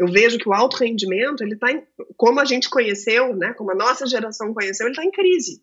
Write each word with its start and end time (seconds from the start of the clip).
Eu 0.00 0.06
vejo 0.06 0.38
que 0.38 0.48
o 0.48 0.54
alto 0.54 0.78
rendimento, 0.78 1.42
ele 1.42 1.52
está, 1.52 1.66
como 2.16 2.40
a 2.40 2.46
gente 2.46 2.70
conheceu, 2.70 3.36
né, 3.36 3.52
como 3.52 3.70
a 3.70 3.74
nossa 3.74 4.06
geração 4.06 4.54
conheceu, 4.54 4.86
ele 4.86 4.94
está 4.94 5.04
em 5.04 5.10
crise. 5.10 5.62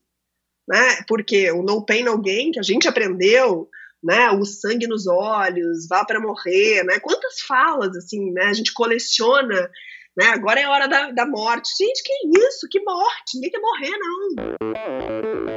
Né? 0.69 1.01
Porque 1.07 1.49
o 1.51 1.63
no 1.63 1.83
pain, 1.83 2.03
no 2.03 2.21
gain, 2.21 2.51
que 2.51 2.59
a 2.59 2.63
gente 2.63 2.87
aprendeu, 2.87 3.67
né, 4.03 4.29
o 4.29 4.45
sangue 4.45 4.85
nos 4.85 5.07
olhos, 5.07 5.87
vá 5.89 6.05
para 6.05 6.19
morrer, 6.19 6.83
né? 6.83 6.99
Quantas 6.99 7.41
falas 7.41 7.97
assim, 7.97 8.31
né? 8.31 8.43
A 8.43 8.53
gente 8.53 8.73
coleciona, 8.73 9.71
né? 10.15 10.25
Agora 10.27 10.59
é 10.59 10.65
a 10.65 10.71
hora 10.71 10.87
da, 10.87 11.09
da 11.09 11.25
morte. 11.25 11.69
Gente, 11.75 12.03
que 12.03 12.13
isso? 12.47 12.67
Que 12.69 12.79
morte? 12.81 13.35
Ninguém 13.35 13.49
quer 13.49 13.59
morrer, 13.59 13.97
não. 13.97 15.56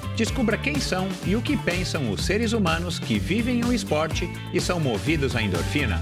Descubra 0.15 0.57
quem 0.57 0.79
são 0.79 1.07
e 1.25 1.35
o 1.35 1.41
que 1.41 1.55
pensam 1.55 2.11
os 2.11 2.25
seres 2.25 2.51
humanos 2.53 2.99
que 2.99 3.17
vivem 3.17 3.63
o 3.63 3.73
esporte 3.73 4.29
e 4.53 4.59
são 4.59 4.79
movidos 4.79 5.35
à 5.35 5.41
endorfina. 5.41 5.99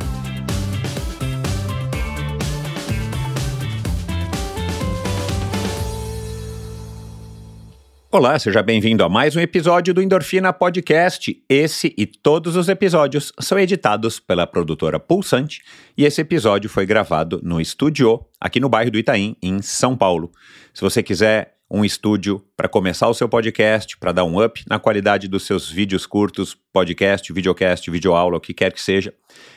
Olá, 8.11 8.39
seja 8.39 8.63
bem-vindo 8.63 9.03
a 9.03 9.07
mais 9.07 9.35
um 9.35 9.39
episódio 9.39 9.93
do 9.93 10.01
Endorfina 10.01 10.51
Podcast. 10.51 11.43
Esse 11.47 11.93
e 11.95 12.07
todos 12.07 12.55
os 12.55 12.67
episódios 12.67 13.31
são 13.39 13.59
editados 13.59 14.19
pela 14.19 14.47
produtora 14.47 14.99
Pulsante 14.99 15.61
e 15.95 16.03
esse 16.03 16.19
episódio 16.19 16.67
foi 16.67 16.87
gravado 16.87 17.39
no 17.43 17.61
estúdio 17.61 18.25
aqui 18.41 18.59
no 18.59 18.67
bairro 18.67 18.89
do 18.89 18.97
Itaim, 18.97 19.35
em 19.43 19.61
São 19.61 19.95
Paulo. 19.95 20.31
Se 20.73 20.81
você 20.81 21.03
quiser 21.03 21.58
um 21.69 21.85
estúdio 21.85 22.43
para 22.57 22.67
começar 22.67 23.07
o 23.07 23.13
seu 23.13 23.29
podcast, 23.29 23.97
para 23.97 24.11
dar 24.11 24.23
um 24.23 24.43
up 24.43 24.63
na 24.67 24.79
qualidade 24.79 25.27
dos 25.27 25.43
seus 25.43 25.69
vídeos 25.69 26.05
curtos, 26.05 26.57
podcast, 26.73 27.31
videocast, 27.31 27.89
videoaula, 27.91 28.37
o 28.37 28.41
que 28.41 28.53
quer 28.53 28.73
que 28.73 28.81
seja, 28.81 29.13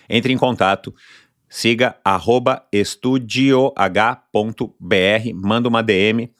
entre 0.08 0.32
em 0.32 0.36
contato, 0.36 0.94
siga 1.48 1.96
estudioh.br, 2.72 3.74
manda 5.34 5.68
uma 5.68 5.82
DM 5.82 6.30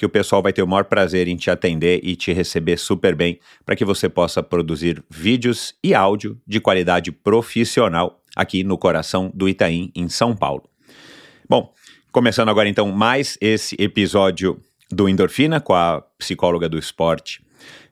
que 0.00 0.06
o 0.06 0.08
pessoal 0.08 0.42
vai 0.42 0.50
ter 0.50 0.62
o 0.62 0.66
maior 0.66 0.84
prazer 0.84 1.28
em 1.28 1.36
te 1.36 1.50
atender 1.50 2.00
e 2.02 2.16
te 2.16 2.32
receber 2.32 2.78
super 2.78 3.14
bem 3.14 3.38
para 3.66 3.76
que 3.76 3.84
você 3.84 4.08
possa 4.08 4.42
produzir 4.42 5.04
vídeos 5.10 5.74
e 5.84 5.94
áudio 5.94 6.40
de 6.46 6.58
qualidade 6.58 7.12
profissional 7.12 8.18
aqui 8.34 8.64
no 8.64 8.78
coração 8.78 9.30
do 9.34 9.46
Itaim, 9.46 9.92
em 9.94 10.08
São 10.08 10.34
Paulo. 10.34 10.64
Bom, 11.46 11.74
começando 12.10 12.48
agora 12.48 12.66
então 12.66 12.90
mais 12.90 13.36
esse 13.42 13.76
episódio 13.78 14.58
do 14.90 15.08
Endorfina 15.08 15.60
com 15.60 15.74
a 15.74 16.02
psicóloga 16.18 16.68
do 16.68 16.78
esporte, 16.78 17.42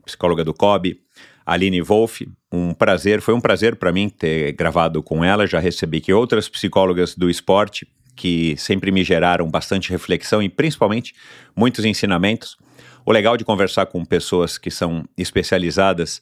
psicóloga 0.05 0.45
do 0.45 0.53
COB, 0.53 1.01
Aline 1.47 1.81
Wolff. 1.81 2.29
Um 2.53 2.75
prazer, 2.75 3.21
foi 3.21 3.35
um 3.35 3.41
prazer 3.41 3.77
para 3.77 3.93
mim 3.93 4.09
ter 4.09 4.53
gravado 4.53 5.03
com 5.03 5.25
ela. 5.25 5.47
Já 5.47 5.59
recebi 5.59 6.01
que 6.01 6.13
outras 6.13 6.49
psicólogas 6.49 7.15
do 7.15 7.31
esporte 7.31 7.87
que 8.17 8.57
sempre 8.57 8.91
me 8.91 9.05
geraram 9.05 9.49
bastante 9.49 9.91
reflexão 9.91 10.43
e 10.43 10.49
principalmente 10.49 11.15
muitos 11.55 11.85
ensinamentos. 11.85 12.57
O 13.07 13.13
legal 13.13 13.37
de 13.37 13.45
conversar 13.45 13.87
com 13.87 14.05
pessoas 14.05 14.59
que 14.59 14.71
são 14.71 15.05
especializadas 15.17 16.21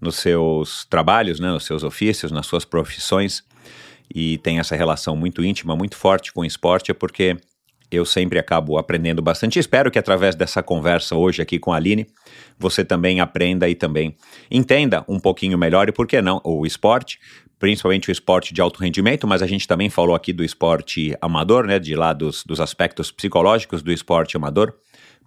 nos 0.00 0.16
seus 0.16 0.84
trabalhos, 0.86 1.38
né, 1.38 1.48
nos 1.48 1.64
seus 1.64 1.84
ofícios, 1.84 2.32
nas 2.32 2.46
suas 2.46 2.64
profissões 2.64 3.44
e 4.14 4.38
tem 4.38 4.58
essa 4.58 4.76
relação 4.76 5.16
muito 5.16 5.42
íntima, 5.44 5.76
muito 5.76 5.96
forte 5.96 6.32
com 6.32 6.40
o 6.40 6.44
esporte 6.44 6.90
é 6.90 6.94
porque 6.94 7.36
eu 7.90 8.04
sempre 8.04 8.38
acabo 8.38 8.78
aprendendo 8.78 9.22
bastante. 9.22 9.58
Espero 9.58 9.90
que 9.90 9.98
através 9.98 10.34
dessa 10.34 10.62
conversa 10.62 11.14
hoje 11.14 11.40
aqui 11.40 11.58
com 11.58 11.72
a 11.72 11.76
Aline, 11.76 12.06
você 12.58 12.84
também 12.84 13.20
aprenda 13.20 13.68
e 13.68 13.74
também 13.74 14.16
entenda 14.50 15.04
um 15.08 15.18
pouquinho 15.18 15.56
melhor 15.56 15.88
e 15.88 15.92
por 15.92 16.06
que 16.06 16.20
não 16.20 16.40
o 16.44 16.66
esporte, 16.66 17.18
principalmente 17.58 18.10
o 18.10 18.12
esporte 18.12 18.52
de 18.52 18.60
alto 18.60 18.80
rendimento, 18.80 19.26
mas 19.26 19.42
a 19.42 19.46
gente 19.46 19.66
também 19.66 19.88
falou 19.88 20.14
aqui 20.14 20.32
do 20.32 20.44
esporte 20.44 21.16
amador, 21.20 21.66
né, 21.66 21.78
de 21.78 21.94
lá 21.94 22.12
dos, 22.12 22.44
dos 22.44 22.60
aspectos 22.60 23.10
psicológicos 23.10 23.82
do 23.82 23.92
esporte 23.92 24.36
amador, 24.36 24.74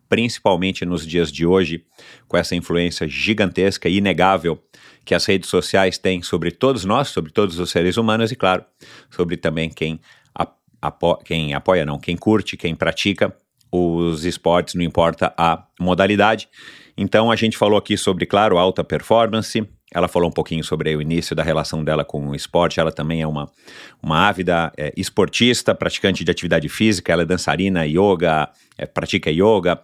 principalmente 0.07 0.85
nos 0.85 1.05
dias 1.05 1.31
de 1.31 1.45
hoje, 1.45 1.85
com 2.27 2.35
essa 2.35 2.55
influência 2.55 3.07
gigantesca 3.07 3.87
e 3.87 3.97
inegável 3.97 4.61
que 5.05 5.15
as 5.15 5.25
redes 5.25 5.49
sociais 5.49 5.97
têm 5.97 6.21
sobre 6.21 6.51
todos 6.51 6.85
nós, 6.85 7.09
sobre 7.09 7.31
todos 7.31 7.57
os 7.57 7.69
seres 7.69 7.97
humanos 7.97 8.31
e, 8.31 8.35
claro, 8.35 8.65
sobre 9.09 9.37
também 9.37 9.69
quem 9.69 9.99
apo 10.81 11.15
quem 11.17 11.53
apoia 11.53 11.85
não, 11.85 11.99
quem 11.99 12.15
curte, 12.15 12.57
quem 12.57 12.75
pratica 12.75 13.35
os 13.71 14.25
esportes, 14.25 14.75
não 14.75 14.83
importa 14.83 15.33
a 15.37 15.63
modalidade. 15.79 16.47
Então 16.97 17.31
a 17.31 17.35
gente 17.35 17.57
falou 17.57 17.77
aqui 17.77 17.95
sobre, 17.95 18.25
claro, 18.25 18.57
alta 18.57 18.83
performance. 18.83 19.65
Ela 19.91 20.07
falou 20.07 20.29
um 20.29 20.31
pouquinho 20.31 20.63
sobre 20.63 20.95
o 20.95 21.01
início 21.01 21.35
da 21.35 21.41
relação 21.41 21.83
dela 21.83 22.03
com 22.03 22.27
o 22.27 22.35
esporte. 22.35 22.79
Ela 22.79 22.91
também 22.91 23.21
é 23.21 23.27
uma, 23.27 23.49
uma 24.03 24.27
ávida 24.27 24.71
é, 24.77 24.93
esportista, 24.95 25.73
praticante 25.73 26.23
de 26.23 26.29
atividade 26.29 26.67
física. 26.69 27.11
Ela 27.11 27.23
é 27.23 27.25
dançarina, 27.25 27.85
yoga, 27.87 28.49
é, 28.77 28.85
pratica 28.85 29.31
yoga 29.31 29.81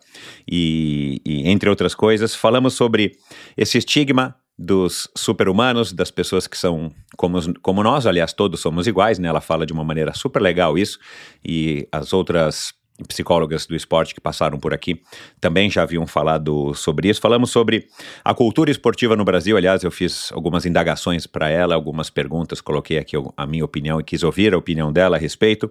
e, 0.47 1.22
e 1.25 1.50
entre 1.50 1.69
outras 1.69 1.95
coisas. 1.95 2.35
Falamos 2.35 2.73
sobre 2.73 3.13
esse 3.57 3.78
estigma 3.78 4.35
dos 4.57 5.09
super-humanos, 5.16 5.91
das 5.91 6.09
pessoas 6.09 6.47
que 6.47 6.57
são 6.57 6.91
como, 7.17 7.39
como 7.61 7.83
nós, 7.83 8.07
aliás, 8.07 8.33
todos 8.33 8.61
somos 8.61 8.88
iguais, 8.88 9.19
né? 9.19 9.27
Ela 9.27 9.41
fala 9.41 9.66
de 9.66 9.73
uma 9.73 9.83
maneira 9.83 10.13
super 10.13 10.41
legal 10.41 10.77
isso, 10.77 10.97
e 11.43 11.88
as 11.91 12.13
outras 12.13 12.73
psicólogas 13.07 13.66
do 13.66 13.75
esporte 13.75 14.13
que 14.13 14.21
passaram 14.21 14.57
por 14.57 14.73
aqui 14.73 15.01
também 15.41 15.69
já 15.69 15.83
haviam 15.83 16.07
falado 16.07 16.73
sobre 16.73 17.09
isso. 17.09 17.19
Falamos 17.19 17.51
sobre 17.51 17.88
a 18.23 18.33
cultura 18.33 18.71
esportiva 18.71 19.16
no 19.16 19.25
Brasil. 19.25 19.57
Aliás, 19.57 19.83
eu 19.83 19.91
fiz 19.91 20.31
algumas 20.31 20.66
indagações 20.66 21.27
para 21.27 21.49
ela, 21.49 21.75
algumas 21.75 22.09
perguntas, 22.09 22.61
coloquei 22.61 22.97
aqui 22.97 23.17
a 23.35 23.45
minha 23.45 23.66
opinião 23.66 23.99
e 23.99 24.03
quis 24.03 24.23
ouvir 24.23 24.53
a 24.53 24.57
opinião 24.57 24.93
dela 24.93 25.17
a 25.17 25.19
respeito. 25.19 25.69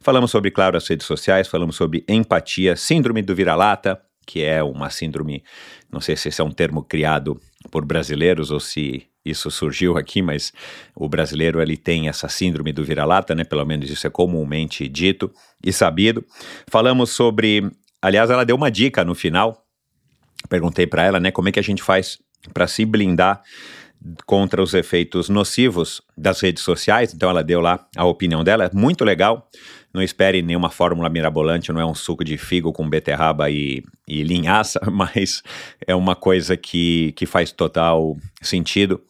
Falamos 0.00 0.30
sobre, 0.30 0.50
claro, 0.50 0.76
as 0.76 0.88
redes 0.88 1.06
sociais, 1.06 1.46
falamos 1.46 1.76
sobre 1.76 2.04
empatia, 2.08 2.74
síndrome 2.74 3.22
do 3.22 3.34
vira-lata, 3.34 4.00
que 4.26 4.42
é 4.42 4.62
uma 4.62 4.90
síndrome, 4.90 5.44
não 5.92 6.00
sei 6.00 6.16
se 6.16 6.28
esse 6.28 6.40
é 6.40 6.44
um 6.44 6.50
termo 6.50 6.82
criado 6.82 7.38
por 7.70 7.84
brasileiros 7.84 8.50
ou 8.50 8.60
se 8.60 9.06
isso 9.24 9.50
surgiu 9.50 9.96
aqui, 9.96 10.20
mas 10.20 10.52
o 10.94 11.08
brasileiro 11.08 11.60
ele 11.60 11.76
tem 11.76 12.08
essa 12.08 12.28
síndrome 12.28 12.72
do 12.72 12.84
vira-lata, 12.84 13.34
né? 13.34 13.42
Pelo 13.42 13.64
menos 13.64 13.90
isso 13.90 14.06
é 14.06 14.10
comumente 14.10 14.86
dito 14.86 15.32
e 15.64 15.72
sabido. 15.72 16.24
Falamos 16.68 17.10
sobre, 17.10 17.70
aliás, 18.02 18.28
ela 18.28 18.44
deu 18.44 18.56
uma 18.56 18.70
dica 18.70 19.04
no 19.04 19.14
final. 19.14 19.64
Perguntei 20.48 20.86
para 20.86 21.02
ela, 21.02 21.18
né, 21.18 21.30
como 21.30 21.48
é 21.48 21.52
que 21.52 21.58
a 21.58 21.62
gente 21.62 21.82
faz 21.82 22.18
para 22.52 22.66
se 22.66 22.84
blindar 22.84 23.42
contra 24.26 24.62
os 24.62 24.74
efeitos 24.74 25.30
nocivos 25.30 26.02
das 26.16 26.40
redes 26.40 26.62
sociais. 26.62 27.14
Então 27.14 27.30
ela 27.30 27.42
deu 27.42 27.60
lá 27.60 27.86
a 27.96 28.04
opinião 28.04 28.44
dela, 28.44 28.64
é 28.64 28.70
muito 28.74 29.04
legal. 29.04 29.48
Não 29.94 30.02
espere 30.02 30.42
nenhuma 30.42 30.70
fórmula 30.70 31.08
mirabolante, 31.08 31.72
não 31.72 31.80
é 31.80 31.86
um 31.86 31.94
suco 31.94 32.24
de 32.24 32.36
figo 32.36 32.72
com 32.72 32.88
beterraba 32.88 33.48
e, 33.48 33.84
e 34.08 34.24
linhaça, 34.24 34.80
mas 34.90 35.40
é 35.86 35.94
uma 35.94 36.16
coisa 36.16 36.56
que, 36.56 37.12
que 37.12 37.24
faz 37.24 37.52
total 37.52 38.16
sentido. 38.42 39.00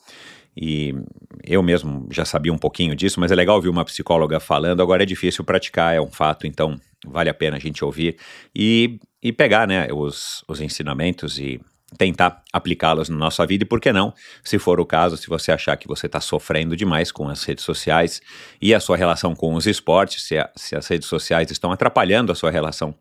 E 0.54 0.94
eu 1.42 1.62
mesmo 1.62 2.06
já 2.12 2.24
sabia 2.24 2.52
um 2.52 2.58
pouquinho 2.58 2.94
disso, 2.94 3.18
mas 3.18 3.32
é 3.32 3.34
legal 3.34 3.56
ouvir 3.56 3.70
uma 3.70 3.84
psicóloga 3.84 4.38
falando. 4.38 4.82
Agora 4.82 5.02
é 5.02 5.06
difícil 5.06 5.42
praticar, 5.42 5.94
é 5.96 6.00
um 6.00 6.10
fato, 6.10 6.46
então 6.46 6.78
vale 7.06 7.30
a 7.30 7.34
pena 7.34 7.56
a 7.56 7.60
gente 7.60 7.84
ouvir 7.84 8.16
e, 8.54 8.98
e 9.22 9.32
pegar 9.32 9.66
né, 9.66 9.88
os, 9.90 10.44
os 10.46 10.60
ensinamentos 10.60 11.38
e 11.38 11.60
tentar 11.96 12.42
aplicá-las 12.52 13.08
na 13.08 13.16
nossa 13.16 13.46
vida 13.46 13.64
e 13.64 13.66
por 13.66 13.80
que 13.80 13.92
não, 13.92 14.12
se 14.42 14.58
for 14.58 14.80
o 14.80 14.86
caso, 14.86 15.16
se 15.16 15.28
você 15.28 15.52
achar 15.52 15.76
que 15.76 15.88
você 15.88 16.06
está 16.06 16.20
sofrendo 16.20 16.76
demais 16.76 17.10
com 17.10 17.28
as 17.28 17.42
redes 17.44 17.64
sociais 17.64 18.20
e 18.60 18.74
a 18.74 18.80
sua 18.80 18.96
relação 18.96 19.34
com 19.34 19.54
os 19.54 19.66
esportes, 19.66 20.22
se, 20.22 20.38
a, 20.38 20.50
se, 20.54 20.76
as 20.76 20.86
redes 20.86 21.08
sociais 21.08 21.50
estão 21.50 21.72
atrapalhando 21.72 22.32
a 22.32 22.34
sua 22.34 22.50
relação 22.50 22.94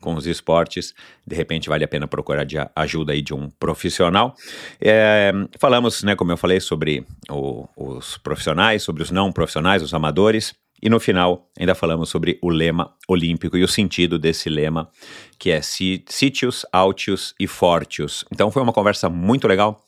com 0.00 0.14
os 0.14 0.26
esportes, 0.26 0.94
de 1.26 1.34
repente 1.34 1.68
vale 1.68 1.84
a 1.84 1.88
pena 1.88 2.06
procurar 2.06 2.44
de 2.44 2.56
ajuda 2.74 3.12
aí 3.12 3.22
de 3.22 3.34
um 3.34 3.48
profissional. 3.50 4.34
É, 4.80 5.32
falamos, 5.58 6.02
né, 6.02 6.14
como 6.14 6.32
eu 6.32 6.36
falei, 6.36 6.60
sobre 6.60 7.06
o, 7.30 7.66
os 7.76 8.18
profissionais, 8.18 8.82
sobre 8.82 9.02
os 9.02 9.10
não 9.10 9.32
profissionais, 9.32 9.82
os 9.82 9.94
amadores. 9.94 10.54
E 10.84 10.90
no 10.90 11.00
final, 11.00 11.48
ainda 11.58 11.74
falamos 11.74 12.10
sobre 12.10 12.38
o 12.42 12.50
lema 12.50 12.94
olímpico 13.08 13.56
e 13.56 13.64
o 13.64 13.68
sentido 13.68 14.18
desse 14.18 14.50
lema, 14.50 14.90
que 15.38 15.50
é 15.50 15.62
Sitius, 15.62 16.66
Altius 16.70 17.34
e 17.40 17.46
Fortius. 17.46 18.24
Então 18.30 18.50
foi 18.50 18.62
uma 18.62 18.72
conversa 18.72 19.08
muito 19.08 19.48
legal 19.48 19.82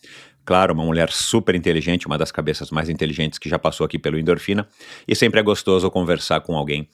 Claro, 0.46 0.72
uma 0.74 0.84
mulher 0.84 1.10
super 1.10 1.56
inteligente, 1.56 2.06
uma 2.06 2.16
das 2.16 2.30
cabeças 2.30 2.70
mais 2.70 2.88
inteligentes 2.88 3.36
que 3.36 3.48
já 3.48 3.58
passou 3.58 3.84
aqui 3.84 3.98
pelo 3.98 4.16
Endorfina. 4.16 4.68
E 5.06 5.12
sempre 5.12 5.40
é 5.40 5.42
gostoso 5.42 5.90
conversar 5.90 6.40
com 6.40 6.56
alguém 6.56 6.88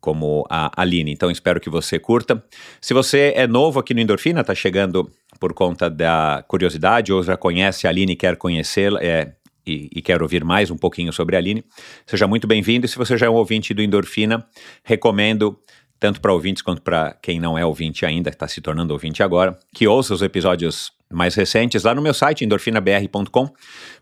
como 0.00 0.44
a 0.50 0.72
Aline. 0.82 1.12
Então 1.12 1.30
espero 1.30 1.60
que 1.60 1.70
você 1.70 2.00
curta. 2.00 2.44
Se 2.80 2.92
você 2.92 3.32
é 3.36 3.46
novo 3.46 3.78
aqui 3.78 3.94
no 3.94 4.00
Endorfina, 4.00 4.40
está 4.40 4.56
chegando 4.56 5.08
por 5.38 5.54
conta 5.54 5.88
da 5.88 6.44
curiosidade 6.48 7.12
ou 7.12 7.22
já 7.22 7.36
conhece 7.36 7.86
a 7.86 7.90
Aline 7.90 8.14
e 8.14 8.16
quer 8.16 8.36
conhecê-la, 8.36 9.00
é, 9.00 9.34
e, 9.66 9.90
e, 9.94 10.02
quer 10.02 10.22
ouvir 10.22 10.44
mais 10.44 10.70
um 10.70 10.76
pouquinho 10.76 11.12
sobre 11.12 11.36
a 11.36 11.38
Aline, 11.38 11.64
seja 12.06 12.26
muito 12.26 12.46
bem-vindo. 12.46 12.86
Se 12.86 12.96
você 12.96 13.18
já 13.18 13.26
é 13.26 13.30
um 13.30 13.34
ouvinte 13.34 13.74
do 13.74 13.82
Endorfina, 13.82 14.46
recomendo, 14.84 15.58
tanto 15.98 16.20
para 16.20 16.32
ouvintes 16.32 16.62
quanto 16.62 16.80
para 16.80 17.14
quem 17.20 17.40
não 17.40 17.58
é 17.58 17.64
ouvinte 17.64 18.06
ainda, 18.06 18.30
está 18.30 18.46
se 18.46 18.60
tornando 18.60 18.92
ouvinte 18.92 19.22
agora, 19.22 19.58
que 19.74 19.88
ouça 19.88 20.14
os 20.14 20.22
episódios 20.22 20.92
mais 21.10 21.34
recentes 21.34 21.84
lá 21.84 21.94
no 21.94 22.02
meu 22.02 22.14
site, 22.14 22.44
endorfinabr.com. 22.44 23.50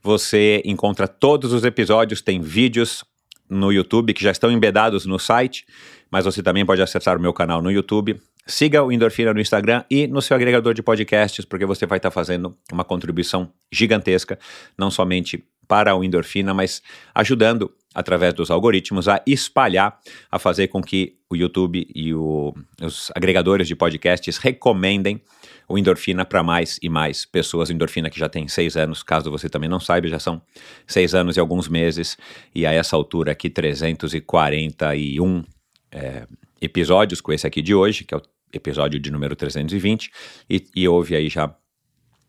Você 0.02 0.62
encontra 0.64 1.06
todos 1.08 1.52
os 1.52 1.64
episódios, 1.64 2.20
tem 2.20 2.40
vídeos 2.40 3.04
no 3.48 3.72
YouTube 3.72 4.14
que 4.14 4.22
já 4.22 4.30
estão 4.30 4.50
embedados 4.50 5.06
no 5.06 5.18
site, 5.18 5.66
mas 6.10 6.24
você 6.24 6.42
também 6.42 6.64
pode 6.64 6.82
acessar 6.82 7.16
o 7.16 7.20
meu 7.20 7.32
canal 7.32 7.62
no 7.62 7.70
YouTube. 7.70 8.20
Siga 8.46 8.82
o 8.82 8.92
Endorfina 8.92 9.32
no 9.32 9.40
Instagram 9.40 9.84
e 9.90 10.06
no 10.06 10.20
seu 10.20 10.36
agregador 10.36 10.74
de 10.74 10.82
podcasts, 10.82 11.46
porque 11.46 11.64
você 11.64 11.86
vai 11.86 11.96
estar 11.96 12.10
fazendo 12.10 12.56
uma 12.70 12.84
contribuição 12.84 13.50
gigantesca, 13.72 14.38
não 14.76 14.90
somente 14.90 15.42
para 15.74 15.96
o 15.96 16.04
endorfina, 16.04 16.54
mas 16.54 16.80
ajudando 17.12 17.68
através 17.92 18.32
dos 18.32 18.48
algoritmos 18.48 19.08
a 19.08 19.20
espalhar, 19.26 19.98
a 20.30 20.38
fazer 20.38 20.68
com 20.68 20.80
que 20.80 21.16
o 21.28 21.34
YouTube 21.34 21.84
e 21.92 22.14
o, 22.14 22.54
os 22.80 23.10
agregadores 23.12 23.66
de 23.66 23.74
podcasts 23.74 24.36
recomendem 24.38 25.20
o 25.68 25.76
endorfina 25.76 26.24
para 26.24 26.44
mais 26.44 26.78
e 26.80 26.88
mais 26.88 27.24
pessoas. 27.24 27.70
Endorfina 27.70 28.08
que 28.08 28.16
já 28.16 28.28
tem 28.28 28.46
seis 28.46 28.76
anos, 28.76 29.02
caso 29.02 29.32
você 29.32 29.48
também 29.48 29.68
não 29.68 29.80
saiba, 29.80 30.06
já 30.06 30.20
são 30.20 30.40
seis 30.86 31.12
anos 31.12 31.36
e 31.36 31.40
alguns 31.40 31.66
meses, 31.66 32.16
e 32.54 32.64
a 32.64 32.72
essa 32.72 32.94
altura 32.94 33.32
aqui 33.32 33.50
341 33.50 35.42
é, 35.90 36.24
episódios 36.60 37.20
com 37.20 37.32
esse 37.32 37.48
aqui 37.48 37.60
de 37.60 37.74
hoje, 37.74 38.04
que 38.04 38.14
é 38.14 38.16
o 38.16 38.22
episódio 38.52 39.00
de 39.00 39.10
número 39.10 39.34
320, 39.34 40.08
e, 40.48 40.64
e 40.76 40.86
houve 40.86 41.16
aí 41.16 41.28
já 41.28 41.52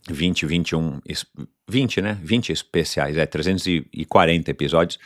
20, 0.09 0.45
21, 0.45 0.99
20, 1.67 2.01
né? 2.01 2.19
20 2.21 2.51
especiais, 2.51 3.17
é, 3.17 3.25
340 3.25 4.51
episódios. 4.51 4.99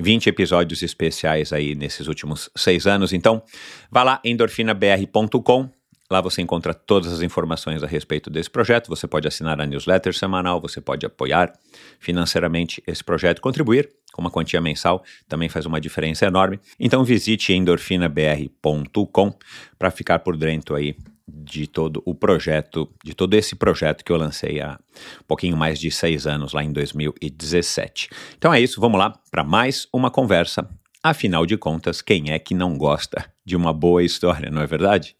20 0.00 0.28
episódios 0.28 0.82
especiais 0.82 1.52
aí 1.52 1.74
nesses 1.74 2.08
últimos 2.08 2.50
seis 2.56 2.86
anos. 2.86 3.12
Então, 3.12 3.42
vá 3.90 4.02
lá, 4.02 4.20
endorfinabr.com. 4.24 5.70
Lá 6.10 6.20
você 6.20 6.42
encontra 6.42 6.74
todas 6.74 7.12
as 7.12 7.22
informações 7.22 7.82
a 7.82 7.86
respeito 7.86 8.28
desse 8.28 8.50
projeto. 8.50 8.88
Você 8.88 9.06
pode 9.06 9.26
assinar 9.26 9.60
a 9.60 9.66
newsletter 9.66 10.14
semanal, 10.14 10.60
você 10.60 10.80
pode 10.80 11.06
apoiar 11.06 11.52
financeiramente 11.98 12.82
esse 12.86 13.02
projeto, 13.02 13.40
contribuir 13.40 13.88
com 14.12 14.20
uma 14.20 14.30
quantia 14.30 14.60
mensal, 14.60 15.02
também 15.28 15.48
faz 15.48 15.66
uma 15.66 15.80
diferença 15.80 16.26
enorme. 16.26 16.60
Então 16.78 17.02
visite 17.02 17.52
endorfinabr.com 17.52 19.34
para 19.78 19.90
ficar 19.90 20.20
por 20.20 20.36
dentro 20.36 20.76
aí 20.76 20.94
de 21.26 21.66
todo 21.66 22.02
o 22.04 22.14
projeto, 22.14 22.88
de 23.02 23.14
todo 23.14 23.34
esse 23.34 23.56
projeto 23.56 24.04
que 24.04 24.12
eu 24.12 24.16
lancei 24.16 24.60
há 24.60 24.78
um 25.20 25.24
pouquinho 25.26 25.56
mais 25.56 25.78
de 25.78 25.90
seis 25.90 26.26
anos, 26.26 26.52
lá 26.52 26.62
em 26.62 26.72
2017. 26.72 28.10
Então 28.36 28.52
é 28.52 28.60
isso, 28.60 28.80
vamos 28.80 28.98
lá 28.98 29.12
para 29.30 29.42
mais 29.42 29.88
uma 29.92 30.10
conversa. 30.10 30.68
Afinal 31.02 31.46
de 31.46 31.56
contas, 31.56 32.00
quem 32.00 32.30
é 32.30 32.38
que 32.38 32.54
não 32.54 32.76
gosta 32.76 33.30
de 33.44 33.56
uma 33.56 33.72
boa 33.72 34.02
história, 34.02 34.50
não 34.50 34.62
é 34.62 34.66
verdade? 34.66 35.16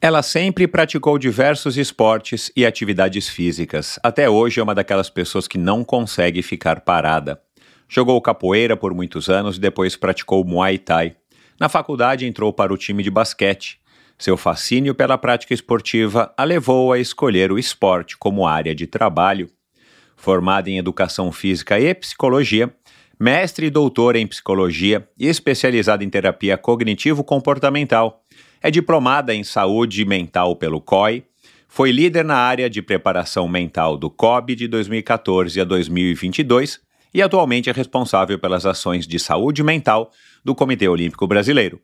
Ela 0.00 0.22
sempre 0.22 0.66
praticou 0.66 1.16
diversos 1.16 1.76
esportes 1.76 2.50
e 2.56 2.66
atividades 2.66 3.28
físicas. 3.28 4.00
Até 4.02 4.28
hoje 4.28 4.58
é 4.58 4.62
uma 4.62 4.74
daquelas 4.74 5.08
pessoas 5.08 5.46
que 5.46 5.56
não 5.56 5.84
consegue 5.84 6.42
ficar 6.42 6.80
parada. 6.80 7.40
Jogou 7.88 8.20
capoeira 8.20 8.76
por 8.76 8.92
muitos 8.94 9.28
anos 9.28 9.56
e 9.56 9.60
depois 9.60 9.94
praticou 9.94 10.44
Muay 10.44 10.78
Thai. 10.78 11.14
Na 11.60 11.68
faculdade 11.68 12.26
entrou 12.26 12.52
para 12.52 12.72
o 12.72 12.76
time 12.76 13.00
de 13.02 13.10
basquete 13.10 13.81
seu 14.22 14.36
fascínio 14.36 14.94
pela 14.94 15.18
prática 15.18 15.52
esportiva 15.52 16.32
a 16.36 16.44
levou 16.44 16.92
a 16.92 16.98
escolher 17.00 17.50
o 17.50 17.58
esporte 17.58 18.16
como 18.16 18.46
área 18.46 18.72
de 18.72 18.86
trabalho. 18.86 19.50
Formada 20.16 20.70
em 20.70 20.78
Educação 20.78 21.32
Física 21.32 21.80
e 21.80 21.92
Psicologia, 21.92 22.72
mestre 23.18 23.66
e 23.66 23.70
doutora 23.70 24.20
em 24.20 24.26
Psicologia 24.28 25.08
e 25.18 25.26
especializada 25.26 26.04
em 26.04 26.08
Terapia 26.08 26.56
Cognitivo-Comportamental, 26.56 28.22
é 28.62 28.70
diplomada 28.70 29.34
em 29.34 29.42
Saúde 29.42 30.04
Mental 30.04 30.54
pelo 30.54 30.80
COI, 30.80 31.24
foi 31.66 31.90
líder 31.90 32.24
na 32.24 32.36
área 32.36 32.70
de 32.70 32.80
preparação 32.80 33.48
mental 33.48 33.96
do 33.96 34.08
COB 34.08 34.54
de 34.54 34.68
2014 34.68 35.60
a 35.60 35.64
2022 35.64 36.80
e 37.12 37.20
atualmente 37.20 37.68
é 37.68 37.72
responsável 37.72 38.38
pelas 38.38 38.66
ações 38.66 39.04
de 39.04 39.18
saúde 39.18 39.64
mental 39.64 40.12
do 40.44 40.54
Comitê 40.54 40.86
Olímpico 40.86 41.26
Brasileiro. 41.26 41.80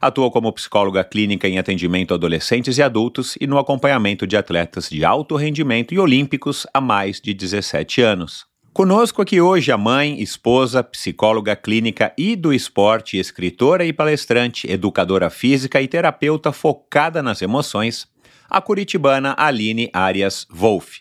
Atuou 0.00 0.30
como 0.30 0.52
psicóloga 0.52 1.02
clínica 1.02 1.48
em 1.48 1.58
atendimento 1.58 2.12
a 2.12 2.16
adolescentes 2.16 2.78
e 2.78 2.82
adultos 2.82 3.36
e 3.40 3.48
no 3.48 3.58
acompanhamento 3.58 4.28
de 4.28 4.36
atletas 4.36 4.88
de 4.88 5.04
alto 5.04 5.34
rendimento 5.34 5.92
e 5.92 5.98
olímpicos 5.98 6.66
há 6.72 6.80
mais 6.80 7.20
de 7.20 7.34
17 7.34 8.00
anos. 8.00 8.46
Conosco 8.72 9.20
aqui 9.20 9.40
hoje 9.40 9.72
a 9.72 9.76
mãe, 9.76 10.22
esposa, 10.22 10.84
psicóloga 10.84 11.56
clínica 11.56 12.12
e 12.16 12.36
do 12.36 12.52
esporte, 12.52 13.18
escritora 13.18 13.84
e 13.84 13.92
palestrante, 13.92 14.70
educadora 14.70 15.28
física 15.30 15.82
e 15.82 15.88
terapeuta 15.88 16.52
focada 16.52 17.20
nas 17.20 17.42
emoções, 17.42 18.06
a 18.48 18.60
curitibana 18.60 19.34
Aline 19.36 19.90
Arias 19.92 20.46
Wolff. 20.48 21.00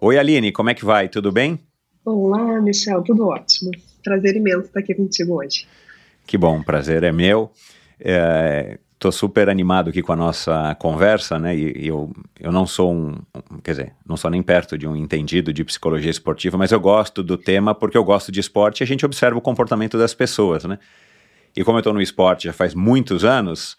Oi 0.00 0.16
Aline, 0.16 0.52
como 0.52 0.70
é 0.70 0.74
que 0.74 0.84
vai? 0.84 1.08
Tudo 1.08 1.32
bem? 1.32 1.58
Olá, 2.04 2.60
Michel, 2.60 3.02
tudo 3.02 3.26
ótimo. 3.26 3.72
Prazer 4.04 4.36
imenso 4.36 4.66
estar 4.66 4.78
aqui 4.78 4.94
contigo 4.94 5.34
hoje. 5.34 5.66
Que 6.24 6.38
bom, 6.38 6.62
prazer 6.62 7.02
é 7.02 7.10
meu. 7.10 7.50
Estou 7.98 9.08
é, 9.08 9.12
super 9.12 9.48
animado 9.48 9.90
aqui 9.90 10.02
com 10.02 10.12
a 10.12 10.16
nossa 10.16 10.74
conversa, 10.76 11.38
né? 11.38 11.56
E, 11.56 11.84
e, 11.84 11.88
eu, 11.88 12.12
eu 12.38 12.52
não 12.52 12.66
sou 12.66 12.92
um, 12.92 13.14
quer 13.62 13.72
dizer, 13.72 13.92
não 14.06 14.16
sou 14.16 14.30
nem 14.30 14.42
perto 14.42 14.76
de 14.76 14.86
um 14.86 14.94
entendido 14.94 15.52
de 15.52 15.64
psicologia 15.64 16.10
esportiva, 16.10 16.58
mas 16.58 16.72
eu 16.72 16.80
gosto 16.80 17.22
do 17.22 17.36
tema 17.36 17.74
porque 17.74 17.96
eu 17.96 18.04
gosto 18.04 18.30
de 18.30 18.40
esporte 18.40 18.80
e 18.80 18.84
a 18.84 18.86
gente 18.86 19.04
observa 19.04 19.38
o 19.38 19.40
comportamento 19.40 19.96
das 19.96 20.14
pessoas, 20.14 20.64
né? 20.64 20.78
E 21.56 21.64
como 21.64 21.78
eu 21.78 21.80
estou 21.80 21.94
no 21.94 22.02
esporte 22.02 22.44
já 22.44 22.52
faz 22.52 22.74
muitos 22.74 23.24
anos, 23.24 23.76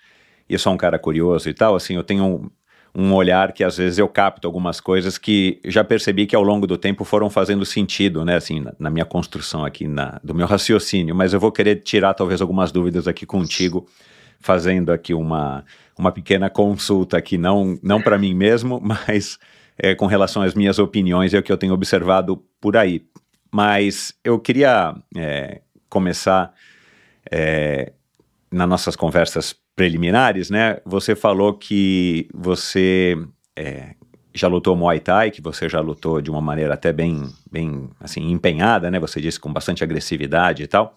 e 0.50 0.54
eu 0.54 0.60
sou 0.60 0.74
um 0.74 0.78
cara 0.78 0.98
curioso 0.98 1.50
e 1.50 1.54
tal, 1.54 1.76
assim, 1.76 1.96
eu 1.96 2.04
tenho 2.04 2.52
um, 2.98 3.14
olhar 3.14 3.52
que 3.54 3.64
às 3.64 3.78
vezes 3.78 4.00
eu 4.00 4.08
capto 4.08 4.48
algumas 4.48 4.80
coisas 4.80 5.20
que 5.20 5.62
já 5.64 5.84
percebi 5.84 6.26
que 6.26 6.36
ao 6.36 6.42
longo 6.42 6.66
do 6.66 6.80
tempo 6.80 7.04
foram 7.04 7.30
fazendo 7.30 7.64
sentido, 7.64 8.26
né, 8.26 8.36
assim, 8.36 8.60
na, 8.60 8.74
na 8.80 8.90
minha 8.90 9.06
construção 9.06 9.64
aqui, 9.64 9.88
na, 9.88 10.20
do 10.24 10.34
meu 10.34 10.48
raciocínio, 10.48 11.14
mas 11.14 11.32
eu 11.32 11.40
vou 11.40 11.52
querer 11.52 11.84
tirar 11.84 12.16
talvez 12.16 12.42
algumas 12.42 12.72
dúvidas 12.72 13.08
aqui 13.08 13.24
contigo, 13.24 13.88
fazendo 14.40 14.92
aqui 14.92 15.14
uma, 15.14 15.64
uma 15.96 16.12
pequena 16.12 16.50
consulta 16.50 17.18
aqui, 17.18 17.38
não, 17.38 17.78
não 17.84 18.02
para 18.02 18.18
mim 18.18 18.34
mesmo, 18.34 18.82
mas 18.84 19.38
é, 19.78 19.94
com 19.94 20.08
relação 20.08 20.42
às 20.42 20.56
minhas 20.56 20.80
opiniões 20.80 21.34
e 21.34 21.38
o 21.38 21.44
que 21.44 21.52
eu 21.52 21.58
tenho 21.58 21.74
observado 21.74 22.44
por 22.60 22.76
aí. 22.76 23.06
Mas 23.54 24.12
eu 24.24 24.40
queria 24.40 24.96
é, 25.16 25.62
começar 25.88 26.52
é, 27.32 27.94
nas 28.52 28.68
nossas 28.68 28.96
conversas 28.96 29.56
preliminares, 29.78 30.50
né? 30.50 30.80
Você 30.84 31.16
falou 31.16 31.54
que 31.54 32.28
você 32.34 33.16
é, 33.56 33.94
já 34.34 34.48
lutou 34.48 34.76
Muay 34.76 35.00
Thai, 35.00 35.30
que 35.30 35.40
você 35.40 35.70
já 35.70 35.80
lutou 35.80 36.20
de 36.20 36.32
uma 36.32 36.42
maneira 36.42 36.74
até 36.74 36.92
bem, 36.92 37.30
bem 37.50 37.88
assim, 38.00 38.32
empenhada, 38.32 38.90
né? 38.90 39.00
Você 39.00 39.22
disse 39.22 39.40
com 39.40 39.54
bastante 39.54 39.84
agressividade 39.84 40.64
e 40.64 40.68
tal. 40.68 40.96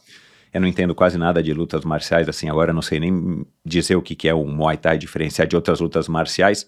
Eu 0.53 0.63
não 0.63 0.67
entendo 0.67 0.95
quase 0.95 1.19
nada 1.19 1.43
de 1.43 1.53
lutas 1.53 1.85
marciais, 1.85 2.27
assim, 2.27 2.49
agora 2.49 2.73
não 2.73 2.81
sei 2.81 2.99
nem 2.99 3.45
dizer 3.63 3.97
o 3.97 4.03
que, 4.03 4.15
que 4.15 4.27
é 4.27 4.33
o 4.33 4.47
Muay 4.47 4.79
Thai 4.79 4.97
diferenciar 4.97 5.47
de 5.47 5.55
outras 5.55 5.79
lutas 5.79 6.09
marciais. 6.09 6.67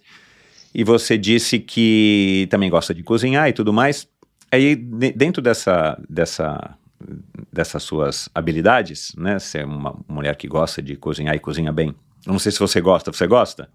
E 0.74 0.84
você 0.84 1.16
disse 1.16 1.58
que 1.58 2.46
também 2.50 2.68
gosta 2.68 2.92
de 2.94 3.02
cozinhar 3.02 3.48
e 3.48 3.54
tudo 3.54 3.72
mais. 3.72 4.06
Aí, 4.50 4.76
dentro 4.76 5.40
dessa, 5.40 5.98
dessa 6.10 6.76
dessas 7.52 7.82
suas 7.82 8.28
habilidades, 8.34 9.14
né? 9.16 9.38
Você 9.38 9.58
é 9.58 9.64
uma 9.64 9.96
mulher 10.08 10.36
que 10.36 10.48
gosta 10.48 10.82
de 10.82 10.96
cozinhar 10.96 11.34
e 11.34 11.38
cozinha 11.38 11.72
bem. 11.72 11.94
Não 12.26 12.38
sei 12.38 12.52
se 12.52 12.58
você 12.58 12.80
gosta. 12.80 13.12
Você 13.12 13.26
gosta? 13.26 13.68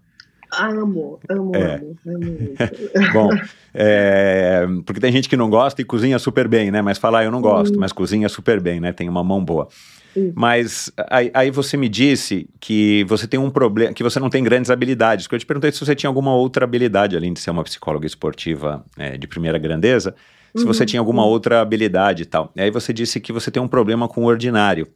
Amo, 0.50 1.20
amo, 1.28 1.54
é. 1.54 1.74
amo, 1.74 1.96
amo 2.06 3.12
Bom, 3.12 3.28
é, 3.74 4.66
porque 4.86 5.00
tem 5.00 5.12
gente 5.12 5.28
que 5.28 5.36
não 5.36 5.50
gosta 5.50 5.82
e 5.82 5.84
cozinha 5.84 6.18
super 6.18 6.48
bem, 6.48 6.70
né? 6.70 6.80
Mas 6.80 6.96
falar 6.96 7.20
ah, 7.20 7.24
eu 7.24 7.30
não 7.30 7.42
gosto, 7.42 7.76
hum. 7.76 7.80
mas 7.80 7.92
cozinha 7.92 8.28
super 8.28 8.58
bem, 8.58 8.80
né? 8.80 8.92
Tem 8.92 9.08
uma 9.08 9.22
mão 9.22 9.44
boa. 9.44 9.68
Hum. 10.16 10.32
Mas 10.34 10.90
aí, 11.10 11.30
aí, 11.34 11.50
você 11.50 11.76
me 11.76 11.88
disse 11.88 12.48
que 12.58 13.04
você 13.04 13.26
tem 13.26 13.38
um 13.38 13.50
problema, 13.50 13.92
que 13.92 14.02
você 14.02 14.18
não 14.18 14.30
tem 14.30 14.42
grandes 14.42 14.70
habilidades. 14.70 15.26
Porque 15.26 15.34
eu 15.34 15.40
te 15.40 15.46
perguntei 15.46 15.70
se 15.70 15.80
você 15.80 15.94
tinha 15.94 16.08
alguma 16.08 16.34
outra 16.34 16.64
habilidade, 16.64 17.14
além 17.14 17.32
de 17.32 17.40
ser 17.40 17.50
uma 17.50 17.62
psicóloga 17.62 18.06
esportiva 18.06 18.82
é, 18.96 19.18
de 19.18 19.26
primeira 19.26 19.58
grandeza 19.58 20.14
se 20.56 20.64
você 20.64 20.82
uhum. 20.82 20.86
tinha 20.86 21.00
alguma 21.00 21.24
outra 21.24 21.60
habilidade 21.60 22.22
e 22.22 22.26
tal. 22.26 22.52
E 22.56 22.60
aí 22.60 22.70
você 22.70 22.92
disse 22.92 23.20
que 23.20 23.32
você 23.32 23.50
tem 23.50 23.62
um 23.62 23.68
problema 23.68 24.08
com 24.08 24.22
o 24.22 24.26
ordinário. 24.26 24.86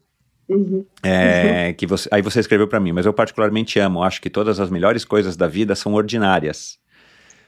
Uhum. 0.49 0.85
É, 1.03 1.69
uhum. 1.69 1.75
que 1.75 1.87
você, 1.87 2.09
aí 2.13 2.21
você 2.21 2.41
escreveu 2.41 2.67
para 2.67 2.81
mim, 2.81 2.93
mas 2.93 3.07
eu 3.07 3.13
particularmente 3.13 3.79
amo. 3.79 4.03
Acho 4.03 4.21
que 4.21 4.29
todas 4.29 4.61
as 4.61 4.71
melhores 4.71 5.05
coisas 5.05 5.37
da 5.37 5.47
vida 5.47 5.75
são 5.75 5.95
ordinárias. 5.95 6.79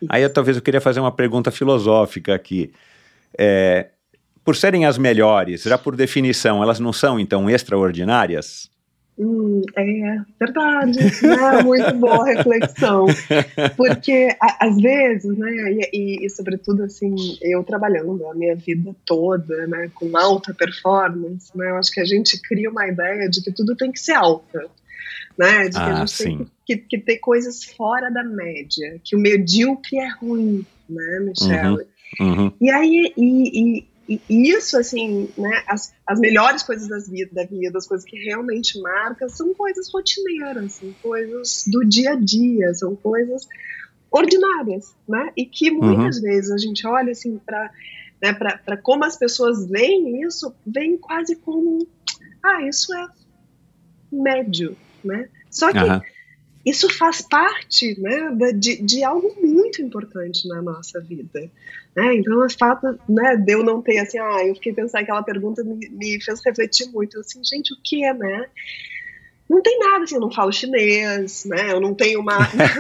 Aí 0.09 0.23
eu, 0.23 0.33
talvez 0.33 0.57
eu 0.57 0.63
queria 0.63 0.81
fazer 0.81 1.01
uma 1.01 1.13
pergunta 1.13 1.51
filosófica 1.51 2.35
aqui. 2.35 2.73
É, 3.39 3.89
por 4.45 4.55
serem 4.55 4.85
as 4.85 4.99
melhores, 4.99 5.63
já 5.63 5.79
por 5.79 5.97
definição, 5.97 6.63
elas 6.63 6.79
não 6.79 6.93
são 6.93 7.19
então 7.19 7.49
extraordinárias? 7.49 8.71
Hum, 9.17 9.63
é 9.77 10.19
verdade, 10.41 10.99
né? 11.23 11.63
Muito 11.63 11.95
boa 11.95 12.25
reflexão. 12.25 13.07
Porque, 13.77 14.37
a, 14.41 14.67
às 14.67 14.77
vezes, 14.77 15.39
né, 15.39 15.51
e, 15.73 15.91
e, 15.93 16.27
e, 16.27 16.31
sobretudo 16.31 16.83
assim, 16.83 17.15
eu 17.41 17.63
trabalhando 17.63 18.27
a 18.27 18.35
minha 18.35 18.57
vida 18.57 18.95
toda, 19.07 19.69
né, 19.69 19.89
com 19.95 20.17
alta 20.17 20.53
performance, 20.53 21.57
né, 21.57 21.71
eu 21.71 21.77
acho 21.77 21.93
que 21.93 22.01
a 22.01 22.05
gente 22.05 22.41
cria 22.43 22.69
uma 22.69 22.89
ideia 22.89 23.29
de 23.29 23.41
que 23.41 23.53
tudo 23.53 23.77
tem 23.77 23.93
que 23.93 24.01
ser 24.01 24.15
alta, 24.15 24.67
né, 25.39 25.69
de 25.69 25.77
que 25.77 25.79
ah, 25.79 25.95
a 25.95 25.95
gente 26.01 26.11
sim. 26.11 26.25
tem 26.25 26.47
que, 26.67 26.77
que, 26.77 26.99
ter 26.99 27.19
coisas 27.19 27.63
fora 27.63 28.11
da 28.11 28.25
média, 28.25 29.01
que 29.05 29.15
o 29.15 29.21
medíocre 29.21 29.97
é 29.99 30.09
ruim, 30.21 30.67
né, 30.89 31.21
Michelle? 31.21 31.87
Uhum, 32.21 32.27
uhum. 32.27 32.53
E 32.61 32.69
aí, 32.69 33.13
e, 33.17 33.79
e 33.79 33.94
e 34.09 34.21
isso, 34.29 34.79
assim, 34.79 35.29
né, 35.37 35.63
as, 35.67 35.95
as 36.07 36.21
melhores 36.21 36.63
coisas 36.63 36.89
das 36.89 37.09
vida, 37.09 37.31
da 37.33 37.45
vida, 37.45 37.79
as 37.79 37.87
coisas 37.87 38.05
que 38.05 38.17
realmente 38.19 38.81
marcam, 38.81 39.29
são 39.29 39.55
coisas 39.55 39.91
rotineiras, 39.93 40.73
são 40.73 40.93
coisas 41.03 41.65
do 41.67 41.85
dia 41.85 42.13
a 42.13 42.17
dia, 42.17 42.75
são 42.75 42.95
coisas 42.97 43.47
ordinárias, 44.11 44.95
né? 45.09 45.33
E 45.37 45.45
que 45.45 45.71
muitas 45.71 46.17
uhum. 46.17 46.23
vezes 46.23 46.51
a 46.51 46.59
gente 46.59 46.87
olha, 46.87 47.13
assim, 47.13 47.39
para 47.45 47.71
né, 48.23 48.33
como 48.83 49.05
as 49.05 49.17
pessoas 49.17 49.69
veem 49.69 50.23
isso, 50.23 50.55
vem 50.67 50.97
quase 50.97 51.37
como, 51.37 51.87
ah, 52.43 52.63
isso 52.63 52.95
é 52.95 53.07
médio, 54.13 54.77
né? 55.05 55.29
Só 55.51 55.73
que 55.73 55.79
uhum. 55.79 56.01
Isso 56.65 56.89
faz 56.89 57.21
parte, 57.21 57.99
né, 58.01 58.53
de, 58.55 58.81
de 58.83 59.05
algo 59.05 59.35
muito 59.41 59.83
importante 59.83 60.49
na 60.49 60.63
nossa 60.63 61.01
vida. 61.01 61.51
É, 61.97 62.15
então, 62.15 62.45
o 62.45 62.51
fato 62.51 62.99
né, 63.09 63.37
de 63.37 63.53
eu 63.53 63.63
não 63.63 63.81
ter, 63.81 63.99
assim, 63.99 64.19
ah, 64.19 64.45
eu 64.45 64.55
fiquei 64.55 64.73
pensando 64.73 65.03
aquela 65.03 65.23
pergunta 65.23 65.63
me, 65.63 65.89
me 65.91 66.21
fez 66.21 66.41
refletir 66.45 66.91
muito. 66.91 67.21
Assim, 67.21 67.41
gente, 67.45 67.73
o 67.73 67.77
que 67.83 68.05
é, 68.05 68.13
né? 68.13 68.47
Não 69.49 69.63
tem 69.63 69.79
nada, 69.79 70.05
assim, 70.05 70.15
eu 70.15 70.21
não 70.21 70.33
falo 70.33 70.51
chinês, 70.51 71.45
né? 71.45 71.71
Eu 71.71 71.81
não 71.81 71.95
tenho 71.95 72.21
uma, 72.21 72.39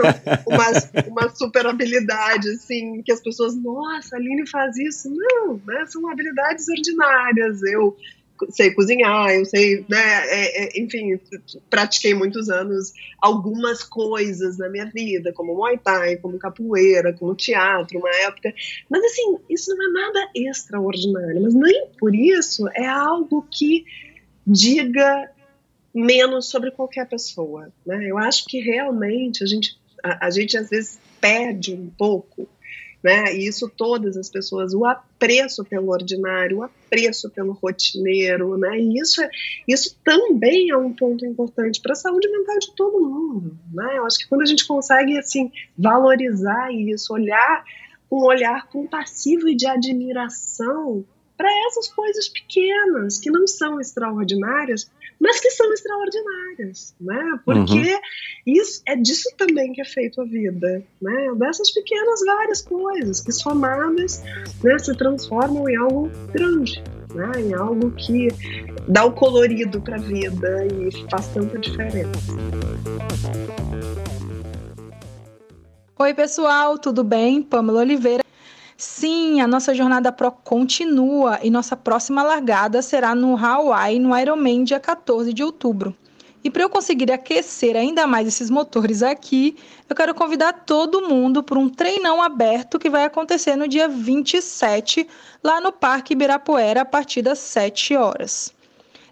uma, 0.48 1.06
uma 1.06 1.28
super 1.28 1.66
habilidade, 1.66 2.48
assim, 2.48 3.02
que 3.02 3.12
as 3.12 3.20
pessoas, 3.20 3.54
nossa, 3.54 4.16
a 4.16 4.18
Aline 4.18 4.48
faz 4.48 4.76
isso. 4.78 5.10
Não, 5.10 5.60
né? 5.64 5.84
São 5.86 6.08
habilidades 6.10 6.66
ordinárias. 6.68 7.62
Eu 7.62 7.96
sei 8.50 8.72
cozinhar, 8.72 9.30
eu 9.30 9.44
sei, 9.44 9.84
né, 9.88 9.98
é, 9.98 10.64
é, 10.64 10.80
enfim, 10.80 11.18
pratiquei 11.68 12.14
muitos 12.14 12.48
anos 12.48 12.92
algumas 13.20 13.82
coisas 13.82 14.58
na 14.58 14.68
minha 14.68 14.86
vida, 14.86 15.32
como 15.32 15.54
Muay 15.54 15.78
Thai, 15.78 16.16
como 16.16 16.38
capoeira, 16.38 17.12
como 17.12 17.34
teatro, 17.34 17.98
uma 17.98 18.10
época. 18.22 18.52
Mas 18.88 19.04
assim, 19.04 19.36
isso 19.48 19.74
não 19.74 19.88
é 19.88 19.92
nada 19.92 20.30
extraordinário, 20.34 21.42
mas 21.42 21.54
nem 21.54 21.88
por 21.98 22.14
isso 22.14 22.68
é 22.74 22.86
algo 22.86 23.46
que 23.50 23.84
diga 24.46 25.30
menos 25.94 26.50
sobre 26.50 26.70
qualquer 26.70 27.08
pessoa, 27.08 27.72
né? 27.86 28.10
Eu 28.10 28.18
acho 28.18 28.44
que 28.46 28.58
realmente 28.60 29.44
a 29.44 29.46
gente 29.46 29.78
a, 30.02 30.26
a 30.26 30.30
gente 30.30 30.56
às 30.58 30.68
vezes 30.68 30.98
perde 31.20 31.72
um 31.72 31.88
pouco 31.88 32.46
né? 33.04 33.36
E 33.36 33.46
isso 33.46 33.68
todas 33.68 34.16
as 34.16 34.30
pessoas, 34.30 34.72
o 34.72 34.86
apreço 34.86 35.62
pelo 35.62 35.90
ordinário, 35.90 36.58
o 36.58 36.62
apreço 36.62 37.28
pelo 37.28 37.52
rotineiro, 37.52 38.56
né? 38.56 38.80
E 38.80 38.98
isso, 38.98 39.22
é, 39.22 39.28
isso 39.68 39.94
também 40.02 40.70
é 40.70 40.76
um 40.76 40.90
ponto 40.90 41.26
importante 41.26 41.82
para 41.82 41.92
a 41.92 41.96
saúde 41.96 42.26
mental 42.30 42.58
de 42.58 42.74
todo 42.74 43.06
mundo, 43.06 43.58
né? 43.74 43.98
Eu 43.98 44.06
acho 44.06 44.18
que 44.20 44.26
quando 44.26 44.40
a 44.40 44.46
gente 44.46 44.66
consegue 44.66 45.18
assim 45.18 45.52
valorizar 45.76 46.72
isso, 46.72 47.12
olhar 47.12 47.62
um 48.10 48.24
olhar 48.24 48.68
compassivo 48.68 49.48
e 49.48 49.54
de 49.54 49.66
admiração 49.66 51.04
para 51.36 51.50
essas 51.66 51.88
coisas 51.88 52.28
pequenas 52.28 53.18
que 53.18 53.30
não 53.30 53.46
são 53.46 53.80
extraordinárias, 53.80 54.90
mas 55.20 55.40
que 55.40 55.50
são 55.50 55.72
extraordinárias, 55.72 56.94
né? 57.00 57.38
Porque 57.44 57.94
uhum. 57.94 58.00
isso 58.46 58.82
é 58.86 58.96
disso 58.96 59.28
também 59.36 59.72
que 59.72 59.80
é 59.80 59.84
feito 59.84 60.20
a 60.20 60.24
vida, 60.24 60.82
né? 61.00 61.34
Dessas 61.36 61.70
pequenas 61.70 62.20
várias 62.26 62.62
coisas 62.62 63.20
que 63.20 63.32
somadas 63.32 64.22
né, 64.62 64.78
se 64.78 64.94
transformam 64.96 65.68
em 65.68 65.76
algo 65.76 66.10
grande, 66.32 66.82
né? 67.14 67.30
Em 67.40 67.54
algo 67.54 67.90
que 67.92 68.28
dá 68.88 69.04
o 69.04 69.12
colorido 69.12 69.80
para 69.80 69.96
a 69.96 70.00
vida 70.00 70.66
e 70.66 71.10
faz 71.10 71.28
tanta 71.28 71.58
diferença. 71.58 72.32
Oi, 75.96 76.12
pessoal, 76.12 76.76
tudo 76.76 77.04
bem? 77.04 77.40
Pamela 77.40 77.80
Oliveira 77.80 78.24
Sim, 78.86 79.40
a 79.40 79.46
nossa 79.46 79.72
jornada 79.72 80.12
Pro 80.12 80.30
continua 80.30 81.40
e 81.42 81.50
nossa 81.50 81.74
próxima 81.74 82.22
largada 82.22 82.82
será 82.82 83.14
no 83.14 83.34
Hawaii, 83.34 83.98
no 83.98 84.16
Ironman, 84.16 84.62
dia 84.62 84.78
14 84.78 85.32
de 85.32 85.42
outubro. 85.42 85.96
E 86.44 86.50
para 86.50 86.62
eu 86.62 86.68
conseguir 86.68 87.10
aquecer 87.10 87.76
ainda 87.76 88.06
mais 88.06 88.28
esses 88.28 88.50
motores 88.50 89.02
aqui, 89.02 89.56
eu 89.88 89.96
quero 89.96 90.14
convidar 90.14 90.52
todo 90.52 91.08
mundo 91.08 91.42
para 91.42 91.58
um 91.58 91.66
treinão 91.66 92.20
aberto 92.22 92.78
que 92.78 92.90
vai 92.90 93.06
acontecer 93.06 93.56
no 93.56 93.66
dia 93.66 93.88
27, 93.88 95.08
lá 95.42 95.62
no 95.62 95.72
Parque 95.72 96.12
Ibirapuera, 96.12 96.82
a 96.82 96.84
partir 96.84 97.22
das 97.22 97.38
7 97.38 97.96
horas. 97.96 98.52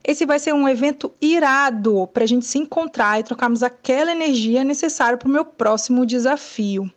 Esse 0.04 0.26
vai 0.26 0.38
ser 0.38 0.52
um 0.52 0.68
evento 0.68 1.10
irado 1.18 2.06
para 2.08 2.24
a 2.24 2.28
gente 2.28 2.44
se 2.44 2.58
encontrar 2.58 3.18
e 3.18 3.24
trocarmos 3.24 3.62
aquela 3.62 4.12
energia 4.12 4.62
necessária 4.64 5.16
para 5.16 5.28
o 5.28 5.32
meu 5.32 5.46
próximo 5.46 6.04
desafio. 6.04 6.92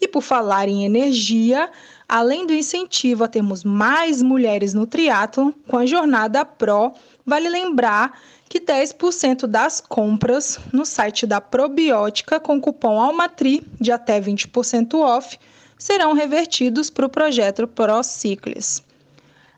E 0.00 0.08
por 0.08 0.22
falar 0.22 0.68
em 0.68 0.84
energia, 0.84 1.70
além 2.08 2.46
do 2.46 2.54
incentivo 2.54 3.24
a 3.24 3.28
termos 3.28 3.62
mais 3.62 4.22
mulheres 4.22 4.72
no 4.72 4.86
triatlo, 4.86 5.54
com 5.68 5.76
a 5.76 5.86
jornada 5.86 6.44
Pro, 6.44 6.92
vale 7.26 7.48
lembrar 7.48 8.18
que 8.48 8.58
10% 8.58 9.46
das 9.46 9.80
compras 9.80 10.58
no 10.72 10.84
site 10.84 11.26
da 11.26 11.40
Probiótica 11.40 12.40
com 12.40 12.60
cupom 12.60 13.00
ALMATRI 13.00 13.62
de 13.80 13.92
até 13.92 14.20
20% 14.20 14.94
off 14.94 15.38
serão 15.78 16.12
revertidos 16.12 16.90
para 16.90 17.06
o 17.06 17.08
projeto 17.08 17.68
ProCiclis. 17.68 18.82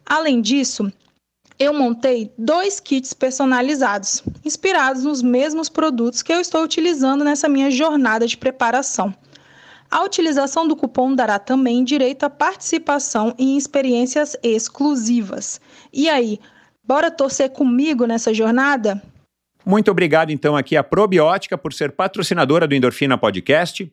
Além 0.04 0.42
disso, 0.42 0.92
eu 1.58 1.72
montei 1.72 2.32
dois 2.36 2.80
kits 2.80 3.12
personalizados, 3.12 4.22
inspirados 4.44 5.04
nos 5.04 5.22
mesmos 5.22 5.68
produtos 5.68 6.20
que 6.20 6.32
eu 6.32 6.40
estou 6.40 6.62
utilizando 6.62 7.24
nessa 7.24 7.48
minha 7.48 7.70
jornada 7.70 8.26
de 8.26 8.36
preparação. 8.36 9.14
A 9.92 10.02
utilização 10.04 10.66
do 10.66 10.74
cupom 10.74 11.14
dará 11.14 11.38
também 11.38 11.84
direito 11.84 12.24
à 12.24 12.30
participação 12.30 13.34
em 13.38 13.58
experiências 13.58 14.34
exclusivas. 14.42 15.60
E 15.92 16.08
aí, 16.08 16.40
bora 16.82 17.10
torcer 17.10 17.50
comigo 17.50 18.06
nessa 18.06 18.32
jornada? 18.32 19.02
Muito 19.66 19.90
obrigado, 19.90 20.30
então, 20.30 20.56
aqui 20.56 20.78
a 20.78 20.82
Probiótica 20.82 21.58
por 21.58 21.74
ser 21.74 21.92
patrocinadora 21.92 22.66
do 22.66 22.74
Endorfina 22.74 23.18
Podcast. 23.18 23.92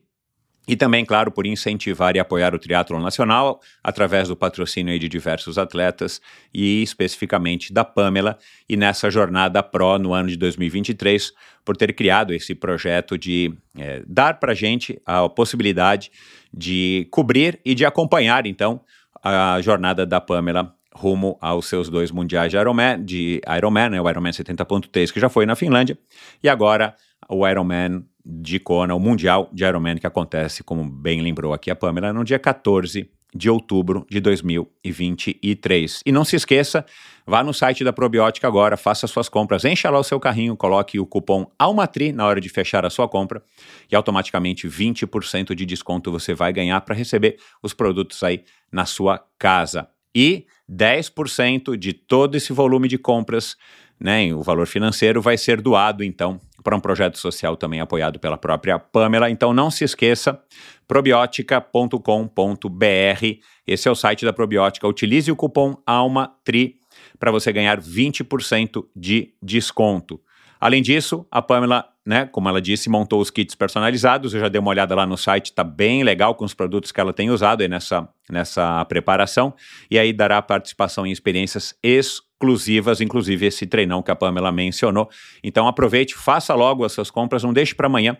E 0.68 0.76
também, 0.76 1.04
claro, 1.04 1.32
por 1.32 1.46
incentivar 1.46 2.14
e 2.14 2.20
apoiar 2.20 2.54
o 2.54 2.58
triatlon 2.58 3.00
nacional 3.00 3.60
através 3.82 4.28
do 4.28 4.36
patrocínio 4.36 4.96
de 4.98 5.08
diversos 5.08 5.58
atletas 5.58 6.20
e 6.52 6.82
especificamente 6.82 7.72
da 7.72 7.84
Pamela. 7.84 8.38
E 8.68 8.76
nessa 8.76 9.10
jornada 9.10 9.62
Pro 9.62 9.98
no 9.98 10.12
ano 10.12 10.28
de 10.28 10.36
2023 10.36 11.32
por 11.64 11.76
ter 11.76 11.92
criado 11.92 12.32
esse 12.32 12.54
projeto 12.54 13.18
de 13.18 13.52
é, 13.76 14.02
dar 14.06 14.38
para 14.38 14.52
a 14.52 14.54
gente 14.54 15.00
a 15.04 15.28
possibilidade 15.28 16.10
de 16.52 17.06
cobrir 17.10 17.58
e 17.64 17.74
de 17.74 17.84
acompanhar 17.84 18.46
então 18.46 18.80
a 19.22 19.60
jornada 19.60 20.06
da 20.06 20.20
Pamela 20.20 20.74
rumo 20.92 21.38
aos 21.40 21.66
seus 21.66 21.88
dois 21.88 22.10
mundiais 22.10 22.50
de 22.50 22.58
Ironman, 22.58 23.04
de 23.04 23.40
Ironman, 23.56 23.90
né, 23.90 24.00
o 24.00 24.08
Ironman 24.08 24.32
70.3 24.32 25.12
que 25.12 25.20
já 25.20 25.28
foi 25.28 25.46
na 25.46 25.54
Finlândia 25.54 25.96
e 26.42 26.48
agora 26.48 26.94
o 27.28 27.46
Ironman 27.46 28.04
de 28.24 28.58
Kona, 28.58 28.94
o 28.94 29.00
Mundial 29.00 29.48
de 29.52 29.64
Ironman, 29.64 29.96
que 29.96 30.06
acontece, 30.06 30.62
como 30.62 30.84
bem 30.84 31.20
lembrou 31.20 31.52
aqui 31.52 31.70
a 31.70 31.76
Pamela, 31.76 32.12
no 32.12 32.24
dia 32.24 32.38
14 32.38 33.08
de 33.34 33.48
outubro 33.48 34.06
de 34.10 34.20
2023. 34.20 36.00
E 36.04 36.12
não 36.12 36.24
se 36.24 36.36
esqueça, 36.36 36.84
vá 37.26 37.42
no 37.42 37.54
site 37.54 37.84
da 37.84 37.92
Probiótica 37.92 38.46
agora, 38.46 38.76
faça 38.76 39.06
suas 39.06 39.28
compras, 39.28 39.64
encha 39.64 39.88
lá 39.88 39.98
o 39.98 40.04
seu 40.04 40.18
carrinho, 40.18 40.56
coloque 40.56 40.98
o 40.98 41.06
cupom 41.06 41.46
ALMATRI 41.58 42.12
na 42.12 42.26
hora 42.26 42.40
de 42.40 42.48
fechar 42.48 42.84
a 42.84 42.90
sua 42.90 43.08
compra 43.08 43.42
e 43.90 43.94
automaticamente 43.94 44.68
20% 44.68 45.54
de 45.54 45.64
desconto 45.64 46.10
você 46.10 46.34
vai 46.34 46.52
ganhar 46.52 46.80
para 46.80 46.94
receber 46.94 47.36
os 47.62 47.72
produtos 47.72 48.22
aí 48.22 48.44
na 48.72 48.84
sua 48.84 49.24
casa. 49.38 49.88
E 50.14 50.46
10% 50.68 51.76
de 51.76 51.92
todo 51.92 52.36
esse 52.36 52.52
volume 52.52 52.88
de 52.88 52.98
compras, 52.98 53.56
né, 53.98 54.34
o 54.34 54.42
valor 54.42 54.66
financeiro 54.66 55.22
vai 55.22 55.36
ser 55.36 55.60
doado 55.60 56.02
então 56.02 56.40
para 56.62 56.76
um 56.76 56.80
projeto 56.80 57.18
social 57.18 57.56
também 57.56 57.80
apoiado 57.80 58.18
pela 58.18 58.36
própria 58.36 58.78
Pamela. 58.78 59.30
Então 59.30 59.52
não 59.52 59.70
se 59.70 59.84
esqueça, 59.84 60.40
probiotica.com.br. 60.86 63.40
Esse 63.66 63.88
é 63.88 63.90
o 63.90 63.94
site 63.94 64.24
da 64.24 64.32
Probiótica. 64.32 64.86
Utilize 64.86 65.30
o 65.30 65.36
cupom 65.36 65.76
ALMATRI 65.86 66.76
para 67.18 67.30
você 67.30 67.52
ganhar 67.52 67.80
20% 67.80 68.84
de 68.94 69.34
desconto. 69.42 70.20
Além 70.60 70.82
disso, 70.82 71.26
a 71.30 71.40
Pamela 71.40 71.89
né, 72.06 72.26
como 72.26 72.48
ela 72.48 72.60
disse, 72.60 72.88
montou 72.88 73.20
os 73.20 73.30
kits 73.30 73.54
personalizados. 73.54 74.32
Eu 74.32 74.40
já 74.40 74.48
dei 74.48 74.60
uma 74.60 74.70
olhada 74.70 74.94
lá 74.94 75.06
no 75.06 75.16
site, 75.16 75.52
tá 75.52 75.62
bem 75.62 76.02
legal 76.02 76.34
com 76.34 76.44
os 76.44 76.54
produtos 76.54 76.90
que 76.90 77.00
ela 77.00 77.12
tem 77.12 77.30
usado 77.30 77.60
aí 77.60 77.68
nessa, 77.68 78.08
nessa 78.30 78.84
preparação. 78.86 79.54
E 79.90 79.98
aí 79.98 80.12
dará 80.12 80.40
participação 80.40 81.06
em 81.06 81.12
experiências 81.12 81.74
exclusivas, 81.82 83.00
inclusive 83.00 83.46
esse 83.46 83.66
treinão 83.66 84.02
que 84.02 84.10
a 84.10 84.16
Pamela 84.16 84.50
mencionou. 84.50 85.08
Então 85.44 85.68
aproveite, 85.68 86.14
faça 86.14 86.54
logo 86.54 86.84
as 86.84 86.92
suas 86.92 87.10
compras, 87.10 87.44
não 87.44 87.52
deixe 87.52 87.74
para 87.74 87.86
amanhã. 87.86 88.16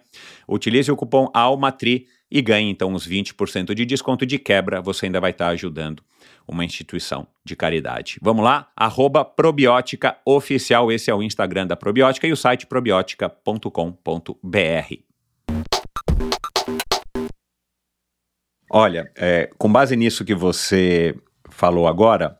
Utilize 0.46 0.90
o 0.90 0.96
cupom 0.96 1.30
ALMATRI 1.32 2.06
e 2.30 2.40
ganhe 2.40 2.70
então 2.70 2.92
uns 2.92 3.08
20% 3.08 3.74
de 3.74 3.84
desconto 3.84 4.24
de 4.24 4.38
quebra. 4.38 4.80
Você 4.80 5.06
ainda 5.06 5.20
vai 5.20 5.32
estar 5.32 5.48
ajudando 5.48 6.02
uma 6.46 6.64
instituição 6.64 7.26
de 7.44 7.56
caridade. 7.56 8.18
Vamos 8.22 8.44
lá? 8.44 8.70
Arroba 8.76 9.24
Probiótica 9.24 10.16
Oficial, 10.24 10.92
esse 10.92 11.10
é 11.10 11.14
o 11.14 11.22
Instagram 11.22 11.66
da 11.66 11.76
Probiótica 11.76 12.26
e 12.26 12.32
o 12.32 12.36
site 12.36 12.66
probiotica.com.br. 12.66 14.94
Olha, 18.72 19.10
é, 19.16 19.50
com 19.58 19.70
base 19.70 19.96
nisso 19.96 20.24
que 20.24 20.34
você 20.34 21.16
falou 21.50 21.88
agora, 21.88 22.38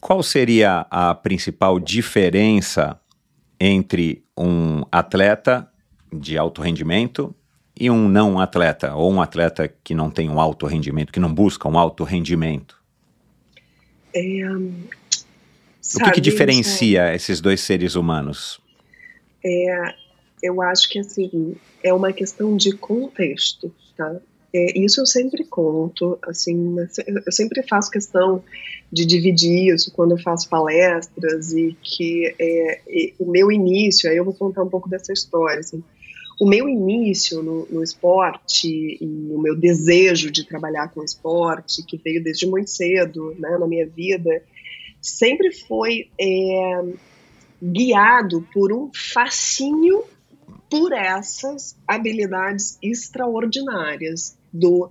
qual 0.00 0.22
seria 0.22 0.86
a 0.90 1.14
principal 1.14 1.80
diferença 1.80 3.00
entre 3.60 4.24
um 4.38 4.82
atleta 4.90 5.70
de 6.12 6.38
alto 6.38 6.62
rendimento 6.62 7.34
e 7.80 7.90
um 7.90 8.10
não 8.10 8.38
atleta, 8.38 8.94
ou 8.94 9.10
um 9.10 9.22
atleta 9.22 9.66
que 9.82 9.94
não 9.94 10.10
tem 10.10 10.28
um 10.28 10.38
alto 10.38 10.66
rendimento, 10.66 11.10
que 11.10 11.18
não 11.18 11.32
busca 11.32 11.66
um 11.66 11.78
alto 11.78 12.04
rendimento? 12.04 12.78
É, 14.14 14.46
o 14.52 16.04
que, 16.04 16.10
que 16.12 16.20
diferencia 16.20 17.14
esses 17.14 17.40
dois 17.40 17.62
seres 17.62 17.94
humanos? 17.94 18.60
É, 19.42 19.94
eu 20.42 20.60
acho 20.60 20.90
que 20.90 20.98
assim 20.98 21.56
é 21.82 21.94
uma 21.94 22.12
questão 22.12 22.54
de 22.54 22.72
contexto, 22.72 23.72
tá? 23.96 24.16
É, 24.52 24.78
isso 24.78 25.00
eu 25.00 25.06
sempre 25.06 25.44
conto, 25.44 26.18
assim, 26.26 26.76
eu 27.24 27.32
sempre 27.32 27.62
faço 27.62 27.90
questão 27.90 28.42
de 28.92 29.06
dividir 29.06 29.72
isso 29.72 29.92
quando 29.92 30.10
eu 30.10 30.18
faço 30.18 30.48
palestras 30.48 31.52
e 31.52 31.76
que 31.80 32.34
é, 32.38 32.80
o 33.18 33.30
meu 33.30 33.50
início, 33.50 34.10
aí 34.10 34.16
eu 34.16 34.24
vou 34.24 34.34
contar 34.34 34.64
um 34.64 34.68
pouco 34.68 34.88
dessa 34.88 35.12
história, 35.12 35.60
assim, 35.60 35.82
o 36.40 36.48
meu 36.48 36.66
início 36.70 37.42
no, 37.42 37.66
no, 37.70 37.82
esporte 37.82 38.66
e 38.98 39.30
o 39.30 39.38
meu 39.38 39.54
desejo 39.54 40.30
de 40.30 40.42
trabalhar 40.42 40.88
com 40.88 41.04
esporte, 41.04 41.84
que 41.84 41.98
veio 41.98 42.24
desde 42.24 42.46
muito 42.46 42.70
cedo 42.70 43.36
né, 43.38 43.58
na 43.58 43.68
minha 43.68 43.86
vida, 43.86 44.42
sempre 45.02 45.52
foi 45.52 46.08
é, 46.18 46.82
guiado 47.62 48.48
por 48.54 48.72
um 48.72 48.90
fascínio 48.94 50.02
por 50.70 50.94
essas 50.94 51.76
habilidades 51.86 52.78
extraordinárias 52.82 54.34
do 54.50 54.88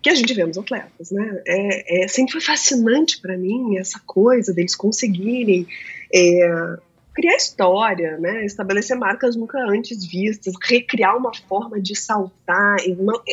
que 0.00 0.08
a 0.08 0.14
gente 0.14 0.32
vê 0.32 0.46
nos 0.46 0.56
atletas, 0.56 1.10
né? 1.10 1.42
É, 1.46 2.04
é 2.04 2.08
sempre 2.08 2.32
foi 2.32 2.40
fascinante 2.40 3.20
para 3.20 3.36
mim 3.36 3.76
essa 3.76 4.00
coisa 4.06 4.54
deles 4.54 4.74
conseguirem 4.74 5.66
é, 6.14 6.78
criar 7.18 7.34
história, 7.34 8.16
né? 8.16 8.44
estabelecer 8.44 8.96
marcas 8.96 9.34
nunca 9.34 9.58
antes 9.68 10.06
vistas, 10.06 10.54
recriar 10.62 11.16
uma 11.16 11.34
forma 11.34 11.80
de 11.80 11.96
saltar. 11.96 12.76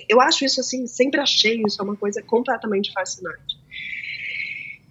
Eu 0.10 0.20
acho 0.20 0.44
isso 0.44 0.60
assim, 0.60 0.88
sempre 0.88 1.22
achei 1.22 1.62
isso 1.62 1.84
uma 1.84 1.96
coisa 1.96 2.20
completamente 2.24 2.92
fascinante. 2.92 3.60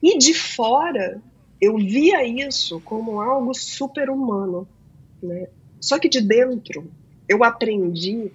E 0.01 0.17
de 0.17 0.33
fora, 0.33 1.21
eu 1.61 1.77
via 1.77 2.25
isso 2.25 2.81
como 2.83 3.21
algo 3.21 3.53
super 3.53 4.09
humano. 4.09 4.69
Né? 5.21 5.49
Só 5.81 5.99
que 5.99 6.09
de 6.09 6.21
dentro, 6.21 6.89
eu 7.29 7.43
aprendi 7.43 8.31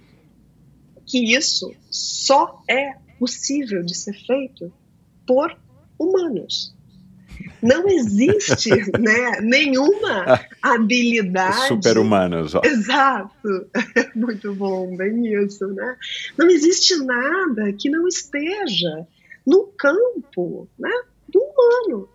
que 1.06 1.34
isso 1.34 1.74
só 1.90 2.62
é 2.68 2.96
possível 3.18 3.82
de 3.82 3.94
ser 3.94 4.12
feito 4.26 4.70
por 5.26 5.56
humanos. 5.98 6.76
Não 7.62 7.88
existe 7.88 8.70
né, 8.98 9.40
nenhuma 9.40 10.40
habilidade. 10.62 11.68
Super-humanos, 11.68 12.54
ó. 12.54 12.62
Exato. 12.64 13.66
Muito 14.14 14.54
bom, 14.54 14.96
bem 14.96 15.26
isso, 15.44 15.66
né? 15.68 15.96
Não 16.36 16.48
existe 16.48 16.96
nada 17.04 17.72
que 17.72 17.90
não 17.90 18.06
esteja 18.08 19.06
no 19.46 19.66
campo 19.66 20.68
né, 20.78 20.90
do 21.28 21.40
humano. 21.40 22.08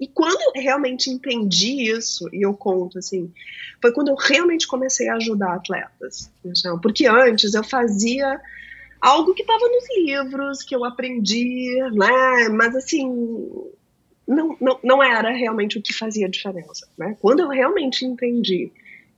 E 0.00 0.06
quando 0.06 0.40
eu 0.40 0.62
realmente 0.62 1.10
entendi 1.10 1.90
isso, 1.90 2.28
e 2.32 2.46
eu 2.46 2.54
conto 2.54 2.98
assim, 2.98 3.30
foi 3.80 3.92
quando 3.92 4.08
eu 4.08 4.14
realmente 4.14 4.66
comecei 4.66 5.08
a 5.08 5.16
ajudar 5.16 5.54
atletas. 5.54 6.30
Então, 6.44 6.78
porque 6.80 7.06
antes 7.06 7.52
eu 7.52 7.62
fazia 7.62 8.40
algo 9.00 9.34
que 9.34 9.42
estava 9.42 9.68
nos 9.68 9.84
livros, 9.96 10.62
que 10.62 10.74
eu 10.74 10.84
aprendi, 10.84 11.76
né? 11.92 12.48
Mas 12.48 12.74
assim, 12.74 13.06
não, 14.26 14.56
não, 14.60 14.78
não 14.82 15.02
era 15.02 15.30
realmente 15.30 15.78
o 15.78 15.82
que 15.82 15.92
fazia 15.92 16.28
diferença. 16.28 16.88
Né? 16.98 17.16
Quando 17.20 17.40
eu 17.40 17.48
realmente 17.48 18.04
entendi 18.04 18.72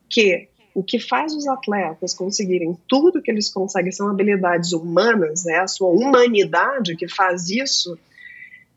que 0.08 0.48
o 0.74 0.82
que 0.82 1.00
faz 1.00 1.34
os 1.34 1.46
atletas 1.48 2.14
conseguirem 2.14 2.78
tudo 2.86 3.22
que 3.22 3.30
eles 3.30 3.48
conseguem 3.48 3.90
são 3.90 4.08
habilidades 4.08 4.72
humanas, 4.72 5.46
é 5.46 5.58
a 5.58 5.66
sua 5.66 5.88
humanidade 5.88 6.94
que 6.94 7.08
faz 7.08 7.48
isso. 7.48 7.98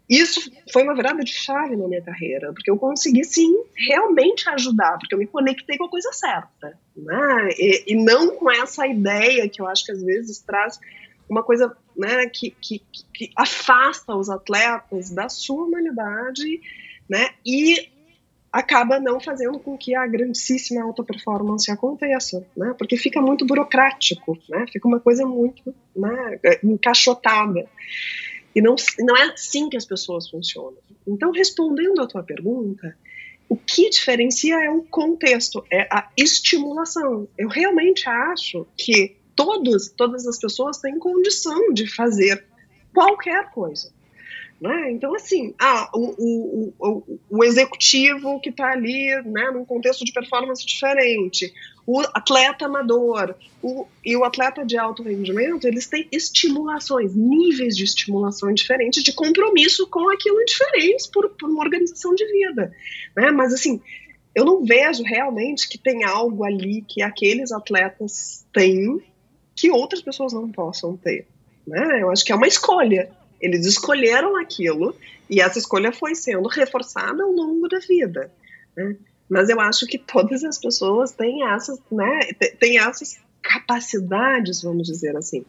Isso 0.09 0.51
foi 0.73 0.83
uma 0.83 0.95
virada 0.95 1.23
de 1.23 1.31
chave 1.31 1.75
na 1.75 1.87
minha 1.87 2.01
carreira, 2.01 2.51
porque 2.53 2.69
eu 2.69 2.77
consegui 2.77 3.23
sim 3.23 3.55
realmente 3.75 4.49
ajudar, 4.49 4.97
porque 4.97 5.13
eu 5.13 5.19
me 5.19 5.27
conectei 5.27 5.77
com 5.77 5.85
a 5.85 5.89
coisa 5.89 6.11
certa, 6.11 6.77
né? 6.97 7.49
E, 7.57 7.93
e 7.93 7.95
não 7.95 8.35
com 8.35 8.51
essa 8.51 8.85
ideia 8.87 9.47
que 9.47 9.61
eu 9.61 9.67
acho 9.67 9.85
que 9.85 9.91
às 9.91 10.03
vezes 10.03 10.39
traz 10.39 10.79
uma 11.29 11.43
coisa 11.43 11.75
né, 11.95 12.27
que, 12.27 12.51
que, 12.61 12.81
que 13.13 13.31
afasta 13.35 14.15
os 14.15 14.29
atletas 14.29 15.09
da 15.09 15.29
sua 15.29 15.65
humanidade 15.65 16.61
né, 17.09 17.29
e 17.45 17.89
acaba 18.51 18.99
não 18.99 19.19
fazendo 19.19 19.59
com 19.59 19.77
que 19.77 19.95
a 19.95 20.05
grandíssima 20.05 20.83
alta 20.83 21.03
performance 21.03 21.71
aconteça, 21.71 22.45
né? 22.55 22.75
Porque 22.77 22.97
fica 22.97 23.21
muito 23.21 23.45
burocrático, 23.45 24.37
né? 24.49 24.65
Fica 24.69 24.87
uma 24.87 24.99
coisa 24.99 25.25
muito 25.25 25.73
né, 25.95 26.39
encaixotada. 26.61 27.65
E 28.53 28.61
não, 28.61 28.75
não 28.99 29.15
é 29.15 29.23
assim 29.31 29.69
que 29.69 29.77
as 29.77 29.85
pessoas 29.85 30.29
funcionam. 30.29 30.77
Então, 31.07 31.31
respondendo 31.31 32.01
à 32.01 32.07
tua 32.07 32.23
pergunta, 32.23 32.93
o 33.47 33.55
que 33.55 33.89
diferencia 33.89 34.55
é 34.63 34.69
o 34.69 34.81
contexto, 34.83 35.65
é 35.71 35.87
a 35.89 36.09
estimulação. 36.17 37.27
Eu 37.37 37.47
realmente 37.47 38.07
acho 38.09 38.67
que 38.77 39.15
todos, 39.45 39.89
todas 39.89 40.27
as 40.27 40.39
pessoas 40.39 40.77
têm 40.77 40.99
condição 40.99 41.73
de 41.73 41.87
fazer 41.87 42.45
qualquer 42.93 43.51
coisa. 43.51 43.91
Né? 44.61 44.91
Então, 44.91 45.15
assim, 45.15 45.55
ah, 45.59 45.89
o, 45.91 46.13
o, 46.19 46.73
o, 46.79 47.19
o 47.31 47.43
executivo 47.43 48.39
que 48.39 48.49
está 48.49 48.71
ali 48.71 49.09
né, 49.25 49.49
num 49.51 49.65
contexto 49.65 50.05
de 50.05 50.13
performance 50.13 50.63
diferente, 50.63 51.51
o 51.87 51.99
atleta 52.13 52.65
amador 52.65 53.33
o, 53.59 53.87
e 54.05 54.15
o 54.15 54.23
atleta 54.23 54.63
de 54.63 54.77
alto 54.77 55.01
rendimento, 55.01 55.65
eles 55.65 55.87
têm 55.87 56.07
estimulações, 56.11 57.15
níveis 57.15 57.75
de 57.75 57.85
estimulação 57.85 58.53
diferentes, 58.53 59.01
de 59.01 59.13
compromisso 59.13 59.87
com 59.87 60.07
aquilo 60.11 60.45
diferentes 60.45 61.07
por, 61.07 61.27
por 61.31 61.49
uma 61.49 61.63
organização 61.63 62.13
de 62.13 62.25
vida. 62.31 62.71
Né? 63.17 63.31
Mas, 63.31 63.55
assim, 63.55 63.81
eu 64.35 64.45
não 64.45 64.63
vejo 64.63 65.01
realmente 65.01 65.67
que 65.67 65.77
tem 65.79 66.03
algo 66.03 66.43
ali 66.43 66.85
que 66.87 67.01
aqueles 67.01 67.51
atletas 67.51 68.45
têm 68.53 69.01
que 69.55 69.71
outras 69.71 70.01
pessoas 70.01 70.33
não 70.33 70.51
possam 70.51 70.97
ter. 70.97 71.27
Né? 71.65 72.01
Eu 72.01 72.11
acho 72.11 72.25
que 72.25 72.31
é 72.31 72.35
uma 72.35 72.47
escolha. 72.47 73.09
Eles 73.39 73.65
escolheram 73.65 74.37
aquilo 74.37 74.95
e 75.29 75.41
essa 75.41 75.57
escolha 75.57 75.91
foi 75.91 76.15
sendo 76.15 76.47
reforçada 76.47 77.23
ao 77.23 77.31
longo 77.31 77.67
da 77.67 77.79
vida. 77.79 78.31
Né? 78.75 78.95
Mas 79.29 79.49
eu 79.49 79.59
acho 79.59 79.87
que 79.87 79.97
todas 79.97 80.43
as 80.43 80.57
pessoas 80.57 81.11
têm 81.11 81.47
essas, 81.47 81.79
né, 81.89 82.19
têm 82.59 82.79
essas 82.79 83.17
capacidades, 83.41 84.61
vamos 84.61 84.85
dizer 84.85 85.15
assim. 85.15 85.45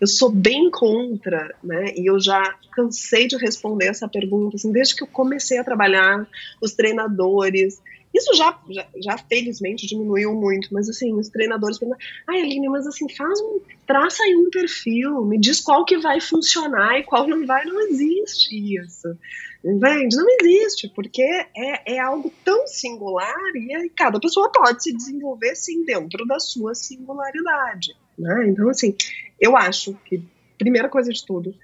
Eu 0.00 0.06
sou 0.06 0.30
bem 0.30 0.70
contra, 0.70 1.54
né, 1.64 1.94
e 1.96 2.08
eu 2.08 2.20
já 2.20 2.54
cansei 2.72 3.26
de 3.26 3.36
responder 3.36 3.86
essa 3.86 4.06
pergunta, 4.06 4.56
assim, 4.56 4.70
desde 4.70 4.94
que 4.94 5.02
eu 5.02 5.08
comecei 5.08 5.58
a 5.58 5.64
trabalhar, 5.64 6.26
os 6.60 6.72
treinadores, 6.72 7.80
isso 8.14 8.34
já, 8.34 8.58
já, 8.70 8.86
já, 8.96 9.18
felizmente 9.18 9.86
diminuiu 9.86 10.34
muito, 10.34 10.68
mas 10.72 10.88
assim, 10.88 11.14
os 11.14 11.28
treinadores 11.28 11.78
perguntam, 11.78 12.06
ai 12.28 12.42
Aline, 12.42 12.68
mas 12.68 12.86
assim, 12.86 13.08
faz 13.08 13.40
um, 13.40 13.60
traça 13.86 14.22
aí 14.22 14.36
um 14.36 14.50
perfil, 14.50 15.24
me 15.24 15.38
diz 15.38 15.60
qual 15.60 15.84
que 15.84 15.98
vai 15.98 16.20
funcionar 16.20 16.98
e 16.98 17.04
qual 17.04 17.26
não 17.26 17.46
vai, 17.46 17.64
não 17.64 17.80
existe 17.88 18.54
isso. 18.76 19.16
Entende? 19.64 20.16
Não 20.16 20.26
existe, 20.40 20.88
porque 20.88 21.22
é, 21.22 21.94
é 21.94 21.98
algo 22.00 22.32
tão 22.44 22.66
singular 22.66 23.36
e 23.54 23.88
cada 23.90 24.18
pessoa 24.18 24.50
pode 24.50 24.82
se 24.82 24.92
desenvolver 24.92 25.54
sim 25.54 25.84
dentro 25.84 26.26
da 26.26 26.40
sua 26.40 26.74
singularidade. 26.74 27.94
Né? 28.18 28.48
Então, 28.48 28.68
assim, 28.68 28.94
eu 29.40 29.56
acho 29.56 29.94
que, 30.04 30.20
primeira 30.58 30.88
coisa 30.88 31.12
de 31.12 31.24
tudo, 31.24 31.54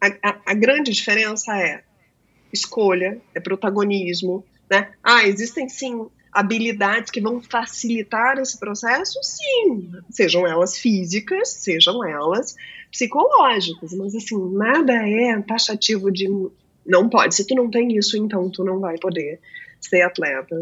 a, 0.00 0.06
a, 0.30 0.40
a 0.46 0.54
grande 0.54 0.90
diferença 0.90 1.54
é 1.56 1.84
escolha, 2.50 3.20
é 3.34 3.40
protagonismo, 3.40 4.44
né? 4.72 4.88
Ah, 5.04 5.28
existem 5.28 5.68
sim 5.68 6.06
habilidades 6.32 7.10
que 7.10 7.20
vão 7.20 7.42
facilitar 7.42 8.38
esse 8.38 8.58
processo? 8.58 9.18
Sim, 9.22 9.90
sejam 10.08 10.46
elas 10.46 10.78
físicas, 10.78 11.50
sejam 11.50 12.02
elas 12.02 12.56
psicológicas, 12.90 13.92
mas 13.92 14.14
assim, 14.14 14.38
nada 14.54 14.94
é 14.94 15.38
taxativo 15.42 16.10
de 16.10 16.26
não 16.86 17.08
pode. 17.08 17.34
Se 17.34 17.46
tu 17.46 17.54
não 17.54 17.70
tem 17.70 17.96
isso, 17.98 18.16
então 18.16 18.48
tu 18.48 18.64
não 18.64 18.80
vai 18.80 18.96
poder 18.98 19.38
ser 19.78 20.00
atleta. 20.02 20.56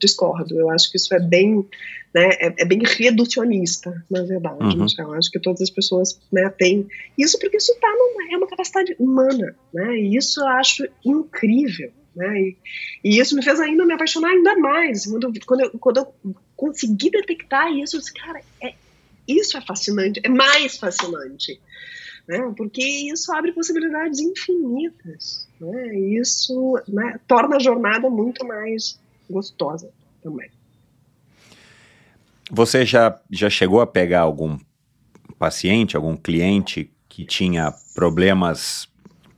Discordo. 0.00 0.58
Eu 0.58 0.70
acho 0.70 0.90
que 0.90 0.96
isso 0.96 1.12
é 1.12 1.18
bem, 1.18 1.66
né, 2.14 2.28
é, 2.40 2.62
é 2.62 2.64
bem 2.64 2.80
reducionista, 2.84 4.04
na 4.08 4.22
verdade. 4.22 4.62
Uhum. 4.62 4.86
Eu 4.98 5.12
acho 5.14 5.30
que 5.30 5.40
todas 5.40 5.60
as 5.62 5.70
pessoas 5.70 6.20
né, 6.30 6.48
têm 6.50 6.86
isso 7.18 7.38
porque 7.40 7.56
isso 7.56 7.74
tá 7.80 7.88
numa, 7.88 8.32
é 8.32 8.36
uma 8.36 8.46
capacidade 8.46 8.94
humana, 9.00 9.54
né? 9.74 9.96
E 9.96 10.16
isso 10.16 10.40
eu 10.40 10.46
acho 10.46 10.86
incrível. 11.04 11.90
Né? 12.14 12.40
E, 12.40 12.56
e, 13.04 13.18
isso 13.18 13.36
me 13.36 13.42
fez 13.42 13.60
ainda 13.60 13.84
me 13.84 13.94
apaixonar 13.94 14.30
ainda 14.30 14.56
mais. 14.56 15.06
Quando, 15.06 15.32
quando, 15.46 15.60
eu, 15.60 15.70
quando 15.78 15.96
eu 15.98 16.14
consegui 16.56 17.10
detectar 17.10 17.72
isso, 17.72 17.96
eu 17.96 18.00
disse, 18.00 18.12
cara, 18.12 18.40
é, 18.62 18.74
isso 19.26 19.56
é 19.56 19.60
fascinante, 19.60 20.20
é 20.22 20.28
mais 20.28 20.76
fascinante. 20.76 21.60
Né? 22.26 22.52
Porque 22.56 22.82
isso 22.82 23.32
abre 23.32 23.52
possibilidades 23.52 24.20
infinitas. 24.20 25.48
Né? 25.60 25.98
Isso 25.98 26.80
né, 26.88 27.20
torna 27.26 27.56
a 27.56 27.60
jornada 27.60 28.10
muito 28.10 28.46
mais 28.46 28.98
gostosa 29.30 29.90
também. 30.22 30.50
Você 32.50 32.84
já, 32.84 33.20
já 33.30 33.50
chegou 33.50 33.80
a 33.80 33.86
pegar 33.86 34.20
algum 34.20 34.58
paciente, 35.38 35.96
algum 35.96 36.16
cliente 36.16 36.90
que 37.08 37.24
tinha 37.24 37.72
problemas 37.94 38.88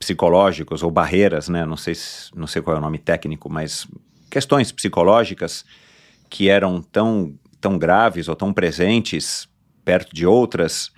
psicológicos 0.01 0.81
ou 0.81 0.89
barreiras, 0.89 1.47
né? 1.47 1.63
Não 1.63 1.77
sei, 1.77 1.93
não 2.35 2.47
sei 2.47 2.61
qual 2.61 2.75
é 2.75 2.79
o 2.79 2.81
nome 2.81 2.97
técnico, 2.97 3.47
mas 3.49 3.87
questões 4.29 4.71
psicológicas 4.71 5.63
que 6.27 6.49
eram 6.49 6.81
tão, 6.81 7.35
tão 7.59 7.77
graves 7.77 8.27
ou 8.27 8.35
tão 8.35 8.51
presentes 8.51 9.47
perto 9.85 10.13
de 10.13 10.25
outras 10.25 10.91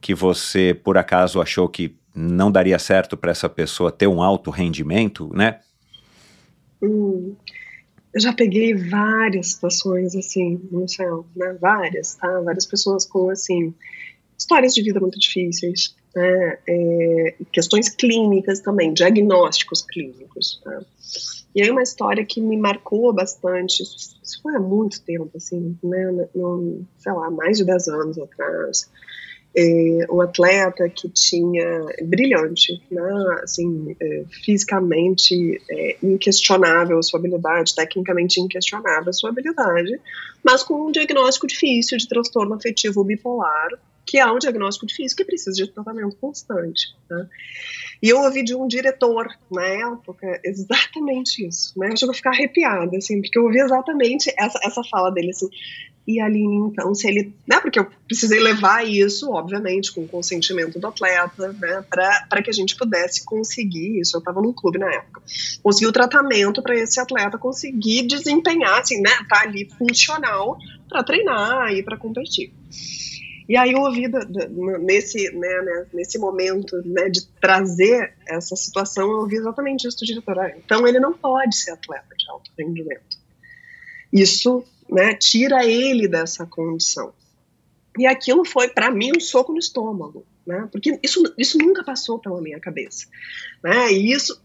que 0.00 0.12
você 0.14 0.74
por 0.74 0.98
acaso 0.98 1.40
achou 1.40 1.68
que 1.68 1.96
não 2.14 2.50
daria 2.50 2.78
certo 2.78 3.16
para 3.16 3.30
essa 3.30 3.48
pessoa 3.48 3.92
ter 3.92 4.08
um 4.08 4.20
alto 4.20 4.50
rendimento, 4.50 5.30
né? 5.32 5.60
Hum, 6.82 7.36
eu 8.12 8.20
já 8.20 8.32
peguei 8.32 8.74
várias 8.74 9.52
situações 9.52 10.16
assim 10.16 10.60
no 10.70 10.88
céu, 10.88 11.24
né? 11.36 11.56
Várias, 11.60 12.16
tá? 12.16 12.40
Várias 12.40 12.66
pessoas 12.66 13.06
com 13.06 13.30
assim 13.30 13.72
histórias 14.36 14.74
de 14.74 14.82
vida 14.82 14.98
muito 14.98 15.18
difíceis, 15.18 15.94
né, 16.18 16.58
é, 16.68 17.34
questões 17.52 17.88
clínicas 17.88 18.60
também, 18.60 18.92
diagnósticos 18.92 19.82
clínicos. 19.82 20.60
Tá? 20.64 20.80
E 21.54 21.62
aí 21.62 21.70
uma 21.70 21.82
história 21.82 22.24
que 22.24 22.40
me 22.40 22.56
marcou 22.56 23.12
bastante, 23.12 23.82
isso, 23.82 24.42
foi 24.42 24.56
há 24.56 24.60
muito 24.60 25.00
tempo, 25.02 25.30
assim, 25.36 25.76
né, 25.82 26.28
sei 26.98 27.12
lá, 27.12 27.30
mais 27.30 27.58
de 27.58 27.64
10 27.64 27.88
anos 27.88 28.18
atrás, 28.18 28.90
é, 29.56 30.06
um 30.10 30.20
atleta 30.20 30.88
que 30.88 31.08
tinha 31.08 31.86
brilhante, 32.02 32.82
né, 32.90 33.40
assim, 33.42 33.96
é, 34.00 34.24
fisicamente 34.44 35.60
é, 35.70 35.96
inquestionável 36.02 36.98
a 36.98 37.02
sua 37.02 37.18
habilidade, 37.18 37.74
tecnicamente 37.74 38.40
inquestionável 38.40 39.08
a 39.08 39.12
sua 39.12 39.30
habilidade, 39.30 39.98
mas 40.44 40.62
com 40.62 40.88
um 40.88 40.92
diagnóstico 40.92 41.46
difícil 41.46 41.96
de 41.96 42.08
transtorno 42.08 42.54
afetivo 42.54 43.04
bipolar, 43.04 43.70
que 44.08 44.18
é 44.18 44.26
um 44.26 44.38
diagnóstico 44.38 44.86
difícil, 44.86 45.16
que 45.16 45.24
precisa 45.24 45.54
de 45.54 45.70
tratamento 45.70 46.16
constante. 46.16 46.96
Né? 47.10 47.28
E 48.02 48.08
eu 48.08 48.22
ouvi 48.22 48.42
de 48.42 48.54
um 48.54 48.66
diretor, 48.66 49.28
na 49.52 49.66
época, 49.66 50.40
exatamente 50.42 51.46
isso. 51.46 51.78
Né? 51.78 51.90
Eu 51.90 51.96
chego 51.96 52.12
a 52.12 52.14
ficar 52.14 52.30
arrepiada, 52.30 52.96
assim, 52.96 53.20
porque 53.20 53.38
eu 53.38 53.44
ouvi 53.44 53.60
exatamente 53.60 54.32
essa, 54.38 54.58
essa 54.64 54.82
fala 54.90 55.10
dele, 55.10 55.30
assim, 55.30 55.50
e 56.06 56.22
ali, 56.22 56.42
então, 56.42 56.94
se 56.94 57.06
ele. 57.06 57.34
Né, 57.46 57.60
porque 57.60 57.78
eu 57.78 57.86
precisei 58.06 58.40
levar 58.40 58.82
isso, 58.82 59.30
obviamente, 59.30 59.92
com 59.92 60.04
o 60.04 60.08
consentimento 60.08 60.80
do 60.80 60.86
atleta, 60.86 61.52
né, 61.52 61.84
para 61.90 62.42
que 62.42 62.48
a 62.48 62.52
gente 62.52 62.74
pudesse 62.76 63.22
conseguir 63.26 64.00
isso. 64.00 64.16
Eu 64.16 64.20
estava 64.20 64.40
num 64.40 64.54
clube 64.54 64.78
na 64.78 64.90
época. 64.90 65.20
Conseguir 65.62 65.86
o 65.86 65.92
tratamento 65.92 66.62
para 66.62 66.74
esse 66.74 66.98
atleta 66.98 67.36
conseguir 67.36 68.06
desempenhar, 68.06 68.80
assim, 68.80 69.02
né, 69.02 69.10
tá 69.28 69.42
ali 69.42 69.68
funcional 69.76 70.56
para 70.88 71.04
treinar 71.04 71.74
e 71.74 71.82
para 71.82 71.98
competir. 71.98 72.54
E 73.48 73.56
aí 73.56 73.72
eu 73.72 73.80
ouvi 73.80 74.06
nesse, 74.80 75.30
né, 75.30 75.62
né, 75.62 75.86
nesse 75.94 76.18
momento 76.18 76.76
né, 76.84 77.08
de 77.08 77.26
trazer 77.40 78.14
essa 78.26 78.54
situação, 78.54 79.10
eu 79.10 79.20
ouvi 79.20 79.36
exatamente 79.36 79.88
isso 79.88 79.96
do 79.96 80.04
diretor. 80.04 80.38
Ah, 80.38 80.54
então 80.54 80.86
ele 80.86 81.00
não 81.00 81.14
pode 81.14 81.56
ser 81.56 81.70
atleta 81.70 82.14
de 82.14 82.30
alto 82.30 82.50
rendimento. 82.58 83.16
Isso 84.12 84.62
né, 84.90 85.14
tira 85.14 85.64
ele 85.64 86.06
dessa 86.06 86.44
condição. 86.44 87.14
E 87.98 88.06
aquilo 88.06 88.44
foi, 88.44 88.68
para 88.68 88.90
mim, 88.90 89.12
um 89.16 89.20
soco 89.20 89.52
no 89.52 89.58
estômago. 89.58 90.26
Né, 90.46 90.68
porque 90.70 90.98
isso, 91.02 91.22
isso 91.36 91.58
nunca 91.58 91.84
passou 91.84 92.18
pela 92.18 92.40
minha 92.40 92.60
cabeça. 92.60 93.06
Né, 93.62 93.92
e 93.92 94.12
isso 94.12 94.40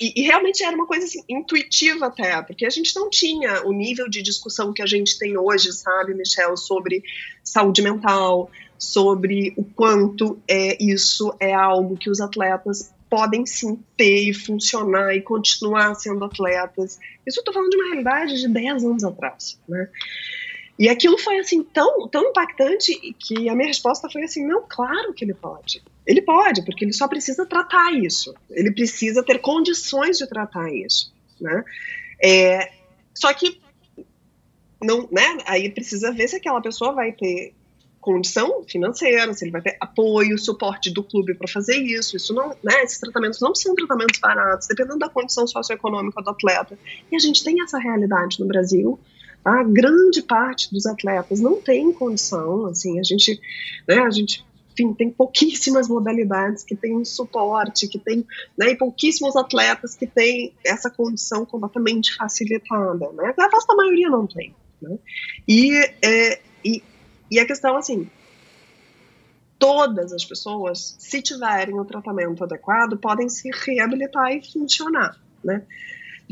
e, 0.00 0.12
e, 0.16 0.22
realmente 0.22 0.62
era 0.62 0.74
uma 0.74 0.86
coisa 0.86 1.04
assim, 1.04 1.22
intuitiva 1.28 2.06
até, 2.06 2.40
porque 2.42 2.64
a 2.64 2.70
gente 2.70 2.94
não 2.94 3.10
tinha 3.10 3.66
o 3.66 3.72
nível 3.72 4.08
de 4.08 4.22
discussão 4.22 4.72
que 4.72 4.80
a 4.80 4.86
gente 4.86 5.18
tem 5.18 5.36
hoje, 5.36 5.72
sabe, 5.72 6.14
Michel, 6.14 6.56
sobre 6.56 7.02
saúde 7.42 7.82
mental, 7.82 8.50
sobre 8.78 9.52
o 9.56 9.64
quanto 9.64 10.40
é, 10.48 10.76
isso 10.82 11.34
é 11.40 11.52
algo 11.52 11.96
que 11.96 12.08
os 12.08 12.20
atletas 12.20 12.94
podem 13.10 13.44
sim 13.46 13.82
ter 13.96 14.28
e 14.28 14.34
funcionar 14.34 15.14
e 15.14 15.20
continuar 15.20 15.94
sendo 15.94 16.24
atletas. 16.24 16.98
Isso 17.26 17.38
eu 17.38 17.42
estou 17.42 17.54
falando 17.54 17.70
de 17.70 17.76
uma 17.76 17.86
realidade 17.86 18.40
de 18.40 18.48
10 18.48 18.84
anos 18.84 19.04
atrás, 19.04 19.58
né? 19.68 19.88
E 20.78 20.88
aquilo 20.88 21.16
foi 21.18 21.38
assim 21.38 21.62
tão, 21.62 22.08
tão 22.08 22.30
impactante 22.30 22.92
que 23.18 23.48
a 23.48 23.54
minha 23.54 23.68
resposta 23.68 24.08
foi 24.10 24.22
assim: 24.24 24.44
não, 24.44 24.64
claro 24.68 25.12
que 25.14 25.24
ele 25.24 25.34
pode. 25.34 25.82
Ele 26.06 26.20
pode, 26.22 26.64
porque 26.64 26.84
ele 26.84 26.92
só 26.92 27.08
precisa 27.08 27.46
tratar 27.46 27.92
isso. 27.92 28.34
Ele 28.50 28.70
precisa 28.70 29.22
ter 29.22 29.38
condições 29.38 30.18
de 30.18 30.26
tratar 30.26 30.72
isso, 30.72 31.12
né? 31.40 31.64
É, 32.22 32.70
só 33.14 33.32
que 33.32 33.60
não, 34.82 35.08
né? 35.10 35.38
Aí 35.46 35.70
precisa 35.70 36.12
ver 36.12 36.28
se 36.28 36.36
aquela 36.36 36.60
pessoa 36.60 36.92
vai 36.92 37.12
ter 37.12 37.54
condição 38.00 38.62
financeira, 38.68 39.32
se 39.32 39.46
ele 39.46 39.50
vai 39.50 39.62
ter 39.62 39.78
apoio, 39.80 40.36
suporte 40.36 40.90
do 40.90 41.02
clube 41.02 41.32
para 41.34 41.48
fazer 41.48 41.76
isso. 41.76 42.16
Isso 42.16 42.34
não, 42.34 42.50
né? 42.62 42.82
Esses 42.82 43.00
tratamentos 43.00 43.40
não 43.40 43.54
são 43.54 43.74
tratamentos 43.74 44.20
baratos, 44.20 44.68
dependendo 44.68 44.98
da 44.98 45.08
condição 45.08 45.46
socioeconômica 45.46 46.20
do 46.20 46.30
atleta. 46.30 46.78
E 47.10 47.16
a 47.16 47.18
gente 47.18 47.42
tem 47.42 47.62
essa 47.62 47.78
realidade 47.78 48.38
no 48.38 48.46
Brasil. 48.46 49.00
A 49.42 49.62
grande 49.62 50.22
parte 50.22 50.70
dos 50.70 50.84
atletas 50.84 51.40
não 51.40 51.60
tem 51.60 51.92
condição, 51.92 52.66
assim, 52.66 52.98
a 53.00 53.02
gente, 53.02 53.40
né, 53.88 53.98
a 54.00 54.10
gente 54.10 54.44
enfim, 54.74 54.92
tem 54.92 55.10
pouquíssimas 55.10 55.88
modalidades 55.88 56.64
que 56.64 56.74
têm 56.74 56.96
um 56.96 57.04
suporte, 57.04 57.88
que 57.88 57.98
tem, 57.98 58.26
né, 58.58 58.70
e 58.70 58.76
pouquíssimos 58.76 59.36
atletas 59.36 59.94
que 59.94 60.06
têm 60.06 60.52
essa 60.64 60.90
condição 60.90 61.46
completamente 61.46 62.14
facilitada, 62.14 63.10
né? 63.12 63.32
A 63.38 63.48
vasta 63.48 63.74
maioria 63.74 64.10
não 64.10 64.26
tem, 64.26 64.54
né? 64.82 64.98
E, 65.48 65.72
é, 66.02 66.40
e, 66.64 66.82
e 67.30 67.38
a 67.38 67.46
questão, 67.46 67.76
assim, 67.76 68.10
todas 69.58 70.12
as 70.12 70.24
pessoas, 70.24 70.96
se 70.98 71.22
tiverem 71.22 71.78
o 71.78 71.84
tratamento 71.84 72.42
adequado, 72.42 72.98
podem 72.98 73.28
se 73.28 73.48
reabilitar 73.64 74.32
e 74.32 74.42
funcionar, 74.42 75.18
né? 75.42 75.64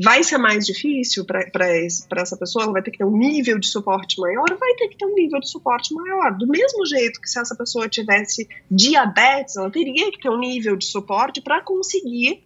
Vai 0.00 0.24
ser 0.24 0.38
mais 0.38 0.64
difícil 0.64 1.24
para 1.24 1.68
essa 1.68 2.37
pessoa, 2.37 2.64
ela 2.64 2.72
vai 2.72 2.83
ter 2.83 2.90
que 2.90 2.98
ter 2.98 3.05
um 3.05 3.16
nível 3.16 3.59
de 3.59 3.66
suporte 3.66 4.18
maior, 4.20 4.46
vai 4.59 4.74
ter 4.74 4.88
que 4.88 4.96
ter 4.96 5.05
um 5.05 5.14
nível 5.14 5.38
de 5.38 5.50
suporte 5.50 5.92
maior. 5.92 6.37
Do 6.37 6.46
mesmo 6.46 6.87
jeito 6.87 7.20
que 7.20 7.28
se 7.28 7.38
essa 7.38 7.55
pessoa 7.55 7.88
tivesse 7.88 8.48
diabetes, 8.70 9.57
ela 9.57 9.70
teria 9.70 10.11
que 10.11 10.18
ter 10.18 10.31
um 10.31 10.38
nível 10.38 10.76
de 10.76 10.87
suporte 10.87 11.42
para 11.42 11.61
conseguir 11.61 12.42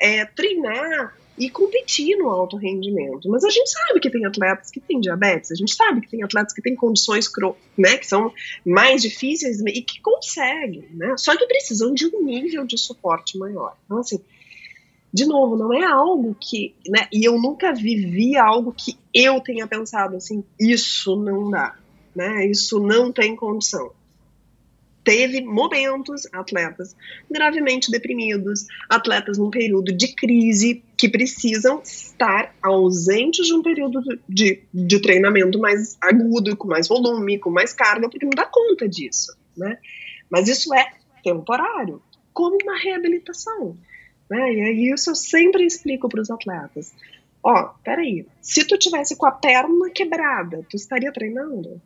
é, 0.00 0.24
treinar 0.24 1.14
e 1.38 1.50
competir 1.50 2.16
no 2.16 2.30
alto 2.30 2.56
rendimento. 2.56 3.28
Mas 3.28 3.44
a 3.44 3.50
gente 3.50 3.70
sabe 3.70 4.00
que 4.00 4.10
tem 4.10 4.24
atletas 4.24 4.70
que 4.70 4.80
têm 4.80 5.00
diabetes, 5.00 5.52
a 5.52 5.54
gente 5.54 5.74
sabe 5.74 6.00
que 6.00 6.08
tem 6.08 6.22
atletas 6.22 6.54
que 6.54 6.62
têm 6.62 6.74
condições 6.74 7.30
né, 7.76 7.98
que 7.98 8.06
são 8.06 8.32
mais 8.64 9.02
difíceis 9.02 9.60
e 9.60 9.82
que 9.82 10.00
conseguem, 10.00 10.88
né? 10.94 11.14
Só 11.18 11.36
que 11.36 11.46
precisam 11.46 11.92
de 11.92 12.06
um 12.06 12.22
nível 12.24 12.64
de 12.64 12.78
suporte 12.78 13.36
maior. 13.36 13.76
Então, 13.84 13.98
assim, 13.98 14.20
de 15.16 15.24
novo, 15.24 15.56
não 15.56 15.72
é 15.72 15.82
algo 15.82 16.36
que, 16.38 16.74
né, 16.86 17.08
e 17.10 17.26
eu 17.26 17.40
nunca 17.40 17.72
vivi 17.72 18.36
algo 18.36 18.70
que 18.70 18.98
eu 19.14 19.40
tenha 19.40 19.66
pensado 19.66 20.14
assim, 20.14 20.44
isso 20.60 21.16
não 21.16 21.50
dá, 21.50 21.74
né, 22.14 22.44
isso 22.46 22.78
não 22.78 23.10
tem 23.10 23.34
condição. 23.34 23.92
Teve 25.02 25.40
momentos, 25.40 26.28
atletas 26.34 26.94
gravemente 27.30 27.90
deprimidos, 27.90 28.66
atletas 28.90 29.38
num 29.38 29.48
período 29.48 29.90
de 29.90 30.08
crise 30.08 30.82
que 30.98 31.08
precisam 31.08 31.80
estar 31.82 32.54
ausentes 32.62 33.46
de 33.46 33.54
um 33.54 33.62
período 33.62 34.02
de, 34.28 34.64
de 34.74 35.00
treinamento 35.00 35.58
mais 35.58 35.96
agudo, 35.98 36.54
com 36.58 36.68
mais 36.68 36.88
volume, 36.88 37.38
com 37.38 37.50
mais 37.50 37.72
carga, 37.72 38.10
porque 38.10 38.26
não 38.26 38.34
dá 38.36 38.44
conta 38.44 38.86
disso, 38.86 39.34
né? 39.56 39.78
Mas 40.28 40.46
isso 40.46 40.74
é 40.74 40.92
temporário, 41.24 42.02
como 42.34 42.58
uma 42.62 42.76
reabilitação. 42.76 43.78
Né? 44.28 44.52
E 44.52 44.92
isso 44.92 45.10
eu 45.10 45.14
sempre 45.14 45.64
explico 45.64 46.08
para 46.08 46.20
os 46.20 46.30
atletas. 46.30 46.92
ó, 47.42 47.74
peraí, 47.84 48.26
se 48.40 48.66
tu 48.66 48.76
tivesse 48.76 49.16
com 49.16 49.26
a 49.26 49.30
perna 49.30 49.90
quebrada, 49.90 50.66
tu 50.68 50.76
estaria 50.76 51.12
treinando? 51.12 51.80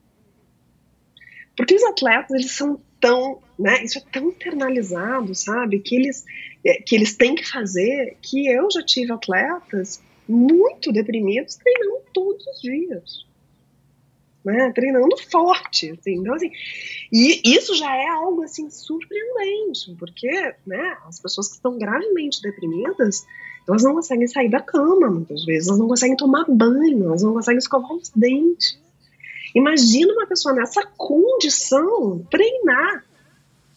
Porque 1.56 1.74
os 1.74 1.82
atletas, 1.84 2.30
eles 2.30 2.52
são 2.52 2.80
tão, 2.98 3.42
né, 3.58 3.82
isso 3.82 3.98
é 3.98 4.02
tão 4.12 4.28
internalizado, 4.28 5.34
sabe, 5.34 5.80
que 5.80 5.94
eles, 5.96 6.24
é, 6.64 6.80
que 6.80 6.94
eles 6.94 7.16
têm 7.16 7.34
que 7.34 7.44
fazer, 7.44 8.16
que 8.22 8.48
eu 8.48 8.70
já 8.70 8.82
tive 8.82 9.12
atletas 9.12 10.02
muito 10.28 10.92
deprimidos 10.92 11.56
treinando 11.56 12.02
todos 12.14 12.46
os 12.46 12.60
dias. 12.62 13.29
Né, 14.42 14.72
treinando 14.74 15.18
forte, 15.30 15.90
assim, 15.90 16.14
então 16.14 16.32
assim, 16.32 16.50
e 17.12 17.42
isso 17.44 17.76
já 17.76 17.94
é 17.94 18.08
algo 18.08 18.42
assim 18.42 18.70
surpreendente, 18.70 19.94
porque, 19.98 20.54
né, 20.66 20.96
as 21.06 21.20
pessoas 21.20 21.48
que 21.48 21.54
estão 21.56 21.76
gravemente 21.76 22.40
deprimidas, 22.40 23.26
elas 23.68 23.82
não 23.82 23.92
conseguem 23.92 24.26
sair 24.26 24.48
da 24.48 24.60
cama 24.60 25.10
muitas 25.10 25.44
vezes, 25.44 25.68
elas 25.68 25.78
não 25.78 25.88
conseguem 25.88 26.16
tomar 26.16 26.46
banho, 26.48 27.04
elas 27.04 27.22
não 27.22 27.34
conseguem 27.34 27.58
escovar 27.58 27.92
os 27.92 28.08
dentes. 28.16 28.80
Imagina 29.54 30.12
uma 30.12 30.26
pessoa 30.26 30.54
nessa 30.54 30.86
condição 30.96 32.26
treinar. 32.30 33.04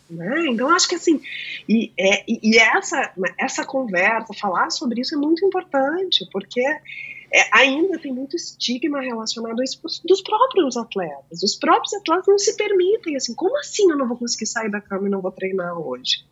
Né? 0.09 0.45
Então, 0.49 0.69
acho 0.69 0.87
que 0.87 0.95
assim, 0.95 1.21
e, 1.67 1.91
é, 1.97 2.23
e 2.27 2.57
essa, 2.57 3.11
essa 3.37 3.65
conversa, 3.65 4.33
falar 4.33 4.69
sobre 4.69 5.01
isso 5.01 5.15
é 5.15 5.17
muito 5.17 5.45
importante, 5.45 6.27
porque 6.31 6.63
é, 7.33 7.47
ainda 7.51 7.97
tem 7.97 8.13
muito 8.13 8.35
estigma 8.35 9.01
relacionado 9.01 9.59
a 9.59 9.63
isso 9.63 9.81
dos 10.05 10.21
próprios 10.21 10.77
atletas. 10.77 11.41
Os 11.41 11.55
próprios 11.55 11.93
atletas 11.95 12.27
não 12.27 12.37
se 12.37 12.55
permitem, 12.55 13.15
assim, 13.15 13.33
como 13.33 13.57
assim 13.57 13.89
eu 13.89 13.97
não 13.97 14.07
vou 14.07 14.17
conseguir 14.17 14.45
sair 14.45 14.69
da 14.69 14.79
cama 14.79 15.07
e 15.07 15.11
não 15.11 15.21
vou 15.21 15.31
treinar 15.31 15.75
hoje? 15.75 16.25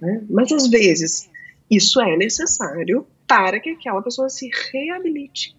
Né? 0.00 0.24
Mas 0.28 0.50
às 0.50 0.66
vezes 0.66 1.30
isso 1.70 2.00
é 2.00 2.16
necessário 2.16 3.06
para 3.26 3.60
que 3.60 3.70
aquela 3.70 4.02
pessoa 4.02 4.28
se 4.28 4.50
reabilite. 4.72 5.56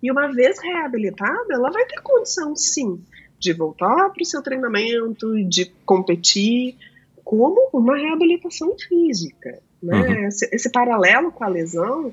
E 0.00 0.12
uma 0.12 0.28
vez 0.28 0.60
reabilitada, 0.60 1.54
ela 1.54 1.70
vai 1.70 1.84
ter 1.86 2.00
condição, 2.02 2.54
sim, 2.54 3.02
de 3.40 3.52
voltar 3.52 4.10
para 4.10 4.22
o 4.22 4.26
seu 4.26 4.42
treinamento, 4.42 5.42
de 5.48 5.66
competir, 5.84 6.76
como 7.24 7.68
uma 7.72 7.96
reabilitação 7.96 8.76
física. 8.78 9.60
Né? 9.82 10.00
Uhum. 10.00 10.28
Esse, 10.28 10.48
esse, 10.52 10.70
paralelo 10.70 11.32
com 11.32 11.44
a 11.44 11.48
lesão 11.48 12.12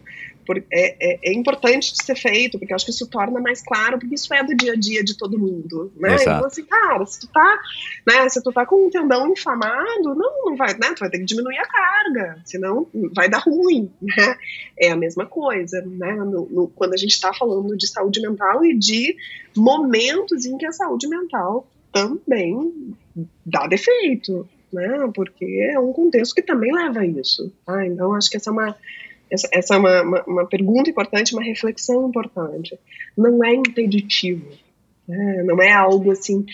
é, 0.51 0.63
é, 0.71 1.19
é, 1.23 1.33
importante 1.33 1.93
de 1.93 2.03
ser 2.03 2.15
feito, 2.15 2.57
porque 2.57 2.73
eu 2.73 2.75
acho 2.75 2.85
que 2.85 2.91
isso 2.91 3.07
torna 3.07 3.39
mais 3.39 3.61
claro, 3.61 3.99
porque 3.99 4.15
isso 4.15 4.33
é 4.33 4.43
do 4.43 4.55
dia 4.55 4.73
a 4.73 4.75
dia 4.75 5.03
de 5.03 5.17
todo 5.17 5.39
mundo, 5.39 5.91
né? 5.95 6.15
Exato. 6.15 6.29
Então, 6.29 6.47
assim, 6.47 6.65
cara, 6.65 7.05
se 7.05 7.19
tu 7.19 7.27
tá, 7.27 7.59
né, 8.07 8.29
se 8.29 8.43
tu 8.43 8.51
tá 8.51 8.65
com 8.65 8.87
um 8.87 8.89
tendão 8.89 9.31
inflamado, 9.31 10.15
não, 10.15 10.45
não 10.45 10.55
vai, 10.55 10.73
né, 10.73 10.93
tu 10.95 10.99
vai 10.99 11.09
ter 11.09 11.19
que 11.19 11.25
diminuir 11.25 11.57
a 11.57 11.67
carga, 11.67 12.41
senão 12.45 12.87
vai 13.15 13.29
dar 13.29 13.39
ruim, 13.39 13.91
né? 14.01 14.35
É 14.77 14.91
a 14.91 14.95
mesma 14.95 15.25
coisa, 15.25 15.81
né? 15.81 16.13
No, 16.13 16.47
no, 16.49 16.67
quando 16.69 16.93
a 16.93 16.97
gente 16.97 17.19
tá 17.19 17.33
falando 17.33 17.77
de 17.77 17.87
saúde 17.87 18.21
mental 18.21 18.65
e 18.65 18.77
de 18.77 19.15
momentos 19.55 20.45
em 20.45 20.57
que 20.57 20.65
a 20.65 20.71
saúde 20.71 21.07
mental 21.07 21.67
também 21.91 22.95
dá 23.45 23.67
defeito, 23.67 24.47
né? 24.73 25.09
Porque 25.13 25.69
é 25.71 25.79
um 25.79 25.93
contexto 25.93 26.33
que 26.33 26.41
também 26.41 26.73
leva 26.73 27.01
a 27.01 27.05
isso, 27.05 27.53
tá? 27.65 27.85
Então, 27.85 28.13
acho 28.13 28.29
que 28.29 28.37
essa 28.37 28.49
é 28.49 28.53
uma 28.53 28.75
essa, 29.33 29.49
essa 29.51 29.75
é 29.75 29.77
uma, 29.77 30.01
uma, 30.03 30.23
uma, 30.27 30.45
pergunta 30.45 30.89
importante, 30.89 31.33
uma 31.33 31.43
reflexão 31.43 32.07
importante. 32.07 32.77
Não 33.17 33.43
é 33.43 33.55
impeditivo, 33.55 34.47
né? 35.07 35.41
não 35.43 35.59
é 35.61 35.71
algo 35.71 36.11
assim 36.11 36.45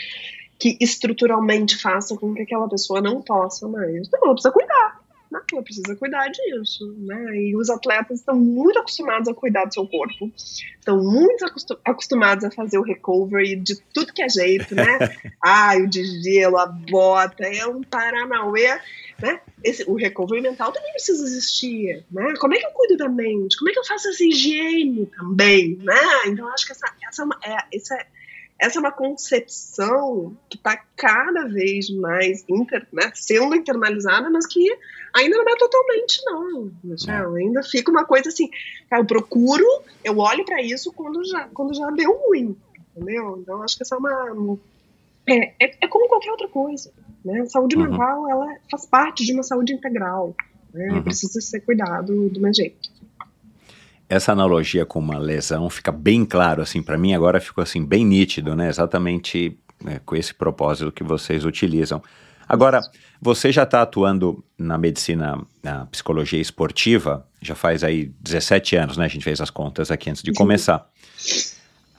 que 0.57 0.77
estruturalmente 0.79 1.77
faça 1.77 2.17
com 2.17 2.33
que 2.33 2.41
aquela 2.41 2.69
pessoa 2.69 3.01
não 3.01 3.21
possa 3.21 3.67
mais. 3.67 4.09
Não, 4.09 4.19
ela 4.23 4.33
precisa 4.33 4.53
cuidar. 4.53 4.98
Né? 5.31 5.39
Ela 5.51 5.63
precisa 5.63 5.95
cuidar 5.95 6.27
disso. 6.29 6.95
Né? 6.97 7.35
E 7.35 7.55
os 7.55 7.69
atletas 7.69 8.19
estão 8.19 8.35
muito 8.35 8.79
acostumados 8.79 9.27
a 9.27 9.33
cuidar 9.33 9.65
do 9.65 9.73
seu 9.73 9.87
corpo, 9.87 10.31
estão 10.35 10.97
muito 10.97 11.45
acostumados 11.85 12.43
a 12.43 12.51
fazer 12.51 12.77
o 12.77 12.83
recovery 12.83 13.55
de 13.55 13.79
tudo 13.93 14.13
que 14.13 14.21
é 14.21 14.29
jeito, 14.29 14.75
né? 14.75 14.97
ah, 15.43 15.75
o 15.77 15.87
de 15.87 16.03
gelo, 16.21 16.57
a 16.57 16.65
bota, 16.65 17.45
é 17.45 17.65
um 17.67 17.81
paranauê 17.81 18.79
né? 19.21 19.41
Esse, 19.63 19.83
o 19.89 19.95
recovery 19.95 20.41
mental 20.41 20.71
também 20.71 20.91
precisa 20.91 21.23
existir, 21.23 22.05
né? 22.09 22.33
Como 22.39 22.53
é 22.53 22.57
que 22.57 22.65
eu 22.65 22.71
cuido 22.71 22.97
da 22.97 23.09
mente? 23.09 23.57
Como 23.57 23.69
é 23.69 23.73
que 23.73 23.79
eu 23.79 23.85
faço 23.85 24.07
essa 24.07 24.23
higiene 24.23 25.05
também, 25.07 25.77
né? 25.83 25.99
Então, 26.27 26.47
acho 26.53 26.65
que 26.65 26.71
essa, 26.71 26.87
essa, 27.07 27.21
é, 27.21 27.25
uma, 27.25 27.39
é, 27.43 27.57
essa, 27.73 27.95
é, 27.95 28.05
essa 28.59 28.77
é 28.77 28.81
uma 28.81 28.91
concepção 28.91 30.35
que 30.49 30.57
está 30.57 30.75
cada 30.97 31.47
vez 31.47 31.89
mais 31.89 32.43
inter, 32.49 32.85
né, 32.91 33.09
sendo 33.15 33.55
internalizada, 33.55 34.29
mas 34.29 34.45
que 34.45 34.69
ainda 35.15 35.37
não 35.37 35.49
é 35.49 35.55
totalmente, 35.55 36.21
não. 36.25 36.71
Michel. 36.83 37.35
Ainda 37.35 37.63
fica 37.63 37.89
uma 37.89 38.05
coisa 38.05 38.27
assim, 38.27 38.49
eu 38.91 39.05
procuro, 39.05 39.65
eu 40.03 40.17
olho 40.17 40.43
para 40.43 40.61
isso 40.61 40.91
quando 40.91 41.23
já, 41.25 41.47
quando 41.53 41.73
já 41.73 41.89
deu 41.91 42.11
ruim, 42.25 42.57
entendeu? 42.91 43.37
Então, 43.41 43.63
acho 43.63 43.77
que 43.77 43.83
essa 43.83 43.95
é 43.95 43.97
uma... 43.97 44.57
É, 45.25 45.65
é, 45.65 45.77
é 45.81 45.87
como 45.87 46.09
qualquer 46.09 46.31
outra 46.31 46.47
coisa. 46.49 46.91
Né? 47.23 47.45
Saúde 47.45 47.77
uhum. 47.77 47.83
mental 47.83 48.29
ela 48.29 48.57
faz 48.69 48.85
parte 48.85 49.25
de 49.25 49.33
uma 49.33 49.43
saúde 49.43 49.73
integral. 49.73 50.35
Né? 50.73 50.91
Uhum. 50.91 51.03
Precisa 51.03 51.39
ser 51.39 51.61
cuidado 51.61 52.29
do 52.29 52.41
meu 52.41 52.53
jeito. 52.53 52.89
Essa 54.09 54.31
analogia 54.31 54.85
com 54.85 54.97
uma 54.97 55.19
lesão 55.19 55.69
fica 55.69 55.91
bem 55.91 56.25
claro 56.25 56.63
assim 56.63 56.81
para 56.81 56.97
mim 56.97 57.13
agora 57.13 57.39
ficou 57.39 57.61
assim 57.61 57.85
bem 57.85 58.03
nítido, 58.03 58.55
né? 58.55 58.67
Exatamente 58.67 59.57
né, 59.83 60.01
com 60.05 60.15
esse 60.15 60.33
propósito 60.33 60.91
que 60.91 61.03
vocês 61.03 61.45
utilizam. 61.45 62.01
Agora, 62.47 62.81
você 63.21 63.51
já 63.51 63.61
está 63.61 63.83
atuando 63.83 64.43
na 64.57 64.75
medicina, 64.75 65.39
na 65.61 65.85
psicologia 65.85 66.41
esportiva, 66.41 67.27
já 67.39 67.53
faz 67.53 67.83
aí 67.83 68.11
17 68.19 68.75
anos, 68.75 68.97
né? 68.97 69.05
A 69.05 69.07
gente 69.07 69.23
fez 69.23 69.39
as 69.39 69.51
contas 69.51 69.91
aqui 69.91 70.09
antes 70.09 70.23
de 70.23 70.33
começar. 70.33 70.89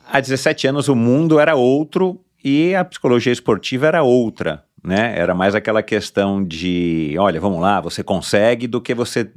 Há 0.05 0.19
17 0.19 0.67
anos 0.67 0.89
o 0.89 0.95
mundo 0.95 1.39
era 1.39 1.55
outro 1.55 2.19
e 2.43 2.75
a 2.75 2.83
psicologia 2.83 3.31
esportiva 3.31 3.87
era 3.87 4.03
outra 4.03 4.65
né? 4.83 5.17
Era 5.17 5.33
mais 5.33 5.53
aquela 5.53 5.83
questão 5.83 6.43
de, 6.43 7.15
olha, 7.19 7.39
vamos 7.39 7.61
lá, 7.61 7.79
você 7.79 8.03
consegue 8.03 8.67
do 8.67 8.81
que 8.81 8.93
você 8.93 9.31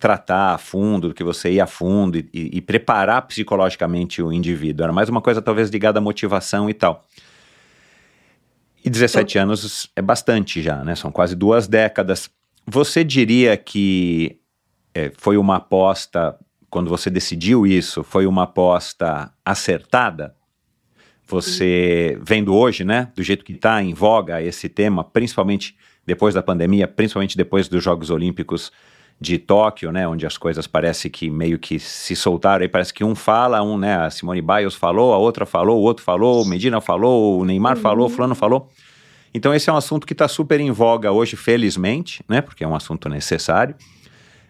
tratar 0.00 0.54
a 0.54 0.58
fundo, 0.58 1.08
do 1.08 1.14
que 1.14 1.22
você 1.22 1.52
ir 1.52 1.60
a 1.60 1.66
fundo 1.66 2.18
e, 2.18 2.28
e, 2.32 2.60
preparar 2.62 3.22
psicologicamente 3.26 4.22
o 4.22 4.32
indivíduo. 4.32 4.82
Era 4.82 4.92
mais 4.92 5.10
uma 5.10 5.20
coisa 5.20 5.42
talvez 5.42 5.68
ligada 5.68 5.98
à 5.98 6.02
motivação 6.02 6.70
e 6.70 6.74
tal. 6.74 7.04
E 8.82 8.88
17 8.88 9.36
então, 9.36 9.42
anos 9.42 9.90
é 9.94 10.00
bastante 10.00 10.62
já, 10.62 10.82
né? 10.82 10.94
São 10.94 11.12
quase 11.12 11.36
duas 11.36 11.68
décadas. 11.68 12.30
Você 12.66 13.04
diria 13.04 13.58
que 13.58 14.40
é, 14.94 15.12
foi 15.18 15.36
uma 15.36 15.56
aposta, 15.56 16.34
quando 16.70 16.88
você 16.88 17.10
decidiu 17.10 17.66
isso, 17.66 18.02
foi 18.02 18.26
uma 18.26 18.44
aposta 18.44 19.30
acertada? 19.44 20.34
Você 21.26 22.18
vendo 22.22 22.54
hoje, 22.54 22.84
né, 22.84 23.12
do 23.14 23.22
jeito 23.22 23.44
que 23.44 23.52
está 23.52 23.82
em 23.82 23.92
voga 23.92 24.42
esse 24.42 24.68
tema, 24.68 25.04
principalmente 25.04 25.76
depois 26.06 26.34
da 26.34 26.42
pandemia, 26.42 26.88
principalmente 26.88 27.36
depois 27.36 27.68
dos 27.68 27.84
Jogos 27.84 28.08
Olímpicos 28.08 28.72
de 29.20 29.36
Tóquio, 29.36 29.92
né, 29.92 30.08
onde 30.08 30.26
as 30.26 30.38
coisas 30.38 30.66
parece 30.66 31.10
que 31.10 31.28
meio 31.28 31.58
que 31.58 31.78
se 31.78 32.16
soltaram, 32.16 32.62
aí 32.62 32.68
parece 32.68 32.94
que 32.94 33.04
um 33.04 33.14
fala, 33.14 33.62
um, 33.62 33.76
né, 33.76 33.96
a 33.96 34.08
Simone 34.08 34.40
Biles 34.40 34.74
falou, 34.74 35.12
a 35.12 35.18
outra 35.18 35.44
falou, 35.44 35.78
o 35.78 35.82
outro 35.82 36.02
falou, 36.02 36.42
o 36.42 36.46
Medina 36.46 36.80
falou, 36.80 37.38
o 37.38 37.44
Neymar 37.44 37.76
uhum. 37.76 37.82
falou, 37.82 38.06
o 38.06 38.10
fulano 38.10 38.34
falou. 38.34 38.70
Então 39.34 39.54
esse 39.54 39.68
é 39.68 39.72
um 39.72 39.76
assunto 39.76 40.06
que 40.06 40.14
está 40.14 40.26
super 40.26 40.58
em 40.58 40.70
voga 40.70 41.12
hoje, 41.12 41.36
felizmente, 41.36 42.24
né, 42.26 42.40
porque 42.40 42.64
é 42.64 42.66
um 42.66 42.74
assunto 42.74 43.10
necessário. 43.10 43.74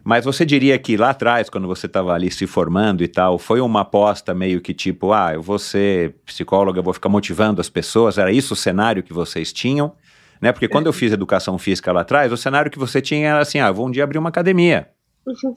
Mas 0.05 0.25
você 0.25 0.47
diria 0.47 0.79
que 0.79 0.97
lá 0.97 1.11
atrás, 1.11 1.51
quando 1.51 1.67
você 1.67 1.87
estava 1.87 2.15
ali 2.15 2.31
se 2.31 2.47
formando 2.47 3.03
e 3.03 3.09
tal, 3.09 3.39
foi 3.39 3.61
uma 3.61 3.81
aposta 3.81 4.33
meio 4.33 4.61
que 4.61 4.73
tipo, 4.73 5.13
ah, 5.13 5.35
eu 5.35 5.43
vou 5.43 5.59
ser 5.59 6.15
psicóloga, 6.25 6.81
vou 6.81 6.95
ficar 6.95 7.09
motivando 7.09 7.61
as 7.61 7.69
pessoas? 7.69 8.17
Era 8.17 8.33
isso 8.33 8.55
o 8.55 8.57
cenário 8.57 9.03
que 9.03 9.13
vocês 9.13 9.53
tinham? 9.53 9.93
Né? 10.41 10.53
Porque 10.53 10.69
quando 10.69 10.87
eu 10.87 10.93
fiz 10.93 11.13
educação 11.13 11.59
física 11.59 11.93
lá 11.93 12.01
atrás, 12.01 12.33
o 12.33 12.37
cenário 12.37 12.71
que 12.71 12.79
você 12.79 13.01
tinha 13.01 13.29
era 13.29 13.41
assim, 13.41 13.59
ah, 13.59 13.71
vou 13.71 13.87
um 13.87 13.91
dia 13.91 14.05
abrir 14.05 14.19
uma 14.19 14.31
academia. 14.31 14.89
Uhum. 15.27 15.55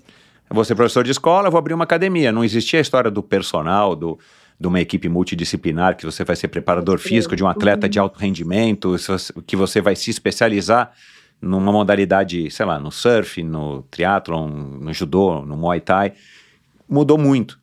Vou 0.50 0.66
ser 0.66 0.76
professor 0.76 1.04
de 1.04 1.12
escola, 1.12 1.50
vou 1.50 1.58
abrir 1.58 1.74
uma 1.74 1.86
academia. 1.86 2.32
Não 2.32 2.44
existia 2.44 2.80
a 2.80 2.82
história 2.82 3.10
do 3.10 3.24
personal, 3.24 3.96
do, 3.96 4.20
de 4.60 4.68
uma 4.68 4.80
equipe 4.80 5.08
multidisciplinar, 5.08 5.96
que 5.96 6.06
você 6.06 6.24
vai 6.24 6.36
ser 6.36 6.50
preparador 6.50 7.00
físico 7.00 7.36
de 7.36 7.44
um 7.44 7.48
atleta 7.48 7.88
de 7.88 7.98
alto 7.98 8.20
rendimento, 8.20 8.96
que 9.48 9.56
você 9.56 9.82
vai 9.82 9.96
se 9.96 10.12
especializar 10.12 10.92
numa 11.42 11.72
modalidade, 11.72 12.50
sei 12.52 12.66
lá, 12.66 12.80
no 12.80 12.92
surf, 12.92 13.42
no 13.44 13.84
triatlon, 13.84 14.48
no 14.48 14.94
judô, 14.94 15.46
no 15.46 15.58
muay 15.58 15.82
thai, 15.82 16.14
mudou 16.88 17.18
muito. 17.18 17.60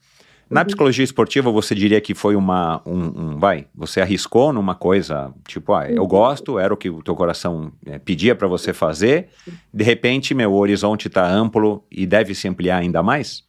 Na 0.51 0.63
uhum. 0.63 0.67
psicologia 0.67 1.05
esportiva, 1.05 1.53
você 1.53 1.77
diria 1.77 2.01
que 2.01 2.13
foi 2.13 2.35
uma, 2.35 2.83
um, 2.85 2.99
um, 2.99 3.39
vai, 3.39 3.69
você 3.73 4.01
arriscou 4.01 4.53
numa 4.53 4.75
coisa, 4.75 5.33
tipo, 5.47 5.73
ah, 5.73 5.89
eu 5.89 6.03
uhum. 6.03 6.09
gosto, 6.09 6.59
era 6.59 6.75
o 6.75 6.77
que 6.77 6.91
o 6.91 7.03
teu 7.05 7.15
coração 7.15 7.73
é, 7.87 8.01
pedia 8.01 8.35
para 8.35 8.49
você 8.49 8.73
fazer, 8.73 9.29
de 9.73 9.85
repente, 9.85 10.35
meu 10.35 10.53
horizonte 10.53 11.07
está 11.07 11.25
amplo 11.25 11.85
e 11.89 12.05
deve 12.05 12.35
se 12.35 12.49
ampliar 12.49 12.79
ainda 12.79 13.01
mais? 13.01 13.45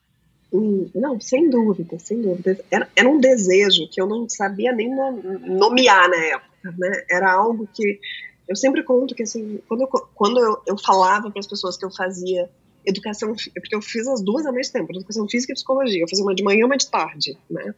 Hum, 0.54 0.88
não, 0.94 1.20
sem 1.20 1.50
dúvida, 1.50 1.98
sem 1.98 2.22
dúvida. 2.22 2.60
Era, 2.70 2.88
era 2.96 3.10
um 3.10 3.20
desejo 3.20 3.88
que 3.90 4.00
eu 4.00 4.06
não 4.06 4.30
sabia 4.30 4.72
nem 4.72 4.94
nomear 4.94 6.08
na 6.08 6.18
época, 6.18 6.76
né? 6.78 7.04
Era 7.10 7.32
algo 7.32 7.68
que 7.74 8.00
eu 8.48 8.56
sempre 8.56 8.84
conto 8.84 9.16
que, 9.16 9.24
assim, 9.24 9.60
quando 9.68 9.82
eu, 9.82 9.88
quando 10.14 10.40
eu, 10.40 10.62
eu 10.68 10.78
falava 10.78 11.32
para 11.32 11.40
as 11.40 11.48
pessoas 11.48 11.78
que 11.78 11.86
eu 11.86 11.90
fazia 11.90 12.50
educação, 12.86 13.34
porque 13.54 13.76
eu 13.76 13.82
fiz 13.82 14.08
as 14.08 14.22
duas 14.22 14.46
ao 14.46 14.54
mesmo 14.54 14.74
tempo, 14.74 14.92
educação 14.92 15.28
física 15.28 15.54
e 15.54 15.56
psicologia. 15.56 16.02
Eu 16.02 16.08
fazia 16.10 16.24
uma 16.24 16.36
de 16.36 16.44
manhã 16.44 16.62
e 16.62 16.64
uma 16.64 16.78
de 16.78 16.90
tarde, 16.90 17.38
né? 17.50 17.74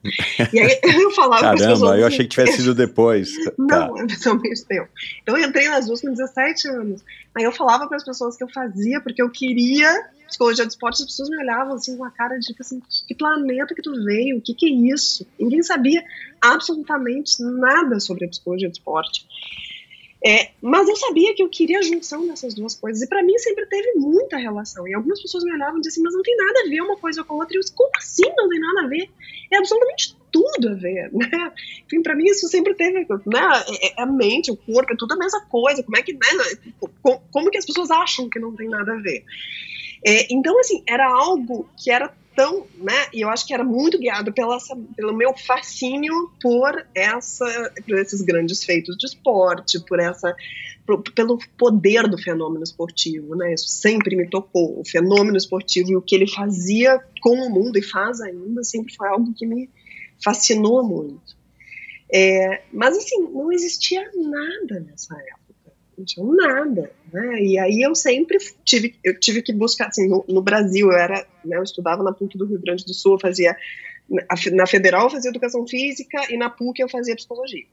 E 0.51 0.59
aí 0.59 0.79
eu 0.83 1.11
falava 1.11 1.41
Caramba, 1.41 1.67
pessoas. 1.67 1.99
eu 1.99 2.07
achei 2.07 2.25
que 2.25 2.29
tivesse 2.29 2.57
sido 2.57 2.73
depois. 2.73 3.31
Não, 3.57 3.67
tá. 3.67 4.29
ao 4.29 4.39
mesmo 4.39 4.67
tempo. 4.67 4.89
Então 5.21 5.37
eu 5.37 5.47
entrei 5.47 5.69
nas 5.69 5.87
duas 5.87 6.01
com 6.01 6.09
17 6.09 6.67
anos. 6.69 7.03
Aí 7.35 7.43
eu 7.43 7.51
falava 7.51 7.87
para 7.87 7.97
as 7.97 8.03
pessoas 8.03 8.37
que 8.37 8.43
eu 8.43 8.49
fazia, 8.49 9.01
porque 9.01 9.21
eu 9.21 9.29
queria 9.29 9.89
psicologia 10.27 10.65
do 10.65 10.69
esporte, 10.69 11.01
as 11.01 11.05
pessoas 11.05 11.29
me 11.29 11.37
olhavam 11.37 11.75
assim 11.75 11.95
com 11.95 12.03
a 12.03 12.09
cara 12.09 12.37
de 12.37 12.47
tipo 12.47 12.61
assim, 12.61 12.81
que 13.07 13.13
planeta 13.13 13.75
que 13.75 13.81
tu 13.81 13.93
veio? 14.03 14.37
O 14.37 14.41
que, 14.41 14.53
que 14.53 14.65
é 14.65 14.93
isso? 14.93 15.25
Ninguém 15.39 15.61
sabia 15.61 16.03
absolutamente 16.41 17.41
nada 17.41 17.99
sobre 17.99 18.25
a 18.25 18.29
psicologia 18.29 18.67
do 18.67 18.73
esporte. 18.73 19.27
É, 20.25 20.51
mas 20.61 20.87
eu 20.87 20.95
sabia 20.95 21.35
que 21.35 21.43
eu 21.43 21.49
queria 21.49 21.79
a 21.79 21.81
junção 21.81 22.25
dessas 22.25 22.53
duas 22.53 22.75
coisas. 22.75 23.01
E 23.01 23.07
para 23.07 23.21
mim 23.21 23.37
sempre 23.39 23.65
teve 23.65 23.93
muita 23.95 24.37
relação. 24.37 24.87
E 24.87 24.93
algumas 24.93 25.21
pessoas 25.21 25.43
me 25.43 25.51
olhavam 25.51 25.77
e 25.77 25.81
diziam 25.81 25.91
assim, 25.91 26.03
mas 26.03 26.13
não 26.13 26.21
tem 26.21 26.37
nada 26.37 26.59
a 26.61 26.69
ver 26.69 26.81
uma 26.81 26.97
coisa 26.97 27.23
com 27.25 27.33
a 27.33 27.37
outra. 27.37 27.55
E 27.55 27.57
eu 27.57 27.61
disse, 27.61 27.75
como 27.75 27.91
assim 27.97 28.23
não 28.37 28.47
tem 28.47 28.59
nada 28.59 28.83
a 28.83 28.87
ver? 28.87 29.09
É 29.51 29.57
absolutamente 29.57 30.17
tudo 30.31 30.69
a 30.69 30.73
ver, 30.75 31.11
né? 31.13 31.51
Enfim, 31.85 32.01
para 32.01 32.15
mim 32.15 32.23
isso 32.25 32.47
sempre 32.47 32.73
teve, 32.73 32.99
né? 32.99 33.05
É, 33.81 33.87
é 33.87 34.01
a 34.01 34.05
mente, 34.05 34.49
o 34.49 34.55
corpo, 34.55 34.93
é 34.93 34.95
tudo 34.95 35.13
a 35.13 35.17
mesma 35.17 35.41
coisa. 35.45 35.83
Como 35.83 35.97
é 35.97 36.01
que, 36.01 36.13
né? 36.13 36.19
Como 37.31 37.51
que 37.51 37.57
as 37.57 37.65
pessoas 37.65 37.91
acham 37.91 38.29
que 38.29 38.39
não 38.39 38.55
tem 38.55 38.69
nada 38.69 38.93
a 38.93 39.01
ver? 39.01 39.25
É, 40.05 40.33
então, 40.33 40.57
assim, 40.59 40.83
era 40.87 41.05
algo 41.05 41.69
que 41.77 41.91
era 41.91 42.13
tão, 42.35 42.67
né, 42.77 43.07
e 43.13 43.21
eu 43.21 43.29
acho 43.29 43.45
que 43.45 43.53
era 43.53 43.63
muito 43.63 43.97
guiado 43.99 44.33
pela, 44.33 44.57
pelo 44.95 45.13
meu 45.13 45.33
fascínio 45.35 46.31
por 46.41 46.85
essa, 46.93 47.73
por 47.87 47.97
esses 47.97 48.21
grandes 48.21 48.63
feitos 48.63 48.97
de 48.97 49.05
esporte, 49.05 49.79
por 49.85 49.99
essa, 49.99 50.35
por, 50.85 51.01
pelo 51.13 51.37
poder 51.57 52.07
do 52.07 52.17
fenômeno 52.17 52.63
esportivo, 52.63 53.35
né, 53.35 53.53
isso 53.53 53.69
sempre 53.69 54.15
me 54.15 54.29
tocou, 54.29 54.79
o 54.79 54.85
fenômeno 54.85 55.37
esportivo 55.37 55.91
e 55.91 55.95
o 55.95 56.01
que 56.01 56.15
ele 56.15 56.27
fazia 56.27 56.99
com 57.21 57.35
o 57.35 57.49
mundo 57.49 57.77
e 57.77 57.83
faz 57.83 58.21
ainda, 58.21 58.63
sempre 58.63 58.95
foi 58.95 59.07
algo 59.07 59.33
que 59.33 59.45
me 59.45 59.69
fascinou 60.23 60.83
muito. 60.83 61.35
É, 62.15 62.63
mas 62.71 62.95
assim, 62.95 63.21
não 63.31 63.51
existia 63.51 64.01
nada 64.15 64.79
nessa 64.81 65.15
época 65.15 65.42
não 65.97 66.05
tinha 66.05 66.25
nada, 66.25 66.91
né? 67.11 67.41
E 67.41 67.59
aí 67.59 67.81
eu 67.81 67.95
sempre 67.95 68.37
tive, 68.63 68.95
eu 69.03 69.19
tive 69.19 69.41
que 69.41 69.53
buscar, 69.53 69.87
assim, 69.87 70.07
no, 70.07 70.23
no 70.27 70.41
Brasil 70.41 70.91
eu 70.91 70.97
era, 70.97 71.25
né, 71.43 71.57
eu 71.57 71.63
estudava 71.63 72.03
na 72.03 72.13
PUC 72.13 72.37
do 72.37 72.45
Rio 72.45 72.59
Grande 72.59 72.85
do 72.85 72.93
Sul, 72.93 73.13
eu 73.13 73.19
fazia, 73.19 73.55
na 74.53 74.67
Federal 74.67 75.05
eu 75.05 75.09
fazia 75.09 75.29
Educação 75.29 75.67
Física 75.67 76.21
e 76.29 76.37
na 76.37 76.49
PUC 76.49 76.81
eu 76.81 76.89
fazia 76.89 77.15
Psicologia. 77.15 77.65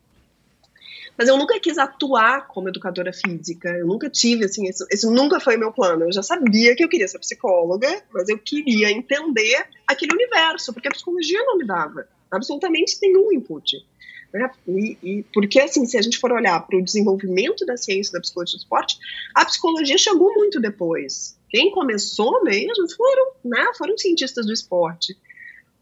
Mas 1.18 1.28
eu 1.28 1.36
nunca 1.36 1.60
quis 1.60 1.76
atuar 1.76 2.46
como 2.46 2.70
educadora 2.70 3.12
física, 3.12 3.68
eu 3.68 3.86
nunca 3.86 4.08
tive, 4.08 4.46
assim, 4.46 4.66
esse, 4.66 4.82
esse 4.90 5.06
nunca 5.06 5.38
foi 5.38 5.56
meu 5.56 5.70
plano. 5.70 6.04
Eu 6.04 6.12
já 6.12 6.22
sabia 6.22 6.74
que 6.74 6.82
eu 6.82 6.88
queria 6.88 7.06
ser 7.06 7.18
psicóloga, 7.18 8.02
mas 8.10 8.28
eu 8.30 8.38
queria 8.38 8.90
entender 8.90 9.66
aquele 9.86 10.14
universo, 10.14 10.72
porque 10.72 10.88
a 10.88 10.92
psicologia 10.92 11.38
não 11.44 11.58
me 11.58 11.66
dava 11.66 12.08
absolutamente 12.30 12.96
nenhum 13.02 13.32
input. 13.32 13.84
Né? 14.32 14.50
E, 14.68 14.98
e, 15.02 15.22
porque, 15.34 15.60
assim, 15.60 15.84
se 15.86 15.98
a 15.98 16.02
gente 16.02 16.18
for 16.18 16.32
olhar 16.32 16.60
para 16.66 16.78
o 16.78 16.84
desenvolvimento 16.84 17.66
da 17.66 17.76
ciência 17.76 18.12
da 18.12 18.20
psicologia 18.20 18.56
do 18.56 18.60
esporte, 18.60 18.98
a 19.34 19.44
psicologia 19.44 19.98
chegou 19.98 20.32
muito 20.34 20.60
depois. 20.60 21.36
Quem 21.48 21.70
começou 21.72 22.42
mesmo 22.44 22.88
foram, 22.96 23.32
né, 23.44 23.72
foram 23.76 23.98
cientistas 23.98 24.46
do 24.46 24.52
esporte. 24.52 25.16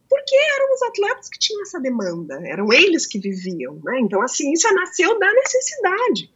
Porque 0.09 0.35
eram 0.35 0.75
os 0.75 0.83
atletas 0.83 1.29
que 1.29 1.39
tinham 1.39 1.63
essa 1.63 1.79
demanda, 1.79 2.41
eram 2.47 2.73
eles 2.73 3.07
que 3.07 3.19
viviam. 3.19 3.79
Né? 3.85 4.01
Então 4.01 4.23
a 4.23 4.29
ciência 4.29 4.73
nasceu 4.73 5.19
da 5.19 5.31
necessidade. 5.35 6.31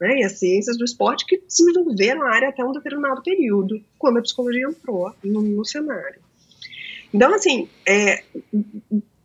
Né? 0.00 0.18
E 0.18 0.24
as 0.24 0.32
ciências 0.32 0.76
do 0.76 0.84
esporte 0.84 1.24
que 1.24 1.38
desenvolveram 1.38 2.22
a 2.22 2.34
área 2.34 2.48
até 2.48 2.64
um 2.64 2.72
determinado 2.72 3.22
período, 3.22 3.80
quando 3.96 4.18
a 4.18 4.22
psicologia 4.22 4.66
entrou 4.66 5.14
no, 5.22 5.40
no 5.40 5.64
cenário. 5.64 6.20
Então, 7.14 7.32
assim, 7.32 7.68
é, 7.86 8.24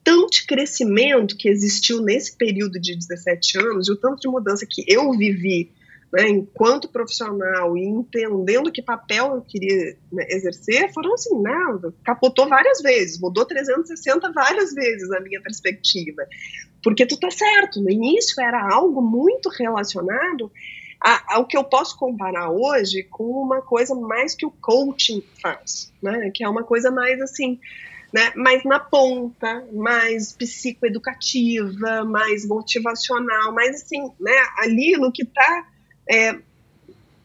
tanto 0.08 0.48
crescimento 0.48 1.36
que 1.36 1.50
existiu 1.50 2.02
nesse 2.02 2.38
período 2.38 2.80
de 2.80 2.96
17 2.96 3.58
anos 3.58 3.90
e 3.90 3.92
o 3.92 3.98
tanto 3.98 4.22
de 4.22 4.30
mudança 4.30 4.66
que 4.66 4.86
eu 4.88 5.12
vivi 5.12 5.70
né, 6.14 6.30
enquanto 6.30 6.88
profissional 6.88 7.78
e 7.78 7.84
entendendo 7.84 8.72
que 8.72 8.82
papel 8.82 9.36
eu 9.36 9.42
queria 9.42 9.98
né, 10.10 10.26
exercer, 10.30 10.94
foram 10.94 11.14
assim, 11.14 11.38
né, 11.42 11.54
capotou 12.06 12.48
várias 12.48 12.82
vezes, 12.82 13.20
mudou 13.20 13.44
360 13.44 14.32
várias 14.32 14.74
vezes 14.74 15.12
a 15.12 15.20
minha 15.20 15.42
perspectiva. 15.42 16.26
Porque 16.82 17.06
tu 17.06 17.20
tá 17.20 17.30
certo, 17.30 17.82
no 17.82 17.92
início 17.92 18.42
era 18.42 18.66
algo 18.74 19.02
muito 19.02 19.50
relacionado 19.50 20.50
ao 21.28 21.46
que 21.46 21.58
eu 21.58 21.66
posso 21.66 21.98
comparar 21.98 22.50
hoje 22.50 23.04
com 23.04 23.26
uma 23.26 23.62
coisa 23.62 23.94
mais 23.94 24.34
que 24.34 24.46
o 24.46 24.52
coaching 24.52 25.22
faz, 25.42 25.92
né, 26.02 26.32
que 26.34 26.46
é 26.46 26.48
uma 26.48 26.64
coisa 26.64 26.90
mais 26.90 27.22
assim, 27.22 27.60
né, 28.14 28.32
mais 28.36 28.64
na 28.64 28.80
ponta, 28.80 29.66
mais 29.74 30.34
psicoeducativa, 30.34 32.04
mais 32.06 32.48
motivacional, 32.48 33.54
mais 33.54 33.82
assim, 33.82 34.02
né, 34.20 34.36
ali 34.58 34.94
no 34.94 35.12
que 35.12 35.24
está. 35.24 35.68
É, 36.10 36.36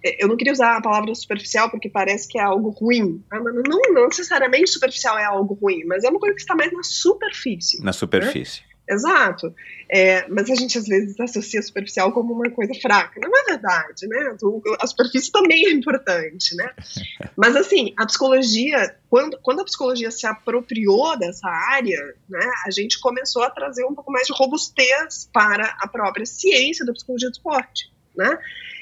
é, 0.05 0.25
eu 0.25 0.29
não 0.29 0.37
queria 0.37 0.53
usar 0.53 0.77
a 0.77 0.83
palavra 0.83 1.15
superficial 1.15 1.71
porque 1.71 1.89
parece 1.89 2.29
que 2.29 2.39
é 2.39 2.43
algo 2.43 2.71
ruim. 2.71 3.23
Tá? 3.31 3.39
Não, 3.39 3.81
não, 3.93 4.09
necessariamente 4.09 4.71
superficial 4.71 5.19
é 5.19 5.25
algo 5.25 5.55
ruim, 5.55 5.85
mas 5.85 6.05
é 6.05 6.11
uma 6.11 6.19
coisa 6.19 6.35
que 6.35 6.41
está 6.41 6.55
mais 6.55 6.73
na 6.73 6.83
superfície. 6.83 7.83
Na 7.83 7.93
superfície. 7.93 8.63
Né? 8.63 8.95
Exato. 8.95 9.55
É, 9.95 10.27
mas 10.27 10.49
a 10.49 10.55
gente 10.55 10.79
às 10.79 10.87
vezes 10.87 11.21
associa 11.21 11.61
a 11.61 11.63
superficial 11.63 12.11
como 12.13 12.33
uma 12.33 12.49
coisa 12.51 12.73
fraca. 12.81 13.21
Não 13.21 13.31
é 13.31 13.45
verdade, 13.45 14.07
né? 14.09 14.35
A 14.81 14.87
superfície 14.87 15.31
também 15.31 15.67
é 15.67 15.71
importante, 15.71 16.57
né? 16.57 16.73
Mas 17.37 17.55
assim, 17.57 17.93
a 17.99 18.07
psicologia, 18.07 18.97
quando, 19.11 19.39
quando 19.43 19.61
a 19.61 19.65
psicologia 19.65 20.11
se 20.11 20.27
apropriou 20.27 21.19
dessa 21.19 21.47
área, 21.47 22.15
né, 22.27 22.51
a 22.67 22.71
gente 22.71 22.99
começou 23.01 23.43
a 23.43 23.51
trazer 23.51 23.85
um 23.85 23.95
pouco 23.95 24.11
mais 24.11 24.27
de 24.27 24.33
robustez 24.33 25.29
para 25.31 25.77
a 25.79 25.87
própria 25.87 26.25
ciência 26.25 26.87
da 26.87 26.95
psicologia 26.95 27.29
do 27.29 27.35
esporte, 27.35 27.93
né? 28.17 28.39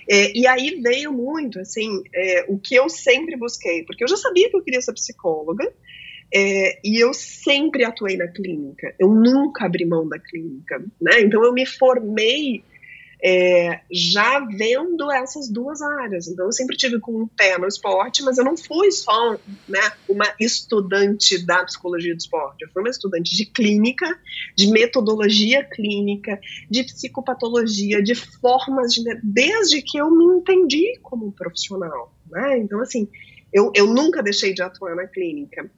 É, 0.09 0.37
e 0.37 0.47
aí 0.47 0.81
veio 0.81 1.13
muito, 1.13 1.59
assim, 1.59 2.05
é, 2.15 2.45
o 2.49 2.57
que 2.57 2.75
eu 2.77 2.89
sempre 2.89 3.37
busquei, 3.37 3.85
porque 3.85 4.05
eu 4.05 4.09
já 4.09 4.17
sabia 4.17 4.49
que 4.49 4.57
eu 4.57 4.63
queria 4.63 4.81
ser 4.81 4.93
psicóloga, 4.93 5.73
é, 6.33 6.79
e 6.85 6.99
eu 6.99 7.13
sempre 7.13 7.85
atuei 7.85 8.17
na 8.17 8.29
clínica, 8.29 8.95
eu 8.99 9.09
nunca 9.09 9.67
abri 9.67 9.85
mão 9.85 10.09
da 10.09 10.19
clínica, 10.19 10.83
né? 11.01 11.21
Então 11.21 11.45
eu 11.45 11.53
me 11.53 11.67
formei 11.67 12.63
é, 13.23 13.81
já 13.91 14.41
vendo 14.41 15.11
essas 15.11 15.49
duas 15.49 15.83
áreas. 15.83 16.29
Então 16.29 16.47
eu 16.47 16.53
sempre 16.53 16.77
tive 16.77 16.99
com 16.99 17.23
um 17.23 17.27
pé 17.27 17.59
no 17.59 17.67
esporte, 17.67 18.23
mas 18.23 18.39
eu 18.39 18.45
não 18.45 18.57
fui 18.57 18.91
só 18.91 19.33
né, 19.69 19.93
uma 20.09 20.27
estudante 20.41 21.45
da 21.45 21.65
psicologia 21.65 22.15
do 22.15 22.21
esporte, 22.21 22.63
eu 22.65 22.71
fui 22.73 22.83
uma 22.83 22.91
estudante 22.91 23.37
de 23.37 23.45
clínica, 23.45 24.07
de 24.57 24.69
metodologia 24.69 25.65
clínica, 25.65 26.41
de 26.71 26.85
psicopatologia, 26.85 28.03
de 28.03 28.15
formas 28.15 28.95
de. 28.95 29.03
desde 29.23 29.83
que 29.83 29.99
eu 29.99 30.11
me 30.11 30.25
entendi 30.39 30.99
como 31.03 31.33
profissional. 31.33 32.15
Né? 32.31 32.59
Então, 32.59 32.81
assim, 32.81 33.09
eu, 33.53 33.73
eu 33.75 33.87
nunca 33.87 34.23
deixei 34.23 34.55
de 34.55 34.63
atuar 34.63 34.95
na 34.95 35.07
clínica. 35.07 35.71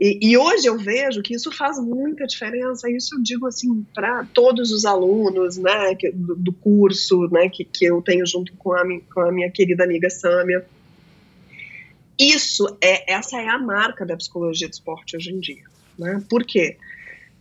E, 0.00 0.30
e, 0.30 0.38
hoje 0.38 0.66
eu 0.66 0.78
vejo 0.78 1.20
que 1.20 1.34
isso 1.34 1.52
faz 1.52 1.78
muita 1.78 2.26
diferença. 2.26 2.90
Isso 2.90 3.16
eu 3.16 3.22
digo 3.22 3.46
assim 3.46 3.84
para 3.94 4.24
todos 4.32 4.72
os 4.72 4.86
alunos, 4.86 5.58
né, 5.58 5.94
que, 5.94 6.10
do, 6.10 6.34
do, 6.34 6.52
curso, 6.54 7.28
né, 7.30 7.50
que, 7.50 7.66
que 7.66 7.84
eu 7.84 8.00
tenho 8.00 8.26
junto 8.26 8.56
com 8.56 8.72
a, 8.72 8.82
com 9.12 9.20
a 9.20 9.30
minha 9.30 9.50
querida 9.50 9.84
amiga 9.84 10.08
Sâmia. 10.08 10.64
Isso 12.18 12.66
é 12.82 13.12
essa 13.12 13.42
é 13.42 13.48
a 13.48 13.58
marca 13.58 14.06
da 14.06 14.16
psicologia 14.16 14.68
do 14.68 14.72
esporte 14.72 15.16
hoje 15.16 15.32
em 15.32 15.40
dia, 15.40 15.64
né? 15.98 16.22
Por 16.30 16.44
quê? 16.44 16.78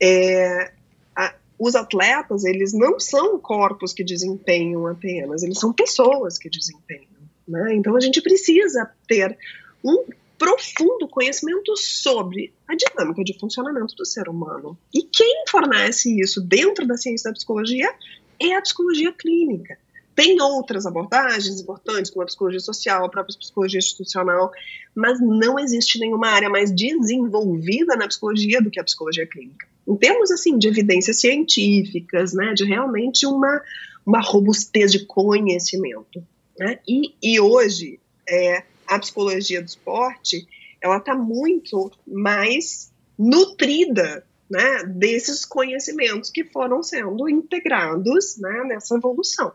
É, 0.01 0.71
a, 1.15 1.33
os 1.57 1.75
atletas 1.75 2.43
eles 2.43 2.73
não 2.73 2.99
são 2.99 3.39
corpos 3.39 3.93
que 3.93 4.03
desempenham 4.03 4.85
apenas, 4.85 5.43
eles 5.43 5.59
são 5.59 5.71
pessoas 5.71 6.37
que 6.37 6.49
desempenham. 6.49 7.07
Né? 7.47 7.75
Então 7.75 7.95
a 7.95 7.99
gente 7.99 8.21
precisa 8.21 8.89
ter 9.07 9.37
um 9.83 10.05
profundo 10.39 11.07
conhecimento 11.09 11.75
sobre 11.75 12.53
a 12.65 12.73
dinâmica 12.73 13.23
de 13.23 13.37
funcionamento 13.37 13.93
do 13.93 14.05
ser 14.05 14.29
humano. 14.29 14.75
E 14.93 15.03
quem 15.03 15.43
fornece 15.47 16.17
isso 16.19 16.41
dentro 16.41 16.87
da 16.87 16.95
ciência 16.95 17.29
da 17.29 17.35
psicologia 17.35 17.93
é 18.39 18.55
a 18.55 18.61
psicologia 18.61 19.11
clínica. 19.11 19.77
Tem 20.15 20.41
outras 20.41 20.85
abordagens 20.85 21.61
importantes, 21.61 22.09
como 22.09 22.23
a 22.23 22.25
psicologia 22.25 22.59
social, 22.59 23.05
a 23.05 23.09
própria 23.09 23.37
psicologia 23.37 23.77
institucional, 23.79 24.51
mas 24.95 25.19
não 25.19 25.59
existe 25.59 25.99
nenhuma 25.99 26.27
área 26.27 26.49
mais 26.49 26.71
desenvolvida 26.71 27.95
na 27.95 28.07
psicologia 28.07 28.61
do 28.61 28.71
que 28.71 28.79
a 28.79 28.83
psicologia 28.83 29.27
clínica. 29.27 29.67
Em 29.87 29.95
termos 29.95 30.31
assim 30.31 30.57
de 30.57 30.67
evidências 30.67 31.19
científicas, 31.19 32.33
né, 32.33 32.53
de 32.53 32.63
realmente 32.63 33.25
uma, 33.25 33.61
uma 34.05 34.21
robustez 34.21 34.91
de 34.91 35.05
conhecimento. 35.05 36.23
Né? 36.57 36.79
E, 36.87 37.13
e 37.21 37.39
hoje, 37.39 37.99
é, 38.27 38.63
a 38.89 38.99
psicologia 38.99 39.61
do 39.61 39.67
esporte 39.67 40.47
ela 40.81 40.97
está 40.97 41.13
muito 41.13 41.91
mais 42.07 42.91
nutrida 43.17 44.25
né, 44.49 44.83
desses 44.85 45.45
conhecimentos 45.45 46.31
que 46.31 46.43
foram 46.43 46.81
sendo 46.81 47.29
integrados 47.29 48.37
né, 48.37 48.63
nessa 48.65 48.95
evolução. 48.95 49.51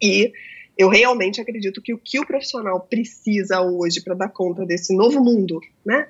E 0.00 0.32
eu 0.76 0.88
realmente 0.88 1.40
acredito 1.40 1.82
que 1.82 1.92
o 1.92 1.98
que 1.98 2.20
o 2.20 2.26
profissional 2.26 2.78
precisa 2.80 3.60
hoje 3.60 4.00
para 4.00 4.14
dar 4.14 4.28
conta 4.28 4.64
desse 4.64 4.94
novo 4.94 5.20
mundo, 5.20 5.60
né? 5.84 6.06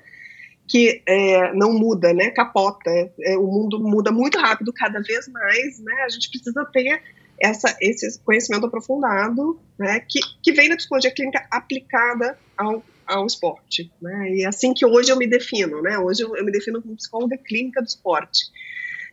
Que 0.67 1.01
é, 1.07 1.51
não 1.53 1.73
muda, 1.73 2.13
né? 2.13 2.29
Capota. 2.29 2.91
É, 3.19 3.35
o 3.35 3.47
mundo 3.47 3.79
muda 3.79 4.11
muito 4.11 4.37
rápido, 4.37 4.71
cada 4.71 5.01
vez 5.01 5.27
mais, 5.27 5.79
né? 5.79 6.03
A 6.03 6.09
gente 6.09 6.29
precisa 6.29 6.63
ter 6.65 7.01
essa, 7.41 7.75
esse 7.81 8.19
conhecimento 8.19 8.65
aprofundado, 8.65 9.59
né? 9.77 9.99
Que, 10.01 10.19
que 10.43 10.51
vem 10.51 10.69
da 10.69 10.75
psicologia 10.75 11.11
clínica 11.11 11.47
aplicada 11.51 12.37
ao, 12.57 12.83
ao 13.05 13.25
esporte, 13.25 13.91
né? 14.01 14.31
E 14.31 14.43
é 14.43 14.47
assim 14.47 14.73
que 14.73 14.85
hoje 14.85 15.11
eu 15.11 15.17
me 15.17 15.27
defino, 15.27 15.81
né? 15.81 15.97
Hoje 15.97 16.23
eu, 16.23 16.35
eu 16.35 16.45
me 16.45 16.51
defino 16.51 16.81
como 16.81 16.95
psicóloga 16.95 17.37
clínica 17.37 17.81
do 17.81 17.87
esporte 17.87 18.51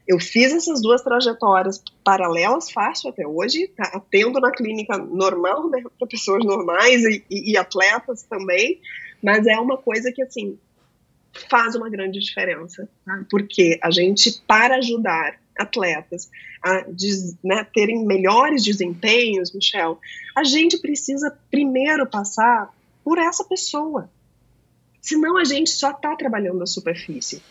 eu 0.07 0.21
fiz 0.21 0.53
essas 0.53 0.81
duas 0.81 1.03
trajetórias 1.03 1.83
paralelas, 2.05 2.71
fácil 2.71 3.11
até 3.11 3.27
hoje, 3.27 3.67
tá? 3.69 3.91
atendo 3.95 4.39
na 4.41 4.53
clínica 4.53 4.97
normal, 4.97 5.69
né, 5.69 5.83
para 5.99 6.07
pessoas 6.07 6.45
normais 6.45 7.03
e, 7.05 7.25
e, 7.29 7.53
e, 7.53 7.57
atletas 7.57 8.23
também, 8.23 8.81
mas 9.23 9.47
é 9.47 9.59
uma 9.59 9.77
coisa 9.77 10.13
que, 10.13 10.23
assim, 10.23 10.59
faz 11.51 11.75
uma 11.75 11.91
grande 11.91 12.21
diferença, 12.21 12.89
tá? 13.05 13.25
porque 13.29 13.79
a 13.83 13.91
gente, 13.91 14.41
para 14.47 14.77
ajudar 14.77 15.39
atletas 15.59 16.31
a 16.63 16.85
né, 17.45 17.67
terem 17.73 18.05
melhores 18.05 18.63
desempenhos, 18.65 19.53
Michel, 19.53 19.99
a 20.37 20.45
gente 20.45 20.79
precisa 20.79 21.37
primeiro 21.51 22.07
passar 22.07 22.73
por 23.05 23.19
essa 23.19 23.45
pessoa, 23.45 24.11
senão 25.01 25.37
a 25.39 25.45
gente 25.45 25.71
só 25.71 25.91
está 25.91 26.15
trabalhando 26.17 26.63
a 26.63 26.67
superfície. 26.67 27.43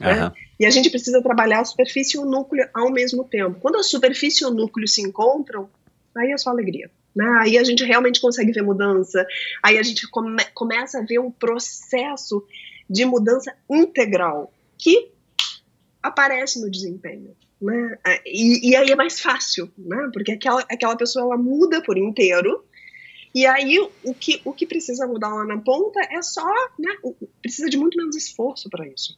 Né? 0.00 0.24
Uhum. 0.24 0.32
E 0.58 0.66
a 0.66 0.70
gente 0.70 0.90
precisa 0.90 1.22
trabalhar 1.22 1.60
a 1.60 1.64
superfície 1.64 2.16
e 2.16 2.20
o 2.20 2.24
núcleo 2.24 2.68
ao 2.72 2.90
mesmo 2.90 3.24
tempo. 3.24 3.60
Quando 3.60 3.76
a 3.76 3.82
superfície 3.82 4.42
e 4.42 4.46
o 4.46 4.50
núcleo 4.50 4.88
se 4.88 5.02
encontram, 5.02 5.68
aí 6.16 6.32
é 6.32 6.38
só 6.38 6.50
alegria. 6.50 6.90
Né? 7.14 7.26
Aí 7.40 7.58
a 7.58 7.64
gente 7.64 7.84
realmente 7.84 8.20
consegue 8.20 8.52
ver 8.52 8.62
mudança, 8.62 9.26
aí 9.62 9.78
a 9.78 9.82
gente 9.82 10.08
come 10.08 10.42
começa 10.54 10.98
a 10.98 11.02
ver 11.02 11.18
um 11.18 11.30
processo 11.30 12.44
de 12.88 13.04
mudança 13.04 13.54
integral 13.70 14.52
que 14.78 15.10
aparece 16.02 16.60
no 16.60 16.70
desempenho. 16.70 17.36
Né? 17.62 17.96
E, 18.26 18.70
e, 18.70 18.76
aí 18.76 18.90
é 18.90 18.96
mais 18.96 19.20
fácil, 19.20 19.70
né? 19.78 20.10
porque 20.12 20.32
aquela, 20.32 20.62
aquela 20.62 20.96
pessoa 20.96 21.24
ela 21.24 21.36
muda 21.36 21.80
por 21.80 21.96
inteiro, 21.96 22.64
e 23.32 23.46
aí 23.46 23.78
o 24.02 24.12
que, 24.12 24.40
o 24.44 24.52
que 24.52 24.66
precisa 24.66 25.06
mudar 25.06 25.28
lá 25.28 25.46
na 25.46 25.58
ponta 25.58 26.00
é 26.10 26.20
só, 26.20 26.44
né? 26.76 26.90
precisa 27.40 27.70
de 27.70 27.78
muito 27.78 27.96
menos 27.96 28.16
esforço 28.16 28.68
para 28.68 28.86
isso. 28.88 29.16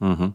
Uhum. 0.00 0.34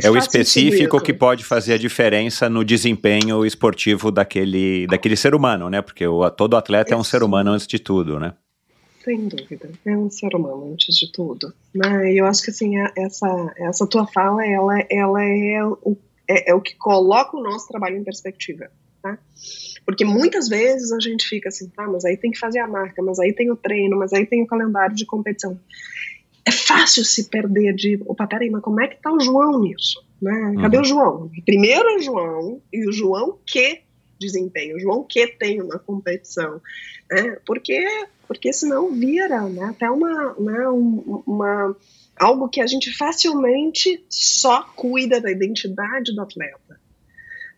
é 0.00 0.08
o 0.08 0.16
específico 0.16 1.02
que 1.02 1.12
pode 1.12 1.44
fazer 1.44 1.74
a 1.74 1.78
diferença 1.78 2.48
no 2.48 2.64
desempenho 2.64 3.44
esportivo 3.44 4.12
daquele, 4.12 4.86
daquele 4.86 5.16
ser 5.16 5.34
humano, 5.34 5.68
né? 5.68 5.82
Porque 5.82 6.06
o, 6.06 6.30
todo 6.30 6.56
atleta 6.56 6.94
é 6.94 6.96
um 6.96 7.04
ser 7.04 7.24
humano 7.24 7.50
antes 7.50 7.66
de 7.66 7.80
tudo, 7.80 8.20
né? 8.20 8.32
Sem 9.04 9.26
dúvida, 9.26 9.68
é 9.84 9.96
um 9.96 10.08
ser 10.08 10.32
humano 10.34 10.72
antes 10.72 10.94
de 10.94 11.10
tudo. 11.10 11.52
Né? 11.74 12.14
Eu 12.14 12.24
acho 12.24 12.42
que 12.42 12.50
assim, 12.50 12.74
essa, 12.96 13.52
essa 13.56 13.86
tua 13.86 14.06
fala, 14.06 14.46
ela, 14.46 14.78
ela 14.88 15.22
é, 15.24 15.64
o, 15.64 15.98
é, 16.28 16.50
é 16.50 16.54
o 16.54 16.60
que 16.60 16.76
coloca 16.76 17.36
o 17.36 17.42
nosso 17.42 17.68
trabalho 17.68 17.96
em 17.96 18.04
perspectiva. 18.04 18.70
Tá? 19.02 19.18
Porque 19.84 20.04
muitas 20.04 20.48
vezes 20.48 20.92
a 20.92 21.00
gente 21.00 21.26
fica 21.26 21.48
assim, 21.48 21.68
tá, 21.68 21.86
mas 21.88 22.04
aí 22.04 22.16
tem 22.16 22.30
que 22.30 22.38
fazer 22.38 22.60
a 22.60 22.68
marca, 22.68 23.02
mas 23.02 23.18
aí 23.18 23.32
tem 23.32 23.50
o 23.50 23.56
treino, 23.56 23.98
mas 23.98 24.12
aí 24.12 24.24
tem 24.24 24.42
o 24.42 24.46
calendário 24.46 24.94
de 24.94 25.04
competição 25.04 25.58
é 26.44 26.50
fácil 26.50 27.04
se 27.04 27.28
perder 27.28 27.74
de, 27.74 28.00
opa, 28.06 28.26
peraí, 28.26 28.50
mas 28.50 28.62
como 28.62 28.80
é 28.80 28.88
que 28.88 29.00
tá 29.00 29.12
o 29.12 29.20
João 29.20 29.60
nisso? 29.60 30.04
Né? 30.20 30.54
Cadê 30.60 30.76
uhum. 30.76 30.82
o 30.82 30.86
João? 30.86 31.30
Primeiro 31.44 31.88
é 31.88 31.96
o 31.96 32.02
João, 32.02 32.62
e 32.72 32.88
o 32.88 32.92
João 32.92 33.38
que 33.46 33.82
desempenha, 34.18 34.76
o 34.76 34.80
João 34.80 35.04
que 35.08 35.26
tem 35.26 35.60
uma 35.60 35.78
competição, 35.78 36.60
né? 37.10 37.38
porque, 37.44 37.84
porque 38.26 38.52
senão 38.52 38.92
vira 38.92 39.48
né? 39.48 39.64
até 39.64 39.90
uma, 39.90 40.34
né? 40.38 40.68
uma, 40.68 41.76
algo 42.22 42.48
que 42.48 42.60
a 42.60 42.66
gente 42.66 42.96
facilmente 42.96 44.04
só 44.08 44.62
cuida 44.76 45.20
da 45.20 45.30
identidade 45.30 46.14
do 46.14 46.22
atleta. 46.22 46.80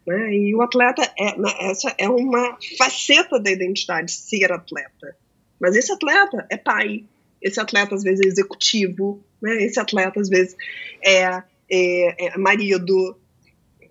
Né? 0.07 0.35
E 0.35 0.55
o 0.55 0.63
atleta, 0.63 1.03
é, 1.19 1.39
né, 1.39 1.51
essa 1.61 1.95
é 1.99 2.09
uma 2.09 2.59
faceta 2.79 3.39
da 3.39 3.51
identidade, 3.51 4.11
ser 4.11 4.51
atleta. 4.51 5.17
Mas 5.61 5.77
esse 5.77 5.93
atleta 5.93 6.47
é 6.51 6.57
pai, 6.57 7.05
esse 7.43 7.61
atleta 7.61 7.95
às 7.95 8.03
vezes 8.03 8.25
é 8.25 8.29
executivo, 8.29 9.23
né? 9.41 9.63
esse 9.65 9.79
atleta 9.79 10.19
às 10.19 10.31
vezes 10.31 10.57
é, 11.05 11.43
é, 11.71 12.27
é 12.27 12.39
marido. 12.39 13.19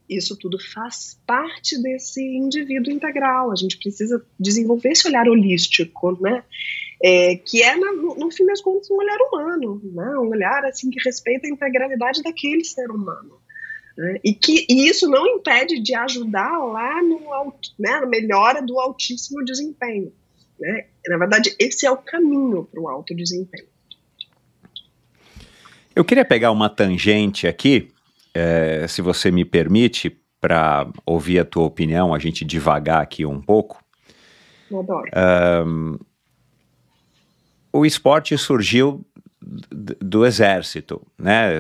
Isso 0.10 0.36
tudo 0.36 0.58
faz 0.60 1.20
parte 1.26 1.82
desse 1.82 2.22
indivíduo 2.22 2.92
integral. 2.92 3.52
A 3.52 3.56
gente 3.56 3.78
precisa 3.78 4.24
desenvolver 4.40 4.90
esse 4.90 5.08
olhar 5.08 5.28
holístico, 5.28 6.20
né? 6.22 6.44
É, 7.04 7.36
que 7.36 7.62
é, 7.62 7.76
no, 7.76 8.16
no, 8.16 8.32
fim 8.32 8.46
das 8.46 8.62
contas, 8.62 8.90
um 8.90 8.96
olhar 8.96 9.18
humano, 9.28 9.82
né? 9.84 10.18
um 10.18 10.30
olhar 10.30 10.64
assim 10.64 10.90
que 10.90 11.04
respeita 11.04 11.48
a 11.48 11.50
integralidade 11.50 12.24
daquele 12.24 12.64
ser 12.64 12.90
humano. 12.90 13.42
Né? 13.98 14.20
E 14.24 14.34
que 14.34 14.66
e 14.70 14.88
isso 14.88 15.10
não 15.10 15.28
impede 15.28 15.82
de 15.82 15.94
ajudar 15.94 16.58
lá 16.60 17.04
no, 17.04 17.54
né, 17.78 18.00
na 18.00 18.06
melhora 18.06 18.62
do 18.62 18.80
altíssimo 18.80 19.44
desempenho. 19.44 20.14
Né? 20.58 20.86
Na 21.08 21.18
verdade, 21.18 21.54
esse 21.60 21.86
é 21.86 21.92
o 21.92 21.98
caminho 21.98 22.64
para 22.64 22.80
o 22.80 22.88
alto 22.88 23.14
desempenho. 23.14 23.68
Eu 25.94 26.06
queria 26.06 26.26
pegar 26.26 26.52
uma 26.52 26.70
tangente 26.70 27.48
aqui, 27.48 27.92
é, 28.34 28.88
se 28.88 29.02
você 29.02 29.30
me 29.30 29.44
permite, 29.44 30.10
para 30.44 30.92
ouvir 31.06 31.40
a 31.40 31.46
tua 31.46 31.64
opinião, 31.64 32.14
a 32.14 32.20
gente 32.20 32.44
devagar 32.44 33.02
aqui 33.02 33.26
um 33.26 33.40
pouco. 33.40 33.82
Eu 34.70 34.80
adoro. 34.80 35.10
Um, 35.66 35.98
o 37.74 37.86
esporte 37.86 38.38
surgiu 38.38 39.04
do 39.46 40.26
exército, 40.26 41.02
né? 41.20 41.52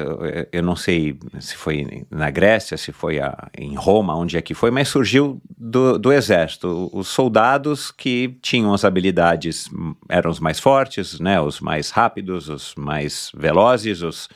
Eu, 0.51 0.63
não 0.63 0.75
sei 0.75 1.17
se 1.39 1.55
foi 1.55 2.05
na 2.09 2.29
Grécia, 2.29 2.77
se 2.77 2.93
foi 2.93 3.19
a, 3.19 3.49
em 3.57 3.75
Roma, 3.75 4.15
onde 4.15 4.37
é 4.37 4.41
que 4.41 4.53
foi, 4.53 4.71
mas 4.71 4.87
surgiu 4.87 5.41
do, 5.57 5.97
do 5.99 6.13
exército. 6.13 6.89
Os 6.93 7.09
soldados 7.09 7.91
que 7.91 8.37
tinham 8.41 8.73
as 8.73 8.85
habilidades 8.85 9.69
eram 10.07 10.31
os 10.31 10.39
mais 10.39 10.59
fortes, 10.59 11.19
né? 11.19 11.41
Os 11.41 11.59
mais 11.59 11.89
rápidos, 11.89 12.47
os 12.47 12.73
mais 12.75 13.31
velozes, 13.35 14.01
os 14.01 14.29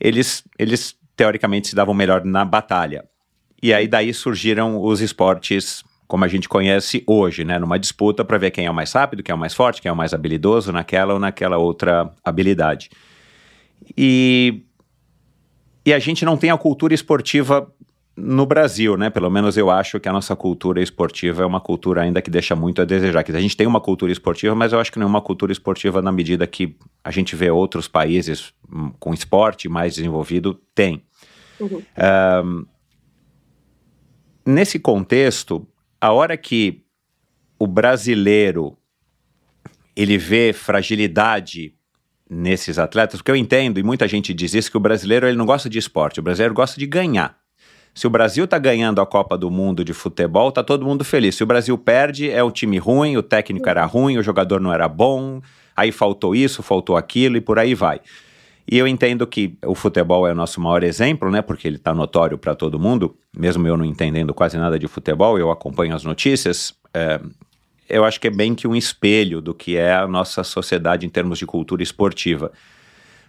eles 0.00 0.44
eles 0.58 0.94
teoricamente 1.16 1.68
se 1.68 1.74
davam 1.74 1.92
melhor 1.92 2.24
na 2.24 2.44
batalha. 2.44 3.04
E 3.62 3.74
aí 3.74 3.88
daí 3.88 4.14
surgiram 4.14 4.80
os 4.80 5.00
esportes 5.00 5.82
como 6.10 6.24
a 6.24 6.28
gente 6.28 6.48
conhece 6.48 7.04
hoje, 7.06 7.44
né? 7.44 7.56
Numa 7.56 7.78
disputa 7.78 8.24
para 8.24 8.36
ver 8.36 8.50
quem 8.50 8.66
é 8.66 8.70
o 8.70 8.74
mais 8.74 8.92
rápido, 8.92 9.22
quem 9.22 9.32
é 9.32 9.36
o 9.36 9.38
mais 9.38 9.54
forte, 9.54 9.80
quem 9.80 9.88
é 9.88 9.92
o 9.92 9.96
mais 9.96 10.12
habilidoso 10.12 10.72
naquela 10.72 11.14
ou 11.14 11.20
naquela 11.20 11.56
outra 11.56 12.10
habilidade. 12.24 12.90
E, 13.96 14.64
e 15.86 15.92
a 15.92 16.00
gente 16.00 16.24
não 16.24 16.36
tem 16.36 16.50
a 16.50 16.58
cultura 16.58 16.92
esportiva 16.92 17.72
no 18.16 18.44
Brasil, 18.44 18.96
né? 18.96 19.08
Pelo 19.08 19.30
menos 19.30 19.56
eu 19.56 19.70
acho 19.70 20.00
que 20.00 20.08
a 20.08 20.12
nossa 20.12 20.34
cultura 20.34 20.82
esportiva 20.82 21.44
é 21.44 21.46
uma 21.46 21.60
cultura 21.60 22.02
ainda 22.02 22.20
que 22.20 22.28
deixa 22.28 22.56
muito 22.56 22.82
a 22.82 22.84
desejar. 22.84 23.22
Que 23.22 23.30
a 23.30 23.40
gente 23.40 23.56
tem 23.56 23.68
uma 23.68 23.80
cultura 23.80 24.10
esportiva, 24.10 24.52
mas 24.52 24.72
eu 24.72 24.80
acho 24.80 24.90
que 24.90 24.98
não 24.98 25.06
é 25.06 25.08
uma 25.08 25.22
cultura 25.22 25.52
esportiva 25.52 26.02
na 26.02 26.10
medida 26.10 26.44
que 26.44 26.74
a 27.04 27.12
gente 27.12 27.36
vê 27.36 27.52
outros 27.52 27.86
países 27.86 28.52
hum, 28.68 28.90
com 28.98 29.14
esporte 29.14 29.68
mais 29.68 29.94
desenvolvido 29.94 30.58
tem. 30.74 31.04
Uhum. 31.60 31.80
Um, 32.44 32.66
nesse 34.44 34.76
contexto, 34.80 35.64
a 36.00 36.12
hora 36.12 36.36
que 36.36 36.82
o 37.58 37.66
brasileiro 37.66 38.76
ele 39.94 40.16
vê 40.16 40.52
fragilidade 40.52 41.74
nesses 42.28 42.78
atletas, 42.78 43.18
porque 43.18 43.30
eu 43.30 43.36
entendo, 43.36 43.78
e 43.78 43.82
muita 43.82 44.06
gente 44.08 44.32
diz 44.32 44.54
isso, 44.54 44.70
que 44.70 44.76
o 44.76 44.80
brasileiro 44.80 45.26
ele 45.26 45.36
não 45.36 45.44
gosta 45.44 45.68
de 45.68 45.78
esporte, 45.78 46.20
o 46.20 46.22
brasileiro 46.22 46.54
gosta 46.54 46.78
de 46.78 46.86
ganhar. 46.86 47.38
Se 47.92 48.06
o 48.06 48.10
Brasil 48.10 48.44
está 48.44 48.56
ganhando 48.56 49.00
a 49.00 49.06
Copa 49.06 49.36
do 49.36 49.50
Mundo 49.50 49.84
de 49.84 49.92
futebol, 49.92 50.52
tá 50.52 50.62
todo 50.62 50.86
mundo 50.86 51.04
feliz. 51.04 51.34
Se 51.34 51.42
o 51.42 51.46
Brasil 51.46 51.76
perde, 51.76 52.30
é 52.30 52.42
um 52.42 52.50
time 52.50 52.78
ruim, 52.78 53.16
o 53.16 53.22
técnico 53.22 53.68
era 53.68 53.84
ruim, 53.84 54.16
o 54.16 54.22
jogador 54.22 54.60
não 54.60 54.72
era 54.72 54.88
bom, 54.88 55.42
aí 55.76 55.90
faltou 55.90 56.34
isso, 56.34 56.62
faltou 56.62 56.96
aquilo 56.96 57.36
e 57.36 57.40
por 57.40 57.58
aí 57.58 57.74
vai. 57.74 58.00
E 58.66 58.78
eu 58.78 58.86
entendo 58.86 59.26
que 59.26 59.58
o 59.64 59.74
futebol 59.74 60.26
é 60.26 60.32
o 60.32 60.34
nosso 60.34 60.60
maior 60.60 60.82
exemplo, 60.82 61.30
né? 61.30 61.42
Porque 61.42 61.66
ele 61.66 61.76
está 61.76 61.92
notório 61.94 62.38
para 62.38 62.54
todo 62.54 62.78
mundo, 62.78 63.16
mesmo 63.36 63.66
eu 63.66 63.76
não 63.76 63.84
entendendo 63.84 64.32
quase 64.32 64.56
nada 64.56 64.78
de 64.78 64.86
futebol, 64.86 65.38
eu 65.38 65.50
acompanho 65.50 65.94
as 65.94 66.04
notícias. 66.04 66.74
É, 66.94 67.20
eu 67.88 68.04
acho 68.04 68.20
que 68.20 68.28
é 68.28 68.30
bem 68.30 68.54
que 68.54 68.68
um 68.68 68.76
espelho 68.76 69.40
do 69.40 69.52
que 69.52 69.76
é 69.76 69.94
a 69.94 70.06
nossa 70.06 70.44
sociedade 70.44 71.04
em 71.04 71.08
termos 71.08 71.38
de 71.38 71.46
cultura 71.46 71.82
esportiva. 71.82 72.52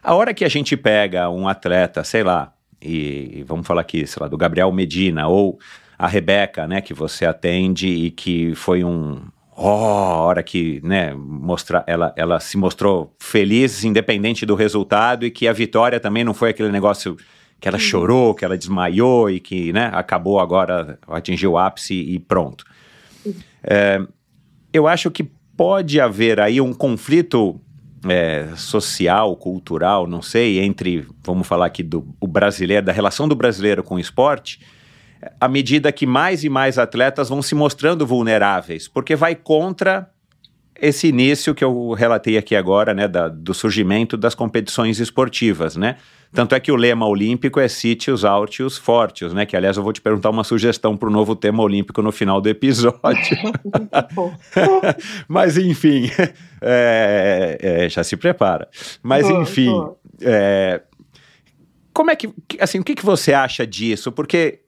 A 0.04 0.14
hora 0.14 0.34
que 0.34 0.46
a 0.46 0.50
gente 0.50 0.78
pega 0.78 1.30
um 1.30 1.48
atleta, 1.48 2.04
sei 2.04 2.24
lá, 2.24 2.54
e 2.82 3.44
vamos 3.48 3.66
falar 3.66 3.82
aqui, 3.82 4.06
sei 4.06 4.22
lá, 4.22 4.28
do 4.28 4.38
Gabriel 4.38 4.72
Medina 4.72 5.28
ou 5.28 5.60
a 5.98 6.08
Rebeca, 6.08 6.68
né, 6.68 6.82
que 6.82 6.94
você 6.94 7.26
atende 7.26 7.88
e 7.88 8.10
que 8.10 8.56
foi 8.56 8.84
um, 8.84 9.22
oh, 9.62 10.12
a 10.14 10.22
hora 10.22 10.43
que, 10.43 10.82
né, 10.84 11.14
mostrar, 11.14 11.84
ela, 11.88 12.14
ela 12.16 12.39
se 12.39 12.57
mostrou 12.57 13.16
feliz, 13.20 13.84
independente 13.84 14.45
do 14.45 14.55
resultado, 14.55 15.26
e 15.26 15.32
que 15.32 15.47
a 15.47 15.53
vitória 15.53 15.99
também 15.99 16.24
não 16.24 16.34
foi 16.34 16.49
aquele 16.49 16.72
negócio 16.72 17.16
que 17.59 17.68
ela 17.68 17.78
chorou, 17.78 18.34
que 18.34 18.43
ela 18.43 18.57
desmaiou 18.57 19.30
e 19.30 19.39
que, 19.39 19.72
né, 19.72 19.91
acabou 19.93 20.39
agora, 20.39 20.97
atingiu 21.07 21.51
o 21.51 21.57
ápice 21.57 21.93
e 21.93 22.18
pronto. 22.18 22.66
É, 23.64 24.01
eu 24.74 24.88
acho 24.88 25.12
que 25.12 25.24
pode 25.55 25.99
haver 25.99 26.39
aí 26.39 26.59
um 26.59 26.74
conflito 26.74 27.62
é, 28.09 28.47
social, 28.55 29.36
cultural, 29.36 30.07
não 30.07 30.22
sei, 30.22 30.59
entre, 30.59 31.05
vamos 31.24 31.47
falar 31.47 31.68
aqui 31.68 31.84
do 31.84 32.16
o 32.20 32.26
brasileiro, 32.26 32.86
da 32.86 32.91
relação 32.91 33.28
do 33.28 33.36
brasileiro 33.36 33.84
com 33.84 33.95
o 33.95 33.99
esporte, 33.99 34.59
à 35.40 35.48
medida 35.48 35.92
que 35.92 36.06
mais 36.06 36.44
e 36.44 36.50
mais 36.50 36.78
atletas 36.78 37.30
vão 37.30 37.42
se 37.42 37.56
mostrando 37.56 38.06
vulneráveis, 38.06 38.88
porque 38.88 39.16
vai 39.16 39.36
contra 39.36 40.10
esse 40.82 41.08
início 41.08 41.54
que 41.54 41.64
eu 41.64 41.92
relatei 41.94 42.38
aqui 42.38 42.56
agora, 42.56 42.94
né, 42.94 43.08
da, 43.08 43.28
do 43.28 43.54
surgimento 43.54 44.18
das 44.18 44.34
competições 44.34 45.00
esportivas, 45.00 45.76
né? 45.76 45.98
Tanto 46.34 46.56
é 46.56 46.60
que 46.62 46.72
o 46.72 46.76
lema 46.78 47.06
olímpico 47.06 47.60
é 47.60 47.68
sítios, 47.68 48.24
altios, 48.24 48.78
fortios, 48.78 49.34
né? 49.34 49.46
Que, 49.46 49.56
aliás, 49.56 49.76
eu 49.76 49.84
vou 49.84 49.92
te 49.92 50.00
perguntar 50.00 50.30
uma 50.30 50.46
sugestão 50.46 50.96
para 50.96 51.10
o 51.10 51.12
novo 51.12 51.36
tema 51.36 51.62
olímpico 51.62 52.02
no 52.02 52.12
final 52.12 52.40
do 52.40 52.48
episódio. 52.48 53.38
Mas, 55.28 55.58
enfim, 55.58 56.10
é, 56.62 57.58
é, 57.62 57.90
já 57.90 58.02
se 58.02 58.16
prepara. 58.16 58.68
Mas, 59.04 59.30
enfim, 59.30 59.72
é, 60.22 60.82
como 61.94 62.10
é 62.12 62.16
que, 62.16 62.30
assim, 62.60 62.80
o 62.80 62.84
que, 62.84 62.96
que 62.96 63.06
você 63.06 63.34
acha 63.34 63.68
disso? 63.68 64.10
Porque 64.10 64.61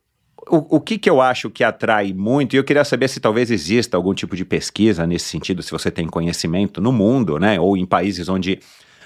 o, 0.49 0.77
o 0.77 0.81
que, 0.81 0.97
que 0.97 1.09
eu 1.09 1.21
acho 1.21 1.49
que 1.49 1.63
atrai 1.63 2.13
muito, 2.13 2.53
e 2.53 2.57
eu 2.57 2.63
queria 2.63 2.83
saber 2.83 3.07
se 3.07 3.19
talvez 3.19 3.49
exista 3.51 3.97
algum 3.97 4.13
tipo 4.13 4.35
de 4.35 4.43
pesquisa 4.45 5.05
nesse 5.07 5.25
sentido, 5.25 5.61
se 5.61 5.71
você 5.71 5.89
tem 5.89 6.07
conhecimento 6.07 6.81
no 6.81 6.91
mundo, 6.91 7.39
né, 7.39 7.59
ou 7.59 7.77
em 7.77 7.85
países 7.85 8.29
onde 8.29 8.59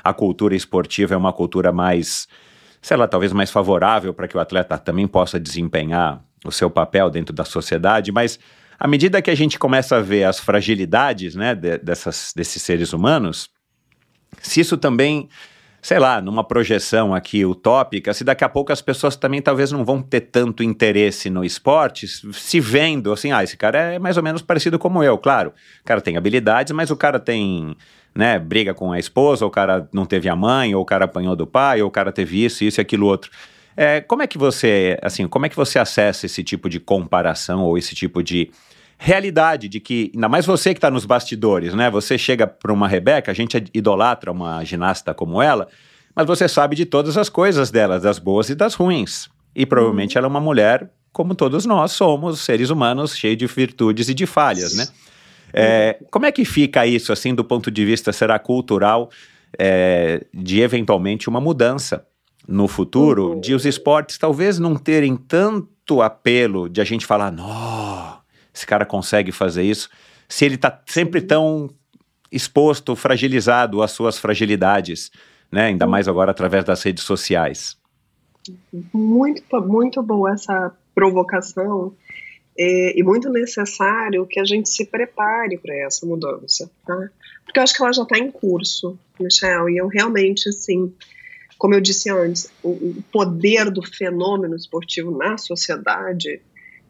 a 0.03 0.13
cultura 0.13 0.55
esportiva 0.55 1.13
é 1.13 1.17
uma 1.17 1.33
cultura 1.33 1.71
mais, 1.71 2.27
sei 2.81 2.97
lá, 2.97 3.07
talvez 3.07 3.33
mais 3.33 3.51
favorável 3.51 4.13
para 4.13 4.27
que 4.27 4.37
o 4.37 4.39
atleta 4.39 4.77
também 4.77 5.07
possa 5.07 5.39
desempenhar 5.39 6.23
o 6.45 6.51
seu 6.51 6.69
papel 6.69 7.09
dentro 7.09 7.33
da 7.33 7.43
sociedade, 7.43 8.11
mas 8.11 8.39
à 8.79 8.87
medida 8.87 9.21
que 9.21 9.31
a 9.31 9.35
gente 9.35 9.57
começa 9.57 9.97
a 9.97 10.01
ver 10.01 10.23
as 10.23 10.39
fragilidades, 10.39 11.35
né, 11.35 11.53
de, 11.53 11.77
dessas, 11.79 12.31
desses 12.35 12.61
seres 12.61 12.93
humanos, 12.93 13.49
se 14.41 14.59
isso 14.61 14.77
também 14.77 15.29
sei 15.87 15.99
lá, 15.99 16.19
numa 16.19 16.43
projeção 16.43 17.15
aqui 17.15 17.45
utópica, 17.45 18.13
se 18.13 18.25
daqui 18.25 18.43
a 18.43 18.49
pouco 18.49 18.73
as 18.73 18.81
pessoas 18.81 19.15
também 19.15 19.41
talvez 19.41 19.71
não 19.71 19.85
vão 19.85 20.01
ter 20.01 20.19
tanto 20.19 20.61
interesse 20.61 21.29
no 21.29 21.45
esporte, 21.45 22.05
se 22.05 22.59
vendo 22.59 23.13
assim, 23.13 23.31
ah, 23.31 23.41
esse 23.41 23.55
cara 23.55 23.93
é 23.93 23.97
mais 23.97 24.17
ou 24.17 24.21
menos 24.21 24.41
parecido 24.41 24.77
como 24.77 25.01
eu, 25.01 25.17
claro. 25.17 25.53
O 25.79 25.85
cara 25.85 26.01
tem 26.01 26.17
habilidades, 26.17 26.73
mas 26.73 26.91
o 26.91 26.97
cara 26.97 27.21
tem, 27.21 27.73
né, 28.13 28.37
briga 28.37 28.73
com 28.73 28.91
a 28.91 28.99
esposa, 28.99 29.45
ou 29.45 29.49
o 29.49 29.51
cara 29.51 29.87
não 29.93 30.05
teve 30.05 30.27
a 30.27 30.35
mãe, 30.35 30.75
ou 30.75 30.81
o 30.81 30.85
cara 30.85 31.05
apanhou 31.05 31.37
do 31.37 31.47
pai, 31.47 31.81
ou 31.81 31.87
o 31.87 31.91
cara 31.91 32.11
teve 32.11 32.43
isso, 32.43 32.65
isso 32.65 32.81
e 32.81 32.83
aquilo 32.83 33.07
outro. 33.07 33.31
É, 33.77 34.01
como 34.01 34.21
é 34.21 34.27
que 34.27 34.37
você, 34.37 34.99
assim, 35.01 35.25
como 35.25 35.45
é 35.45 35.49
que 35.49 35.55
você 35.55 35.79
acessa 35.79 36.25
esse 36.25 36.43
tipo 36.43 36.67
de 36.67 36.81
comparação 36.81 37.63
ou 37.63 37.77
esse 37.77 37.95
tipo 37.95 38.21
de 38.21 38.51
realidade 38.97 39.69
de 39.69 39.79
que, 39.79 40.11
ainda 40.13 40.27
mais 40.27 40.45
você 40.45 40.73
que 40.73 40.79
está 40.79 40.89
nos 40.89 41.05
bastidores, 41.05 41.73
né? 41.73 41.89
Você 41.89 42.17
chega 42.17 42.47
para 42.47 42.73
uma 42.73 42.87
Rebeca, 42.87 43.31
a 43.31 43.33
gente 43.33 43.63
idolatra 43.73 44.31
uma 44.31 44.63
ginasta 44.63 45.13
como 45.13 45.41
ela, 45.41 45.67
mas 46.15 46.25
você 46.25 46.47
sabe 46.47 46.75
de 46.75 46.85
todas 46.85 47.15
as 47.17 47.29
coisas 47.29 47.69
dela, 47.69 47.99
das 47.99 48.17
boas 48.17 48.49
e 48.49 48.55
das 48.55 48.73
ruins. 48.73 49.29
E 49.55 49.65
provavelmente 49.65 50.15
uhum. 50.15 50.19
ela 50.19 50.27
é 50.27 50.29
uma 50.29 50.39
mulher, 50.39 50.89
como 51.13 51.35
todos 51.35 51.65
nós 51.65 51.91
somos, 51.91 52.41
seres 52.41 52.69
humanos 52.69 53.15
cheios 53.15 53.37
de 53.37 53.45
virtudes 53.45 54.09
e 54.09 54.13
de 54.13 54.25
falhas, 54.25 54.75
né? 54.75 54.87
É, 55.53 55.97
como 56.11 56.25
é 56.25 56.31
que 56.31 56.43
fica 56.43 56.85
isso, 56.85 57.13
assim, 57.13 57.33
do 57.33 57.43
ponto 57.43 57.71
de 57.71 57.85
vista, 57.85 58.11
será 58.11 58.37
cultural, 58.37 59.09
é, 59.57 60.25
de 60.33 60.59
eventualmente 60.59 61.29
uma 61.29 61.39
mudança 61.39 62.05
no 62.47 62.67
futuro, 62.67 63.33
uhum. 63.33 63.39
de 63.39 63.53
os 63.53 63.65
esportes 63.65 64.17
talvez 64.17 64.59
não 64.59 64.75
terem 64.75 65.15
tanto 65.15 66.01
apelo 66.01 66.67
de 66.67 66.81
a 66.81 66.83
gente 66.83 67.05
falar, 67.05 67.31
nossa 67.31 68.16
esse 68.57 68.65
cara 68.65 68.85
consegue 68.85 69.31
fazer 69.31 69.63
isso, 69.63 69.89
se 70.27 70.43
ele 70.43 70.55
está 70.55 70.81
sempre 70.87 71.21
tão 71.21 71.69
exposto, 72.31 72.95
fragilizado 72.95 73.81
às 73.81 73.91
suas 73.91 74.17
fragilidades, 74.17 75.11
né? 75.51 75.67
Ainda 75.67 75.87
mais 75.87 76.07
agora 76.07 76.31
através 76.31 76.65
das 76.65 76.83
redes 76.83 77.03
sociais. 77.03 77.77
Muito, 78.93 79.61
muito 79.61 80.01
boa 80.01 80.33
essa 80.33 80.75
provocação 80.93 81.95
é, 82.57 82.99
e 82.99 83.03
muito 83.03 83.29
necessário 83.29 84.25
que 84.25 84.39
a 84.39 84.45
gente 84.45 84.69
se 84.69 84.85
prepare 84.85 85.57
para 85.57 85.75
essa 85.75 86.05
mudança, 86.05 86.69
tá? 86.85 87.09
Porque 87.45 87.59
eu 87.59 87.63
acho 87.63 87.75
que 87.75 87.81
ela 87.81 87.93
já 87.93 88.03
está 88.03 88.17
em 88.17 88.31
curso, 88.31 88.99
Michel, 89.19 89.69
e 89.69 89.77
eu 89.77 89.87
realmente, 89.87 90.49
assim, 90.49 90.93
como 91.57 91.75
eu 91.75 91.81
disse 91.81 92.09
antes, 92.09 92.51
o, 92.63 92.69
o 92.69 93.03
poder 93.11 93.69
do 93.69 93.81
fenômeno 93.83 94.55
esportivo 94.55 95.15
na 95.15 95.37
sociedade 95.37 96.41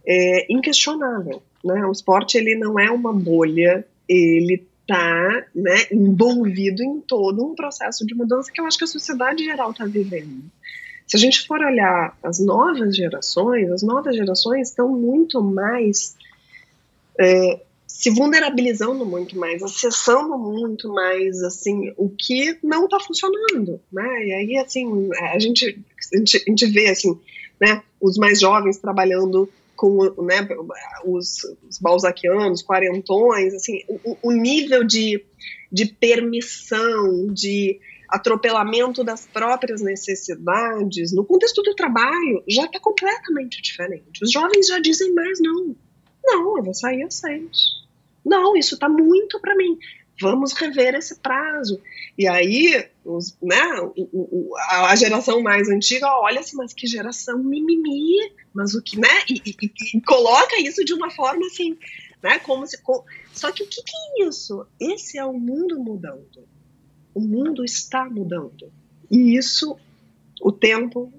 é 0.07 0.45
inquestionável. 0.49 1.43
Né? 1.67 1.85
O 1.85 1.91
esporte 1.91 2.37
ele 2.37 2.55
não 2.55 2.79
é 2.79 2.89
uma 2.89 3.13
bolha, 3.13 3.85
ele 4.07 4.65
está 4.81 5.45
né, 5.53 5.87
envolvido 5.91 6.81
em 6.81 7.01
todo 7.01 7.45
um 7.45 7.53
processo 7.53 8.05
de 8.05 8.15
mudança 8.15 8.49
que 8.51 8.61
eu 8.61 8.65
acho 8.65 8.77
que 8.77 8.85
a 8.85 8.87
sociedade 8.87 9.43
geral 9.43 9.71
está 9.71 9.85
vivendo. 9.85 10.43
Se 11.05 11.17
a 11.17 11.19
gente 11.19 11.45
for 11.45 11.59
olhar 11.59 12.17
as 12.23 12.39
novas 12.39 12.95
gerações, 12.95 13.69
as 13.69 13.83
novas 13.83 14.15
gerações 14.15 14.69
estão 14.69 14.89
muito 14.89 15.41
mais 15.41 16.15
é, 17.19 17.59
se 17.85 18.09
vulnerabilizando 18.11 19.05
muito 19.05 19.37
mais, 19.37 19.63
acessando 19.63 20.37
muito 20.37 20.93
mais 20.93 21.41
assim 21.43 21.93
o 21.97 22.09
que 22.09 22.57
não 22.63 22.85
está 22.85 22.99
funcionando, 22.99 23.81
né? 23.91 24.25
E 24.25 24.33
aí 24.33 24.57
assim 24.57 25.09
a 25.33 25.39
gente, 25.39 25.83
a 26.13 26.17
gente 26.17 26.37
a 26.37 26.49
gente 26.49 26.65
vê 26.67 26.89
assim, 26.89 27.19
né? 27.59 27.81
Os 27.99 28.17
mais 28.17 28.39
jovens 28.39 28.77
trabalhando 28.77 29.49
com 29.77 30.23
né, 30.23 30.47
os, 31.05 31.43
os 31.69 31.77
balzaquianos, 31.79 32.63
quarentões, 32.63 33.53
assim, 33.53 33.83
o, 33.87 34.17
o 34.23 34.31
nível 34.31 34.83
de, 34.83 35.23
de 35.71 35.85
permissão, 35.85 37.27
de 37.27 37.79
atropelamento 38.09 39.03
das 39.03 39.25
próprias 39.25 39.81
necessidades, 39.81 41.13
no 41.13 41.23
contexto 41.23 41.61
do 41.61 41.75
trabalho, 41.75 42.43
já 42.47 42.65
está 42.65 42.79
completamente 42.79 43.61
diferente. 43.61 44.23
Os 44.23 44.31
jovens 44.31 44.67
já 44.67 44.79
dizem 44.79 45.13
mais 45.13 45.39
não. 45.39 45.75
Não, 46.25 46.57
eu 46.57 46.63
vou 46.63 46.73
sair 46.73 47.03
às 47.03 47.15
seis. 47.15 47.77
Não, 48.25 48.57
isso 48.57 48.73
está 48.73 48.89
muito 48.89 49.39
para 49.39 49.55
mim 49.55 49.77
vamos 50.21 50.53
rever 50.53 50.95
esse 50.95 51.19
prazo. 51.19 51.81
E 52.17 52.27
aí, 52.27 52.87
os, 53.07 53.37
né, 53.41 53.61
a 54.69 54.95
geração 54.95 55.41
mais 55.41 55.69
antiga 55.69 56.07
olha 56.19 56.41
assim, 56.41 56.57
mas 56.57 56.73
que 56.73 56.85
geração 56.85 57.41
mimimi, 57.41 58.31
mas 58.53 58.75
o 58.75 58.81
que, 58.81 58.99
né, 58.99 59.07
e, 59.29 59.41
e, 59.45 59.97
e 59.97 60.01
coloca 60.01 60.59
isso 60.59 60.83
de 60.83 60.93
uma 60.93 61.09
forma 61.09 61.45
assim, 61.47 61.77
né, 62.21 62.39
como 62.39 62.67
se, 62.67 62.77
só 63.33 63.51
que 63.51 63.63
o 63.63 63.67
que, 63.67 63.81
que 63.81 63.95
é 63.95 64.27
isso? 64.27 64.65
Esse 64.79 65.17
é 65.17 65.25
o 65.25 65.33
mundo 65.33 65.79
mudando. 65.79 66.47
O 67.13 67.21
mundo 67.21 67.63
está 67.63 68.05
mudando. 68.09 68.71
E 69.09 69.37
isso, 69.37 69.77
o 70.41 70.51
tempo, 70.51 71.11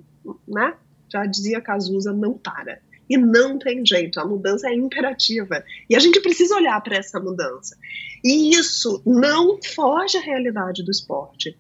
né, 0.47 0.77
já 1.09 1.25
dizia 1.25 1.61
Cazuza, 1.61 2.13
não 2.13 2.35
para. 2.35 2.81
E 3.09 3.17
não 3.17 3.59
tem 3.59 3.85
jeito, 3.85 4.21
a 4.21 4.25
mudança 4.25 4.69
é 4.69 4.75
imperativa. 4.75 5.65
E 5.89 5.97
a 5.97 5.99
gente 5.99 6.21
precisa 6.21 6.57
olhar 6.57 6.81
para 6.83 6.97
essa 6.97 7.19
mudança. 7.19 7.77
E 8.25 8.55
isso 8.55 9.03
não 9.07 9.59
foge 9.63 10.19
à 10.19 10.21
realidade 10.21 10.83
do 10.83 10.91
esporte. 10.91 11.57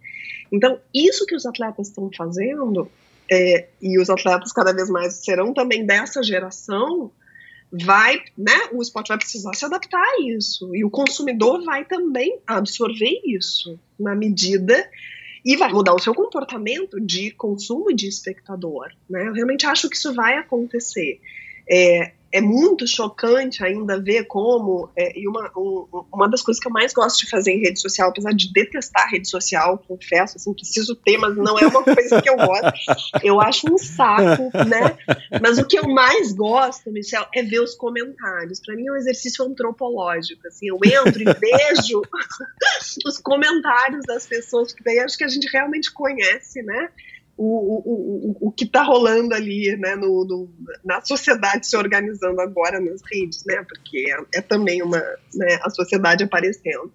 Então, 0.52 0.80
isso 0.94 1.26
que 1.26 1.34
os 1.34 1.46
atletas 1.46 1.88
estão 1.88 2.10
fazendo, 2.16 2.90
é, 3.30 3.68
e 3.80 3.98
os 3.98 4.08
atletas 4.10 4.52
cada 4.52 4.72
vez 4.72 4.88
mais 4.88 5.24
serão 5.24 5.52
também 5.52 5.84
dessa 5.84 6.22
geração, 6.22 7.10
vai, 7.70 8.22
né, 8.36 8.68
o 8.72 8.80
esporte 8.80 9.08
vai 9.08 9.18
precisar 9.18 9.52
se 9.54 9.64
adaptar 9.64 10.02
a 10.02 10.22
isso. 10.22 10.74
E 10.74 10.84
o 10.84 10.90
consumidor 10.90 11.62
vai 11.64 11.84
também 11.84 12.38
absorver 12.46 13.20
isso 13.24 13.78
na 13.98 14.14
medida 14.14 14.88
e 15.44 15.56
vai 15.56 15.72
mudar 15.72 15.94
o 15.94 15.98
seu 15.98 16.14
comportamento 16.14 17.00
de 17.00 17.30
consumo 17.32 17.94
de 17.94 18.08
espectador. 18.08 18.90
Né? 19.08 19.26
Eu 19.26 19.32
realmente 19.32 19.66
acho 19.66 19.88
que 19.88 19.96
isso 19.96 20.14
vai 20.14 20.36
acontecer. 20.36 21.20
É, 21.70 22.12
é 22.30 22.40
muito 22.40 22.86
chocante 22.86 23.64
ainda 23.64 23.98
ver 24.00 24.24
como, 24.24 24.90
é, 24.96 25.18
e 25.18 25.26
uma, 25.26 25.50
um, 25.56 26.04
uma 26.12 26.28
das 26.28 26.42
coisas 26.42 26.60
que 26.60 26.68
eu 26.68 26.72
mais 26.72 26.92
gosto 26.92 27.20
de 27.20 27.30
fazer 27.30 27.52
em 27.52 27.60
rede 27.60 27.80
social, 27.80 28.10
apesar 28.10 28.32
de 28.32 28.52
detestar 28.52 29.10
rede 29.10 29.28
social, 29.28 29.78
confesso, 29.78 30.36
assim, 30.36 30.52
preciso 30.52 30.94
ter, 30.94 31.16
mas 31.16 31.34
não 31.36 31.58
é 31.58 31.66
uma 31.66 31.82
coisa 31.82 32.20
que 32.20 32.28
eu 32.28 32.36
gosto, 32.36 32.72
eu 33.22 33.40
acho 33.40 33.72
um 33.72 33.78
saco, 33.78 34.50
né? 34.68 34.98
Mas 35.40 35.58
o 35.58 35.66
que 35.66 35.78
eu 35.78 35.88
mais 35.88 36.32
gosto, 36.32 36.90
Michel, 36.90 37.26
é 37.34 37.42
ver 37.42 37.60
os 37.60 37.74
comentários. 37.74 38.60
Para 38.60 38.76
mim 38.76 38.86
é 38.86 38.92
um 38.92 38.96
exercício 38.96 39.44
antropológico, 39.44 40.46
assim, 40.46 40.68
eu 40.68 40.78
entro 40.84 41.22
e 41.22 41.24
vejo 41.32 42.02
os 43.06 43.18
comentários 43.18 44.04
das 44.06 44.26
pessoas, 44.26 44.72
porque 44.72 44.84
daí 44.84 44.98
acho 44.98 45.16
que 45.16 45.24
a 45.24 45.28
gente 45.28 45.48
realmente 45.50 45.92
conhece, 45.92 46.62
né? 46.62 46.90
O, 47.38 47.44
o, 47.44 48.36
o, 48.42 48.48
o 48.48 48.52
que 48.52 48.64
está 48.64 48.82
rolando 48.82 49.32
ali 49.32 49.76
né, 49.76 49.94
no, 49.94 50.24
no, 50.24 50.50
na 50.84 51.00
sociedade 51.00 51.68
se 51.68 51.76
organizando 51.76 52.40
agora 52.40 52.80
nas 52.80 53.00
redes, 53.10 53.44
né, 53.46 53.64
porque 53.66 54.10
é, 54.10 54.38
é 54.38 54.42
também 54.42 54.82
uma 54.82 54.98
né, 55.34 55.58
a 55.62 55.70
sociedade 55.70 56.24
aparecendo. 56.24 56.92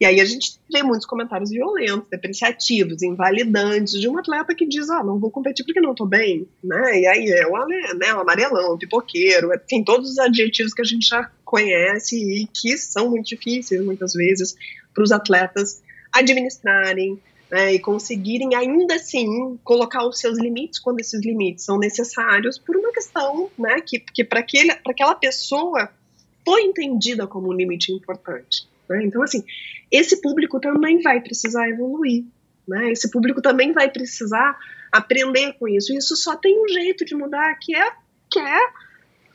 E 0.00 0.06
aí 0.06 0.20
a 0.20 0.24
gente 0.24 0.60
vê 0.72 0.80
muitos 0.80 1.04
comentários 1.04 1.50
violentos, 1.50 2.08
depreciativos, 2.08 3.02
invalidantes, 3.02 4.00
de 4.00 4.08
um 4.08 4.16
atleta 4.16 4.54
que 4.54 4.64
diz, 4.64 4.88
ah, 4.90 5.02
não 5.02 5.18
vou 5.18 5.28
competir 5.28 5.64
porque 5.64 5.80
não 5.80 5.90
estou 5.90 6.06
bem, 6.06 6.46
né? 6.62 7.00
E 7.00 7.06
aí 7.08 7.28
é 7.28 7.44
o, 7.44 7.66
né, 7.66 8.14
o 8.14 8.20
amarelão, 8.20 8.74
o 8.74 8.78
pipoqueiro, 8.78 9.50
tem 9.66 9.82
todos 9.82 10.12
os 10.12 10.18
adjetivos 10.20 10.72
que 10.72 10.82
a 10.82 10.84
gente 10.84 11.08
já 11.08 11.28
conhece 11.44 12.16
e 12.16 12.46
que 12.46 12.78
são 12.78 13.10
muito 13.10 13.26
difíceis 13.26 13.84
muitas 13.84 14.12
vezes 14.12 14.54
para 14.94 15.02
os 15.02 15.10
atletas 15.10 15.82
administrarem 16.12 17.20
né, 17.50 17.74
e 17.74 17.78
conseguirem 17.78 18.54
ainda 18.54 18.94
assim 18.94 19.58
colocar 19.64 20.06
os 20.06 20.18
seus 20.18 20.38
limites 20.38 20.78
quando 20.78 21.00
esses 21.00 21.20
limites 21.24 21.64
são 21.64 21.78
necessários 21.78 22.58
por 22.58 22.76
uma 22.76 22.92
questão 22.92 23.50
né, 23.58 23.80
que, 23.80 23.98
que 23.98 24.24
para 24.24 24.40
aquela 24.40 25.14
pessoa 25.14 25.90
foi 26.44 26.62
entendida 26.62 27.26
como 27.26 27.48
um 27.48 27.52
limite 27.52 27.92
importante. 27.92 28.68
Né? 28.88 29.04
Então, 29.04 29.22
assim, 29.22 29.44
esse 29.90 30.20
público 30.20 30.60
também 30.60 31.00
vai 31.00 31.20
precisar 31.20 31.68
evoluir. 31.68 32.24
Né? 32.66 32.92
Esse 32.92 33.10
público 33.10 33.40
também 33.40 33.72
vai 33.72 33.90
precisar 33.90 34.58
aprender 34.92 35.54
com 35.54 35.68
isso. 35.68 35.92
Isso 35.92 36.16
só 36.16 36.36
tem 36.36 36.62
um 36.62 36.68
jeito 36.68 37.04
de 37.04 37.14
mudar, 37.14 37.54
que 37.58 37.74
é, 37.74 37.92
que 38.30 38.38
é 38.38 38.60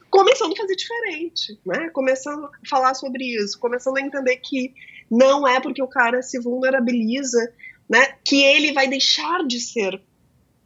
começando 0.10 0.54
a 0.54 0.56
fazer 0.56 0.76
diferente, 0.76 1.60
né? 1.66 1.90
Começando 1.90 2.46
a 2.46 2.52
falar 2.70 2.94
sobre 2.94 3.24
isso, 3.36 3.60
começando 3.60 3.98
a 3.98 4.02
entender 4.02 4.38
que 4.38 4.72
não 5.10 5.48
é 5.48 5.60
porque 5.60 5.82
o 5.82 5.88
cara 5.88 6.22
se 6.22 6.40
vulnerabiliza, 6.40 7.52
né, 7.90 8.16
que 8.26 8.42
ele 8.42 8.74
vai 8.74 8.88
deixar 8.88 9.46
de 9.46 9.60
ser 9.60 10.02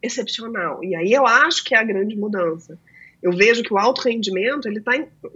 excepcional. 0.02 0.84
E 0.84 0.96
aí 0.96 1.12
eu 1.12 1.26
acho 1.26 1.64
que 1.64 1.76
é 1.76 1.78
a 1.78 1.84
grande 1.84 2.16
mudança. 2.16 2.80
Eu 3.22 3.32
vejo 3.32 3.64
que 3.64 3.74
o 3.74 3.78
alto 3.78 4.02
rendimento, 4.02 4.68
ele 4.68 4.80
está 4.80 4.92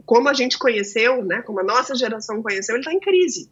como 0.06 0.30
a 0.30 0.34
gente 0.34 0.58
conheceu, 0.58 1.24
né, 1.24 1.42
como 1.42 1.60
a 1.60 1.64
nossa 1.64 1.96
geração 1.96 2.42
conheceu, 2.42 2.76
ele 2.76 2.82
está 2.82 2.94
em 2.94 3.00
crise, 3.00 3.50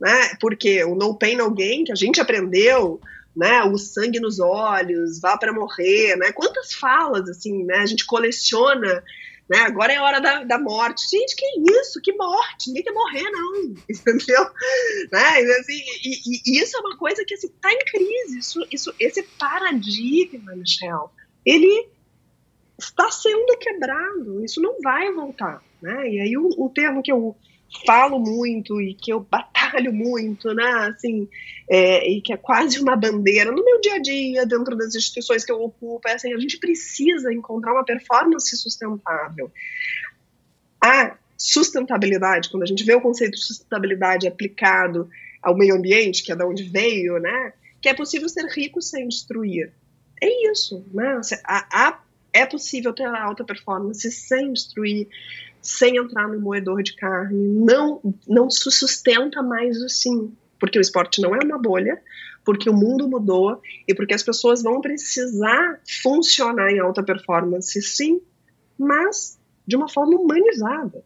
né? 0.00 0.34
Porque 0.40 0.82
o 0.84 0.94
no 0.94 1.16
pain 1.16 1.36
no 1.36 1.50
gain 1.50 1.84
que 1.84 1.92
a 1.92 1.96
gente 1.96 2.20
aprendeu, 2.20 3.00
né, 3.34 3.62
o 3.62 3.78
sangue 3.78 4.18
nos 4.20 4.40
olhos, 4.40 5.20
vá 5.20 5.38
para 5.38 5.52
morrer, 5.52 6.16
né? 6.16 6.32
Quantas 6.32 6.74
falas 6.74 7.28
assim, 7.28 7.64
né? 7.64 7.76
A 7.76 7.86
gente 7.86 8.04
coleciona 8.04 9.02
né? 9.52 9.58
Agora 9.58 9.92
é 9.92 10.00
hora 10.00 10.18
da, 10.18 10.44
da 10.44 10.58
morte. 10.58 11.10
Gente, 11.10 11.36
que 11.36 11.44
isso? 11.70 12.00
Que 12.00 12.14
morte? 12.14 12.68
Ninguém 12.68 12.84
quer 12.84 12.92
morrer, 12.92 13.30
não. 13.30 13.64
Entendeu? 13.86 14.44
Né? 15.12 15.40
Assim, 15.60 15.78
e, 16.02 16.08
e, 16.08 16.40
e, 16.46 16.58
isso 16.62 16.74
é 16.74 16.80
uma 16.80 16.96
coisa 16.96 17.22
que 17.22 17.34
está 17.34 17.48
assim, 17.48 17.54
tá 17.60 17.70
em 17.70 17.78
crise. 17.84 18.38
Isso, 18.38 18.66
isso, 18.72 18.94
esse 18.98 19.22
paradigma, 19.38 20.56
Michel, 20.56 21.12
ele 21.44 21.86
está 22.78 23.10
sendo 23.10 23.58
quebrado. 23.58 24.42
Isso 24.42 24.58
não 24.58 24.80
vai 24.80 25.12
voltar. 25.12 25.62
Né? 25.82 26.08
E 26.08 26.20
aí 26.22 26.36
o, 26.38 26.48
o 26.56 26.70
termo 26.70 27.02
que 27.02 27.12
eu 27.12 27.36
falo 27.86 28.18
muito 28.18 28.80
e 28.80 28.94
que 28.94 29.12
eu 29.12 29.20
batalho 29.20 29.92
muito, 29.92 30.52
né? 30.54 30.88
Assim, 30.88 31.28
é, 31.68 32.08
e 32.10 32.20
que 32.20 32.32
é 32.32 32.36
quase 32.36 32.80
uma 32.80 32.96
bandeira 32.96 33.50
no 33.50 33.64
meu 33.64 33.80
dia 33.80 33.94
a 33.94 33.98
dia, 33.98 34.46
dentro 34.46 34.76
das 34.76 34.94
instituições 34.94 35.44
que 35.44 35.52
eu 35.52 35.62
ocupo, 35.62 36.06
é 36.08 36.14
assim, 36.14 36.32
a 36.32 36.38
gente 36.38 36.58
precisa 36.58 37.32
encontrar 37.32 37.72
uma 37.72 37.84
performance 37.84 38.56
sustentável. 38.56 39.50
A 40.80 41.16
sustentabilidade, 41.36 42.50
quando 42.50 42.62
a 42.62 42.66
gente 42.66 42.84
vê 42.84 42.94
o 42.94 43.00
conceito 43.00 43.32
de 43.32 43.44
sustentabilidade 43.44 44.28
aplicado 44.28 45.08
ao 45.42 45.56
meio 45.56 45.74
ambiente, 45.74 46.22
que 46.22 46.30
é 46.30 46.36
da 46.36 46.46
onde 46.46 46.62
veio, 46.62 47.18
né? 47.18 47.52
Que 47.80 47.88
é 47.88 47.94
possível 47.94 48.28
ser 48.28 48.46
rico 48.46 48.80
sem 48.80 49.08
destruir. 49.08 49.72
É 50.22 50.50
isso, 50.50 50.84
né? 50.94 51.20
A, 51.44 51.88
a, 51.88 52.00
é 52.32 52.46
possível 52.46 52.92
ter 52.92 53.06
alta 53.06 53.44
performance 53.44 54.08
sem 54.12 54.52
destruir, 54.52 55.08
sem 55.62 55.96
entrar 55.96 56.28
no 56.28 56.40
moedor 56.40 56.82
de 56.82 56.94
carne, 56.96 57.48
não, 57.48 58.00
não 58.26 58.50
se 58.50 58.70
sustenta 58.70 59.42
mais 59.42 59.80
assim, 59.80 60.34
porque 60.58 60.78
o 60.78 60.80
esporte 60.80 61.22
não 61.22 61.34
é 61.34 61.38
uma 61.38 61.58
bolha, 61.58 62.02
porque 62.44 62.68
o 62.68 62.74
mundo 62.74 63.08
mudou 63.08 63.60
e 63.86 63.94
porque 63.94 64.14
as 64.14 64.22
pessoas 64.22 64.62
vão 64.62 64.80
precisar 64.80 65.80
funcionar 66.02 66.70
em 66.72 66.80
alta 66.80 67.02
performance, 67.02 67.80
sim, 67.80 68.20
mas 68.76 69.38
de 69.66 69.76
uma 69.76 69.88
forma 69.88 70.18
humanizada. 70.18 71.04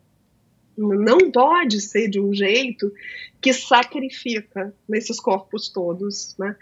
Não 0.77 1.31
pode 1.31 1.81
ser 1.81 2.09
de 2.09 2.21
um 2.21 2.35
jeito 2.35 2.93
que 3.41 3.53
sacrifica 3.53 4.75
nesses 4.89 5.19
corpos 5.19 5.69
todos, 5.69 6.35
né? 6.39 6.55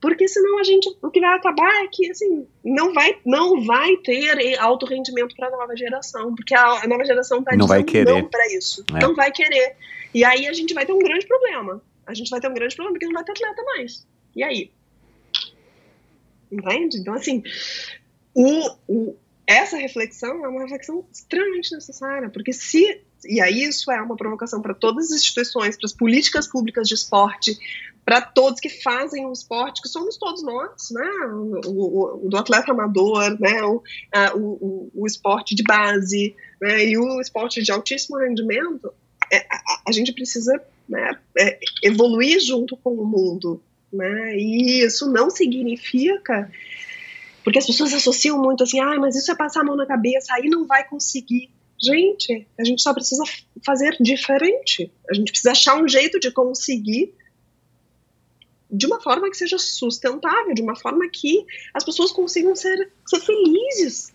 Porque 0.00 0.28
senão 0.28 0.58
a 0.58 0.64
gente 0.64 0.88
o 1.02 1.10
que 1.10 1.20
vai 1.20 1.34
acabar 1.34 1.84
é 1.84 1.88
que 1.88 2.10
assim 2.10 2.46
não 2.64 2.92
vai 2.92 3.18
não 3.24 3.64
vai 3.64 3.96
ter 3.98 4.58
alto 4.58 4.86
rendimento 4.86 5.34
para 5.34 5.48
a 5.48 5.50
nova 5.50 5.76
geração 5.76 6.34
porque 6.34 6.54
a, 6.54 6.86
nova 6.86 7.04
geração 7.04 7.38
está 7.38 7.56
não 7.56 7.66
vai 7.66 7.82
querer. 7.82 8.10
não 8.10 8.28
para 8.28 8.46
isso 8.54 8.84
é. 8.94 9.00
não 9.00 9.14
vai 9.14 9.30
querer. 9.32 9.76
E 10.14 10.24
aí 10.24 10.46
a 10.46 10.52
gente 10.52 10.72
vai 10.72 10.86
ter 10.86 10.92
um 10.92 10.98
grande 10.98 11.26
problema. 11.26 11.82
A 12.06 12.14
gente 12.14 12.30
vai 12.30 12.40
ter 12.40 12.48
um 12.48 12.54
grande 12.54 12.74
problema 12.74 12.94
porque 12.94 13.06
não 13.06 13.14
vai 13.14 13.24
ter 13.24 13.32
atleta 13.32 13.62
mais. 13.64 14.06
E 14.34 14.42
aí? 14.42 14.70
Entende? 16.50 16.98
Então 16.98 17.14
assim 17.14 17.42
o, 18.34 18.76
o 18.86 19.16
essa 19.46 19.76
reflexão 19.76 20.44
é 20.44 20.48
uma 20.48 20.62
reflexão 20.62 21.06
extremamente 21.12 21.72
necessária 21.72 22.28
porque 22.28 22.52
se 22.52 23.02
e 23.24 23.40
aí 23.40 23.62
isso 23.62 23.90
é 23.90 24.00
uma 24.00 24.16
provocação 24.16 24.60
para 24.60 24.74
todas 24.74 25.06
as 25.06 25.22
instituições, 25.22 25.76
para 25.76 25.86
as 25.86 25.92
políticas 25.92 26.46
públicas 26.46 26.86
de 26.86 26.94
esporte, 26.94 27.58
para 28.06 28.20
todos 28.20 28.60
que 28.60 28.68
fazem 28.68 29.26
o 29.26 29.32
esporte, 29.32 29.82
que 29.82 29.88
somos 29.88 30.16
todos 30.16 30.40
nós, 30.44 30.90
né? 30.92 31.10
O, 31.66 31.70
o, 31.70 32.26
o 32.26 32.28
do 32.28 32.36
atleta 32.36 32.70
amador, 32.70 33.36
né? 33.40 33.64
O, 33.64 33.82
a, 34.14 34.36
o, 34.36 34.90
o, 34.94 35.06
esporte 35.08 35.56
de 35.56 35.64
base, 35.64 36.36
né? 36.62 36.84
E 36.86 36.96
o 36.96 37.20
esporte 37.20 37.60
de 37.60 37.72
altíssimo 37.72 38.16
rendimento, 38.18 38.94
é, 39.32 39.38
a, 39.38 39.82
a, 39.88 39.92
gente 39.92 40.12
precisa 40.12 40.52
né, 40.88 41.18
é, 41.36 41.58
evoluir 41.82 42.38
junto 42.38 42.76
com 42.76 42.90
o 42.90 43.04
mundo, 43.04 43.60
né? 43.92 44.36
E 44.36 44.84
isso 44.84 45.10
não 45.10 45.28
significa 45.28 46.48
porque 47.42 47.58
as 47.58 47.66
pessoas 47.66 47.92
associam 47.92 48.40
muito 48.40 48.62
assim, 48.62 48.78
ah, 48.80 48.98
mas 49.00 49.16
isso 49.16 49.32
é 49.32 49.34
passar 49.36 49.62
a 49.62 49.64
mão 49.64 49.76
na 49.76 49.86
cabeça, 49.86 50.32
aí 50.32 50.48
não 50.48 50.64
vai 50.64 50.86
conseguir. 50.88 51.50
Gente, 51.80 52.46
a 52.58 52.64
gente 52.64 52.82
só 52.82 52.94
precisa 52.94 53.22
fazer 53.64 53.96
diferente. 54.00 54.92
A 55.10 55.14
gente 55.14 55.30
precisa 55.30 55.52
achar 55.52 55.76
um 55.76 55.88
jeito 55.88 56.18
de 56.18 56.30
conseguir 56.30 57.12
de 58.70 58.86
uma 58.86 59.00
forma 59.00 59.30
que 59.30 59.36
seja 59.36 59.58
sustentável, 59.58 60.54
de 60.54 60.62
uma 60.62 60.76
forma 60.76 61.08
que 61.08 61.44
as 61.72 61.84
pessoas 61.84 62.12
consigam 62.12 62.54
ser, 62.56 62.90
ser 63.06 63.20
felizes 63.20 64.14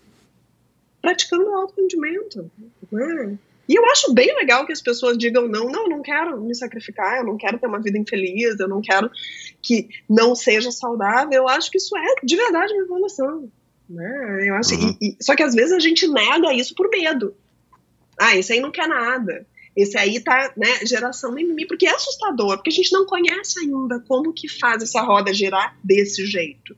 praticando 1.00 1.48
o 1.48 1.54
alto 1.54 1.74
rendimento. 1.76 2.50
Né? 2.90 3.38
E 3.68 3.74
eu 3.74 3.84
acho 3.86 4.12
bem 4.12 4.34
legal 4.36 4.66
que 4.66 4.72
as 4.72 4.82
pessoas 4.82 5.16
digam 5.16 5.48
não, 5.48 5.66
não, 5.70 5.84
eu 5.84 5.88
não 5.88 6.02
quero 6.02 6.40
me 6.40 6.54
sacrificar, 6.54 7.18
eu 7.18 7.24
não 7.24 7.36
quero 7.36 7.58
ter 7.58 7.66
uma 7.66 7.80
vida 7.80 7.98
infeliz, 7.98 8.58
eu 8.60 8.68
não 8.68 8.80
quero 8.80 9.10
que 9.60 9.88
não 10.08 10.34
seja 10.34 10.70
saudável. 10.70 11.32
Eu 11.32 11.48
acho 11.48 11.70
que 11.70 11.78
isso 11.78 11.96
é 11.96 12.14
de 12.22 12.36
verdade 12.36 12.72
uma 12.74 12.82
evolução. 12.82 13.50
Né? 13.88 14.48
Eu 14.48 14.54
acho, 14.54 14.74
uhum. 14.74 14.96
e, 15.00 15.16
e, 15.18 15.24
só 15.24 15.34
que 15.34 15.42
às 15.42 15.54
vezes 15.54 15.72
a 15.72 15.78
gente 15.78 16.06
nega 16.08 16.52
isso 16.52 16.74
por 16.74 16.88
medo. 16.88 17.34
Ah, 18.18 18.36
esse 18.36 18.52
aí 18.52 18.60
não 18.60 18.70
quer 18.70 18.86
nada. 18.86 19.46
Esse 19.74 19.96
aí 19.96 20.20
tá, 20.20 20.52
né, 20.56 20.84
geração 20.84 21.32
mimimi, 21.32 21.66
porque 21.66 21.86
é 21.86 21.94
assustador, 21.94 22.56
porque 22.56 22.70
a 22.70 22.74
gente 22.74 22.92
não 22.92 23.06
conhece 23.06 23.60
ainda 23.60 24.00
como 24.00 24.32
que 24.32 24.46
faz 24.46 24.82
essa 24.82 25.00
roda 25.00 25.32
girar 25.32 25.76
desse 25.82 26.26
jeito. 26.26 26.76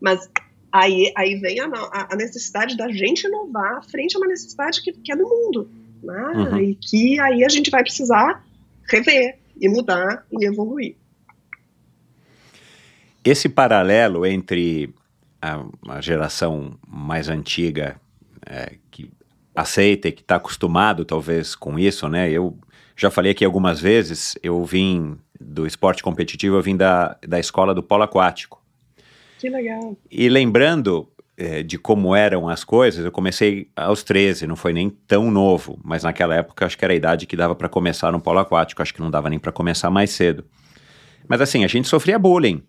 Mas 0.00 0.28
aí, 0.72 1.12
aí 1.16 1.36
vem 1.36 1.60
a, 1.60 1.68
a 2.10 2.16
necessidade 2.16 2.76
da 2.76 2.88
gente 2.90 3.26
inovar 3.26 3.84
frente 3.88 4.16
a 4.16 4.18
uma 4.18 4.26
necessidade 4.26 4.82
que, 4.82 4.92
que 4.92 5.12
é 5.12 5.16
do 5.16 5.28
mundo, 5.28 5.70
né? 6.02 6.32
Uhum. 6.34 6.60
E 6.60 6.74
que 6.74 7.20
aí 7.20 7.44
a 7.44 7.48
gente 7.48 7.70
vai 7.70 7.82
precisar 7.82 8.44
rever 8.88 9.38
e 9.60 9.68
mudar 9.68 10.26
e 10.32 10.46
evoluir. 10.46 10.96
Esse 13.22 13.48
paralelo 13.48 14.26
entre 14.26 14.92
a, 15.40 15.64
a 15.88 16.00
geração 16.00 16.78
mais 16.88 17.28
antiga, 17.28 18.00
é, 18.46 18.76
que 18.90 19.10
aceita 19.60 20.08
e 20.08 20.12
que 20.12 20.22
está 20.22 20.36
acostumado 20.36 21.04
talvez 21.04 21.54
com 21.54 21.78
isso, 21.78 22.08
né? 22.08 22.30
Eu 22.30 22.58
já 22.96 23.10
falei 23.10 23.32
aqui 23.32 23.44
algumas 23.44 23.80
vezes, 23.80 24.38
eu 24.42 24.62
vim 24.64 25.16
do 25.40 25.66
esporte 25.66 26.02
competitivo, 26.02 26.56
eu 26.56 26.62
vim 26.62 26.76
da, 26.76 27.16
da 27.26 27.40
escola 27.40 27.74
do 27.74 27.82
polo 27.82 28.02
aquático. 28.02 28.62
Que 29.38 29.48
legal. 29.48 29.96
E 30.10 30.28
lembrando 30.28 31.08
é, 31.36 31.62
de 31.62 31.78
como 31.78 32.14
eram 32.14 32.46
as 32.46 32.62
coisas, 32.62 33.02
eu 33.02 33.10
comecei 33.10 33.68
aos 33.74 34.02
13, 34.02 34.46
não 34.46 34.56
foi 34.56 34.74
nem 34.74 34.90
tão 34.90 35.30
novo, 35.30 35.80
mas 35.82 36.02
naquela 36.02 36.34
época 36.34 36.66
acho 36.66 36.76
que 36.76 36.84
era 36.84 36.92
a 36.92 36.96
idade 36.96 37.26
que 37.26 37.34
dava 37.34 37.54
para 37.54 37.68
começar 37.68 38.12
no 38.12 38.20
polo 38.20 38.38
aquático, 38.38 38.82
acho 38.82 38.92
que 38.92 39.00
não 39.00 39.10
dava 39.10 39.30
nem 39.30 39.38
para 39.38 39.50
começar 39.50 39.90
mais 39.90 40.10
cedo. 40.10 40.44
Mas 41.26 41.40
assim, 41.40 41.64
a 41.64 41.68
gente 41.68 41.88
sofria 41.88 42.18
bullying. 42.18 42.62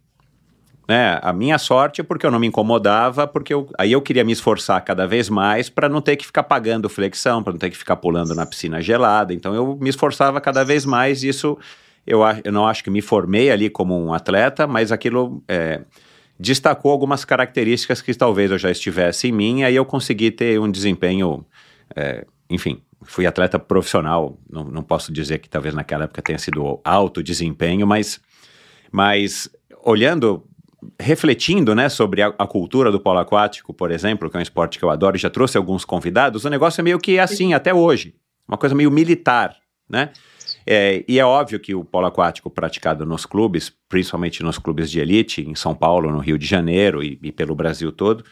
Né? 0.92 1.18
A 1.22 1.32
minha 1.32 1.58
sorte 1.58 2.02
é 2.02 2.04
porque 2.04 2.26
eu 2.26 2.32
não 2.32 2.38
me 2.38 2.48
incomodava, 2.48 3.26
porque 3.26 3.54
eu, 3.54 3.70
aí 3.78 3.94
eu 3.94 4.02
queria 4.02 4.26
me 4.26 4.34
esforçar 4.34 4.84
cada 4.84 5.08
vez 5.08 5.30
mais 5.30 5.70
para 5.70 5.88
não 5.88 6.02
ter 6.02 6.18
que 6.18 6.26
ficar 6.26 6.44
pagando 6.44 6.90
flexão, 6.90 7.42
para 7.42 7.54
não 7.54 7.58
ter 7.58 7.70
que 7.70 7.78
ficar 7.78 7.96
pulando 7.96 8.36
na 8.36 8.46
piscina 8.46 8.82
gelada. 8.82 9.34
Então 9.34 9.56
eu 9.56 9.78
me 9.80 9.90
esforçava 9.90 10.42
cada 10.42 10.66
vez 10.66 10.86
mais. 10.86 11.24
Isso 11.24 11.58
eu, 12.06 12.20
eu 12.44 12.52
não 12.52 12.68
acho 12.68 12.84
que 12.84 12.90
me 12.90 13.02
formei 13.02 13.50
ali 13.50 13.70
como 13.70 13.98
um 13.98 14.14
atleta, 14.14 14.68
mas 14.68 14.92
aquilo 14.92 15.42
é, 15.48 15.80
destacou 16.38 16.92
algumas 16.92 17.24
características 17.24 18.02
que 18.02 18.14
talvez 18.14 18.52
eu 18.52 18.58
já 18.58 18.70
estivesse 18.70 19.30
em 19.30 19.32
mim. 19.32 19.64
Aí 19.64 19.78
eu 19.78 19.86
consegui 19.86 20.30
ter 20.30 20.60
um 20.60 20.70
desempenho, 20.70 21.46
é, 21.96 22.26
enfim, 22.50 22.82
fui 23.04 23.26
atleta 23.26 23.58
profissional. 23.58 24.38
Não, 24.50 24.66
não 24.66 24.84
posso 24.84 25.10
dizer 25.14 25.40
que 25.40 25.48
talvez 25.48 25.74
naquela 25.74 26.04
época 26.04 26.22
tenha 26.22 26.38
sido 26.38 26.82
alto 26.84 27.24
desempenho, 27.24 27.88
mas, 27.88 28.20
mas 28.92 29.50
olhando 29.86 30.44
refletindo 31.00 31.76
né, 31.76 31.90
sobre 31.90 32.22
a, 32.22 32.28
a, 32.28 32.48
cultura 32.48 32.92
do 32.92 33.00
polo 33.00 33.20
aquático, 33.20 33.74
por 33.74 33.92
exemplo, 33.92 34.30
que 34.30 34.38
é 34.38 34.40
um 34.40 34.44
esporte 34.44 34.80
que 34.80 34.86
eu 34.86 34.90
adoro 34.90 35.16
e 35.16 35.20
já 35.20 35.30
trouxe 35.30 35.58
alguns 35.58 35.86
convidados, 35.86 36.46
o 36.46 36.50
negócio 36.50 36.82
é 36.82 36.84
meio 36.84 37.00
que 37.00 37.20
assim 37.20 37.54
até 37.54 37.74
hoje. 37.74 38.16
uma 38.48 38.58
coisa 38.58 38.76
meio 38.76 38.92
militar, 38.92 39.56
né? 39.90 40.12
É, 40.66 41.04
e 41.08 41.20
é 41.20 41.26
óbvio 41.26 41.60
que 41.60 41.74
o 41.74 41.84
polo 41.84 42.06
aquático 42.06 42.50
praticado 42.50 43.06
nos 43.06 43.26
clubes, 43.26 43.74
principalmente 43.90 44.44
nos 44.44 44.60
clubes 44.60 44.92
de 44.92 45.00
elite, 45.00 45.42
em 45.42 45.56
São 45.56 45.74
Paulo, 45.74 46.12
no 46.12 46.20
Rio 46.20 46.38
de 46.38 46.46
Janeiro 46.46 47.04
e, 47.04 47.20
e 47.22 47.32
pelo 47.32 47.56
Brasil 47.56 47.92
todo, 47.92 48.24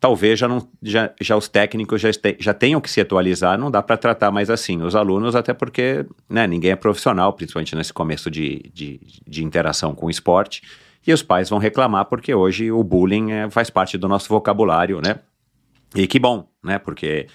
talvez 0.00 0.38
já, 0.38 0.48
não, 0.48 0.66
já, 0.82 1.12
já 1.20 1.36
os 1.36 1.46
técnicos 1.46 2.00
já, 2.00 2.08
este, 2.08 2.36
já 2.40 2.54
tenham 2.54 2.80
que 2.80 2.90
se 2.90 3.00
atualizar, 3.00 3.58
não 3.58 3.70
dá 3.70 3.82
para 3.82 3.98
tratar 3.98 4.30
mais 4.30 4.48
assim 4.48 4.80
os 4.82 4.96
alunos, 4.96 5.36
até 5.36 5.52
porque 5.52 6.06
né, 6.28 6.46
ninguém 6.46 6.70
é 6.70 6.76
profissional, 6.76 7.32
principalmente 7.34 7.76
nesse 7.76 7.92
começo 7.92 8.30
de, 8.30 8.70
de, 8.72 9.00
de, 9.26 9.44
interação 9.44 9.94
com 9.94 10.06
o 10.06 10.10
esporte, 10.10 10.62
e 11.06 11.12
os 11.12 11.22
pais 11.22 11.48
vão 11.48 11.58
reclamar 11.58 12.04
porque 12.06 12.34
hoje 12.34 12.70
o 12.70 12.82
bullying 12.82 13.32
é, 13.32 13.50
faz 13.50 13.70
parte 13.70 13.96
do 13.96 14.08
nosso 14.08 14.28
vocabulário, 14.28 15.00
né? 15.00 15.16
E 15.94 16.06
que 16.06 16.18
bom, 16.18 16.48
né? 16.62 16.78
Porque 16.78 17.26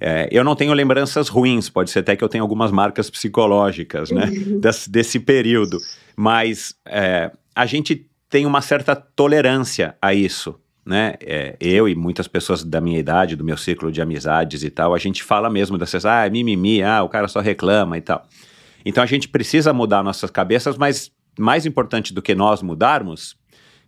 é, 0.00 0.28
eu 0.30 0.44
não 0.44 0.54
tenho 0.54 0.72
lembranças 0.72 1.28
ruins, 1.28 1.68
pode 1.68 1.90
ser 1.90 2.00
até 2.00 2.14
que 2.14 2.22
eu 2.22 2.28
tenha 2.28 2.42
algumas 2.42 2.70
marcas 2.70 3.08
psicológicas, 3.08 4.10
né? 4.10 4.26
Uhum. 4.26 4.60
Des, 4.60 4.86
desse 4.86 5.18
período. 5.18 5.78
Mas 6.16 6.74
é, 6.86 7.30
a 7.54 7.66
gente 7.66 8.06
tem 8.28 8.46
uma 8.46 8.60
certa 8.60 8.94
tolerância 8.94 9.96
a 10.00 10.12
isso, 10.12 10.58
né? 10.84 11.14
É, 11.22 11.56
eu 11.60 11.88
e 11.88 11.94
muitas 11.94 12.28
pessoas 12.28 12.62
da 12.62 12.80
minha 12.80 12.98
idade, 12.98 13.36
do 13.36 13.44
meu 13.44 13.56
ciclo 13.56 13.90
de 13.90 14.02
amizades 14.02 14.62
e 14.62 14.70
tal, 14.70 14.94
a 14.94 14.98
gente 14.98 15.22
fala 15.22 15.48
mesmo 15.48 15.78
dessas, 15.78 16.04
ah, 16.04 16.28
mimimi, 16.28 16.82
ah, 16.82 17.02
o 17.02 17.08
cara 17.08 17.26
só 17.26 17.40
reclama 17.40 17.96
e 17.96 18.00
tal. 18.00 18.26
Então 18.84 19.02
a 19.02 19.06
gente 19.06 19.28
precisa 19.28 19.72
mudar 19.72 20.02
nossas 20.02 20.30
cabeças, 20.30 20.76
mas 20.76 21.10
mais 21.38 21.66
importante 21.66 22.12
do 22.12 22.22
que 22.22 22.34
nós 22.34 22.62
mudarmos, 22.62 23.36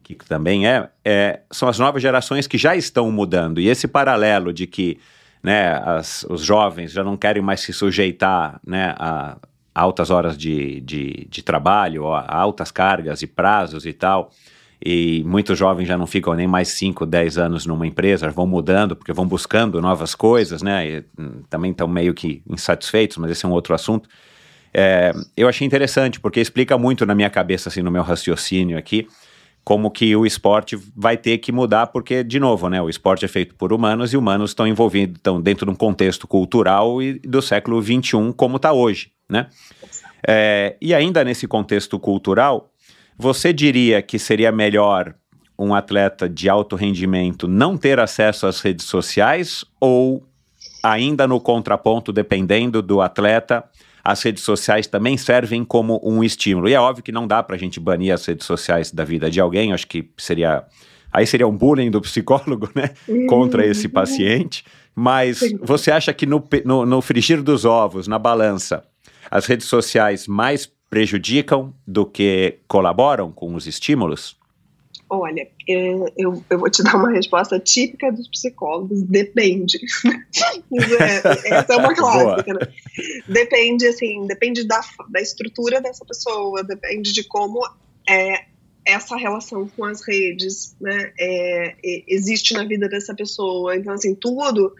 que 0.02 0.14
também 0.14 0.66
é, 0.66 0.88
é 1.04 1.40
são 1.50 1.68
as 1.68 1.78
novas 1.78 2.00
gerações 2.02 2.46
que 2.46 2.58
já 2.58 2.76
estão 2.76 3.10
mudando. 3.10 3.60
E 3.60 3.68
esse 3.68 3.88
paralelo 3.88 4.52
de 4.52 4.66
que 4.66 4.98
né, 5.42 5.72
as, 5.84 6.24
os 6.28 6.42
jovens 6.42 6.92
já 6.92 7.04
não 7.04 7.16
querem 7.16 7.42
mais 7.42 7.60
se 7.60 7.72
sujeitar 7.72 8.60
né, 8.66 8.94
a 8.98 9.36
altas 9.74 10.10
horas 10.10 10.38
de, 10.38 10.80
de, 10.80 11.26
de 11.28 11.42
trabalho, 11.42 12.12
a 12.12 12.34
altas 12.34 12.70
cargas 12.70 13.22
e 13.22 13.26
prazos 13.26 13.84
e 13.84 13.92
tal 13.92 14.30
e 14.84 15.22
muitos 15.24 15.58
jovens 15.58 15.88
já 15.88 15.96
não 15.96 16.06
ficam 16.06 16.34
nem 16.34 16.46
mais 16.46 16.68
5, 16.68 17.06
10 17.06 17.38
anos 17.38 17.66
numa 17.66 17.86
empresa, 17.86 18.30
vão 18.30 18.46
mudando 18.46 18.94
porque 18.94 19.12
vão 19.12 19.26
buscando 19.26 19.80
novas 19.80 20.14
coisas, 20.14 20.62
né? 20.62 20.88
E, 20.88 21.04
hum, 21.18 21.42
também 21.48 21.70
estão 21.70 21.88
meio 21.88 22.12
que 22.12 22.42
insatisfeitos, 22.48 23.16
mas 23.16 23.30
esse 23.30 23.44
é 23.44 23.48
um 23.48 23.52
outro 23.52 23.74
assunto. 23.74 24.08
É, 24.78 25.10
eu 25.34 25.48
achei 25.48 25.66
interessante 25.66 26.20
porque 26.20 26.38
explica 26.38 26.76
muito 26.76 27.06
na 27.06 27.14
minha 27.14 27.30
cabeça, 27.30 27.70
assim, 27.70 27.80
no 27.80 27.90
meu 27.90 28.02
raciocínio 28.02 28.76
aqui, 28.76 29.08
como 29.64 29.90
que 29.90 30.14
o 30.14 30.26
esporte 30.26 30.76
vai 30.94 31.16
ter 31.16 31.38
que 31.38 31.50
mudar, 31.50 31.86
porque, 31.86 32.22
de 32.22 32.38
novo, 32.38 32.68
né, 32.68 32.82
o 32.82 32.90
esporte 32.90 33.24
é 33.24 33.28
feito 33.28 33.54
por 33.54 33.72
humanos 33.72 34.12
e 34.12 34.18
humanos 34.18 34.50
estão 34.50 34.66
envolvidos 34.66 35.16
estão 35.16 35.40
dentro 35.40 35.64
de 35.64 35.72
um 35.72 35.74
contexto 35.74 36.28
cultural 36.28 37.00
e 37.00 37.18
do 37.20 37.40
século 37.40 37.82
XXI, 37.82 38.34
como 38.36 38.56
está 38.56 38.70
hoje, 38.70 39.12
né? 39.30 39.46
É, 40.28 40.76
e 40.78 40.92
ainda 40.92 41.24
nesse 41.24 41.48
contexto 41.48 41.98
cultural, 41.98 42.70
você 43.16 43.54
diria 43.54 44.02
que 44.02 44.18
seria 44.18 44.52
melhor 44.52 45.14
um 45.58 45.74
atleta 45.74 46.28
de 46.28 46.50
alto 46.50 46.76
rendimento 46.76 47.48
não 47.48 47.78
ter 47.78 47.98
acesso 47.98 48.46
às 48.46 48.60
redes 48.60 48.84
sociais 48.84 49.64
ou 49.80 50.22
ainda 50.82 51.26
no 51.26 51.40
contraponto, 51.40 52.12
dependendo 52.12 52.82
do 52.82 53.00
atleta, 53.00 53.64
as 54.06 54.22
redes 54.22 54.44
sociais 54.44 54.86
também 54.86 55.16
servem 55.16 55.64
como 55.64 56.00
um 56.00 56.22
estímulo. 56.22 56.68
E 56.68 56.74
é 56.74 56.80
óbvio 56.80 57.02
que 57.02 57.10
não 57.10 57.26
dá 57.26 57.42
para 57.42 57.56
a 57.56 57.58
gente 57.58 57.80
banir 57.80 58.14
as 58.14 58.24
redes 58.24 58.46
sociais 58.46 58.92
da 58.92 59.04
vida 59.04 59.28
de 59.28 59.40
alguém, 59.40 59.72
acho 59.72 59.88
que 59.88 60.08
seria. 60.16 60.64
Aí 61.12 61.26
seria 61.26 61.48
um 61.48 61.56
bullying 61.56 61.90
do 61.90 62.00
psicólogo, 62.00 62.70
né? 62.72 62.90
Contra 63.28 63.66
esse 63.66 63.88
paciente. 63.88 64.64
Mas 64.94 65.40
você 65.60 65.90
acha 65.90 66.14
que 66.14 66.24
no, 66.24 66.42
no, 66.64 66.86
no 66.86 67.02
frigir 67.02 67.42
dos 67.42 67.64
ovos, 67.64 68.06
na 68.06 68.18
balança, 68.18 68.84
as 69.28 69.44
redes 69.46 69.66
sociais 69.66 70.28
mais 70.28 70.70
prejudicam 70.88 71.74
do 71.84 72.06
que 72.06 72.60
colaboram 72.68 73.32
com 73.32 73.56
os 73.56 73.66
estímulos? 73.66 74.36
Olha, 75.08 75.48
eu, 75.68 76.12
eu, 76.16 76.44
eu, 76.50 76.58
vou 76.58 76.68
te 76.68 76.82
dar 76.82 76.96
uma 76.96 77.12
resposta 77.12 77.60
típica 77.60 78.10
dos 78.10 78.26
psicólogos: 78.28 79.02
depende. 79.02 79.78
é, 81.00 81.54
essa 81.54 81.74
é 81.74 81.76
uma 81.76 81.94
clássica. 81.94 82.54
Né? 82.54 82.60
Depende, 83.28 83.86
assim, 83.86 84.26
depende 84.26 84.66
da, 84.66 84.80
da 85.08 85.20
estrutura 85.20 85.80
dessa 85.80 86.04
pessoa, 86.04 86.64
depende 86.64 87.12
de 87.12 87.22
como 87.22 87.60
é 88.08 88.46
essa 88.84 89.16
relação 89.16 89.68
com 89.68 89.84
as 89.84 90.06
redes 90.06 90.76
né, 90.80 91.12
é, 91.18 91.74
é, 91.84 92.04
existe 92.06 92.54
na 92.54 92.64
vida 92.64 92.88
dessa 92.88 93.14
pessoa. 93.14 93.76
Então, 93.76 93.92
assim, 93.92 94.14
tudo 94.14 94.72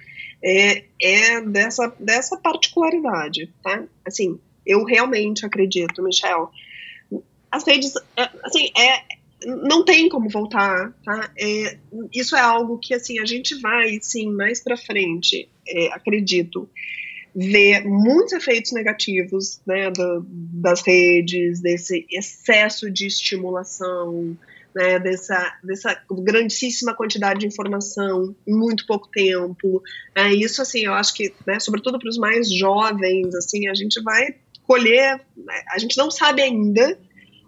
é, 0.43 0.85
é 1.03 1.41
dessa, 1.41 1.93
dessa 1.99 2.37
particularidade, 2.37 3.53
tá? 3.63 3.85
Assim, 4.05 4.39
eu 4.65 4.85
realmente 4.85 5.45
acredito, 5.45 6.03
Michel. 6.03 6.51
As 7.51 7.67
redes, 7.67 7.95
é, 8.17 8.31
assim, 8.45 8.71
é, 8.77 9.03
não 9.47 9.85
tem 9.85 10.09
como 10.09 10.29
voltar, 10.29 10.93
tá? 11.05 11.31
É, 11.39 11.79
isso 12.13 12.35
é 12.35 12.41
algo 12.41 12.79
que, 12.79 12.95
assim, 12.95 13.19
a 13.21 13.25
gente 13.25 13.55
vai, 13.61 13.99
sim, 14.03 14.31
mais 14.31 14.63
para 14.63 14.77
frente, 14.77 15.49
é, 15.69 15.93
acredito, 15.93 16.69
ver 17.35 17.85
muitos 17.85 18.33
efeitos 18.33 18.73
negativos, 18.73 19.61
né, 19.67 19.91
do, 19.91 20.27
das 20.29 20.81
redes, 20.81 21.61
desse 21.61 22.07
excesso 22.11 22.91
de 22.91 23.07
estimulação, 23.07 24.37
né, 24.75 24.99
dessa, 24.99 25.55
dessa 25.63 26.03
grandíssima 26.11 26.95
quantidade 26.95 27.41
de 27.41 27.47
informação 27.47 28.35
em 28.47 28.55
muito 28.55 28.87
pouco 28.87 29.09
tempo. 29.09 29.83
É, 30.15 30.35
isso, 30.35 30.61
assim, 30.61 30.81
eu 30.81 30.95
acho 30.95 31.15
que, 31.15 31.33
né, 31.47 31.61
sobretudo 31.61 31.99
para 31.99 32.09
os 32.09 32.19
mais 32.19 32.53
jovens, 32.53 33.35
assim, 33.35 33.69
a 33.69 33.75
gente 33.75 34.03
vai 34.03 34.35
colher. 34.65 35.21
Né, 35.37 35.63
a 35.71 35.79
gente 35.79 35.97
não 35.97 36.11
sabe 36.11 36.43
ainda 36.43 36.99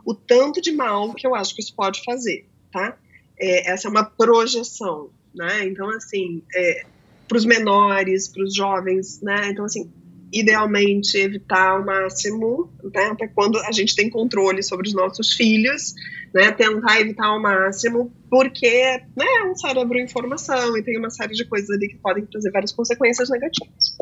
o 0.08 0.14
tanto 0.14 0.62
de 0.62 0.72
mal 0.72 1.12
que 1.12 1.26
eu 1.26 1.34
acho 1.34 1.54
que 1.54 1.60
isso 1.60 1.74
pode 1.76 2.02
fazer, 2.02 2.48
tá? 2.72 2.96
É, 3.38 3.70
essa 3.70 3.88
é 3.88 3.90
uma 3.90 4.04
projeção, 4.04 5.10
né? 5.34 5.66
Então, 5.66 5.86
assim, 5.90 6.42
é, 6.54 6.86
para 7.28 7.36
os 7.36 7.44
menores, 7.44 8.26
para 8.26 8.42
os 8.42 8.54
jovens, 8.54 9.20
né? 9.20 9.50
Então, 9.50 9.66
assim, 9.66 9.92
idealmente 10.32 11.18
evitar 11.18 11.72
ao 11.72 11.84
máximo, 11.84 12.72
né? 12.82 13.04
Até 13.08 13.28
quando 13.28 13.58
a 13.58 13.70
gente 13.70 13.94
tem 13.94 14.08
controle 14.08 14.62
sobre 14.62 14.88
os 14.88 14.94
nossos 14.94 15.34
filhos, 15.34 15.92
né? 16.32 16.52
Tentar 16.52 17.02
evitar 17.02 17.26
ao 17.26 17.42
máximo, 17.42 18.10
porque 18.30 19.02
né, 19.14 19.26
é 19.40 19.44
um 19.44 19.54
cérebro 19.54 19.98
em 19.98 20.08
formação 20.08 20.74
e 20.74 20.82
tem 20.82 20.96
uma 20.96 21.10
série 21.10 21.34
de 21.34 21.44
coisas 21.44 21.68
ali 21.68 21.86
que 21.86 21.98
podem 21.98 22.24
trazer 22.24 22.50
várias 22.50 22.72
consequências 22.72 23.28
negativas. 23.28 23.94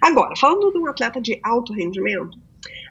Agora, 0.00 0.36
falando 0.36 0.70
de 0.70 0.78
um 0.78 0.86
atleta 0.86 1.20
de 1.20 1.40
alto 1.42 1.72
rendimento, 1.72 2.38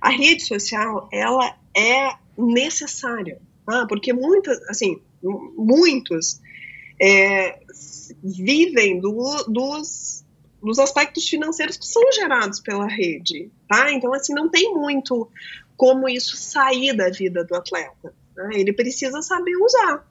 a 0.01 0.09
rede 0.09 0.43
social 0.43 1.07
ela 1.13 1.55
é 1.77 2.17
necessária, 2.37 3.39
tá? 3.65 3.85
porque 3.87 4.11
muitas, 4.11 4.61
assim, 4.69 4.99
muitos 5.21 6.41
é, 6.99 7.59
vivem 8.23 8.99
do, 8.99 9.43
dos, 9.47 10.25
dos 10.61 10.79
aspectos 10.79 11.27
financeiros 11.27 11.77
que 11.77 11.85
são 11.85 12.11
gerados 12.11 12.59
pela 12.59 12.87
rede, 12.87 13.51
tá? 13.67 13.91
Então, 13.91 14.13
assim, 14.13 14.33
não 14.33 14.49
tem 14.49 14.73
muito 14.73 15.29
como 15.75 16.09
isso 16.09 16.35
sair 16.35 16.95
da 16.95 17.09
vida 17.09 17.43
do 17.43 17.55
atleta. 17.55 18.13
Né? 18.35 18.49
Ele 18.55 18.73
precisa 18.73 19.21
saber 19.21 19.55
usar, 19.57 20.07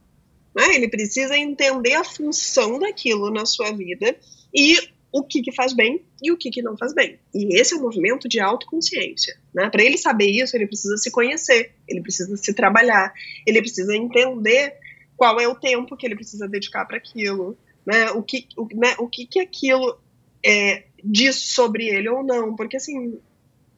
né? 0.54 0.74
Ele 0.74 0.88
precisa 0.88 1.36
entender 1.36 1.94
a 1.94 2.04
função 2.04 2.78
daquilo 2.78 3.30
na 3.30 3.44
sua 3.44 3.72
vida 3.72 4.16
e 4.54 4.76
o 5.16 5.24
que, 5.24 5.40
que 5.40 5.50
faz 5.50 5.72
bem 5.72 6.04
e 6.22 6.30
o 6.30 6.36
que, 6.36 6.50
que 6.50 6.60
não 6.60 6.76
faz 6.76 6.92
bem. 6.92 7.18
E 7.34 7.58
esse 7.58 7.72
é 7.72 7.78
um 7.78 7.80
movimento 7.80 8.28
de 8.28 8.38
autoconsciência. 8.38 9.34
Né? 9.54 9.70
Para 9.70 9.82
ele 9.82 9.96
saber 9.96 10.26
isso, 10.26 10.54
ele 10.54 10.66
precisa 10.66 10.98
se 10.98 11.10
conhecer, 11.10 11.72
ele 11.88 12.02
precisa 12.02 12.36
se 12.36 12.52
trabalhar, 12.52 13.14
ele 13.46 13.60
precisa 13.60 13.96
entender 13.96 14.74
qual 15.16 15.40
é 15.40 15.48
o 15.48 15.54
tempo 15.54 15.96
que 15.96 16.06
ele 16.06 16.14
precisa 16.14 16.46
dedicar 16.46 16.84
para 16.84 16.98
aquilo, 16.98 17.56
né? 17.86 18.10
o, 18.10 18.22
que, 18.22 18.46
o, 18.58 18.68
né? 18.74 18.94
o 18.98 19.08
que, 19.08 19.26
que 19.26 19.40
aquilo 19.40 19.98
é, 20.44 20.84
diz 21.02 21.36
sobre 21.36 21.88
ele 21.88 22.10
ou 22.10 22.22
não. 22.22 22.54
Porque, 22.54 22.76
assim, 22.76 23.18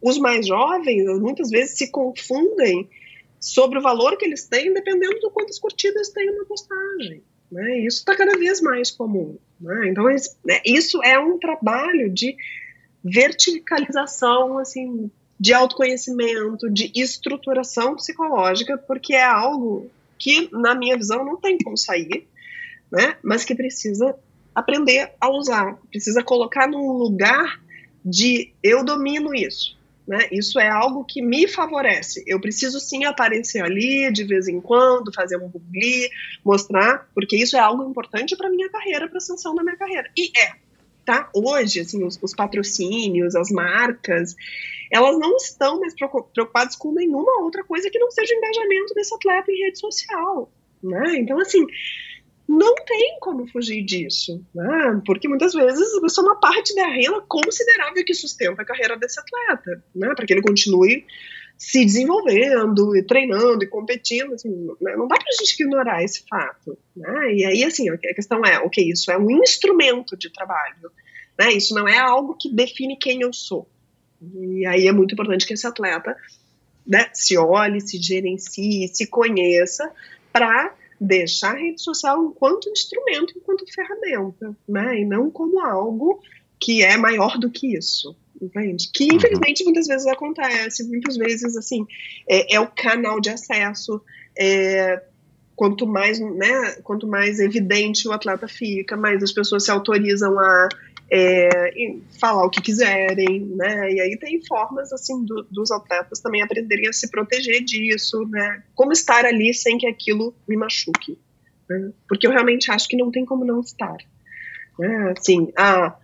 os 0.03 0.19
mais 0.19 0.45
jovens 0.45 1.05
muitas 1.21 1.51
vezes 1.51 1.79
se 1.79 1.89
confundem 1.93 2.89
sobre 3.41 3.79
o 3.79 3.83
valor 3.83 4.17
que 4.17 4.25
eles 4.25 4.49
têm, 4.49 4.73
dependendo 4.73 5.21
do 5.21 5.31
quantas 5.31 5.61
curtidas 5.61 6.09
tem 6.09 6.29
uma 6.31 6.45
postagem. 6.47 7.23
Né? 7.51 7.81
Isso 7.81 7.99
está 7.99 8.17
cada 8.17 8.37
vez 8.37 8.61
mais 8.61 8.91
comum. 8.91 9.37
Né? 9.61 9.89
Então, 9.89 10.05
né, 10.45 10.61
isso 10.65 11.03
é 11.03 11.19
um 11.19 11.39
trabalho 11.39 12.11
de 12.11 12.37
verticalização, 13.03 14.59
assim, 14.59 15.11
de 15.39 15.55
autoconhecimento, 15.55 16.69
de 16.69 16.91
estruturação 16.95 17.95
psicológica, 17.95 18.77
porque 18.77 19.15
é 19.15 19.25
algo 19.25 19.91
que, 20.19 20.49
na 20.53 20.75
minha 20.75 20.97
visão, 20.97 21.25
não 21.25 21.37
tem 21.37 21.57
como 21.59 21.77
sair, 21.77 22.27
né? 22.91 23.17
mas 23.23 23.45
que 23.45 23.55
precisa 23.55 24.17
aprender 24.55 25.13
a 25.21 25.31
usar, 25.31 25.79
precisa 25.91 26.23
colocar 26.23 26.67
num 26.67 26.93
lugar 26.93 27.61
de 28.05 28.53
eu 28.63 28.85
domino 28.85 29.33
isso. 29.33 29.78
Né? 30.09 30.27
Isso 30.33 30.59
é 30.59 30.71
algo 30.71 31.05
que 31.05 31.21
me 31.21 31.47
favorece. 31.47 32.25
Eu 32.27 32.41
preciso 32.41 32.81
sim 32.81 33.05
aparecer 33.05 33.63
ali 33.63 34.11
de 34.11 34.25
vez 34.25 34.49
em 34.49 34.59
quando, 34.59 35.13
fazer 35.13 35.37
um 35.37 35.51
publi, 35.51 36.09
mostrar, 36.43 37.07
porque 37.15 37.37
isso 37.37 37.59
é 37.59 37.61
algo 37.61 37.85
importante 37.85 38.35
para 38.35 38.49
minha 38.49 38.71
carreira, 38.71 39.07
para 39.07 39.19
a 39.19 39.19
ascensão 39.19 39.55
da 39.55 39.63
minha 39.63 39.77
carreira. 39.77 40.11
E 40.17 40.33
é, 40.35 40.53
tá? 41.05 41.29
Hoje, 41.35 41.81
assim, 41.81 42.03
os, 42.03 42.19
os 42.23 42.35
patrocínios, 42.35 43.37
as 43.37 43.51
marcas, 43.51 44.35
elas 44.91 45.19
não 45.19 45.37
estão 45.37 45.79
mais 45.79 45.95
preocupadas 45.95 46.75
com 46.75 46.91
nenhuma 46.91 47.43
outra 47.43 47.63
coisa 47.63 47.91
que 47.91 47.99
não 47.99 48.11
seja 48.11 48.35
o 48.35 48.39
engajamento 48.39 48.95
desse 48.95 49.15
atleta 49.15 49.53
em 49.53 49.65
rede 49.65 49.79
social, 49.79 50.51
né? 50.83 51.17
Então, 51.17 51.39
assim, 51.39 51.67
não 52.49 52.75
tem 52.77 53.19
como 53.21 53.47
fugir 53.47 53.85
disso, 53.85 54.43
né? 54.55 55.03
porque 55.05 55.29
muitas 55.29 55.53
vezes 55.53 55.87
isso 56.03 56.21
é 56.21 56.25
uma 56.25 56.41
parte 56.41 56.75
da 56.75 56.87
renda 56.87 57.21
considerável 57.29 58.03
que 58.03 58.15
sustenta 58.15 58.63
a 58.63 58.65
carreira 58.65 58.97
desse 58.97 59.21
atleta, 59.21 59.85
né? 59.95 60.15
para 60.15 60.25
que 60.25 60.33
ele 60.33 60.41
continue 60.41 61.05
se 61.59 61.85
desenvolvendo 61.85 62.97
e 62.97 63.03
treinando 63.03 63.63
e 63.63 63.67
competindo, 63.67 64.33
assim, 64.33 64.49
né? 64.81 64.97
não 64.97 65.07
dá 65.07 65.17
para 65.17 65.29
a 65.29 65.45
gente 65.45 65.61
ignorar 65.61 66.03
esse 66.03 66.25
fato. 66.27 66.79
Né? 66.97 67.35
E 67.35 67.45
aí, 67.45 67.65
assim, 67.65 67.91
a 67.91 67.99
questão 67.99 68.43
é, 68.43 68.59
ok, 68.61 68.83
isso 68.83 69.11
é 69.11 69.19
um 69.19 69.31
instrumento 69.43 70.17
de 70.17 70.33
trabalho, 70.33 70.91
né? 71.39 71.53
isso 71.53 71.75
não 71.75 71.87
é 71.87 71.99
algo 71.99 72.35
que 72.35 72.51
define 72.51 72.97
quem 72.97 73.21
eu 73.21 73.33
sou. 73.33 73.69
E 74.23 74.65
aí 74.65 74.89
é 74.89 74.93
muito 74.93 75.13
importante 75.13 75.47
que 75.47 75.53
esse 75.53 75.67
atleta 75.67 76.17
né, 76.87 77.11
se 77.13 77.37
olhe, 77.37 77.81
se 77.81 77.99
gerencie, 77.99 78.89
se 78.89 79.07
conheça, 79.07 79.93
para 80.33 80.75
deixar 81.01 81.55
a 81.55 81.59
rede 81.59 81.81
social 81.83 82.25
enquanto 82.25 82.71
instrumento, 82.71 83.35
enquanto 83.37 83.65
ferramenta, 83.73 84.57
né? 84.69 85.01
E 85.01 85.05
não 85.05 85.31
como 85.31 85.61
algo 85.61 86.21
que 86.61 86.83
é 86.83 86.97
maior 86.97 87.39
do 87.39 87.51
que 87.51 87.77
isso. 87.77 88.17
Entende? 88.41 88.89
Que 88.93 89.05
uhum. 89.05 89.17
infelizmente 89.17 89.65
muitas 89.65 89.87
vezes 89.87 90.07
acontece, 90.07 90.85
muitas 90.85 91.17
vezes 91.17 91.57
assim 91.57 91.85
é, 92.29 92.55
é 92.55 92.61
o 92.61 92.69
canal 92.69 93.21
de 93.21 93.31
acesso, 93.31 94.01
é, 94.39 95.03
quanto 95.57 95.89
mais, 95.89 96.21
né, 96.21 96.77
quanto 96.85 97.05
mais 97.05 97.41
evidente 97.41 98.07
o 98.07 98.13
atleta 98.13 98.47
fica, 98.47 98.97
mais 98.97 99.21
as 99.25 99.33
pessoas 99.33 99.65
se 99.65 99.73
autorizam 99.73 100.39
a 100.39 100.69
é, 101.11 101.71
falar 102.21 102.45
o 102.45 102.51
que 102.51 102.61
quiserem, 102.61 103.41
né? 103.41 103.93
E 103.93 104.01
aí 104.01 104.17
tem 104.19 104.45
formas 104.45 104.93
assim 104.93 105.25
do, 105.25 105.47
dos 105.51 105.71
atletas 105.71 106.21
também 106.21 106.43
aprenderem 106.43 106.89
a 106.89 106.93
se 106.93 107.11
proteger 107.11 107.65
disso, 107.65 108.27
né? 108.29 108.63
Como 108.75 108.93
estar 108.93 109.25
ali 109.25 109.55
sem 109.55 109.79
que 109.79 109.87
aquilo 109.87 110.35
me 110.47 110.57
machuque, 110.57 111.19
né? 111.69 111.93
Porque 112.07 112.27
eu 112.27 112.31
realmente 112.31 112.71
acho 112.71 112.89
que 112.89 112.97
não 112.97 113.11
tem 113.11 113.25
como 113.25 113.45
não 113.45 113.61
estar, 113.61 113.97
né? 114.79 115.15
Assim, 115.17 115.51
ah, 115.57 115.97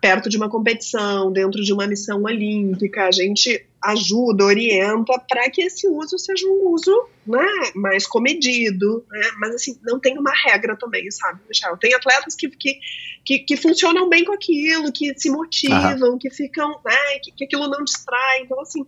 perto 0.00 0.28
de 0.28 0.36
uma 0.36 0.48
competição, 0.48 1.30
dentro 1.30 1.62
de 1.62 1.72
uma 1.72 1.86
missão 1.86 2.22
olímpica, 2.22 3.06
a 3.06 3.10
gente 3.10 3.66
ajuda, 3.90 4.44
orienta 4.44 5.18
para 5.28 5.48
que 5.50 5.62
esse 5.62 5.88
uso 5.88 6.18
seja 6.18 6.46
um 6.46 6.70
uso 6.70 7.08
né, 7.26 7.46
mais 7.74 8.06
comedido, 8.06 9.04
né? 9.10 9.30
mas 9.38 9.54
assim, 9.54 9.78
não 9.82 9.98
tem 9.98 10.18
uma 10.18 10.32
regra 10.32 10.76
também, 10.76 11.10
sabe, 11.10 11.40
Michel? 11.48 11.76
Tem 11.76 11.94
atletas 11.94 12.34
que, 12.34 12.48
que, 12.48 12.78
que, 13.24 13.38
que 13.40 13.56
funcionam 13.56 14.08
bem 14.08 14.24
com 14.24 14.32
aquilo, 14.32 14.92
que 14.92 15.18
se 15.18 15.30
motivam, 15.30 16.10
uhum. 16.10 16.18
que 16.18 16.30
ficam, 16.30 16.68
né, 16.84 17.18
que, 17.22 17.32
que 17.32 17.44
aquilo 17.44 17.68
não 17.68 17.84
distrai, 17.84 18.40
então 18.40 18.60
assim, 18.60 18.84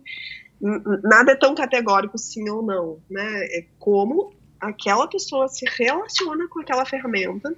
nada 1.03 1.31
é 1.31 1.35
tão 1.35 1.55
categórico 1.55 2.17
sim 2.17 2.49
ou 2.49 2.61
não, 2.61 2.99
né, 3.09 3.45
é 3.45 3.65
como 3.77 4.33
aquela 4.59 5.07
pessoa 5.07 5.47
se 5.47 5.65
relaciona 5.77 6.47
com 6.49 6.59
aquela 6.59 6.85
ferramenta, 6.85 7.55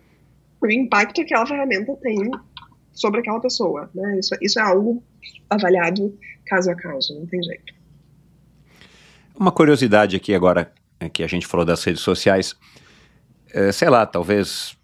o 0.61 0.71
impacto 0.71 1.15
que 1.15 1.21
aquela 1.21 1.45
ferramenta 1.45 1.95
tem 1.95 2.29
sobre 2.93 3.19
aquela 3.19 3.39
pessoa, 3.39 3.89
né? 3.93 4.19
Isso, 4.19 4.35
isso 4.41 4.59
é 4.59 4.63
algo 4.63 5.03
avaliado 5.49 6.17
caso 6.45 6.69
a 6.69 6.75
caso, 6.75 7.13
não 7.17 7.25
tem 7.25 7.41
jeito. 7.41 7.73
Uma 9.35 9.51
curiosidade 9.51 10.15
aqui 10.15 10.35
agora, 10.35 10.71
é 10.99 11.09
que 11.09 11.23
a 11.23 11.27
gente 11.27 11.47
falou 11.47 11.65
das 11.65 11.83
redes 11.83 12.01
sociais, 12.01 12.55
é, 13.53 13.71
sei 13.71 13.89
lá, 13.89 14.05
talvez 14.05 14.77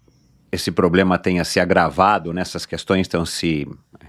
esse 0.50 0.70
problema 0.70 1.18
tenha 1.18 1.44
se 1.44 1.60
agravado, 1.60 2.32
nessas 2.32 2.62
né? 2.62 2.68
questões 2.68 3.06
tenham 3.06 3.26
se 3.26 3.68
é, 4.00 4.06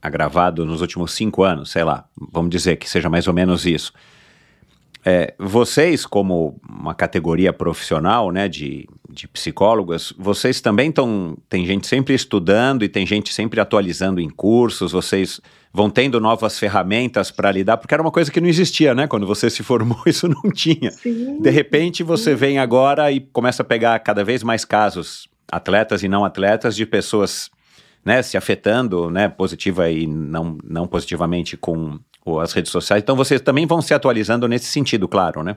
agravado 0.00 0.64
nos 0.64 0.80
últimos 0.80 1.12
cinco 1.12 1.42
anos, 1.42 1.70
sei 1.70 1.84
lá, 1.84 2.08
vamos 2.16 2.50
dizer 2.50 2.76
que 2.76 2.88
seja 2.88 3.08
mais 3.08 3.28
ou 3.28 3.34
menos 3.34 3.66
isso. 3.66 3.92
É, 5.04 5.34
vocês, 5.38 6.06
como 6.06 6.60
uma 6.68 6.94
categoria 6.94 7.52
profissional, 7.52 8.30
né, 8.30 8.48
de, 8.48 8.88
de 9.10 9.26
psicólogas, 9.26 10.12
vocês 10.16 10.60
também 10.60 10.90
estão. 10.90 11.36
Tem 11.48 11.66
gente 11.66 11.88
sempre 11.88 12.14
estudando 12.14 12.84
e 12.84 12.88
tem 12.88 13.04
gente 13.04 13.34
sempre 13.34 13.60
atualizando 13.60 14.20
em 14.20 14.30
cursos, 14.30 14.92
vocês 14.92 15.40
vão 15.72 15.90
tendo 15.90 16.20
novas 16.20 16.58
ferramentas 16.58 17.30
para 17.30 17.50
lidar, 17.50 17.78
porque 17.78 17.94
era 17.94 18.02
uma 18.02 18.12
coisa 18.12 18.30
que 18.30 18.40
não 18.40 18.48
existia, 18.48 18.94
né? 18.94 19.08
Quando 19.08 19.26
você 19.26 19.50
se 19.50 19.62
formou, 19.62 20.00
isso 20.06 20.28
não 20.28 20.50
tinha. 20.52 20.92
Sim, 20.92 21.40
de 21.40 21.50
repente 21.50 22.02
você 22.02 22.30
sim. 22.30 22.36
vem 22.36 22.58
agora 22.58 23.10
e 23.10 23.20
começa 23.20 23.62
a 23.62 23.64
pegar 23.64 23.98
cada 24.00 24.22
vez 24.22 24.44
mais 24.44 24.64
casos, 24.64 25.28
atletas 25.50 26.02
e 26.04 26.08
não 26.08 26.24
atletas, 26.24 26.76
de 26.76 26.86
pessoas 26.86 27.50
né, 28.04 28.22
se 28.22 28.36
afetando, 28.36 29.10
né, 29.10 29.28
positiva 29.28 29.90
e 29.90 30.06
não, 30.06 30.58
não 30.64 30.86
positivamente 30.86 31.56
com 31.56 31.98
as 32.40 32.52
redes 32.52 32.70
sociais. 32.70 33.02
Então 33.02 33.16
vocês 33.16 33.40
também 33.40 33.66
vão 33.66 33.82
se 33.82 33.94
atualizando 33.94 34.46
nesse 34.46 34.66
sentido, 34.66 35.08
claro, 35.08 35.42
né? 35.42 35.56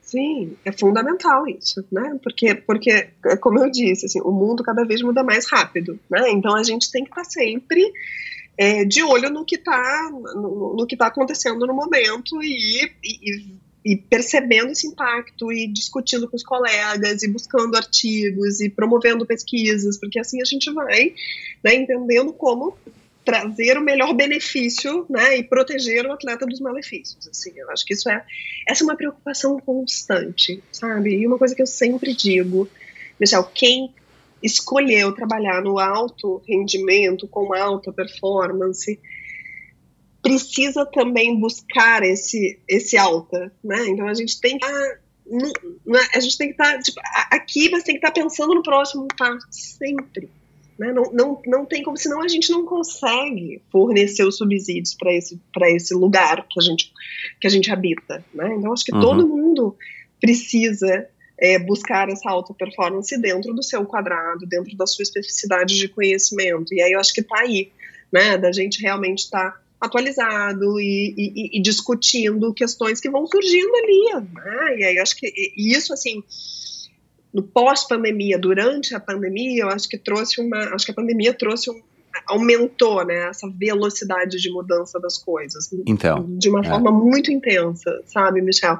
Sim, 0.00 0.56
é 0.64 0.72
fundamental 0.72 1.46
isso, 1.48 1.82
né? 1.90 2.18
Porque, 2.22 2.54
porque 2.54 3.08
como 3.40 3.58
eu 3.60 3.70
disse, 3.70 4.06
assim, 4.06 4.20
o 4.20 4.30
mundo 4.30 4.62
cada 4.62 4.84
vez 4.84 5.00
muda 5.00 5.22
mais 5.22 5.50
rápido, 5.50 5.98
né? 6.10 6.30
Então 6.30 6.54
a 6.54 6.62
gente 6.62 6.90
tem 6.90 7.02
que 7.02 7.10
estar 7.10 7.24
sempre 7.24 7.90
é, 8.58 8.84
de 8.84 9.02
olho 9.02 9.30
no 9.30 9.44
que 9.44 9.54
está 9.54 10.10
no, 10.34 10.76
no, 10.76 10.86
que 10.86 10.96
tá 10.96 11.06
acontecendo 11.06 11.66
no 11.66 11.72
momento 11.72 12.42
e, 12.42 12.84
e, 13.02 13.56
e, 13.84 13.96
percebendo 13.96 14.70
esse 14.70 14.86
impacto 14.86 15.52
e 15.52 15.66
discutindo 15.66 16.28
com 16.28 16.36
os 16.36 16.44
colegas 16.44 17.22
e 17.22 17.28
buscando 17.28 17.76
artigos 17.76 18.60
e 18.60 18.70
promovendo 18.70 19.26
pesquisas, 19.26 19.98
porque 19.98 20.20
assim 20.20 20.40
a 20.40 20.44
gente 20.44 20.70
vai 20.72 21.14
né, 21.62 21.74
entendendo 21.74 22.32
como 22.32 22.76
trazer 23.24 23.78
o 23.78 23.82
melhor 23.82 24.12
benefício, 24.14 25.06
né, 25.08 25.36
e 25.36 25.44
proteger 25.44 26.04
o 26.06 26.12
atleta 26.12 26.44
dos 26.44 26.60
malefícios. 26.60 27.28
Assim, 27.28 27.52
eu 27.56 27.70
acho 27.70 27.84
que 27.84 27.94
isso 27.94 28.08
é 28.08 28.24
essa 28.66 28.82
é 28.82 28.84
uma 28.84 28.96
preocupação 28.96 29.58
constante, 29.60 30.62
sabe? 30.72 31.16
E 31.16 31.26
uma 31.26 31.38
coisa 31.38 31.54
que 31.54 31.62
eu 31.62 31.66
sempre 31.66 32.14
digo, 32.14 32.68
Michel, 33.18 33.44
quem 33.44 33.92
escolheu 34.42 35.12
trabalhar 35.12 35.62
no 35.62 35.78
alto 35.78 36.42
rendimento 36.46 37.28
com 37.28 37.54
alta 37.54 37.92
performance 37.92 38.98
precisa 40.22 40.86
também 40.86 41.38
buscar 41.38 42.02
esse 42.02 42.60
esse 42.68 42.96
alta, 42.96 43.52
né? 43.62 43.88
Então 43.88 44.06
a 44.06 44.14
gente 44.14 44.40
tem 44.40 44.58
que 44.58 44.66
a 46.14 46.20
gente 46.20 46.38
tem 46.38 46.48
que 46.48 46.54
estar 46.54 46.74
tá, 46.74 46.78
tipo, 46.80 47.00
aqui, 47.30 47.70
mas 47.70 47.84
tem 47.84 47.94
que 47.94 48.06
estar 48.06 48.12
tá 48.12 48.20
pensando 48.20 48.54
no 48.54 48.62
próximo 48.62 49.06
passo 49.16 49.46
sempre 49.50 50.28
né? 50.82 50.92
Não, 50.92 51.04
não, 51.12 51.42
não 51.46 51.64
tem 51.64 51.82
como, 51.82 51.96
senão 51.96 52.20
a 52.20 52.28
gente 52.28 52.50
não 52.50 52.64
consegue 52.64 53.62
fornecer 53.70 54.24
os 54.24 54.36
subsídios 54.36 54.94
para 54.94 55.12
esse, 55.12 55.40
esse 55.66 55.94
lugar 55.94 56.46
que 56.50 56.58
a 56.58 56.62
gente, 56.62 56.92
que 57.40 57.46
a 57.46 57.50
gente 57.50 57.70
habita. 57.70 58.24
Né? 58.34 58.54
Então, 58.56 58.72
acho 58.72 58.84
que 58.84 58.92
uhum. 58.92 59.00
todo 59.00 59.28
mundo 59.28 59.76
precisa 60.20 61.08
é, 61.38 61.58
buscar 61.58 62.08
essa 62.08 62.28
alta 62.28 62.52
performance 62.52 63.16
dentro 63.20 63.54
do 63.54 63.62
seu 63.62 63.84
quadrado, 63.84 64.46
dentro 64.46 64.76
da 64.76 64.86
sua 64.86 65.04
especificidade 65.04 65.78
de 65.78 65.88
conhecimento. 65.88 66.74
E 66.74 66.82
aí 66.82 66.92
eu 66.92 67.00
acho 67.00 67.12
que 67.12 67.20
está 67.20 67.38
aí, 67.40 67.70
né, 68.12 68.36
da 68.36 68.50
gente 68.50 68.82
realmente 68.82 69.20
estar 69.20 69.52
tá 69.52 69.61
atualizado 69.82 70.80
e, 70.80 71.12
e, 71.16 71.58
e, 71.58 71.60
discutindo 71.60 72.54
questões 72.54 73.00
que 73.00 73.10
vão 73.10 73.26
surgindo 73.26 73.74
ali. 73.74 74.26
Né? 74.32 74.78
E 74.78 74.84
aí 74.84 74.98
acho 74.98 75.16
que 75.16 75.32
isso, 75.56 75.92
assim, 75.92 76.22
no 77.34 77.42
pós-pandemia, 77.42 78.38
durante 78.38 78.94
a 78.94 79.00
pandemia, 79.00 79.64
eu 79.64 79.68
acho 79.68 79.88
que 79.88 79.98
trouxe 79.98 80.40
uma, 80.40 80.58
acho 80.74 80.86
que 80.86 80.92
a 80.92 80.94
pandemia 80.94 81.34
trouxe 81.34 81.68
um, 81.68 81.82
aumentou, 82.28 83.04
né, 83.04 83.28
essa 83.28 83.48
velocidade 83.48 84.38
de 84.38 84.50
mudança 84.50 85.00
das 85.00 85.18
coisas. 85.18 85.68
Então, 85.86 86.26
de 86.38 86.48
uma 86.48 86.60
é. 86.60 86.68
forma 86.68 86.92
muito 86.92 87.32
intensa, 87.32 88.02
sabe, 88.06 88.40
Michel? 88.40 88.78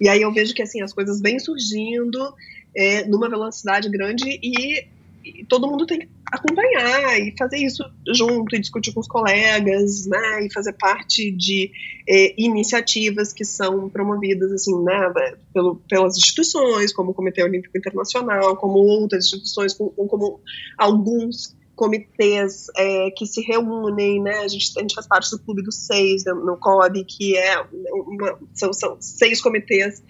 E 0.00 0.08
aí 0.08 0.22
eu 0.22 0.32
vejo 0.32 0.52
que 0.52 0.62
assim 0.62 0.82
as 0.82 0.92
coisas 0.92 1.20
vêm 1.20 1.38
surgindo 1.38 2.34
é, 2.74 3.04
numa 3.04 3.28
velocidade 3.28 3.88
grande 3.88 4.40
e 4.42 4.84
e 5.22 5.44
todo 5.44 5.68
mundo 5.68 5.86
tem 5.86 6.00
que 6.00 6.08
acompanhar 6.30 7.18
e 7.18 7.34
fazer 7.36 7.58
isso 7.58 7.82
junto 8.14 8.54
e 8.54 8.60
discutir 8.60 8.92
com 8.92 9.00
os 9.00 9.08
colegas, 9.08 10.06
né, 10.06 10.46
e 10.46 10.52
fazer 10.52 10.72
parte 10.74 11.30
de 11.30 11.70
eh, 12.08 12.34
iniciativas 12.38 13.32
que 13.32 13.44
são 13.44 13.88
promovidas 13.88 14.52
assim, 14.52 14.82
né, 14.82 15.12
pelo, 15.52 15.76
pelas 15.88 16.16
instituições, 16.16 16.92
como 16.92 17.10
o 17.10 17.14
Comitê 17.14 17.42
Olímpico 17.42 17.76
Internacional, 17.76 18.56
como 18.56 18.78
outras 18.78 19.24
instituições, 19.24 19.74
como, 19.74 19.90
como 19.90 20.40
alguns 20.78 21.56
comitês 21.80 22.66
é, 22.76 23.10
que 23.10 23.24
se 23.24 23.40
reúnem, 23.40 24.20
né? 24.20 24.40
A 24.40 24.48
gente, 24.48 24.70
a 24.76 24.82
gente 24.82 24.94
faz 24.94 25.06
parte 25.06 25.30
do 25.30 25.38
Clube 25.38 25.62
dos 25.62 25.76
Seis 25.76 26.24
no 26.26 26.58
COB, 26.58 27.04
que 27.04 27.38
é 27.38 27.58
uma, 27.90 28.38
são, 28.52 28.70
são 28.70 28.98
seis 29.00 29.40
comitês 29.40 30.02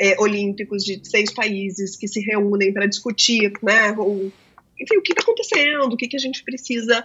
é, 0.00 0.18
olímpicos 0.18 0.82
de 0.82 0.98
seis 1.06 1.30
países 1.30 1.96
que 1.96 2.08
se 2.08 2.20
reúnem 2.20 2.72
para 2.72 2.86
discutir, 2.86 3.52
né? 3.62 3.92
O, 3.98 4.32
enfim, 4.80 4.96
o 4.96 5.02
que 5.02 5.12
está 5.12 5.22
acontecendo, 5.22 5.92
o 5.92 5.96
que, 5.96 6.08
que 6.08 6.16
a 6.16 6.20
gente 6.20 6.42
precisa 6.44 7.04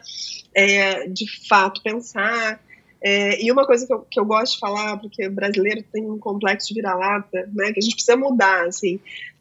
é, 0.55 1.07
de 1.07 1.25
fato 1.47 1.81
pensar. 1.81 2.61
É, 3.01 3.43
e 3.43 3.51
uma 3.51 3.65
coisa 3.65 3.85
que 3.85 3.93
eu, 3.93 3.99
que 4.09 4.19
eu 4.19 4.25
gosto 4.25 4.53
de 4.53 4.59
falar, 4.59 4.97
porque 4.97 5.27
o 5.27 5.31
brasileiro 5.31 5.83
tem 5.91 6.09
um 6.09 6.17
complexo 6.17 6.69
de 6.69 6.75
vira-lata, 6.75 7.49
né, 7.53 7.73
que 7.73 7.79
a 7.79 7.83
gente 7.83 7.95
precisa 7.95 8.15
mudar, 8.15 8.65
assim, 8.65 8.99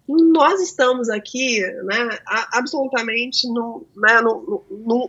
nós 0.08 0.60
estamos 0.60 1.08
aqui, 1.08 1.60
né, 1.84 2.18
absolutamente 2.52 3.46
no, 3.48 3.86
né, 3.96 4.20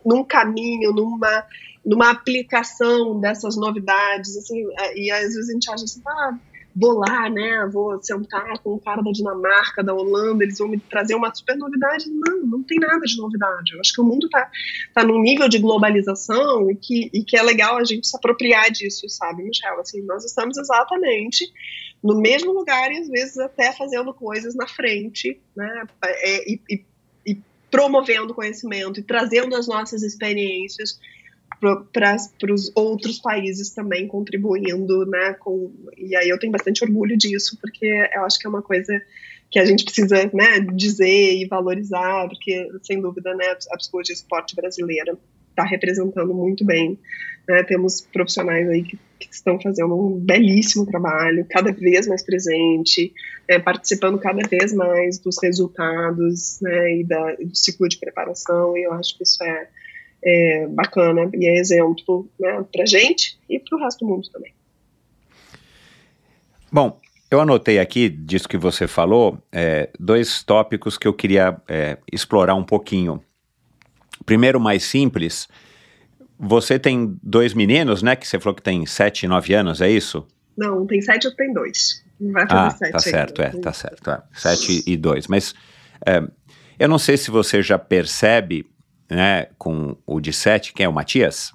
num 0.06 0.24
caminho, 0.24 0.92
numa, 0.92 1.46
numa 1.84 2.12
aplicação 2.12 3.20
dessas 3.20 3.56
novidades, 3.56 4.38
assim, 4.38 4.64
é, 4.80 5.00
e 5.00 5.12
às 5.12 5.34
vezes 5.34 5.50
a 5.50 5.54
gente 5.54 5.72
acha 5.72 5.84
assim, 5.84 6.02
ah, 6.06 6.38
vou 6.76 6.94
lá, 6.94 7.30
né, 7.30 7.70
vou 7.72 8.02
sentar 8.02 8.60
com 8.60 8.74
o 8.74 8.80
cara 8.80 9.02
da 9.02 9.12
Dinamarca, 9.12 9.84
da 9.84 9.94
Holanda, 9.94 10.44
eles 10.44 10.58
vão 10.58 10.68
me 10.68 10.80
trazer 10.80 11.16
uma 11.16 11.34
super 11.34 11.56
novidade. 11.56 12.06
Não, 12.10 12.46
não 12.46 12.64
tem 12.64 12.80
nada 12.80 13.02
de 13.02 13.18
novidade. 13.18 13.74
Eu 13.74 13.80
acho 13.80 13.94
que 13.94 14.02
o 14.02 14.04
mundo 14.04 14.26
está 14.26 14.50
tá 14.94 15.04
num 15.04 15.22
nível 15.22 15.48
de 15.48 15.60
globalização 15.60 16.70
e 16.72 16.76
que, 16.76 17.10
e 17.14 17.24
que 17.24 17.38
é 17.38 17.44
legal 17.44 17.78
a 17.78 17.84
gente 17.84 18.08
se 18.08 18.18
apropriar 18.18 18.72
disso, 18.72 19.08
sabe, 19.08 19.44
Michel? 19.44 19.80
Assim, 19.80 20.02
nós 20.02 20.26
estamos 20.26 20.58
exatamente 20.58 21.52
no 22.04 22.20
mesmo 22.20 22.52
lugar 22.52 22.92
e 22.92 22.98
às 22.98 23.08
vezes 23.08 23.38
até 23.38 23.72
fazendo 23.72 24.14
coisas 24.14 24.56
na 24.56 24.68
frente, 24.68 25.40
né, 25.56 25.86
é, 26.04 26.52
e, 26.52 26.60
e, 26.70 26.86
e 27.26 27.38
promovendo 27.72 28.34
conhecimento 28.34 29.00
e 29.00 29.04
trazendo 29.04 29.56
as 29.56 29.68
nossas 29.68 30.04
experiências 30.04 31.00
para 31.92 32.54
os 32.54 32.72
outros 32.76 33.20
países 33.20 33.72
também 33.72 34.08
contribuindo, 34.08 35.06
né? 35.06 35.34
Com, 35.40 35.72
e 35.98 36.16
aí 36.16 36.30
eu 36.30 36.40
tenho 36.40 36.52
bastante 36.52 36.84
orgulho 36.84 37.18
disso, 37.18 37.58
porque 37.62 37.86
eu 38.14 38.26
acho 38.26 38.40
que 38.40 38.48
é 38.48 38.50
uma 38.50 38.62
coisa 38.62 39.02
que 39.54 39.60
a 39.60 39.66
gente 39.66 39.86
precisa 39.86 40.30
né, 40.34 40.60
dizer 40.74 41.36
e 41.36 41.46
valorizar, 41.46 42.28
porque, 42.28 42.68
sem 42.82 43.00
dúvida, 43.00 43.36
né, 43.36 43.56
a 43.72 43.78
psicologia 43.78 44.16
esporte 44.16 44.56
brasileira 44.56 45.16
está 45.52 45.64
representando 45.64 46.34
muito 46.34 46.66
bem. 46.66 46.98
Né? 47.48 47.62
Temos 47.62 48.02
profissionais 48.02 48.68
aí 48.68 48.82
que, 48.82 48.98
que, 49.20 49.30
estão 49.32 49.62
fazendo 49.62 49.94
um 49.94 50.20
belíssimo 50.20 50.88
trabalho, 50.88 51.46
cada 51.50 51.72
vez 51.72 52.08
mais 52.08 52.24
presente, 52.24 53.14
né, 53.48 53.60
participando 53.60 54.18
cada 54.18 54.42
vez 54.48 54.74
mais 54.74 55.20
dos 55.20 55.36
resultados 55.44 56.60
né, 56.60 57.02
e 57.02 57.04
da, 57.04 57.36
do 57.36 57.56
ciclo 57.56 57.88
de 57.88 58.00
preparação, 58.00 58.76
e 58.76 58.84
eu 58.84 58.94
acho 58.94 59.16
que 59.16 59.24
isso 59.24 59.44
é 59.44 59.68
é, 60.24 60.68
bacana 60.68 61.30
e 61.34 61.48
é 61.48 61.56
exemplo 61.60 62.28
né, 62.40 62.66
para 62.72 62.86
gente 62.86 63.38
e 63.50 63.60
para 63.60 63.78
o 63.78 63.82
resto 63.82 64.06
do 64.06 64.12
mundo 64.12 64.30
também. 64.32 64.54
Bom, 66.72 67.00
eu 67.30 67.42
anotei 67.42 67.80
aqui, 67.80 68.10
disso 68.10 68.48
que 68.48 68.58
você 68.58 68.88
falou, 68.88 69.38
é, 69.52 69.90
dois 70.00 70.44
tópicos 70.44 70.98
que 70.98 71.08
eu 71.08 71.14
queria 71.14 71.60
é, 71.68 71.98
explorar 72.12 72.56
um 72.56 72.64
pouquinho. 72.64 73.22
Primeiro, 74.26 74.60
mais 74.60 74.84
simples, 74.84 75.48
você 76.40 76.80
tem 76.80 77.18
dois 77.22 77.54
meninos, 77.54 78.02
né? 78.02 78.16
Que 78.16 78.28
você 78.28 78.40
falou 78.40 78.56
que 78.56 78.62
tem 78.62 78.86
sete, 78.86 79.28
nove 79.28 79.54
anos, 79.54 79.82
é 79.82 79.90
isso? 79.90 80.26
Não, 80.58 80.86
tem 80.86 81.02
sete, 81.02 81.26
eu 81.26 81.36
tenho 81.36 81.54
dois. 81.54 82.04
Vai 82.20 82.48
fazer 82.48 82.68
ah, 82.68 82.78
sete 82.78 82.92
tá 82.92 83.00
certo, 83.00 83.42
é, 83.42 83.50
tá 83.50 83.74
certo. 83.74 84.10
É. 84.10 84.24
Sete 84.34 84.84
e 84.88 84.96
dois. 84.96 85.28
Mas 85.28 85.54
é, 86.06 86.24
eu 86.80 86.88
não 86.88 86.98
sei 86.98 87.18
se 87.18 87.32
você 87.32 87.62
já 87.62 87.78
percebe 87.78 88.66
né, 89.14 89.48
com 89.58 89.96
o 90.06 90.20
de 90.20 90.34
7, 90.34 90.74
quem 90.74 90.86
é 90.86 90.90
o 90.90 90.94
Matias? 90.94 91.54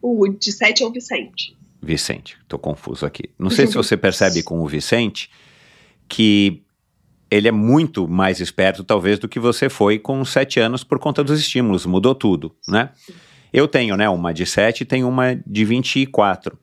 O 0.00 0.26
de 0.28 0.52
7 0.52 0.82
é 0.82 0.86
o 0.86 0.92
Vicente. 0.92 1.56
Vicente, 1.82 2.36
tô 2.46 2.58
confuso 2.58 3.06
aqui. 3.06 3.30
Não 3.38 3.50
sei 3.50 3.66
se 3.66 3.74
você 3.74 3.96
percebe 3.96 4.42
com 4.42 4.60
o 4.60 4.66
Vicente 4.66 5.30
que 6.08 6.62
ele 7.30 7.48
é 7.48 7.52
muito 7.52 8.08
mais 8.08 8.40
esperto, 8.40 8.82
talvez, 8.82 9.18
do 9.18 9.28
que 9.28 9.38
você 9.38 9.68
foi 9.68 9.98
com 9.98 10.24
7 10.24 10.58
anos 10.58 10.82
por 10.82 10.98
conta 10.98 11.22
dos 11.22 11.38
estímulos, 11.38 11.86
mudou 11.86 12.14
tudo, 12.14 12.54
né? 12.68 12.90
Eu 13.52 13.68
tenho, 13.68 13.96
né, 13.96 14.08
uma 14.08 14.32
de 14.32 14.44
7 14.44 14.82
e 14.82 14.84
tenho 14.84 15.08
uma 15.08 15.34
de 15.34 15.64
24. 15.64 16.58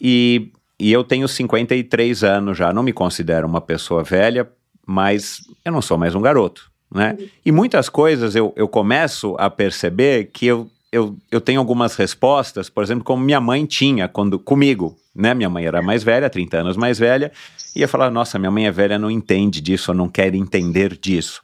E, 0.00 0.50
e 0.78 0.92
eu 0.92 1.04
tenho 1.04 1.28
53 1.28 2.24
anos 2.24 2.56
já, 2.56 2.72
não 2.72 2.82
me 2.82 2.92
considero 2.92 3.46
uma 3.46 3.60
pessoa 3.60 4.02
velha, 4.02 4.50
mas 4.86 5.40
eu 5.64 5.72
não 5.72 5.82
sou 5.82 5.98
mais 5.98 6.14
um 6.14 6.20
garoto, 6.20 6.67
né? 6.90 7.16
Uhum. 7.18 7.28
E 7.44 7.52
muitas 7.52 7.88
coisas 7.88 8.34
eu, 8.34 8.52
eu 8.56 8.68
começo 8.68 9.36
a 9.38 9.50
perceber 9.50 10.30
que 10.32 10.46
eu, 10.46 10.70
eu, 10.90 11.16
eu 11.30 11.40
tenho 11.40 11.60
algumas 11.60 11.94
respostas, 11.96 12.70
por 12.70 12.82
exemplo, 12.82 13.04
como 13.04 13.22
minha 13.22 13.40
mãe 13.40 13.66
tinha 13.66 14.08
quando 14.08 14.38
comigo, 14.38 14.96
né? 15.14 15.34
Minha 15.34 15.50
mãe 15.50 15.66
era 15.66 15.82
mais 15.82 16.02
velha, 16.02 16.30
30 16.30 16.58
anos 16.58 16.76
mais 16.76 16.98
velha, 16.98 17.30
e 17.74 17.80
ia 17.80 17.88
falar: 17.88 18.10
nossa, 18.10 18.38
minha 18.38 18.50
mãe 18.50 18.66
é 18.66 18.70
velha, 18.70 18.98
não 18.98 19.10
entende 19.10 19.60
disso, 19.60 19.92
não 19.92 20.08
quer 20.08 20.34
entender 20.34 20.96
disso. 20.96 21.42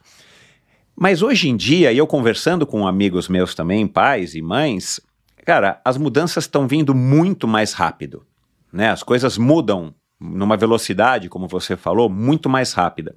Mas 0.95 1.21
hoje 1.21 1.49
em 1.49 1.57
dia, 1.57 1.91
e 1.91 1.97
eu 1.97 2.07
conversando 2.07 2.65
com 2.65 2.87
amigos 2.87 3.27
meus 3.27 3.53
também, 3.53 3.85
pais 3.85 4.33
e 4.33 4.41
mães, 4.41 4.99
cara, 5.45 5.81
as 5.83 5.97
mudanças 5.97 6.45
estão 6.45 6.67
vindo 6.67 6.95
muito 6.95 7.47
mais 7.47 7.73
rápido, 7.73 8.25
né? 8.71 8.89
As 8.89 9.03
coisas 9.03 9.37
mudam 9.37 9.93
numa 10.19 10.55
velocidade, 10.55 11.27
como 11.27 11.47
você 11.47 11.75
falou, 11.75 12.09
muito 12.09 12.49
mais 12.49 12.71
rápida. 12.71 13.15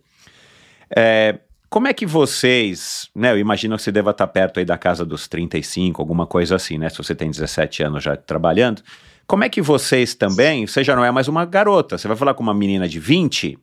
É, 0.95 1.39
como 1.71 1.87
é 1.87 1.93
que 1.93 2.07
vocês, 2.07 3.11
né, 3.15 3.33
eu 3.33 3.39
imagino 3.39 3.77
que 3.77 3.83
você 3.83 3.93
deva 3.93 4.11
estar 4.11 4.27
perto 4.27 4.59
aí 4.59 4.65
da 4.65 4.79
casa 4.79 5.05
dos 5.05 5.29
35, 5.29 6.01
alguma 6.01 6.27
coisa 6.27 6.57
assim, 6.57 6.79
né, 6.79 6.89
se 6.89 6.97
você 6.97 7.15
tem 7.15 7.31
17 7.31 7.83
anos 7.83 8.03
já 8.03 8.17
trabalhando, 8.17 8.83
como 9.27 9.45
é 9.45 9.49
que 9.49 9.61
vocês 9.61 10.15
também, 10.15 10.67
você 10.67 10.83
já 10.83 10.97
não 10.97 11.05
é 11.05 11.11
mais 11.11 11.29
uma 11.29 11.45
garota, 11.45 11.99
você 11.99 12.09
vai 12.09 12.17
falar 12.17 12.33
com 12.33 12.43
uma 12.43 12.55
menina 12.55 12.89
de 12.89 12.99
20, 12.99 13.59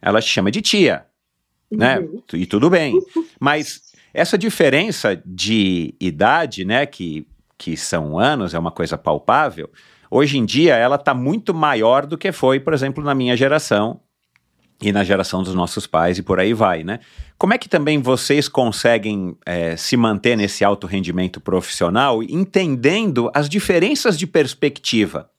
ela 0.00 0.20
te 0.20 0.28
chama 0.28 0.50
de 0.50 0.62
tia, 0.62 1.04
né, 1.70 1.98
uhum. 2.00 2.22
e 2.32 2.46
tudo 2.46 2.70
bem, 2.70 2.98
mas 3.38 3.92
essa 4.14 4.38
diferença 4.38 5.20
de 5.24 5.94
idade, 6.00 6.64
né, 6.64 6.86
que, 6.86 7.26
que 7.58 7.76
são 7.76 8.18
anos, 8.18 8.54
é 8.54 8.58
uma 8.58 8.70
coisa 8.70 8.96
palpável, 8.96 9.70
hoje 10.10 10.38
em 10.38 10.44
dia 10.46 10.76
ela 10.76 10.96
está 10.96 11.12
muito 11.12 11.52
maior 11.52 12.06
do 12.06 12.16
que 12.16 12.32
foi, 12.32 12.58
por 12.58 12.72
exemplo, 12.72 13.04
na 13.04 13.14
minha 13.14 13.36
geração, 13.36 14.00
e 14.82 14.92
na 14.92 15.04
geração 15.04 15.42
dos 15.42 15.54
nossos 15.54 15.86
pais 15.86 16.18
e 16.18 16.22
por 16.22 16.40
aí 16.40 16.52
vai, 16.52 16.82
né? 16.82 16.98
Como 17.38 17.54
é 17.54 17.58
que 17.58 17.68
também 17.68 18.00
vocês 18.00 18.48
conseguem 18.48 19.36
é, 19.46 19.76
se 19.76 19.96
manter 19.96 20.36
nesse 20.36 20.64
alto 20.64 20.86
rendimento 20.86 21.40
profissional, 21.40 22.22
entendendo 22.22 23.30
as 23.34 23.48
diferenças 23.48 24.18
de 24.18 24.26
perspectiva? 24.26 25.30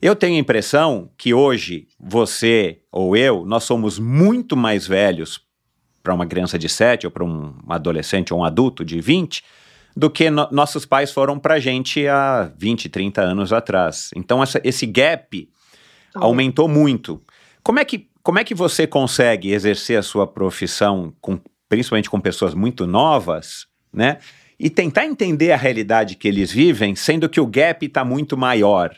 Eu 0.00 0.14
tenho 0.14 0.36
a 0.36 0.38
impressão 0.38 1.10
que 1.16 1.32
hoje 1.32 1.88
você 1.98 2.80
ou 2.92 3.16
eu, 3.16 3.44
nós 3.46 3.64
somos 3.64 3.98
muito 3.98 4.56
mais 4.56 4.86
velhos 4.86 5.40
para 6.02 6.12
uma 6.12 6.26
criança 6.26 6.58
de 6.58 6.68
7 6.68 7.06
ou 7.06 7.10
para 7.10 7.24
um 7.24 7.54
adolescente 7.68 8.34
ou 8.34 8.40
um 8.40 8.44
adulto 8.44 8.84
de 8.84 9.00
20 9.00 9.42
do 9.96 10.10
que 10.10 10.28
no 10.28 10.46
nossos 10.50 10.84
pais 10.84 11.10
foram 11.10 11.38
para 11.38 11.54
a 11.54 11.58
gente 11.58 12.06
há 12.06 12.52
20, 12.58 12.88
30 12.90 13.22
anos 13.22 13.52
atrás. 13.52 14.10
Então 14.14 14.42
essa, 14.42 14.60
esse 14.62 14.84
gap 14.84 15.48
aumentou 16.14 16.68
muito. 16.68 17.22
Como 17.62 17.78
é 17.78 17.84
que 17.84 18.08
como 18.24 18.38
é 18.38 18.44
que 18.44 18.54
você 18.54 18.86
consegue 18.86 19.52
exercer 19.52 19.98
a 19.98 20.02
sua 20.02 20.26
profissão, 20.26 21.14
com, 21.20 21.38
principalmente 21.68 22.08
com 22.08 22.18
pessoas 22.18 22.54
muito 22.54 22.86
novas, 22.86 23.66
né? 23.92 24.18
E 24.58 24.70
tentar 24.70 25.04
entender 25.04 25.52
a 25.52 25.56
realidade 25.56 26.16
que 26.16 26.26
eles 26.26 26.50
vivem, 26.50 26.96
sendo 26.96 27.28
que 27.28 27.38
o 27.38 27.46
gap 27.46 27.84
está 27.84 28.02
muito 28.02 28.34
maior. 28.34 28.96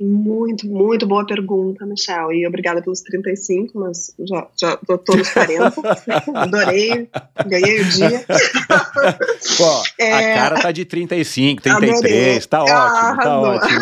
Muito, 0.00 0.68
muito 0.68 1.08
boa 1.08 1.26
pergunta, 1.26 1.84
Michel. 1.84 2.32
E 2.32 2.46
obrigada 2.46 2.80
pelos 2.80 3.00
35, 3.00 3.80
mas 3.80 4.14
já, 4.20 4.46
já 4.56 4.76
tô 4.76 5.16
nos 5.16 5.28
40. 5.30 5.74
Adorei, 6.38 7.08
ganhei 7.46 7.80
o 7.80 7.84
dia. 7.84 8.24
Pô, 9.56 9.82
é... 9.98 10.12
a 10.12 10.34
cara 10.34 10.62
tá 10.62 10.70
de 10.70 10.84
35, 10.84 11.62
33, 11.62 11.98
Adorei. 11.98 12.40
tá 12.42 12.62
ótimo, 12.62 12.76
ah, 12.76 13.18
tá 13.20 13.40
ótimo. 13.40 13.80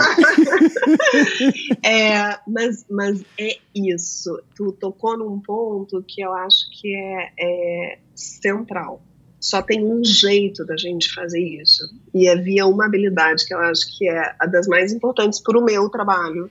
é, 1.85 2.39
mas, 2.49 2.87
mas 2.91 3.23
é 3.39 3.59
isso. 3.75 4.43
Tu 4.57 4.73
tocou 4.73 5.19
num 5.19 5.39
ponto 5.39 6.03
que 6.03 6.23
eu 6.23 6.33
acho 6.33 6.71
que 6.71 6.95
é, 6.95 7.31
é 7.39 7.99
central 8.15 9.03
só 9.41 9.63
tem 9.63 9.85
um 9.85 10.03
jeito 10.05 10.65
da 10.65 10.77
gente 10.77 11.13
fazer 11.13 11.41
isso. 11.41 11.85
E 12.15 12.27
é 12.27 12.37
via 12.37 12.67
uma 12.67 12.87
habilidade 12.87 13.47
que 13.47 13.55
eu 13.55 13.59
acho 13.59 13.97
que 13.97 14.09
é 14.09 14.35
a 14.39 14.47
das 14.47 14.67
mais 14.67 14.93
importantes 14.93 15.41
para 15.41 15.59
o 15.59 15.65
meu 15.65 15.89
trabalho. 15.89 16.51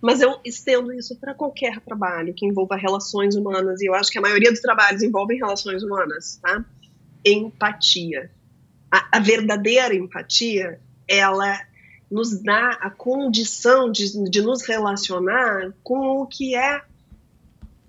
Mas 0.00 0.20
eu 0.20 0.38
estendo 0.44 0.92
isso 0.92 1.16
para 1.16 1.34
qualquer 1.34 1.80
trabalho 1.80 2.34
que 2.34 2.46
envolva 2.46 2.76
relações 2.76 3.34
humanas, 3.34 3.80
e 3.80 3.86
eu 3.86 3.94
acho 3.94 4.10
que 4.10 4.18
a 4.18 4.22
maioria 4.22 4.50
dos 4.50 4.60
trabalhos 4.60 5.02
envolvem 5.02 5.38
relações 5.38 5.82
humanas, 5.82 6.38
tá? 6.42 6.64
Empatia. 7.24 8.30
A, 8.90 9.16
a 9.16 9.20
verdadeira 9.20 9.94
empatia, 9.94 10.78
ela 11.08 11.58
nos 12.10 12.40
dá 12.42 12.78
a 12.80 12.90
condição 12.90 13.90
de, 13.90 14.30
de 14.30 14.42
nos 14.42 14.62
relacionar 14.66 15.72
com 15.82 16.20
o 16.20 16.26
que 16.26 16.54
é 16.54 16.82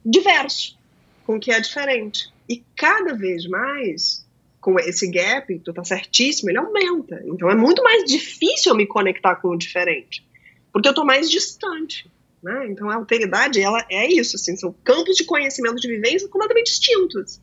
diverso, 0.06 0.78
com 1.26 1.36
o 1.36 1.40
que 1.40 1.52
é 1.52 1.60
diferente. 1.60 2.34
E 2.48 2.64
cada 2.76 3.16
vez 3.16 3.48
mais, 3.48 4.26
com 4.62 4.80
esse 4.80 5.10
gap, 5.10 5.60
tu 5.60 5.74
tá 5.74 5.84
certíssimo, 5.84 6.50
ele 6.50 6.58
aumenta. 6.58 7.22
Então 7.26 7.50
é 7.50 7.56
muito 7.56 7.84
mais 7.84 8.04
difícil 8.06 8.72
eu 8.72 8.76
me 8.76 8.86
conectar 8.86 9.36
com 9.36 9.50
o 9.50 9.58
diferente, 9.58 10.28
porque 10.72 10.88
eu 10.88 10.94
tô 10.94 11.04
mais 11.04 11.30
distante. 11.30 12.10
Né? 12.42 12.68
Então 12.70 12.90
a 12.90 12.96
alteridade, 12.96 13.60
ela 13.60 13.84
é 13.90 14.08
isso, 14.08 14.36
assim, 14.36 14.56
são 14.56 14.74
campos 14.84 15.16
de 15.16 15.24
conhecimento 15.24 15.78
de 15.78 15.88
vivência 15.88 16.28
completamente 16.30 16.68
distintos. 16.68 17.42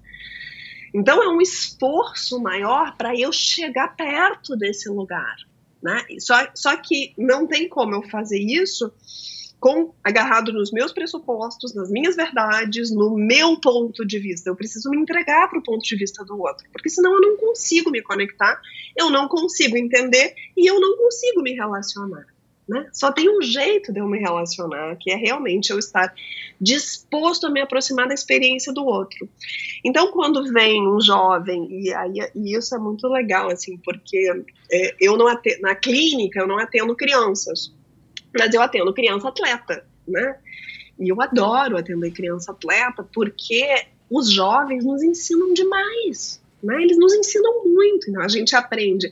Então 0.95 1.23
é 1.23 1.29
um 1.29 1.41
esforço 1.41 2.41
maior 2.41 2.97
para 2.97 3.19
eu 3.19 3.33
chegar 3.33 3.97
perto 3.97 4.57
desse 4.57 4.89
lugar. 4.89 5.37
Né? 5.83 6.05
Só, 6.21 6.47
só 6.55 6.77
que 6.77 7.13
não 7.19 7.47
tem 7.47 7.69
como 7.69 7.97
eu 7.97 8.03
fazer 8.03 8.39
isso 8.39 8.93
com 9.63 9.95
agarrado 10.03 10.53
nos 10.53 10.73
meus 10.73 10.93
pressupostos, 10.93 11.73
nas 11.73 11.89
minhas 11.89 12.17
verdades, 12.17 12.91
no 12.91 13.17
meu 13.17 13.61
ponto 13.61 14.05
de 14.05 14.19
vista. 14.19 14.51
Eu 14.51 14.57
preciso 14.57 14.91
me 14.91 14.99
entregar 14.99 15.49
para 15.49 15.61
o 15.61 15.63
ponto 15.63 15.85
de 15.85 15.95
vista 15.95 16.25
do 16.25 16.37
outro, 16.37 16.67
porque 16.73 16.91
senão 16.91 17.15
eu 17.15 17.21
não 17.21 17.37
consigo 17.37 17.89
me 17.89 18.03
conectar, 18.03 18.61
eu 18.99 19.09
não 19.09 19.29
consigo 19.29 19.77
entender 19.77 20.35
e 20.57 20.69
eu 20.69 20.81
não 20.81 20.97
consigo 20.97 21.43
me 21.43 21.53
relacionar. 21.53 22.27
Né? 22.69 22.89
Só 22.93 23.13
tem 23.13 23.29
um 23.31 23.41
jeito 23.41 23.93
de 23.93 24.01
eu 24.01 24.09
me 24.09 24.19
relacionar, 24.19 24.97
que 24.97 25.13
é 25.13 25.17
realmente 25.17 25.71
eu 25.71 25.79
estar 25.79 26.13
disposto 26.61 27.47
a 27.47 27.51
me 27.51 27.61
aproximar 27.61 28.09
da 28.09 28.15
experiência 28.15 28.73
do 28.73 28.85
outro. 28.85 29.29
Então, 29.85 30.11
quando 30.11 30.43
vem 30.53 30.89
um 30.89 31.01
jovem, 31.01 31.69
e, 31.71 31.95
aí, 31.95 32.15
e 32.35 32.57
isso 32.57 32.75
é 32.75 32.79
muito 32.81 33.07
legal, 33.07 33.49
assim, 33.49 33.77
porque 33.77 34.29
é, 34.73 34.97
eu 35.01 35.17
não 35.17 35.29
atendo, 35.29 35.61
na 35.61 35.77
clínica 35.77 36.41
eu 36.41 36.49
não 36.49 36.59
atendo 36.59 36.97
crianças, 36.97 37.73
mas 38.37 38.55
eu 38.55 38.63
atendo 38.63 38.93
criança 38.93 39.29
atleta, 39.29 39.85
né? 40.07 40.39
E 40.99 41.09
eu 41.09 41.21
adoro 41.21 41.77
atender 41.77 42.13
criança 42.13 42.53
atleta 42.53 43.07
porque 43.13 43.87
os 44.11 44.31
jovens 44.31 44.85
nos 44.85 45.03
ensinam 45.03 45.53
demais, 45.53 46.41
né? 46.63 46.83
Eles 46.83 46.99
nos 46.99 47.15
ensinam 47.15 47.65
muito, 47.65 48.11
então 48.11 48.23
a 48.23 48.29
gente 48.29 48.55
aprende 48.55 49.11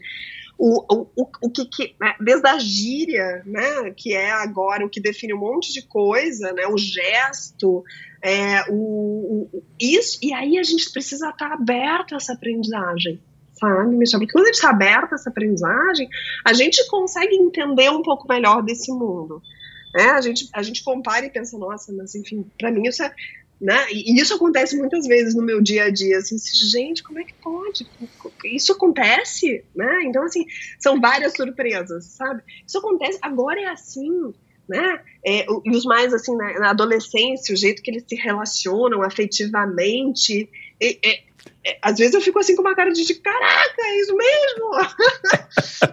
o, 0.60 0.84
o, 0.94 1.06
o, 1.16 1.30
o 1.40 1.50
que, 1.50 1.64
que 1.64 1.94
né? 1.98 2.14
desde 2.20 2.46
a 2.46 2.58
gíria, 2.58 3.42
né, 3.46 3.90
que 3.96 4.12
é 4.12 4.30
agora 4.30 4.84
o 4.84 4.90
que 4.90 5.00
define 5.00 5.32
um 5.32 5.38
monte 5.38 5.72
de 5.72 5.80
coisa, 5.80 6.52
né, 6.52 6.66
o 6.66 6.76
gesto, 6.76 7.82
é, 8.20 8.64
o, 8.68 9.48
o, 9.54 9.62
isso, 9.80 10.18
e 10.22 10.34
aí 10.34 10.58
a 10.58 10.62
gente 10.62 10.92
precisa 10.92 11.30
estar 11.30 11.50
aberto 11.50 12.12
a 12.12 12.18
essa 12.18 12.34
aprendizagem, 12.34 13.18
sabe, 13.60 13.94
Michel? 13.94 14.18
Porque 14.18 14.32
quando 14.32 14.44
a 14.44 14.48
gente 14.48 14.56
está 14.56 14.70
aberto 14.70 15.12
a 15.12 15.14
essa 15.14 15.30
aprendizagem, 15.30 16.08
a 16.44 16.52
gente 16.52 16.84
consegue 16.88 17.36
entender 17.36 17.90
um 17.90 18.02
pouco 18.02 18.26
melhor 18.28 18.62
desse 18.62 18.90
mundo. 18.90 19.42
É, 19.94 20.04
a, 20.04 20.20
gente, 20.20 20.48
a 20.52 20.62
gente 20.62 20.82
compara 20.82 21.26
e 21.26 21.30
pensa, 21.30 21.58
nossa, 21.58 21.92
mas 21.92 22.14
enfim, 22.14 22.46
para 22.58 22.70
mim 22.70 22.86
isso 22.86 23.02
é, 23.02 23.12
né? 23.60 23.86
E 23.92 24.18
isso 24.18 24.34
acontece 24.34 24.76
muitas 24.76 25.06
vezes 25.06 25.34
no 25.34 25.42
meu 25.42 25.60
dia 25.60 25.84
a 25.84 25.90
dia, 25.90 26.18
assim, 26.18 26.36
gente, 26.70 27.02
como 27.02 27.18
é 27.18 27.24
que 27.24 27.34
pode? 27.34 27.86
Isso 28.44 28.72
acontece, 28.72 29.62
né? 29.74 30.02
Então, 30.04 30.22
assim, 30.22 30.46
são 30.78 31.00
várias 31.00 31.34
surpresas, 31.34 32.06
sabe? 32.06 32.42
Isso 32.66 32.78
acontece, 32.78 33.18
agora 33.20 33.60
é 33.60 33.66
assim, 33.66 34.32
né? 34.66 35.02
É, 35.26 35.44
e 35.64 35.76
os 35.76 35.84
mais, 35.84 36.14
assim, 36.14 36.34
na, 36.36 36.60
na, 36.60 36.70
adolescência, 36.70 37.52
o 37.52 37.58
jeito 37.58 37.82
que 37.82 37.90
eles 37.90 38.04
se 38.08 38.14
relacionam 38.14 39.02
afetivamente, 39.02 40.48
é, 40.80 41.06
é, 41.06 41.22
é, 41.64 41.78
às 41.82 41.98
vezes 41.98 42.14
eu 42.14 42.20
fico 42.22 42.38
assim 42.38 42.56
com 42.56 42.62
uma 42.62 42.74
cara 42.74 42.90
de 42.90 43.14
caraca, 43.16 43.82
é 43.82 44.00
isso 44.00 44.16
mesmo! 44.16 44.70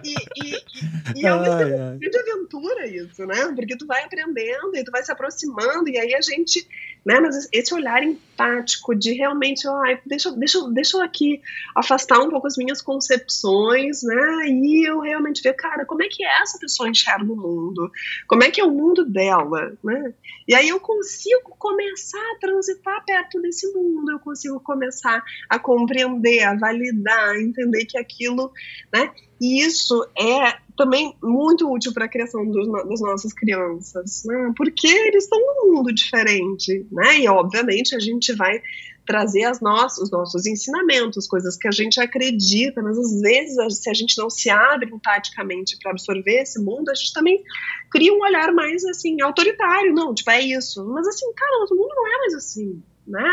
e, 0.02 0.14
e, 0.44 1.20
e, 1.20 1.26
é 1.26 1.34
uma 1.34 1.56
grande 1.98 2.18
aventura 2.18 2.86
isso, 2.86 3.26
né? 3.26 3.52
Porque 3.54 3.76
tu 3.76 3.86
vai 3.86 4.02
aprendendo 4.02 4.74
e 4.74 4.84
tu 4.84 4.90
vai 4.90 5.02
se 5.04 5.12
aproximando, 5.12 5.90
e 5.90 5.98
aí 5.98 6.14
a 6.14 6.22
gente, 6.22 6.66
né? 7.04 7.20
Mas 7.20 7.48
esse 7.52 7.74
olhar 7.74 8.02
empático 8.02 8.94
de 8.94 9.12
realmente, 9.12 9.68
ai, 9.68 10.00
deixa, 10.06 10.32
deixa, 10.32 10.66
deixa 10.70 10.96
eu 10.96 11.02
aqui 11.02 11.42
afastar 11.76 12.18
um 12.20 12.30
pouco 12.30 12.46
as 12.46 12.56
minhas 12.56 12.80
concepções, 12.80 14.02
né? 14.02 14.46
E 14.48 14.88
eu 14.88 15.00
realmente 15.00 15.42
ver, 15.42 15.52
cara, 15.52 15.84
como 15.84 16.02
é 16.02 16.08
que 16.08 16.24
essa 16.24 16.58
pessoa 16.58 16.88
enxerga 16.88 17.30
o 17.30 17.36
mundo? 17.36 17.90
Como 18.26 18.42
é 18.42 18.50
que 18.50 18.60
é 18.60 18.64
o 18.64 18.70
mundo 18.70 19.04
dela, 19.04 19.76
né? 19.84 20.14
E 20.46 20.54
aí 20.54 20.70
eu 20.70 20.80
consigo 20.80 21.54
começar 21.58 22.18
a 22.18 22.38
transitar 22.40 23.04
perto 23.04 23.38
desse 23.42 23.70
mundo, 23.74 24.12
eu 24.12 24.18
consigo 24.18 24.58
começar 24.60 25.22
a 25.46 25.57
compreender, 25.58 26.42
a 26.44 26.54
validar, 26.54 27.30
a 27.30 27.40
entender 27.40 27.84
que 27.84 27.98
aquilo, 27.98 28.50
né? 28.92 29.10
E 29.40 29.64
isso 29.64 30.06
é 30.18 30.58
também 30.76 31.14
muito 31.22 31.70
útil 31.70 31.92
para 31.92 32.04
a 32.04 32.08
criação 32.08 32.48
dos, 32.48 32.66
das 32.88 33.00
nossas 33.00 33.32
crianças, 33.32 34.22
né? 34.24 34.52
Porque 34.56 34.86
eles 34.86 35.24
estão 35.24 35.38
num 35.38 35.74
mundo 35.74 35.92
diferente, 35.92 36.86
né? 36.90 37.20
E 37.20 37.28
obviamente 37.28 37.94
a 37.94 37.98
gente 37.98 38.32
vai 38.32 38.60
trazer 39.08 39.44
as 39.44 39.58
nossas, 39.62 40.04
os 40.04 40.10
nossos 40.10 40.44
ensinamentos, 40.44 41.26
coisas 41.26 41.56
que 41.56 41.66
a 41.66 41.70
gente 41.70 41.98
acredita, 41.98 42.82
mas 42.82 42.98
às 42.98 43.20
vezes, 43.22 43.78
se 43.78 43.88
a 43.88 43.94
gente 43.94 44.18
não 44.18 44.28
se 44.28 44.50
abre 44.50 44.90
empaticamente 44.90 45.78
para 45.78 45.92
absorver 45.92 46.42
esse 46.42 46.62
mundo, 46.62 46.90
a 46.90 46.94
gente 46.94 47.14
também 47.14 47.42
cria 47.90 48.12
um 48.12 48.20
olhar 48.20 48.52
mais 48.52 48.84
assim, 48.84 49.18
autoritário. 49.22 49.94
Não, 49.94 50.14
tipo, 50.14 50.30
é 50.30 50.42
isso. 50.42 50.84
Mas 50.84 51.08
assim, 51.08 51.24
cara, 51.32 51.64
o 51.70 51.74
mundo 51.74 51.94
não 51.96 52.06
é 52.06 52.18
mais 52.18 52.34
assim. 52.34 52.82
Né? 53.08 53.24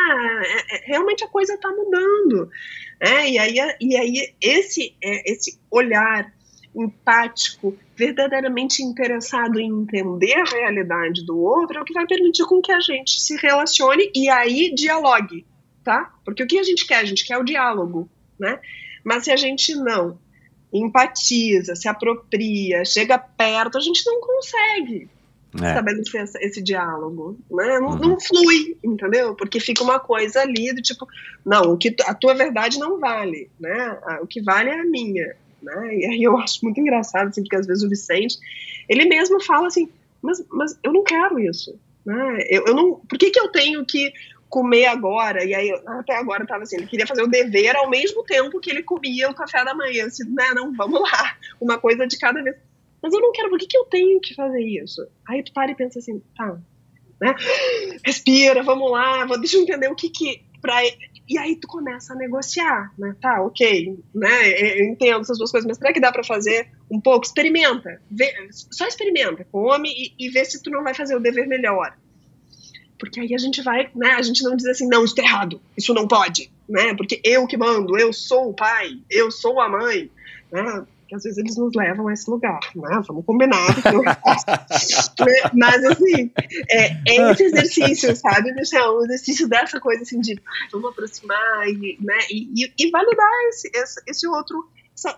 É, 0.45 0.75
é, 0.75 0.81
realmente 0.85 1.23
a 1.23 1.27
coisa 1.27 1.53
está 1.53 1.69
mudando. 1.69 2.49
Né? 3.01 3.29
E, 3.29 3.37
aí, 3.37 3.57
e 3.81 3.97
aí 3.97 4.33
esse, 4.41 4.95
é, 5.03 5.31
esse 5.31 5.59
olhar 5.69 6.33
empático, 6.73 7.77
verdadeiramente 7.95 8.81
interessado 8.81 9.59
em 9.59 9.69
entender 9.69 10.33
a 10.33 10.43
realidade 10.43 11.25
do 11.25 11.37
outro, 11.37 11.77
é 11.77 11.81
o 11.81 11.85
que 11.85 11.93
vai 11.93 12.05
permitir 12.05 12.45
com 12.45 12.61
que 12.61 12.71
a 12.71 12.79
gente 12.79 13.21
se 13.21 13.35
relacione 13.37 14.11
e 14.13 14.29
aí 14.29 14.73
dialogue 14.73 15.45
tá? 15.85 16.11
Porque 16.25 16.43
o 16.43 16.47
que 16.47 16.59
a 16.59 16.63
gente 16.63 16.85
quer? 16.85 16.97
A 16.97 17.05
gente 17.05 17.23
quer 17.23 17.37
o 17.37 17.45
diálogo, 17.45 18.09
né? 18.37 18.59
Mas 19.03 19.23
se 19.23 19.31
a 19.31 19.37
gente 19.37 19.73
não 19.75 20.19
empatiza, 20.73 21.75
se 21.75 21.87
apropria, 21.87 22.83
chega 22.83 23.17
perto, 23.17 23.77
a 23.77 23.81
gente 23.81 24.03
não 24.05 24.19
consegue 24.19 25.07
é. 25.61 25.69
estabelecer 25.69 26.23
esse, 26.23 26.37
esse 26.39 26.61
diálogo, 26.61 27.37
né? 27.49 27.79
Não, 27.79 27.89
uhum. 27.89 27.99
não, 27.99 28.19
flui, 28.19 28.77
entendeu? 28.83 29.35
Porque 29.35 29.59
fica 29.59 29.83
uma 29.83 29.99
coisa 29.99 30.41
ali 30.41 30.73
do 30.73 30.81
tipo, 30.81 31.07
não, 31.45 31.73
o 31.73 31.77
que 31.77 31.95
a 32.05 32.13
tua 32.13 32.33
verdade 32.33 32.79
não 32.79 32.99
vale, 32.99 33.49
né? 33.59 33.97
O 34.21 34.27
que 34.27 34.41
vale 34.41 34.69
é 34.69 34.79
a 34.79 34.85
minha, 34.85 35.35
né? 35.61 35.95
E 35.95 36.05
aí 36.05 36.23
eu 36.23 36.37
acho 36.39 36.59
muito 36.63 36.79
engraçado, 36.79 37.29
assim, 37.29 37.41
porque 37.41 37.55
às 37.55 37.67
vezes 37.67 37.83
o 37.83 37.89
Vicente, 37.89 38.37
ele 38.89 39.05
mesmo 39.05 39.41
fala 39.43 39.67
assim, 39.67 39.89
mas, 40.21 40.43
mas 40.49 40.77
eu 40.83 40.91
não 40.91 41.03
quero 41.03 41.39
isso, 41.39 41.79
né? 42.05 42.39
Eu, 42.49 42.65
eu 42.67 42.75
não, 42.75 42.95
por 42.95 43.17
que 43.17 43.31
que 43.31 43.39
eu 43.39 43.49
tenho 43.49 43.85
que 43.85 44.11
comer 44.49 44.85
agora, 44.85 45.43
e 45.43 45.53
aí 45.53 45.69
até 45.85 46.15
agora 46.15 46.43
estava 46.43 46.63
assim, 46.63 46.77
ele 46.77 46.87
queria 46.87 47.07
fazer 47.07 47.21
o 47.21 47.27
dever 47.27 47.75
ao 47.75 47.89
mesmo 47.89 48.23
tempo 48.23 48.59
que 48.59 48.69
ele 48.69 48.83
comia 48.83 49.29
o 49.29 49.35
café 49.35 49.65
da 49.65 49.73
manhã. 49.73 50.07
Disse, 50.07 50.23
não, 50.29 50.53
não, 50.53 50.73
vamos 50.73 51.01
lá, 51.01 51.35
uma 51.59 51.77
coisa 51.77 52.07
de 52.07 52.17
cada 52.17 52.41
vez. 52.41 52.55
Mas 53.05 53.13
eu 53.13 53.21
não 53.21 53.31
quero, 53.31 53.51
por 53.51 53.59
que, 53.59 53.67
que 53.67 53.77
eu 53.77 53.85
tenho 53.85 54.19
que 54.19 54.33
fazer 54.33 54.63
isso? 54.63 55.07
Aí 55.29 55.43
tu 55.43 55.53
para 55.53 55.69
e 55.69 55.75
pensa 55.75 55.99
assim, 55.99 56.19
tá, 56.35 56.57
né? 57.21 57.35
Respira, 58.03 58.63
vamos 58.63 58.89
lá, 58.89 59.23
deixa 59.37 59.57
eu 59.57 59.61
entender 59.61 59.87
o 59.91 59.95
que 59.95 60.09
que. 60.09 60.41
Pra... 60.59 60.83
E 61.29 61.37
aí 61.37 61.55
tu 61.55 61.67
começa 61.67 62.13
a 62.13 62.15
negociar, 62.15 62.91
né? 62.97 63.15
Tá, 63.21 63.43
ok, 63.43 63.95
né? 64.11 64.79
Eu 64.79 64.85
entendo 64.85 65.21
essas 65.21 65.37
duas 65.37 65.51
coisas, 65.51 65.67
mas 65.67 65.77
será 65.77 65.93
que 65.93 65.99
dá 65.99 66.11
para 66.11 66.23
fazer 66.23 66.71
um 66.89 66.99
pouco? 66.99 67.27
Experimenta, 67.27 68.01
vê, 68.09 68.33
só 68.49 68.87
experimenta, 68.87 69.45
come 69.51 69.87
e, 69.87 70.25
e 70.25 70.29
vê 70.31 70.43
se 70.43 70.63
tu 70.63 70.71
não 70.71 70.83
vai 70.83 70.95
fazer 70.95 71.15
o 71.15 71.19
dever 71.19 71.47
melhor 71.47 71.95
porque 72.97 73.19
aí 73.19 73.35
a 73.35 73.37
gente 73.37 73.61
vai, 73.61 73.91
né, 73.93 74.11
a 74.11 74.21
gente 74.21 74.41
não 74.41 74.55
diz 74.55 74.65
assim, 74.67 74.87
não, 74.87 75.03
isso 75.03 75.13
tá 75.13 75.21
errado, 75.21 75.61
isso 75.77 75.93
não 75.93 76.07
pode, 76.07 76.49
né, 76.67 76.95
porque 76.95 77.19
eu 77.25 77.45
que 77.45 77.57
mando, 77.57 77.99
eu 77.99 78.13
sou 78.13 78.49
o 78.49 78.53
pai, 78.53 78.97
eu 79.11 79.29
sou 79.29 79.59
a 79.59 79.67
mãe, 79.67 80.09
né, 80.49 80.87
que 81.07 81.15
às 81.15 81.23
vezes 81.23 81.37
eles 81.37 81.57
nos 81.57 81.73
levam 81.75 82.07
a 82.07 82.13
esse 82.13 82.29
lugar, 82.29 82.59
né, 82.75 83.01
vamos 83.07 83.25
combinar, 83.25 83.67
né, 83.77 85.49
mas 85.53 85.83
assim, 85.85 86.31
é, 86.69 87.31
esse 87.31 87.43
exercício, 87.43 88.15
sabe, 88.15 88.53
Michel, 88.53 88.95
o 88.95 89.05
exercício 89.05 89.47
dessa 89.47 89.79
coisa 89.79 90.01
assim 90.01 90.19
de, 90.19 90.39
vamos 90.71 90.91
aproximar 90.91 91.67
e, 91.67 91.97
né, 92.01 92.17
e, 92.29 92.71
e 92.77 92.89
validar 92.89 93.31
esse, 93.49 93.69
esse, 93.73 94.01
esse 94.07 94.27
outro, 94.27 94.69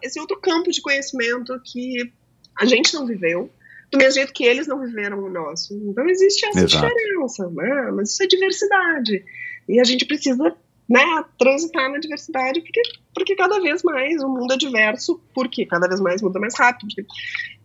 esse 0.02 0.20
outro 0.20 0.40
campo 0.40 0.72
de 0.72 0.82
conhecimento 0.82 1.60
que 1.64 2.12
a 2.60 2.66
gente 2.66 2.94
não 2.94 3.06
viveu, 3.06 3.52
do 3.92 3.98
mesmo 3.98 4.16
jeito 4.16 4.34
que 4.34 4.44
eles 4.44 4.68
não 4.68 4.80
viveram 4.82 5.24
o 5.24 5.30
nosso. 5.30 5.74
Então 5.74 6.08
existe 6.10 6.46
essa 6.46 6.60
Exato. 6.60 6.88
diferença, 6.88 7.50
né? 7.50 7.92
Mas 7.94 8.12
isso 8.12 8.24
é 8.24 8.28
diversidade. 8.28 9.24
E 9.70 9.80
a 9.80 9.84
gente 9.84 10.06
precisa 10.06 10.56
né, 10.90 11.04
transitar 11.38 11.92
na 11.92 12.00
diversidade, 12.00 12.62
porque, 12.62 12.82
porque 13.14 13.36
cada 13.36 13.60
vez 13.60 13.84
mais 13.84 14.24
o 14.24 14.30
mundo 14.30 14.54
é 14.54 14.58
diverso, 14.58 15.20
porque 15.34 15.66
cada 15.66 15.88
vez 15.88 16.00
mais 16.00 16.22
muda 16.22 16.40
mais 16.40 16.58
rápido. 16.58 16.94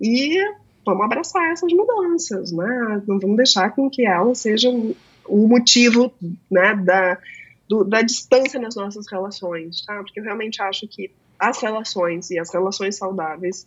E 0.01 0.39
vamos 0.85 1.05
abraçar 1.05 1.53
essas 1.53 1.73
mudanças, 1.73 2.51
né? 2.53 3.03
Não 3.07 3.19
vamos 3.19 3.37
deixar 3.37 3.71
com 3.71 3.89
que 3.89 4.05
elas 4.05 4.39
sejam 4.39 4.95
o 5.25 5.47
motivo 5.47 6.13
né, 6.51 6.75
da, 6.75 7.19
do, 7.69 7.85
da 7.85 8.03
distância 8.03 8.61
nas 8.61 8.75
nossas 8.75 9.07
relações, 9.11 9.85
tá? 9.85 10.03
Porque 10.03 10.19
eu 10.19 10.25
realmente 10.25 10.61
acho 10.61 10.89
que 10.89 11.11
as 11.39 11.61
relações 11.61 12.31
e 12.31 12.39
as 12.39 12.53
relações 12.53 12.97
saudáveis 12.97 13.67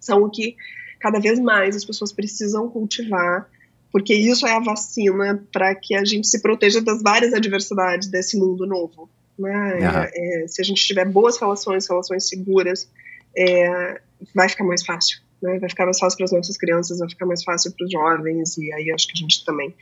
são 0.00 0.24
o 0.24 0.30
que 0.30 0.56
cada 0.98 1.20
vez 1.20 1.38
mais 1.38 1.76
as 1.76 1.84
pessoas 1.84 2.12
precisam 2.12 2.68
cultivar, 2.68 3.48
porque 3.92 4.14
isso 4.14 4.46
é 4.46 4.52
a 4.52 4.60
vacina 4.60 5.46
para 5.52 5.74
que 5.74 5.94
a 5.94 6.04
gente 6.04 6.26
se 6.26 6.40
proteja 6.40 6.80
das 6.80 7.02
várias 7.02 7.34
adversidades 7.34 8.08
desse 8.08 8.38
mundo 8.38 8.66
novo. 8.66 9.08
Né? 9.38 9.74
Uhum. 9.74 10.42
É, 10.42 10.48
se 10.48 10.62
a 10.62 10.64
gente 10.64 10.84
tiver 10.84 11.06
boas 11.06 11.38
relações, 11.38 11.86
relações 11.86 12.26
seguras, 12.26 12.90
é, 13.36 14.00
vai 14.34 14.48
ficar 14.48 14.64
mais 14.64 14.84
fácil. 14.84 15.20
Né? 15.42 15.58
Vai 15.58 15.68
ficar 15.68 15.84
mais 15.84 15.98
fácil 15.98 16.16
para 16.16 16.24
as 16.24 16.32
nossas 16.32 16.56
crianças, 16.56 16.98
vai 16.98 17.08
ficar 17.08 17.26
mais 17.26 17.44
fácil 17.44 17.70
para 17.72 17.84
os 17.84 17.92
jovens, 17.92 18.56
e 18.56 18.72
aí 18.72 18.90
acho 18.90 19.06
que 19.06 19.12
a 19.14 19.20
gente 19.20 19.44
também 19.44 19.74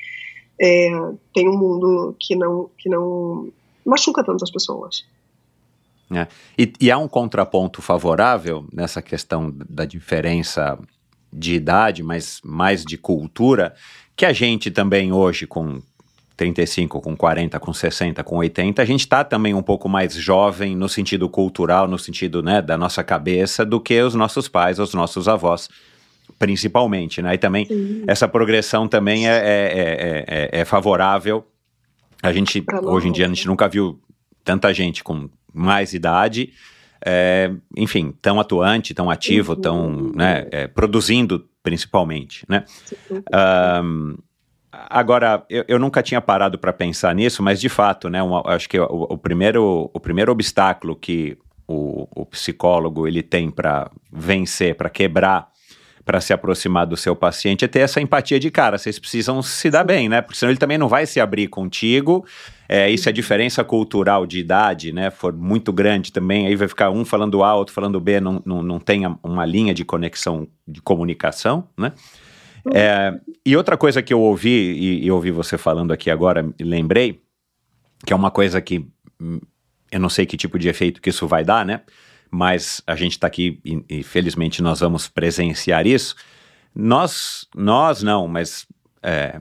é, 0.61 0.91
tem 1.33 1.49
um 1.49 1.57
mundo 1.57 2.17
que 2.19 2.35
não, 2.35 2.69
que 2.77 2.89
não 2.89 3.53
machuca 3.87 4.25
tantas 4.25 4.51
pessoas. 4.51 5.07
É. 6.13 6.27
E, 6.59 6.73
e 6.81 6.91
há 6.91 6.99
um 6.99 7.07
contraponto 7.07 7.81
favorável 7.81 8.67
nessa 8.73 9.01
questão 9.01 9.55
da 9.69 9.85
diferença 9.85 10.77
de 11.33 11.55
idade, 11.55 12.03
mas 12.03 12.41
mais 12.45 12.85
de 12.85 12.97
cultura, 12.97 13.75
que 14.17 14.25
a 14.25 14.33
gente 14.33 14.71
também 14.71 15.13
hoje, 15.13 15.47
com 15.47 15.81
35, 16.37 17.01
com 17.03 17.15
40, 17.15 17.61
com 17.61 17.73
60, 17.73 18.25
com 18.25 18.37
80, 18.37 18.81
a 18.81 18.85
gente 18.85 19.01
está 19.01 19.23
também 19.23 19.53
um 19.53 19.63
pouco 19.63 19.91
mais 19.91 20.15
jovem 20.15 20.75
no 20.75 20.89
sentido 20.89 21.29
cultural, 21.29 21.87
no 21.87 21.99
sentido 21.99 22.43
né, 22.43 22.63
da 22.63 22.79
nossa 22.79 23.05
cabeça, 23.05 23.65
do 23.65 23.79
que 23.79 24.01
os 24.01 24.15
nossos 24.15 24.49
pais, 24.49 24.79
os 24.79 24.95
nossos 24.95 25.29
avós, 25.29 25.69
principalmente. 26.39 27.21
Né? 27.21 27.35
E 27.35 27.39
também 27.39 27.67
Sim. 27.67 28.05
essa 28.07 28.27
progressão 28.27 28.89
também 28.89 29.29
é, 29.29 29.37
é, 29.37 30.25
é, 30.27 30.61
é 30.61 30.65
favorável. 30.65 31.47
A 32.23 32.33
gente, 32.33 32.65
hoje 32.85 33.09
em 33.09 33.13
dia, 33.13 33.27
a 33.27 33.29
gente 33.29 33.47
nunca 33.47 33.69
viu 33.69 34.01
tanta 34.43 34.73
gente 34.73 35.05
com 35.05 35.29
mais 35.53 35.93
idade, 35.93 36.55
é, 37.05 37.53
enfim, 37.77 38.15
tão 38.21 38.39
atuante, 38.41 38.95
tão 38.95 39.11
ativo, 39.11 39.55
uhum. 39.55 39.61
tão 39.61 40.13
né, 40.15 40.47
é, 40.51 40.67
produzindo 40.67 41.47
principalmente, 41.63 42.45
né? 42.49 42.65
Um, 43.83 44.17
Agora, 44.73 45.45
eu, 45.51 45.65
eu, 45.67 45.79
nunca 45.81 46.01
tinha 46.01 46.21
parado 46.21 46.57
para 46.57 46.73
pensar 46.73 47.13
nisso, 47.13 47.43
mas 47.43 47.61
de 47.61 47.69
fato, 47.69 48.09
né, 48.09 48.23
uma, 48.23 48.41
acho 48.47 48.69
que 48.69 48.79
o, 48.79 48.87
o, 49.11 49.19
primeiro, 49.19 49.91
o 49.93 49.99
primeiro 50.01 50.31
obstáculo 50.31 50.95
que 50.95 51.37
o, 51.67 52.07
o 52.15 52.25
psicólogo 52.27 53.07
ele 53.07 53.23
tem 53.23 53.51
para 53.51 53.91
vencer, 54.13 54.77
para 54.77 54.89
quebrar, 54.89 55.50
para 56.05 56.21
se 56.21 56.33
aproximar 56.33 56.87
do 56.87 56.97
seu 56.97 57.15
paciente 57.15 57.65
é 57.65 57.69
ter 57.69 57.81
essa 57.81 58.01
empatia 58.01 58.39
de 58.41 58.51
cara. 58.51 58.79
Vocês 58.79 58.99
precisam 58.99 59.43
se 59.43 59.71
dar 59.71 59.85
bem, 59.85 60.09
né? 60.09 60.21
Porque 60.21 60.39
senão 60.39 60.51
ele 60.51 60.59
também 60.59 60.79
não 60.79 60.89
vai 60.89 61.07
se 61.07 61.21
abrir 61.21 61.49
contigo. 61.49 62.25
É, 62.69 62.91
isso 62.91 63.09
é 63.09 63.13
diferença 63.13 63.63
cultural 63.65 64.27
de 64.27 64.39
idade, 64.39 64.93
né? 64.93 65.11
For 65.11 65.33
muito 65.33 65.73
grande 65.73 66.13
também, 66.13 66.47
aí 66.47 66.57
vai 66.57 66.69
ficar 66.69 66.91
um 66.91 67.05
falando 67.05 67.43
A, 67.43 67.55
outro 67.55 67.75
falando 67.75 68.01
B, 68.01 68.21
não, 68.21 68.43
não, 68.45 68.63
não 68.63 68.79
tem 68.79 69.03
uma 69.23 69.45
linha 69.45 69.75
de 69.75 69.85
conexão 69.85 70.47
de 70.67 70.81
comunicação, 70.81 71.69
né? 71.77 71.93
É, 72.73 73.19
e 73.45 73.57
outra 73.57 73.77
coisa 73.77 74.03
que 74.03 74.13
eu 74.13 74.21
ouvi, 74.21 74.51
e, 74.51 75.05
e 75.05 75.11
ouvi 75.11 75.31
você 75.31 75.57
falando 75.57 75.93
aqui 75.93 76.11
agora, 76.11 76.49
lembrei, 76.61 77.21
que 78.07 78.13
é 78.13 78.17
uma 78.17 78.31
coisa 78.31 78.61
que 78.61 78.87
hum, 79.21 79.41
eu 79.91 79.99
não 79.99 80.09
sei 80.09 80.25
que 80.27 80.37
tipo 80.37 80.59
de 80.59 80.69
efeito 80.69 81.01
que 81.01 81.11
isso 81.11 81.27
vai 81.27 81.45
dar, 81.45 81.65
né? 81.65 81.81
Mas 82.31 82.81
a 82.87 82.95
gente 82.95 83.13
está 83.13 83.27
aqui 83.27 83.59
e, 83.65 83.85
e, 83.89 84.03
felizmente 84.03 84.63
nós 84.63 84.81
vamos 84.81 85.09
presenciar 85.09 85.87
isso. 85.87 86.15
Nós, 86.75 87.49
nós 87.55 88.03
não, 88.03 88.29
mas 88.29 88.67
é, 89.03 89.41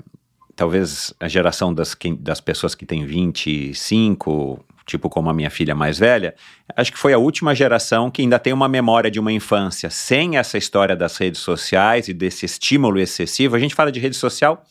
talvez 0.55 1.13
a 1.19 1.27
geração 1.27 1.73
das, 1.73 1.95
das 2.19 2.41
pessoas 2.41 2.73
que 2.73 2.85
tem 2.85 3.05
25, 3.05 4.65
tipo 4.85 5.09
como 5.09 5.29
a 5.29 5.33
minha 5.33 5.49
filha 5.49 5.75
mais 5.75 5.99
velha, 5.99 6.33
acho 6.75 6.91
que 6.91 6.97
foi 6.97 7.13
a 7.13 7.17
última 7.19 7.53
geração 7.53 8.09
que 8.09 8.23
ainda 8.23 8.39
tem 8.39 8.51
uma 8.51 8.67
memória 8.67 9.11
de 9.11 9.19
uma 9.19 9.31
infância 9.31 9.89
sem 9.89 10.37
essa 10.37 10.57
história 10.57 10.95
das 10.95 11.15
redes 11.17 11.41
sociais 11.41 12.07
e 12.07 12.13
desse 12.13 12.45
estímulo 12.45 12.99
excessivo. 12.99 13.55
A 13.55 13.59
gente 13.59 13.75
fala 13.75 13.91
de 13.91 13.99
rede 13.99 14.15
social, 14.15 14.65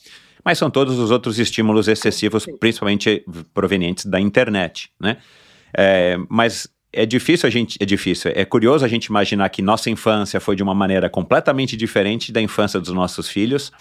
mas 0.45 0.59
são 0.59 0.71
todos 0.71 0.99
os 0.99 1.11
outros 1.11 1.39
estímulos 1.39 1.87
excessivos, 1.87 2.47
principalmente 2.59 3.25
provenientes 3.55 4.05
da 4.05 4.21
internet, 4.21 4.91
né? 5.01 5.19
É, 5.77 6.17
mas 6.29 6.69
é 6.93 7.05
difícil 7.05 7.47
a 7.47 7.51
gente, 7.51 7.77
é 7.81 7.85
difícil, 7.85 8.33
é 8.35 8.45
curioso 8.45 8.85
a 8.85 8.89
gente 8.89 9.07
imaginar 9.07 9.49
que 9.49 9.63
nossa 9.63 9.91
infância 9.91 10.41
foi 10.41 10.57
de 10.57 10.63
uma 10.63 10.75
maneira 10.75 11.09
completamente 11.09 11.77
diferente 11.77 12.33
da 12.33 12.41
infância 12.41 12.81
dos 12.81 12.93
nossos 12.93 13.29
filhos 13.29 13.73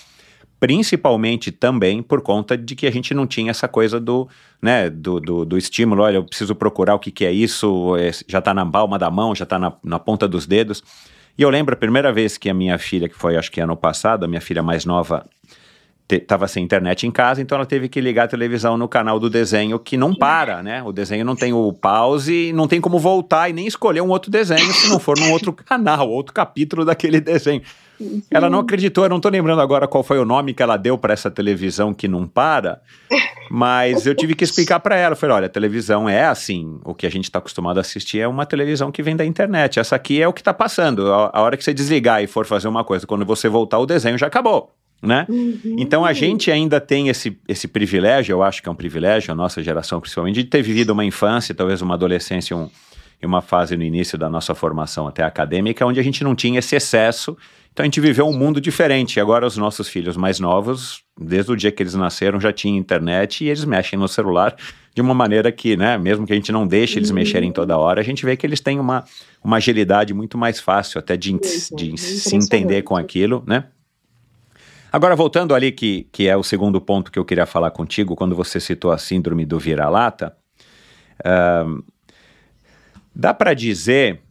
principalmente 0.59 1.51
também 1.51 2.01
por 2.01 2.21
conta 2.21 2.57
de 2.57 2.75
que 2.75 2.87
a 2.87 2.91
gente 2.91 3.13
não 3.13 3.27
tinha 3.27 3.51
essa 3.51 3.67
coisa 3.67 3.99
do, 3.99 4.27
né, 4.61 4.89
do, 4.89 5.19
do, 5.19 5.45
do 5.45 5.57
estímulo, 5.57 6.03
olha, 6.03 6.17
eu 6.17 6.23
preciso 6.23 6.55
procurar 6.55 6.95
o 6.95 6.99
que, 6.99 7.11
que 7.11 7.25
é 7.25 7.31
isso, 7.31 7.95
é, 7.97 8.11
já 8.27 8.39
está 8.39 8.53
na 8.53 8.65
palma 8.65 8.97
da 8.97 9.09
mão, 9.09 9.35
já 9.35 9.43
está 9.43 9.59
na, 9.59 9.73
na 9.83 9.99
ponta 9.99 10.27
dos 10.27 10.45
dedos. 10.45 10.83
E 11.37 11.43
eu 11.43 11.49
lembro 11.51 11.75
a 11.75 11.77
primeira 11.77 12.11
vez 12.11 12.37
que 12.37 12.49
a 12.49 12.53
minha 12.53 12.79
filha, 12.79 13.07
que 13.07 13.15
foi 13.15 13.37
acho 13.37 13.51
que 13.51 13.61
ano 13.61 13.77
passado, 13.77 14.23
a 14.23 14.27
minha 14.27 14.41
filha 14.41 14.63
mais 14.63 14.85
nova, 14.85 15.23
estava 16.09 16.47
sem 16.47 16.63
internet 16.63 17.05
em 17.05 17.11
casa, 17.11 17.41
então 17.41 17.55
ela 17.57 17.65
teve 17.65 17.89
que 17.89 17.99
ligar 17.99 18.25
a 18.25 18.27
televisão 18.27 18.77
no 18.77 18.87
canal 18.87 19.19
do 19.19 19.29
desenho 19.29 19.77
que 19.77 19.97
não 19.97 20.13
para, 20.13 20.63
né? 20.63 20.81
O 20.83 20.91
desenho 20.91 21.25
não 21.25 21.35
tem 21.35 21.53
o 21.53 21.73
pause, 21.73 22.51
não 22.53 22.67
tem 22.67 22.79
como 22.79 22.97
voltar 22.97 23.49
e 23.49 23.53
nem 23.53 23.67
escolher 23.67 24.01
um 24.01 24.09
outro 24.09 24.31
desenho 24.31 24.71
se 24.73 24.89
não 24.89 24.99
for 24.99 25.19
num 25.19 25.31
outro 25.31 25.51
canal, 25.65 26.09
outro 26.09 26.33
capítulo 26.33 26.85
daquele 26.85 27.19
desenho. 27.19 27.61
Sim. 27.97 28.21
Ela 28.29 28.47
não 28.49 28.59
acreditou, 28.59 29.03
eu 29.03 29.09
não 29.09 29.17
estou 29.17 29.31
lembrando 29.31 29.59
agora 29.59 29.87
qual 29.87 30.03
foi 30.03 30.19
o 30.19 30.25
nome 30.25 30.53
que 30.53 30.61
ela 30.61 30.77
deu 30.77 30.97
para 30.99 31.13
essa 31.13 31.31
televisão 31.31 31.95
que 31.95 32.07
não 32.07 32.27
para, 32.27 32.79
mas 33.49 34.05
eu 34.05 34.13
tive 34.13 34.35
que 34.35 34.43
explicar 34.43 34.79
para 34.79 34.95
ela. 34.95 35.13
Eu 35.13 35.17
falei: 35.17 35.35
olha, 35.35 35.45
a 35.47 35.49
televisão 35.49 36.07
é 36.07 36.25
assim, 36.25 36.79
o 36.85 36.93
que 36.93 37.07
a 37.07 37.09
gente 37.09 37.25
está 37.25 37.39
acostumado 37.39 37.79
a 37.79 37.81
assistir 37.81 38.19
é 38.19 38.27
uma 38.27 38.45
televisão 38.45 38.91
que 38.91 39.01
vem 39.01 39.15
da 39.15 39.25
internet. 39.25 39.79
Essa 39.79 39.95
aqui 39.95 40.21
é 40.21 40.27
o 40.27 40.33
que 40.33 40.41
está 40.41 40.53
passando. 40.53 41.11
A, 41.11 41.31
a, 41.33 41.41
hora 41.41 41.57
que 41.57 41.63
você 41.63 41.73
desligar 41.73 42.23
e 42.23 42.27
for 42.27 42.45
fazer 42.45 42.67
uma 42.67 42.83
coisa, 42.83 43.07
quando 43.07 43.25
você 43.25 43.49
voltar, 43.49 43.79
o 43.79 43.85
desenho 43.85 44.17
já 44.17 44.27
acabou. 44.27 44.76
Né? 45.01 45.25
Uhum. 45.29 45.75
Então 45.77 46.03
a 46.03 46.11
gente 46.11 46.49
ainda 46.49 46.81
tem 46.81 47.07
esse, 47.07 47.37
esse 47.47 47.67
privilégio, 47.67 48.33
eu 48.33 48.41
acho 48.41 48.63
que 48.63 48.67
é 48.67 48.71
um 48.71 48.75
privilégio, 48.75 49.31
a 49.31 49.35
nossa 49.35 49.61
geração 49.61 50.01
principalmente, 50.01 50.35
de 50.35 50.45
ter 50.45 50.63
vivido 50.63 50.89
uma 50.89 51.05
infância, 51.05 51.53
talvez 51.53 51.81
uma 51.81 51.93
adolescência 51.93 52.57
um, 52.57 52.67
e 53.21 53.25
uma 53.25 53.41
fase 53.41 53.77
no 53.77 53.83
início 53.83 54.17
da 54.17 54.27
nossa 54.27 54.55
formação 54.55 55.07
até 55.07 55.23
acadêmica, 55.23 55.85
onde 55.85 55.99
a 55.99 56.03
gente 56.03 56.23
não 56.23 56.33
tinha 56.33 56.59
esse 56.59 56.75
excesso 56.75 57.37
então 57.77 57.83
a 57.83 57.85
gente 57.85 58.01
viveu 58.01 58.25
um 58.25 58.35
mundo 58.35 58.59
diferente. 58.59 59.19
Agora 59.19 59.45
os 59.45 59.55
nossos 59.55 59.87
filhos 59.87 60.17
mais 60.17 60.39
novos, 60.39 61.03
desde 61.15 61.51
o 61.51 61.55
dia 61.55 61.71
que 61.71 61.83
eles 61.83 61.93
nasceram, 61.93 62.41
já 62.41 62.51
tinham 62.51 62.75
internet 62.75 63.45
e 63.45 63.49
eles 63.49 63.63
mexem 63.65 63.99
no 63.99 64.07
celular 64.07 64.55
de 64.95 64.99
uma 64.99 65.13
maneira 65.13 65.51
que, 65.51 65.77
né, 65.77 65.95
mesmo 65.95 66.25
que 66.25 66.33
a 66.33 66.35
gente 66.35 66.51
não 66.51 66.65
deixe 66.65 66.97
eles 66.97 67.11
mexerem 67.11 67.51
toda 67.51 67.77
hora, 67.77 68.01
a 68.01 68.03
gente 68.03 68.25
vê 68.25 68.35
que 68.35 68.47
eles 68.47 68.59
têm 68.59 68.79
uma, 68.79 69.03
uma 69.43 69.57
agilidade 69.57 70.11
muito 70.11 70.39
mais 70.39 70.59
fácil 70.59 70.97
até 70.97 71.15
de, 71.15 71.39
de 71.75 71.95
se 71.99 72.35
entender 72.35 72.81
com 72.81 72.97
aquilo, 72.97 73.43
né? 73.45 73.65
Agora, 74.91 75.15
voltando 75.15 75.53
ali, 75.53 75.71
que, 75.71 76.07
que 76.11 76.27
é 76.27 76.35
o 76.35 76.43
segundo 76.43 76.79
ponto 76.79 77.11
que 77.11 77.19
eu 77.19 77.25
queria 77.25 77.45
falar 77.45 77.71
contigo, 77.71 78.15
quando 78.15 78.35
você 78.35 78.59
citou 78.59 78.91
a 78.91 78.97
síndrome 78.97 79.45
do 79.45 79.59
vira-lata, 79.59 80.35
dá 83.13 83.33
para 83.33 83.53
dizer 83.53 84.21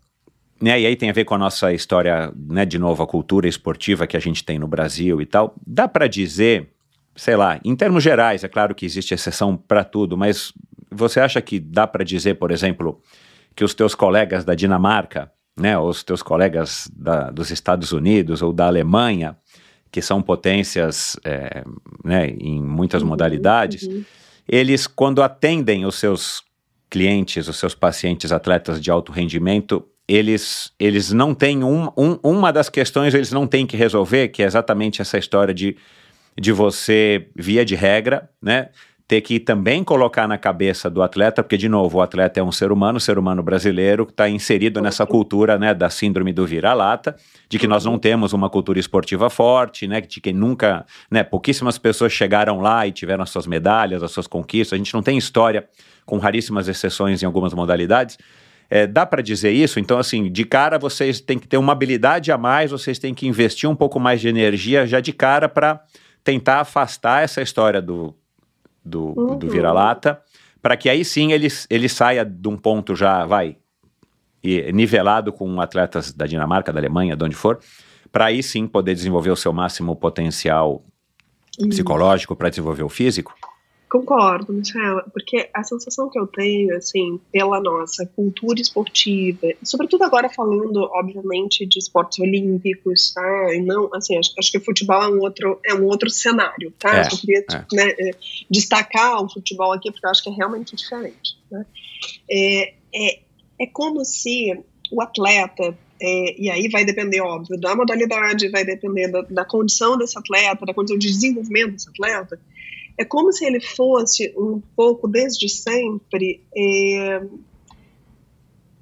né, 0.61 0.81
e 0.81 0.87
aí 0.87 0.97
tem 0.97 1.11
a 1.11 1.13
ver 1.13 1.25
com 1.25 1.35
a 1.35 1.39
nossa 1.39 1.73
história, 1.73 2.33
né, 2.35 2.65
de 2.65 2.79
novo, 2.79 3.03
a 3.03 3.07
cultura 3.07 3.47
esportiva 3.47 4.07
que 4.07 4.17
a 4.17 4.21
gente 4.21 4.45
tem 4.45 4.59
no 4.59 4.67
Brasil 4.67 5.21
e 5.21 5.27
tal. 5.27 5.55
Dá 5.67 5.87
para 5.87 6.07
dizer, 6.07 6.71
sei 7.15 7.37
lá, 7.37 7.61
em 7.65 7.77
termos 7.77 8.03
gerais, 8.03 8.43
é 8.43 8.49
claro 8.49 8.75
que 8.75 8.87
existe 8.87 9.13
exceção 9.13 9.57
para 9.57 9.85
tudo, 9.85 10.17
mas 10.17 10.53
você 10.91 11.21
acha 11.21 11.41
que 11.43 11.61
dá 11.61 11.87
para 11.87 12.05
dizer, 12.05 12.35
por 12.35 12.51
exemplo, 12.51 13.03
que 13.55 13.65
os 13.65 13.75
teus 13.75 13.95
colegas 13.95 14.45
da 14.45 14.55
Dinamarca, 14.55 15.31
né, 15.59 15.77
ou 15.77 15.89
os 15.89 16.03
teus 16.03 16.23
colegas 16.23 16.91
da, 16.95 17.31
dos 17.31 17.51
Estados 17.51 17.93
Unidos 17.93 18.41
ou 18.41 18.53
da 18.53 18.67
Alemanha, 18.67 19.37
que 19.91 20.03
são 20.03 20.23
potências 20.23 21.17
é, 21.25 21.65
né, 22.05 22.29
em 22.39 22.63
muitas 22.63 23.03
uhum, 23.03 23.09
modalidades, 23.09 23.85
uhum. 23.85 24.05
eles, 24.49 24.87
quando 24.87 25.23
atendem 25.23 25.85
os 25.85 25.97
seus 25.97 26.43
clientes, 26.91 27.49
os 27.49 27.57
seus 27.57 27.75
pacientes 27.75 28.33
atletas 28.33 28.81
de 28.81 28.91
alto 28.91 29.13
rendimento, 29.13 29.85
eles, 30.09 30.73
eles 30.79 31.13
não 31.13 31.35
têm 31.35 31.65
um, 31.65 31.89
um, 31.97 32.19
uma 32.23 32.53
das 32.53 32.69
questões 32.69 33.13
eles 33.13 33.33
não 33.33 33.47
têm 33.47 33.67
que 33.67 33.77
resolver, 33.77 34.29
que 34.29 34.43
é 34.43 34.47
exatamente 34.47 35.03
essa 35.03 35.19
história 35.19 35.53
de, 35.53 35.77
de 36.39 36.53
você, 36.53 37.29
via 37.35 37.65
de 37.65 37.75
regra, 37.75 38.31
né, 38.41 38.69
ter 39.09 39.21
que 39.21 39.39
também 39.39 39.85
colocar 39.85 40.27
na 40.27 40.37
cabeça 40.37 40.91
do 40.91 41.01
atleta, 41.01 41.43
porque, 41.43 41.57
de 41.57 41.69
novo, 41.69 41.99
o 41.99 42.03
atleta 42.03 42.41
é 42.41 42.43
um 42.43 42.51
ser 42.51 42.73
humano, 42.73 42.99
ser 42.99 43.19
humano 43.19 43.41
brasileiro, 43.41 44.05
que 44.05 44.13
está 44.13 44.29
inserido 44.29 44.81
nessa 44.81 45.07
cultura 45.07 45.57
né, 45.59 45.73
da 45.73 45.89
síndrome 45.89 46.33
do 46.33 46.45
vira-lata, 46.45 47.15
de 47.49 47.57
que 47.57 47.69
nós 47.69 47.85
não 47.85 48.01
temos 48.01 48.33
uma 48.33 48.51
cultura 48.51 48.81
esportiva 48.81 49.31
forte, 49.31 49.87
né, 49.87 50.01
de 50.01 50.21
que 50.21 50.33
nunca, 50.33 50.85
né, 51.09 51.23
pouquíssimas 51.23 51.79
pessoas 51.79 52.13
chegaram 52.13 52.61
lá 52.61 52.85
e 52.85 52.91
tiveram 52.91 53.23
as 53.23 53.31
suas 53.31 53.47
medalhas, 53.47 54.03
as 54.03 54.11
suas 54.11 54.27
conquistas, 54.27 54.75
a 54.75 54.79
gente 54.79 54.93
não 54.93 55.03
tem 55.03 55.17
história, 55.17 55.69
com 56.05 56.19
raríssimas 56.19 56.67
exceções 56.67 57.23
em 57.23 57.27
algumas 57.27 57.55
modalidades, 57.55 58.19
é, 58.69 58.89
dá 58.89 59.07
para 59.07 59.23
dizer 59.23 59.53
isso? 59.53 59.79
Então, 59.79 59.99
assim, 59.99 60.31
de 60.31 60.45
cara 60.45 60.79
vocês 60.79 61.21
têm 61.21 61.39
que 61.39 61.47
ter 61.47 61.57
uma 61.57 61.73
habilidade 61.73 62.33
a 62.33 62.39
mais, 62.39 62.73
vocês 62.73 62.99
têm 62.99 63.15
que 63.15 63.29
investir 63.29 63.71
um 63.71 63.77
pouco 63.77 64.01
mais 64.01 64.21
de 64.21 64.29
energia 64.29 64.85
já 64.85 64.99
de 64.99 65.13
cara 65.13 65.49
para 65.49 65.81
tentar 66.25 66.61
afastar 66.61 67.23
essa 67.23 67.41
história 67.41 67.81
do, 67.81 68.13
do, 68.87 69.13
uhum. 69.19 69.39
do 69.39 69.49
vira-lata, 69.49 70.21
para 70.63 70.77
que 70.77 70.89
aí 70.89 71.05
sim 71.05 71.33
ele, 71.33 71.49
ele 71.69 71.89
saia 71.89 72.25
de 72.25 72.49
um 72.49 72.57
ponto 72.57 72.95
já, 72.95 73.27
vai, 73.27 73.57
nivelado 74.73 75.33
com 75.33 75.61
atletas 75.61 76.13
da 76.13 76.27
Dinamarca, 76.27 76.73
da 76.73 76.79
Alemanha, 76.79 77.17
de 77.17 77.25
onde 77.25 77.35
for, 77.35 77.59
para 78.13 78.27
aí 78.27 78.43
sim 78.43 78.67
poder 78.67 78.95
desenvolver 78.95 79.31
o 79.31 79.37
seu 79.37 79.53
máximo 79.53 79.95
potencial 79.97 80.85
uhum. 81.61 81.69
psicológico 81.69 82.37
para 82.37 82.49
desenvolver 82.49 82.85
o 82.85 82.89
físico? 82.89 83.35
Concordo, 83.89 84.53
Michel, 84.53 85.03
porque 85.13 85.49
a 85.55 85.63
sensação 85.63 86.11
que 86.11 86.19
eu 86.19 86.27
tenho, 86.27 86.77
assim, 86.77 87.21
pela 87.31 87.61
nossa 87.61 88.05
cultura 88.05 88.61
esportiva, 88.61 89.47
sobretudo 89.63 90.03
agora 90.03 90.29
falando, 90.29 90.83
obviamente, 90.93 91.65
de 91.65 91.79
esportes 91.79 92.19
olímpicos, 92.19 93.13
tá? 93.15 93.55
E 93.55 93.63
não, 93.63 93.89
assim, 93.95 94.19
acho, 94.19 94.33
acho 94.37 94.51
que 94.51 94.59
o 94.59 94.65
futebol 94.65 95.01
é 95.01 95.09
um 95.09 95.21
outro, 95.21 95.61
é 95.65 95.73
um 95.73 95.85
outro 95.85 96.11
cenário, 96.11 96.73
tá? 96.77 96.97
É, 96.99 97.07
eu 97.07 97.17
queria 97.17 97.39
é. 97.39 97.77
né, 97.77 97.95
é, 97.97 98.11
destacar 98.51 99.23
o 99.23 99.29
futebol 99.29 99.73
aqui, 99.73 99.93
porque 99.93 100.05
eu 100.05 100.11
acho 100.11 100.23
que 100.23 100.31
é 100.31 100.33
realmente 100.33 100.75
diferente, 100.75 101.39
né? 101.49 101.65
É, 102.29 102.75
é, 102.93 103.21
é 103.61 103.67
como 103.69 104.05
se 104.05 104.53
o 104.91 105.01
atleta, 105.01 105.79
é, 106.01 106.41
e 106.41 106.51
aí 106.51 106.69
vai 106.69 106.85
depender, 106.85 107.21
óbvio, 107.21 107.59
da 107.59 107.75
modalidade, 107.77 108.49
vai 108.49 108.65
depender 108.65 109.09
da, 109.09 109.23
da, 109.23 109.45
condição 109.45 109.97
desse 109.97 110.19
atleta, 110.19 110.67
da 110.67 110.75
condição 110.75 110.99
de 110.99 111.07
desenvolvimento 111.07 111.73
desse 111.73 111.89
atleta. 111.89 112.39
É 112.99 113.05
como 113.05 113.33
se 113.33 113.45
ele 113.45 113.61
fosse 113.61 114.33
um 114.37 114.61
pouco, 114.75 115.07
desde 115.07 115.49
sempre, 115.49 116.43
é, 116.57 117.23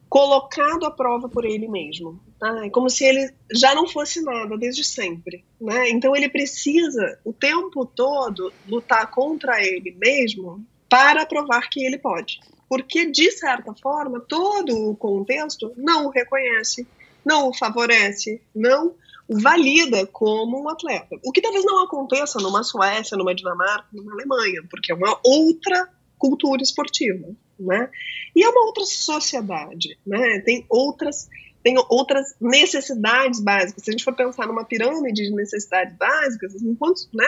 colocado 0.08 0.86
à 0.86 0.90
prova 0.92 1.28
por 1.28 1.44
ele 1.44 1.66
mesmo. 1.66 2.20
Tá? 2.38 2.64
É 2.64 2.70
como 2.70 2.88
se 2.88 3.04
ele 3.04 3.34
já 3.52 3.74
não 3.74 3.88
fosse 3.88 4.22
nada 4.22 4.56
desde 4.56 4.84
sempre. 4.84 5.44
Né? 5.60 5.90
Então 5.90 6.14
ele 6.14 6.28
precisa 6.28 7.18
o 7.24 7.32
tempo 7.32 7.84
todo 7.84 8.52
lutar 8.68 9.10
contra 9.10 9.60
ele 9.60 9.90
mesmo 9.98 10.64
para 10.88 11.26
provar 11.26 11.68
que 11.68 11.84
ele 11.84 11.98
pode. 11.98 12.38
Porque, 12.68 13.06
de 13.06 13.30
certa 13.32 13.74
forma, 13.74 14.20
todo 14.20 14.90
o 14.90 14.96
contexto 14.96 15.72
não 15.76 16.06
o 16.06 16.10
reconhece, 16.10 16.86
não 17.24 17.48
o 17.48 17.54
favorece, 17.54 18.40
não 18.54 18.94
valida 19.28 20.06
como 20.06 20.62
um 20.62 20.68
atleta. 20.68 21.16
O 21.24 21.32
que 21.32 21.40
talvez 21.40 21.64
não 21.64 21.82
aconteça 21.84 22.38
numa 22.38 22.62
Suécia, 22.62 23.16
numa 23.16 23.34
Dinamarca, 23.34 23.88
numa 23.92 24.12
Alemanha, 24.12 24.62
porque 24.70 24.92
é 24.92 24.94
uma 24.94 25.18
outra 25.24 25.88
cultura 26.18 26.62
esportiva, 26.62 27.28
né? 27.58 27.90
E 28.34 28.42
é 28.42 28.48
uma 28.48 28.66
outra 28.66 28.84
sociedade, 28.84 29.98
né? 30.06 30.40
Tem 30.40 30.64
outras 30.68 31.28
tem 31.62 31.76
outras 31.88 32.36
necessidades 32.38 33.40
básicas. 33.40 33.82
Se 33.82 33.90
a 33.90 33.92
gente 33.92 34.04
for 34.04 34.14
pensar 34.14 34.46
numa 34.46 34.66
pirâmide 34.66 35.24
de 35.24 35.34
necessidades 35.34 35.96
básicas, 35.96 36.54
enquanto 36.62 37.08
né, 37.14 37.24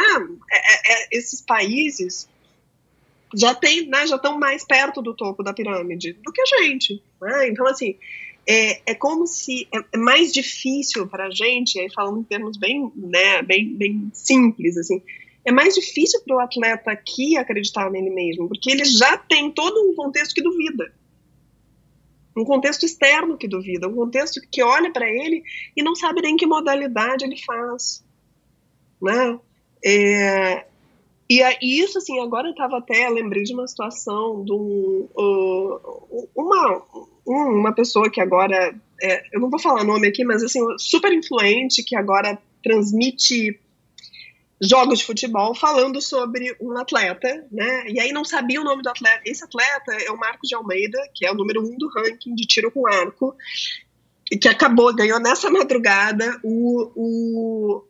é, 0.52 0.56
é, 0.58 0.92
é 0.92 1.08
esses 1.10 1.40
países 1.40 2.28
já 3.34 3.54
tem, 3.54 3.88
né, 3.88 4.06
já 4.06 4.16
estão 4.16 4.38
mais 4.38 4.62
perto 4.62 5.00
do 5.00 5.14
topo 5.14 5.42
da 5.42 5.54
pirâmide 5.54 6.12
do 6.22 6.30
que 6.30 6.42
a 6.42 6.62
gente. 6.62 7.02
Né? 7.18 7.48
Então, 7.48 7.66
assim, 7.66 7.96
é, 8.46 8.92
é 8.92 8.94
como 8.94 9.26
se 9.26 9.66
é, 9.74 9.78
é 9.92 9.98
mais 9.98 10.32
difícil 10.32 11.06
para 11.06 11.26
a 11.26 11.30
gente, 11.30 11.78
aí 11.80 11.90
falando 11.92 12.20
em 12.20 12.24
termos 12.24 12.56
bem, 12.56 12.90
né, 12.94 13.42
bem, 13.42 13.74
bem 13.74 14.10
simples, 14.14 14.76
assim, 14.76 15.02
é 15.44 15.52
mais 15.52 15.74
difícil 15.74 16.20
para 16.24 16.36
o 16.36 16.40
atleta 16.40 16.90
aqui 16.90 17.36
acreditar 17.36 17.90
nele 17.90 18.10
mesmo, 18.10 18.48
porque 18.48 18.70
ele 18.70 18.84
já 18.84 19.16
tem 19.16 19.50
todo 19.50 19.90
um 19.90 19.94
contexto 19.94 20.34
que 20.34 20.42
duvida. 20.42 20.92
Um 22.36 22.44
contexto 22.44 22.84
externo 22.84 23.38
que 23.38 23.48
duvida, 23.48 23.88
um 23.88 23.94
contexto 23.94 24.40
que 24.50 24.62
olha 24.62 24.92
para 24.92 25.08
ele 25.08 25.42
e 25.74 25.82
não 25.82 25.94
sabe 25.94 26.20
nem 26.20 26.36
que 26.36 26.46
modalidade 26.46 27.24
ele 27.24 27.38
faz. 27.38 28.04
Né? 29.00 29.38
É, 29.82 30.66
e, 31.28 31.42
isso, 31.62 31.98
assim, 31.98 32.20
agora 32.20 32.48
eu 32.48 32.52
estava 32.52 32.78
até, 32.78 33.08
lembrei 33.08 33.42
de 33.42 33.52
uma 33.52 33.66
situação 33.66 34.44
de 34.44 34.52
um, 34.52 35.08
uh, 35.16 36.28
uma, 36.36 36.82
uma 37.26 37.74
pessoa 37.74 38.10
que 38.10 38.20
agora, 38.20 38.74
é, 39.02 39.24
eu 39.32 39.40
não 39.40 39.50
vou 39.50 39.58
falar 39.58 39.84
nome 39.84 40.06
aqui, 40.06 40.24
mas 40.24 40.42
assim, 40.42 40.60
super 40.78 41.12
influente, 41.12 41.82
que 41.82 41.96
agora 41.96 42.38
transmite 42.62 43.58
jogos 44.60 45.00
de 45.00 45.04
futebol 45.04 45.54
falando 45.54 46.00
sobre 46.00 46.56
um 46.60 46.76
atleta, 46.78 47.46
né? 47.50 47.88
E 47.88 48.00
aí 48.00 48.12
não 48.12 48.24
sabia 48.24 48.60
o 48.60 48.64
nome 48.64 48.82
do 48.82 48.88
atleta. 48.88 49.20
Esse 49.24 49.44
atleta 49.44 49.92
é 49.92 50.10
o 50.10 50.18
Marcos 50.18 50.48
de 50.48 50.54
Almeida, 50.54 50.98
que 51.14 51.26
é 51.26 51.30
o 51.30 51.34
número 51.34 51.62
um 51.62 51.76
do 51.76 51.88
ranking 51.88 52.34
de 52.34 52.46
tiro 52.46 52.70
com 52.70 52.86
arco, 52.86 53.36
e 54.30 54.38
que 54.38 54.48
acabou, 54.48 54.94
ganhou 54.94 55.20
nessa 55.20 55.50
madrugada 55.50 56.40
o, 56.42 56.90
o, 56.96 57.84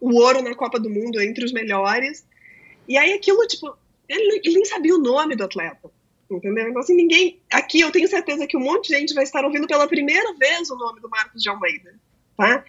o 0.00 0.20
ouro 0.20 0.42
na 0.42 0.54
Copa 0.54 0.78
do 0.80 0.90
Mundo 0.90 1.20
entre 1.20 1.44
os 1.44 1.52
melhores. 1.52 2.26
E 2.88 2.98
aí 2.98 3.12
aquilo, 3.12 3.46
tipo, 3.46 3.72
ele, 4.08 4.40
ele 4.44 4.54
nem 4.54 4.64
sabia 4.64 4.94
o 4.94 5.00
nome 5.00 5.36
do 5.36 5.44
atleta. 5.44 5.90
Entendeu? 6.30 6.68
Então, 6.68 6.80
assim, 6.80 6.94
ninguém. 6.94 7.40
Aqui 7.52 7.80
eu 7.80 7.90
tenho 7.90 8.06
certeza 8.06 8.46
que 8.46 8.56
um 8.56 8.60
monte 8.60 8.88
de 8.88 8.98
gente 8.98 9.14
vai 9.14 9.24
estar 9.24 9.44
ouvindo 9.44 9.66
pela 9.66 9.88
primeira 9.88 10.32
vez 10.34 10.70
o 10.70 10.76
nome 10.76 11.00
do 11.00 11.08
Marcos 11.08 11.42
de 11.42 11.48
Almeida, 11.48 11.98
tá? 12.36 12.64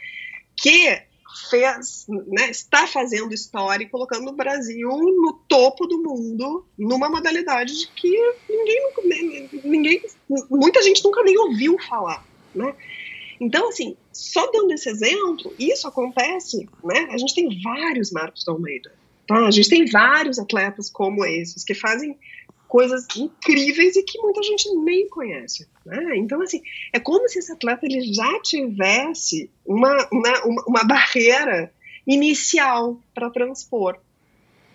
Que 0.55 1.03
fez, 1.49 2.05
né, 2.09 2.49
está 2.49 2.85
fazendo 2.87 3.33
história 3.33 3.83
e 3.83 3.89
colocando 3.89 4.27
o 4.29 4.35
Brasil 4.35 4.89
no 4.89 5.33
topo 5.47 5.87
do 5.87 6.01
mundo 6.01 6.65
numa 6.77 7.09
modalidade 7.09 7.79
de 7.79 7.87
que 7.87 8.33
ninguém, 8.49 9.49
ninguém, 9.63 10.01
muita 10.49 10.81
gente 10.81 11.03
nunca 11.03 11.23
nem 11.23 11.37
ouviu 11.37 11.77
falar, 11.79 12.25
né? 12.53 12.75
Então, 13.39 13.69
assim, 13.69 13.97
só 14.11 14.51
dando 14.51 14.71
esse 14.73 14.89
exemplo, 14.89 15.53
isso 15.57 15.87
acontece, 15.87 16.69
né? 16.83 17.07
A 17.11 17.17
gente 17.17 17.33
tem 17.33 17.61
vários 17.61 18.11
Marcos 18.11 18.43
de 18.43 18.51
Almeida, 18.51 18.93
tá? 19.27 19.47
A 19.47 19.51
gente 19.51 19.69
tem 19.69 19.85
vários 19.85 20.37
atletas 20.37 20.89
como 20.89 21.25
esses 21.25 21.63
que 21.63 21.73
fazem 21.73 22.17
coisas 22.71 23.05
incríveis 23.17 23.97
e 23.97 24.03
que 24.03 24.17
muita 24.21 24.41
gente 24.41 24.73
nem 24.75 25.05
conhece. 25.09 25.67
Né? 25.85 26.15
Então, 26.15 26.41
assim, 26.41 26.61
é 26.93 27.01
como 27.01 27.27
se 27.27 27.39
esse 27.39 27.51
atleta 27.51 27.85
ele 27.85 28.13
já 28.13 28.39
tivesse 28.39 29.51
uma, 29.65 30.07
uma, 30.09 30.41
uma 30.65 30.83
barreira 30.85 31.69
inicial 32.07 32.97
para 33.13 33.29
transpor. 33.29 33.99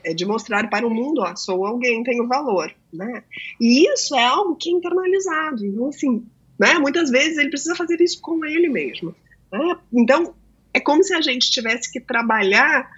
É 0.05 0.12
de 0.12 0.27
mostrar 0.27 0.68
para 0.68 0.86
o 0.86 0.90
mundo, 0.90 1.23
ó, 1.23 1.35
sou 1.36 1.64
alguém, 1.64 2.02
tenho 2.02 2.28
valor. 2.28 2.70
Né? 2.93 3.24
E 3.59 3.90
isso 3.90 4.14
é 4.14 4.23
algo 4.23 4.56
que 4.56 4.68
é 4.68 4.73
internalizado. 4.73 5.64
Então, 5.64 5.89
assim, 5.89 6.23
né, 6.59 6.74
muitas 6.74 7.09
vezes 7.09 7.39
ele 7.39 7.48
precisa 7.48 7.74
fazer 7.74 7.98
isso 8.02 8.20
com 8.20 8.44
ele 8.44 8.68
mesmo. 8.68 9.14
Né? 9.51 9.74
Então, 9.90 10.35
é 10.74 10.81
como 10.81 11.02
se 11.02 11.14
a 11.14 11.23
gente 11.23 11.51
tivesse 11.51 11.90
que 11.90 11.98
trabalhar 11.98 12.90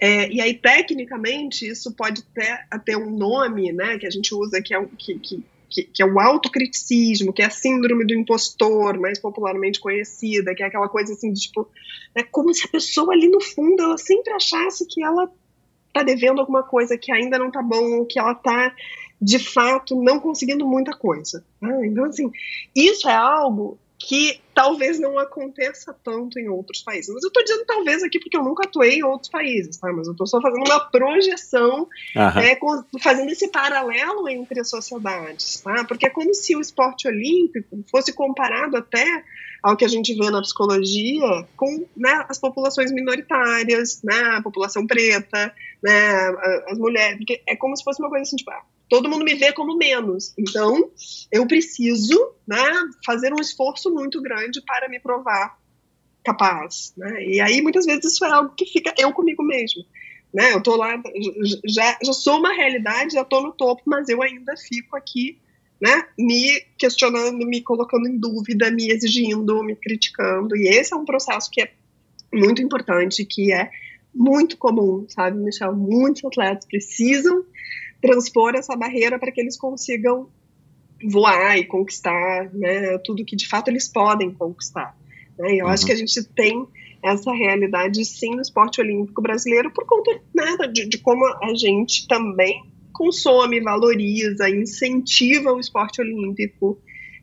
é, 0.00 0.30
e 0.30 0.40
aí, 0.40 0.54
tecnicamente, 0.54 1.66
isso 1.66 1.92
pode 1.92 2.22
ter 2.22 2.66
até 2.70 2.96
um 2.96 3.10
nome, 3.10 3.72
né, 3.72 3.98
que 3.98 4.06
a 4.06 4.10
gente 4.10 4.34
usa, 4.34 4.62
que 4.62 4.74
é, 4.74 4.84
que, 4.96 5.18
que, 5.18 5.82
que, 5.82 6.02
é 6.02 6.06
o 6.06 6.20
autocriticismo, 6.20 7.32
que 7.32 7.42
é 7.42 7.46
a 7.46 7.50
síndrome 7.50 8.06
do 8.06 8.14
impostor, 8.14 8.98
mais 8.98 9.18
popularmente 9.18 9.80
conhecida, 9.80 10.54
que 10.54 10.62
é 10.62 10.66
aquela 10.66 10.88
coisa 10.88 11.12
assim, 11.12 11.32
de, 11.32 11.40
tipo, 11.40 11.68
é 12.14 12.22
como 12.22 12.54
se 12.54 12.64
a 12.66 12.70
pessoa 12.70 13.12
ali 13.12 13.28
no 13.28 13.40
fundo, 13.40 13.82
ela 13.82 13.98
sempre 13.98 14.32
achasse 14.32 14.86
que 14.86 15.02
ela 15.02 15.30
tá 15.92 16.02
devendo 16.02 16.40
alguma 16.40 16.62
coisa, 16.62 16.96
que 16.96 17.12
ainda 17.12 17.38
não 17.38 17.50
tá 17.50 17.62
bom, 17.62 18.04
que 18.04 18.18
ela 18.18 18.34
tá, 18.34 18.74
de 19.20 19.38
fato, 19.38 20.00
não 20.00 20.20
conseguindo 20.20 20.66
muita 20.66 20.92
coisa. 20.92 21.44
Né? 21.60 21.86
Então, 21.86 22.04
assim, 22.04 22.30
isso 22.74 23.08
é 23.08 23.14
algo 23.14 23.78
que 23.98 24.40
talvez 24.54 25.00
não 25.00 25.18
aconteça 25.18 25.94
tanto 26.04 26.38
em 26.38 26.48
outros 26.48 26.82
países. 26.82 27.12
Mas 27.12 27.24
eu 27.24 27.28
estou 27.28 27.42
dizendo 27.42 27.64
talvez 27.66 28.02
aqui 28.02 28.20
porque 28.20 28.36
eu 28.36 28.44
nunca 28.44 28.64
atuei 28.64 28.98
em 28.98 29.02
outros 29.02 29.28
países, 29.28 29.76
tá? 29.76 29.92
Mas 29.92 30.06
eu 30.06 30.12
estou 30.12 30.26
só 30.26 30.40
fazendo 30.40 30.64
uma 30.64 30.80
projeção, 30.80 31.88
é, 32.14 32.54
com, 32.54 32.84
fazendo 33.02 33.30
esse 33.30 33.48
paralelo 33.48 34.28
entre 34.28 34.60
as 34.60 34.70
sociedades, 34.70 35.60
tá? 35.60 35.84
Porque 35.84 36.06
é 36.06 36.10
como 36.10 36.32
se 36.32 36.54
o 36.54 36.60
esporte 36.60 37.08
olímpico 37.08 37.84
fosse 37.90 38.12
comparado 38.12 38.76
até 38.76 39.24
ao 39.62 39.76
que 39.76 39.84
a 39.84 39.88
gente 39.88 40.14
vê 40.14 40.30
na 40.30 40.40
psicologia 40.40 41.46
com 41.56 41.84
né, 41.96 42.24
as 42.28 42.38
populações 42.38 42.92
minoritárias, 42.92 44.00
né, 44.04 44.36
a 44.36 44.42
população 44.42 44.86
preta, 44.86 45.52
né, 45.82 46.28
as 46.68 46.78
mulheres, 46.78 47.18
porque 47.18 47.42
é 47.46 47.56
como 47.56 47.76
se 47.76 47.82
fosse 47.82 48.00
uma 48.00 48.08
coisa 48.08 48.22
assim, 48.22 48.36
tipo, 48.36 48.50
ah, 48.52 48.62
todo 48.88 49.08
mundo 49.08 49.24
me 49.24 49.34
vê 49.34 49.52
como 49.52 49.76
menos. 49.76 50.32
Então, 50.38 50.90
eu 51.30 51.46
preciso 51.46 52.32
né, 52.46 52.62
fazer 53.04 53.32
um 53.32 53.40
esforço 53.40 53.92
muito 53.92 54.20
grande 54.22 54.62
para 54.62 54.88
me 54.88 54.98
provar 54.98 55.58
capaz. 56.24 56.92
Né? 56.96 57.24
E 57.24 57.40
aí, 57.40 57.60
muitas 57.60 57.84
vezes, 57.84 58.12
isso 58.12 58.24
é 58.24 58.30
algo 58.30 58.54
que 58.54 58.66
fica 58.66 58.94
eu 58.98 59.12
comigo 59.12 59.42
mesmo. 59.42 59.84
Né? 60.32 60.52
Eu 60.52 60.62
tô 60.62 60.76
lá, 60.76 61.00
já, 61.66 61.98
já 62.02 62.12
sou 62.12 62.38
uma 62.38 62.52
realidade, 62.52 63.14
já 63.14 63.24
tô 63.24 63.40
no 63.40 63.52
topo, 63.52 63.82
mas 63.86 64.08
eu 64.08 64.22
ainda 64.22 64.54
fico 64.56 64.96
aqui, 64.96 65.38
né, 65.80 66.06
me 66.18 66.60
questionando, 66.76 67.46
me 67.46 67.62
colocando 67.62 68.08
em 68.08 68.18
dúvida, 68.18 68.70
me 68.70 68.90
exigindo, 68.90 69.62
me 69.62 69.76
criticando. 69.76 70.56
E 70.56 70.68
esse 70.68 70.92
é 70.92 70.96
um 70.96 71.04
processo 71.04 71.50
que 71.50 71.62
é 71.62 71.72
muito 72.32 72.60
importante, 72.60 73.24
que 73.24 73.52
é 73.52 73.70
muito 74.14 74.56
comum, 74.56 75.06
sabe, 75.08 75.38
Michel? 75.38 75.74
Muitos 75.74 76.24
atletas 76.24 76.66
precisam 76.66 77.44
transpor 78.00 78.54
essa 78.54 78.76
barreira 78.76 79.18
para 79.18 79.32
que 79.32 79.40
eles 79.40 79.56
consigam 79.56 80.28
voar 81.04 81.56
e 81.58 81.64
conquistar 81.64 82.52
né, 82.52 82.98
tudo 82.98 83.24
que 83.24 83.36
de 83.36 83.48
fato 83.48 83.68
eles 83.68 83.88
podem 83.88 84.32
conquistar. 84.32 84.96
Né? 85.38 85.56
Eu 85.56 85.66
uhum. 85.66 85.70
acho 85.70 85.86
que 85.86 85.92
a 85.92 85.96
gente 85.96 86.22
tem 86.34 86.66
essa 87.02 87.32
realidade 87.32 88.04
sim 88.04 88.34
no 88.34 88.42
esporte 88.42 88.80
olímpico 88.80 89.22
brasileiro 89.22 89.70
por 89.72 89.86
conta 89.86 90.20
né, 90.34 90.56
de, 90.72 90.86
de 90.86 90.98
como 90.98 91.24
a 91.42 91.54
gente 91.54 92.08
também 92.08 92.64
consome, 92.92 93.60
valoriza, 93.60 94.50
incentiva 94.50 95.52
o 95.52 95.60
esporte 95.60 96.00
olímpico 96.00 96.78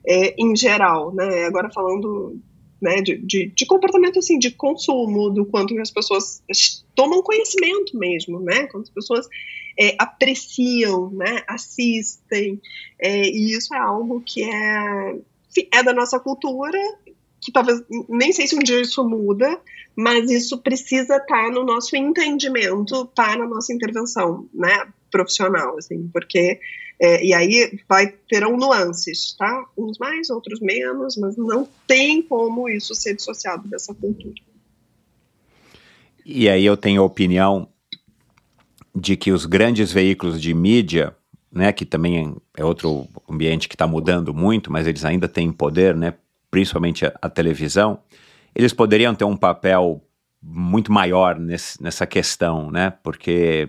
é, 0.08 0.34
em 0.42 0.56
geral. 0.56 1.14
Né? 1.14 1.44
Agora 1.44 1.70
falando 1.70 2.40
né, 2.82 3.02
de, 3.02 3.18
de, 3.18 3.48
de, 3.48 3.66
comportamento 3.66 4.20
assim, 4.20 4.40
de 4.40 4.52
consumo, 4.52 5.30
do 5.30 5.46
quanto 5.46 5.78
as 5.80 5.92
pessoas 5.92 6.42
tomam 6.94 7.22
conhecimento 7.22 7.98
mesmo, 7.98 8.40
né? 8.42 8.68
Quando 8.68 8.84
as 8.84 8.90
pessoas 8.90 9.28
é, 9.78 9.96
apreciam, 10.00 11.10
né, 11.12 11.44
assistem, 11.48 12.62
é, 13.00 13.28
e 13.28 13.52
isso 13.52 13.74
é 13.74 13.78
algo 13.78 14.22
que 14.22 14.44
é, 14.44 15.16
é 15.72 15.84
da 15.84 15.94
nossa 15.94 16.20
cultura, 16.20 16.80
que 17.42 17.52
talvez, 17.52 17.84
nem 18.10 18.32
sei 18.32 18.48
se 18.48 18.56
um 18.56 18.60
dia 18.60 18.82
isso 18.82 19.08
muda, 19.08 19.60
mas 19.96 20.30
isso 20.30 20.58
precisa 20.60 21.18
estar 21.18 21.52
no 21.52 21.64
nosso 21.64 21.96
entendimento 21.96 23.06
para 23.16 23.44
a 23.44 23.48
nossa 23.48 23.74
intervenção, 23.74 24.48
né, 24.54 24.88
profissional, 25.12 25.78
assim, 25.78 26.10
porque 26.12 26.60
é, 27.00 27.26
e 27.26 27.34
aí 27.34 27.78
vai 27.90 28.08
terão 28.30 28.56
nuances, 28.56 29.36
tá? 29.38 29.66
Uns 29.78 29.98
mais, 29.98 30.30
outros 30.30 30.62
menos, 30.62 31.18
mas 31.18 31.36
não 31.36 31.68
tem 31.86 32.22
como 32.22 32.70
isso 32.70 32.96
ser 32.96 33.16
dissociado 33.16 33.68
dessa 33.68 33.94
cultura. 33.94 34.42
E 36.26 36.50
aí 36.50 36.66
eu 36.66 36.78
tenho 36.78 37.02
a 37.02 37.06
opinião 37.06 37.68
de 38.96 39.16
que 39.16 39.32
os 39.32 39.46
grandes 39.46 39.92
veículos 39.92 40.42
de 40.42 40.54
mídia, 40.54 41.16
né, 41.52 41.72
que 41.72 41.86
também 41.86 42.36
é 42.56 42.64
outro 42.64 43.08
ambiente 43.30 43.68
que 43.68 43.76
está 43.76 43.86
mudando 43.86 44.34
muito, 44.34 44.72
mas 44.72 44.88
eles 44.88 45.04
ainda 45.04 45.28
têm 45.28 45.52
poder, 45.52 45.96
né, 45.96 46.14
principalmente 46.50 47.06
a, 47.06 47.14
a 47.22 47.30
televisão, 47.30 48.00
eles 48.56 48.72
poderiam 48.72 49.14
ter 49.14 49.26
um 49.26 49.36
papel 49.36 50.02
muito 50.42 50.92
maior 50.92 51.38
nesse, 51.38 51.82
nessa 51.82 52.06
questão, 52.06 52.70
né? 52.70 52.94
Porque 53.04 53.68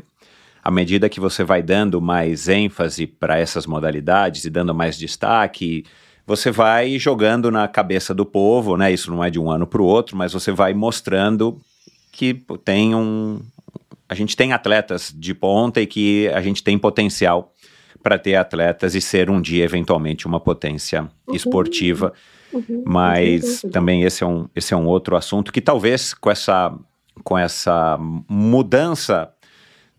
à 0.62 0.70
medida 0.70 1.08
que 1.08 1.18
você 1.18 1.42
vai 1.42 1.62
dando 1.62 2.00
mais 2.00 2.48
ênfase 2.48 3.06
para 3.06 3.38
essas 3.38 3.66
modalidades 3.66 4.44
e 4.44 4.50
dando 4.50 4.74
mais 4.74 4.98
destaque, 4.98 5.84
você 6.26 6.50
vai 6.50 6.98
jogando 6.98 7.50
na 7.50 7.66
cabeça 7.68 8.12
do 8.12 8.26
povo, 8.26 8.76
né? 8.76 8.92
Isso 8.92 9.10
não 9.10 9.22
é 9.22 9.30
de 9.30 9.38
um 9.38 9.50
ano 9.50 9.66
para 9.66 9.80
o 9.80 9.86
outro, 9.86 10.16
mas 10.16 10.32
você 10.32 10.52
vai 10.52 10.74
mostrando 10.74 11.60
que 12.12 12.34
tem 12.64 12.94
um. 12.94 13.40
A 14.08 14.14
gente 14.14 14.36
tem 14.36 14.52
atletas 14.52 15.12
de 15.16 15.34
ponta 15.34 15.80
e 15.80 15.86
que 15.86 16.28
a 16.28 16.40
gente 16.40 16.62
tem 16.62 16.78
potencial 16.78 17.52
para 18.02 18.18
ter 18.18 18.36
atletas 18.36 18.94
e 18.94 19.00
ser 19.00 19.28
um 19.28 19.40
dia, 19.40 19.64
eventualmente, 19.64 20.26
uma 20.26 20.38
potência 20.38 21.08
uhum. 21.26 21.34
esportiva. 21.34 22.12
Uhum, 22.52 22.84
Mas 22.86 23.64
uhum. 23.64 23.70
também 23.70 24.02
esse 24.02 24.22
é, 24.22 24.26
um, 24.26 24.48
esse 24.54 24.72
é 24.72 24.76
um 24.76 24.86
outro 24.86 25.16
assunto 25.16 25.52
que 25.52 25.60
talvez 25.60 26.14
com 26.14 26.30
essa, 26.30 26.72
com 27.24 27.36
essa 27.36 27.98
mudança 27.98 29.28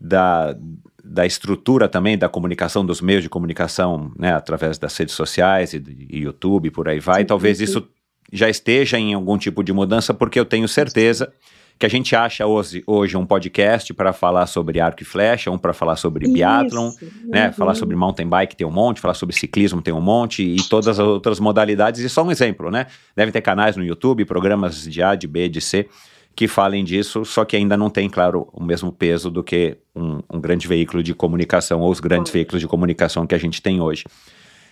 da, 0.00 0.56
da 1.04 1.26
estrutura 1.26 1.88
também 1.88 2.16
da 2.16 2.28
comunicação, 2.28 2.84
dos 2.84 3.02
meios 3.02 3.22
de 3.22 3.28
comunicação, 3.28 4.10
né, 4.18 4.32
através 4.32 4.78
das 4.78 4.96
redes 4.96 5.14
sociais 5.14 5.74
e, 5.74 5.82
e 6.08 6.20
YouTube, 6.20 6.70
por 6.70 6.88
aí 6.88 7.00
vai, 7.00 7.20
sim, 7.20 7.26
talvez 7.26 7.60
isso 7.60 7.86
já 8.32 8.48
esteja 8.48 8.98
em 8.98 9.14
algum 9.14 9.36
tipo 9.36 9.62
de 9.62 9.72
mudança, 9.72 10.14
porque 10.14 10.38
eu 10.38 10.44
tenho 10.44 10.68
certeza 10.68 11.32
que 11.78 11.86
a 11.86 11.88
gente 11.88 12.16
acha 12.16 12.44
hoje, 12.44 12.82
hoje 12.86 13.16
um 13.16 13.24
podcast 13.24 13.94
para 13.94 14.12
falar 14.12 14.46
sobre 14.46 14.80
arco 14.80 15.02
e 15.02 15.04
flecha, 15.04 15.50
um 15.50 15.56
para 15.56 15.72
falar 15.72 15.96
sobre 15.96 16.24
Isso. 16.24 16.34
biathlon, 16.34 16.90
né? 17.24 17.46
Uhum. 17.46 17.52
Falar 17.52 17.74
sobre 17.74 17.94
mountain 17.94 18.26
bike 18.26 18.56
tem 18.56 18.66
um 18.66 18.70
monte, 18.70 19.00
falar 19.00 19.14
sobre 19.14 19.34
ciclismo 19.34 19.80
tem 19.80 19.94
um 19.94 20.00
monte 20.00 20.42
e 20.42 20.56
todas 20.68 20.88
as 20.88 20.98
outras 20.98 21.38
modalidades. 21.38 22.00
E 22.00 22.08
só 22.08 22.24
um 22.24 22.30
exemplo, 22.30 22.70
né? 22.70 22.86
Devem 23.14 23.32
ter 23.32 23.40
canais 23.40 23.76
no 23.76 23.84
YouTube, 23.84 24.24
programas 24.24 24.82
de 24.82 25.02
A, 25.02 25.14
de 25.14 25.28
B, 25.28 25.48
de 25.48 25.60
C 25.60 25.88
que 26.34 26.46
falem 26.46 26.84
disso, 26.84 27.24
só 27.24 27.44
que 27.44 27.56
ainda 27.56 27.76
não 27.76 27.90
tem, 27.90 28.08
claro, 28.08 28.48
o 28.52 28.62
mesmo 28.62 28.92
peso 28.92 29.28
do 29.28 29.42
que 29.42 29.76
um, 29.92 30.20
um 30.32 30.40
grande 30.40 30.68
veículo 30.68 31.02
de 31.02 31.12
comunicação 31.12 31.80
ou 31.80 31.90
os 31.90 31.98
grandes 31.98 32.30
veículos 32.30 32.60
de 32.60 32.68
comunicação 32.68 33.26
que 33.26 33.34
a 33.34 33.38
gente 33.38 33.60
tem 33.60 33.80
hoje. 33.80 34.04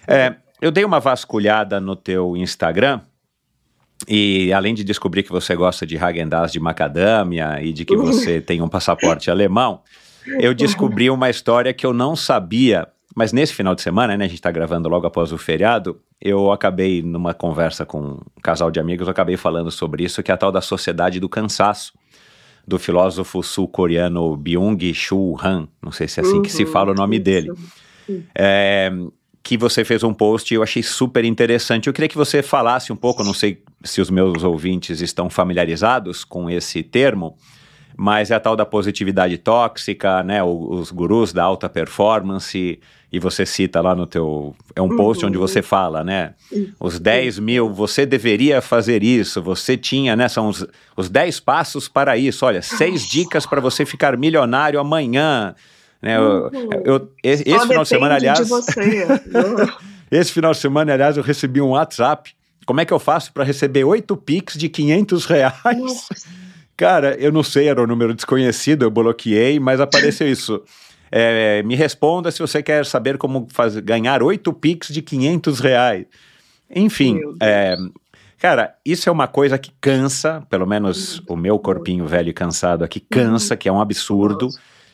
É, 0.07 0.37
eu 0.61 0.71
dei 0.71 0.85
uma 0.85 1.01
vasculhada 1.01 1.81
no 1.81 1.97
teu 1.97 2.37
Instagram 2.37 3.01
e 4.09 4.53
além 4.53 4.75
de 4.75 4.85
descobrir 4.85 5.23
que 5.23 5.31
você 5.31 5.55
gosta 5.55 5.87
de 5.87 5.97
Häagen-Dazs 5.97 6.53
de 6.53 6.61
macadâmia 6.61 7.61
e 7.63 7.73
de 7.73 7.85
que 7.85 7.97
você 7.97 8.41
tem 8.41 8.61
um 8.61 8.69
passaporte 8.69 9.31
alemão, 9.31 9.81
eu 10.41 10.53
descobri 10.53 11.09
uma 11.09 11.31
história 11.31 11.73
que 11.73 11.87
eu 11.87 11.93
não 11.93 12.15
sabia, 12.15 12.89
mas 13.15 13.33
nesse 13.33 13.55
final 13.55 13.75
de 13.75 13.83
semana, 13.83 14.17
né, 14.17 14.25
a 14.25 14.29
gente 14.29 14.39
está 14.39 14.51
gravando 14.51 14.89
logo 14.89 15.07
após 15.07 15.33
o 15.33 15.39
feriado, 15.39 16.01
eu 16.21 16.53
acabei, 16.53 17.03
numa 17.03 17.33
conversa 17.33 17.87
com 17.87 18.01
um 18.01 18.21
casal 18.43 18.71
de 18.71 18.81
amigos, 18.81 19.07
eu 19.07 19.13
acabei 19.13 19.37
falando 19.37 19.71
sobre 19.71 20.05
isso, 20.05 20.23
que 20.23 20.31
é 20.31 20.35
a 20.35 20.37
tal 20.37 20.53
da 20.53 20.61
sociedade 20.61 21.19
do 21.19 21.29
cansaço, 21.29 21.93
do 22.67 22.79
filósofo 22.79 23.43
sul-coreano 23.43 24.37
Byung-Chul 24.37 25.39
Han, 25.43 25.69
não 25.83 25.93
sei 25.93 26.09
se 26.09 26.21
é 26.21 26.23
assim 26.23 26.37
uhum, 26.37 26.43
que 26.43 26.51
se 26.51 26.67
fala 26.67 26.91
o 26.91 26.95
nome 26.95 27.19
dele. 27.19 27.53
É, 28.35 28.91
que 29.47 29.57
você 29.57 29.85
fez 29.85 30.03
um 30.03 30.13
post 30.13 30.53
e 30.53 30.57
eu 30.57 30.63
achei 30.63 30.83
super 30.83 31.25
interessante. 31.25 31.87
Eu 31.87 31.93
queria 31.93 32.09
que 32.09 32.17
você 32.17 32.43
falasse 32.43 32.93
um 32.93 32.97
pouco, 32.97 33.23
não 33.23 33.33
sei 33.33 33.63
se 33.87 34.01
os 34.01 34.11
meus 34.11 34.43
ouvintes 34.43 35.01
estão 35.01 35.31
familiarizados 35.31 36.25
com 36.25 36.51
esse 36.51 36.83
termo, 36.83 37.37
mas 37.97 38.31
é 38.31 38.35
a 38.35 38.41
tal 38.41 38.55
da 38.55 38.67
positividade 38.67 39.39
tóxica, 39.39 40.23
né? 40.23 40.43
Os 40.43 40.91
gurus 40.91 41.33
da 41.33 41.45
alta 41.45 41.69
performance, 41.69 42.79
e 43.11 43.19
você 43.19 43.47
cita 43.47 43.81
lá 43.81 43.95
no 43.95 44.07
teu. 44.07 44.55
É 44.75 44.83
um 44.83 44.95
post 44.95 45.25
uhum. 45.25 45.31
onde 45.31 45.39
você 45.39 45.63
fala, 45.63 46.05
né? 46.05 46.35
Os 46.79 46.99
10 46.99 47.39
mil, 47.39 47.73
você 47.73 48.05
deveria 48.05 48.61
fazer 48.61 49.03
isso, 49.03 49.41
você 49.41 49.77
tinha, 49.77 50.17
né? 50.17 50.29
São 50.29 50.49
os, 50.49 50.67
os 50.97 51.09
10 51.09 51.41
passos 51.41 51.89
para 51.89 52.17
isso. 52.17 52.45
Olha, 52.45 52.61
seis 52.61 53.09
dicas 53.09 53.47
para 53.47 53.61
você 53.61 53.87
ficar 53.87 54.17
milionário 54.19 54.79
amanhã. 54.79 55.55
Né? 56.03 56.17
Eu, 56.17 56.51
uhum. 56.53 56.69
eu, 56.85 57.13
esse, 57.23 57.49
esse 57.49 57.67
final 57.67 57.83
de 57.85 57.89
semana, 57.89 58.15
aliás. 58.17 58.39
De 58.39 58.53
esse 60.11 60.33
final 60.33 60.53
de 60.53 60.59
semana, 60.59 60.93
aliás, 60.93 61.17
eu 61.17 61.23
recebi 61.23 61.61
um 61.61 61.71
WhatsApp. 61.71 62.35
Como 62.67 62.81
é 62.81 62.85
que 62.85 62.93
eu 62.93 62.99
faço 62.99 63.33
para 63.33 63.45
receber 63.45 63.85
oito 63.85 64.17
Pix 64.17 64.55
de 64.59 64.69
500 64.69 65.25
reais? 65.25 65.79
Nossa. 65.79 66.15
Cara, 66.77 67.17
eu 67.19 67.33
não 67.33 67.43
sei, 67.43 67.69
era 67.69 67.83
um 67.83 67.87
número 67.87 68.13
desconhecido, 68.13 68.83
eu 68.83 68.91
bloqueei, 68.91 69.59
mas 69.59 69.81
apareceu 69.81 70.29
isso. 70.29 70.63
É, 71.11 71.63
me 71.63 71.77
responda 71.77 72.31
se 72.31 72.41
você 72.41 72.63
quer 72.63 72.85
saber 72.85 73.17
como 73.17 73.47
fazer, 73.51 73.81
ganhar 73.81 74.23
oito 74.23 74.53
Pix 74.53 74.89
de 74.89 75.01
500 75.01 75.61
reais. 75.61 76.07
Enfim, 76.69 77.21
é, 77.41 77.77
cara, 78.39 78.75
isso 78.85 79.09
é 79.09 79.13
uma 79.13 79.29
coisa 79.29 79.57
que 79.57 79.73
cansa, 79.81 80.43
pelo 80.51 80.67
menos 80.67 81.23
o 81.29 81.37
meu 81.37 81.59
corpinho 81.59 82.07
velho 82.07 82.31
e 82.31 82.35
cansado 82.35 82.85
aqui 82.85 83.01
cansa, 83.01 83.57
que 83.57 83.69
é 83.69 83.73
um 83.73 83.81
absurdo. 83.81 84.49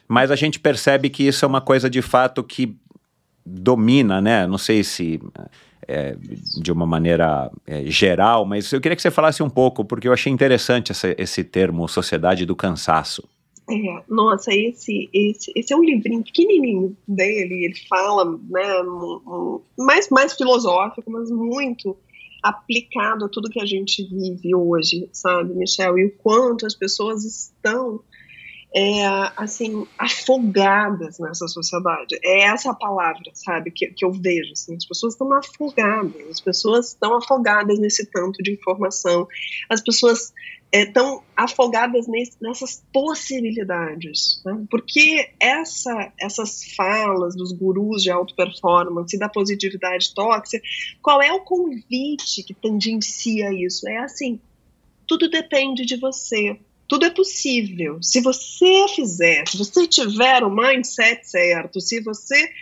Mas 0.06 0.30
a 0.30 0.36
gente 0.36 0.60
percebe 0.60 1.08
que 1.08 1.26
isso 1.26 1.44
é 1.44 1.48
uma 1.48 1.62
coisa 1.62 1.88
de 1.88 2.02
fato 2.02 2.44
que 2.44 2.76
domina, 3.44 4.20
né? 4.20 4.46
Não 4.46 4.58
sei 4.58 4.84
se 4.84 5.18
é, 5.86 6.16
de 6.60 6.70
uma 6.72 6.86
maneira 6.86 7.50
é, 7.66 7.84
geral, 7.84 8.44
mas 8.44 8.72
eu 8.72 8.80
queria 8.80 8.96
que 8.96 9.02
você 9.02 9.10
falasse 9.10 9.42
um 9.42 9.50
pouco, 9.50 9.84
porque 9.84 10.08
eu 10.08 10.12
achei 10.12 10.32
interessante 10.32 10.92
essa, 10.92 11.14
esse 11.18 11.44
termo 11.44 11.88
sociedade 11.88 12.46
do 12.46 12.56
cansaço. 12.56 13.28
É, 13.70 14.02
nossa, 14.08 14.52
esse, 14.52 15.08
esse, 15.12 15.52
esse 15.54 15.72
é 15.72 15.76
um 15.76 15.84
livrinho 15.84 16.22
pequenininho 16.22 16.96
dele, 17.06 17.66
ele 17.66 17.74
fala 17.88 18.24
né, 18.24 18.82
um, 18.82 19.20
um, 19.26 19.60
mais, 19.78 20.08
mais 20.10 20.34
filosófico, 20.34 21.10
mas 21.10 21.30
muito 21.30 21.96
aplicado 22.42 23.24
a 23.24 23.28
tudo 23.28 23.48
que 23.48 23.60
a 23.60 23.66
gente 23.66 24.02
vive 24.02 24.54
hoje, 24.54 25.08
sabe, 25.12 25.54
Michel? 25.54 25.96
E 25.96 26.06
o 26.06 26.12
quanto 26.18 26.66
as 26.66 26.74
pessoas 26.74 27.24
estão 27.24 28.00
é, 28.74 29.04
assim, 29.36 29.86
afogadas 29.98 31.18
nessa 31.18 31.46
sociedade. 31.46 32.18
É 32.24 32.44
essa 32.44 32.70
a 32.70 32.74
palavra, 32.74 33.30
sabe, 33.34 33.70
que, 33.70 33.88
que 33.88 34.04
eu 34.04 34.12
vejo. 34.12 34.52
Assim, 34.52 34.74
as 34.74 34.86
pessoas 34.86 35.14
estão 35.14 35.32
afogadas, 35.32 36.30
as 36.30 36.40
pessoas 36.40 36.88
estão 36.88 37.16
afogadas 37.16 37.78
nesse 37.78 38.06
tanto 38.06 38.42
de 38.42 38.52
informação, 38.52 39.28
as 39.68 39.82
pessoas 39.82 40.32
estão 40.72 41.18
é, 41.18 41.42
afogadas 41.42 42.08
nesse, 42.08 42.32
nessas 42.40 42.82
possibilidades. 42.92 44.40
Né? 44.44 44.64
Porque 44.70 45.30
essa, 45.38 46.10
essas 46.18 46.72
falas 46.74 47.36
dos 47.36 47.52
gurus 47.52 48.02
de 48.02 48.10
auto 48.10 48.34
performance 48.34 49.14
e 49.14 49.18
da 49.18 49.28
positividade 49.28 50.14
tóxica, 50.14 50.62
qual 51.02 51.20
é 51.20 51.30
o 51.30 51.40
convite 51.40 52.42
que 52.42 52.54
tangencia 52.54 53.52
isso? 53.52 53.86
É 53.86 53.98
assim, 53.98 54.40
tudo 55.06 55.28
depende 55.28 55.84
de 55.84 55.96
você 55.96 56.58
tudo 56.92 57.06
é 57.06 57.10
possível. 57.10 58.02
Se 58.02 58.20
você 58.20 58.86
fizer, 58.94 59.48
se 59.48 59.56
você 59.56 59.86
tiver 59.86 60.44
o 60.44 60.54
mindset 60.54 61.26
certo, 61.26 61.80
se 61.80 62.02
você. 62.02 62.52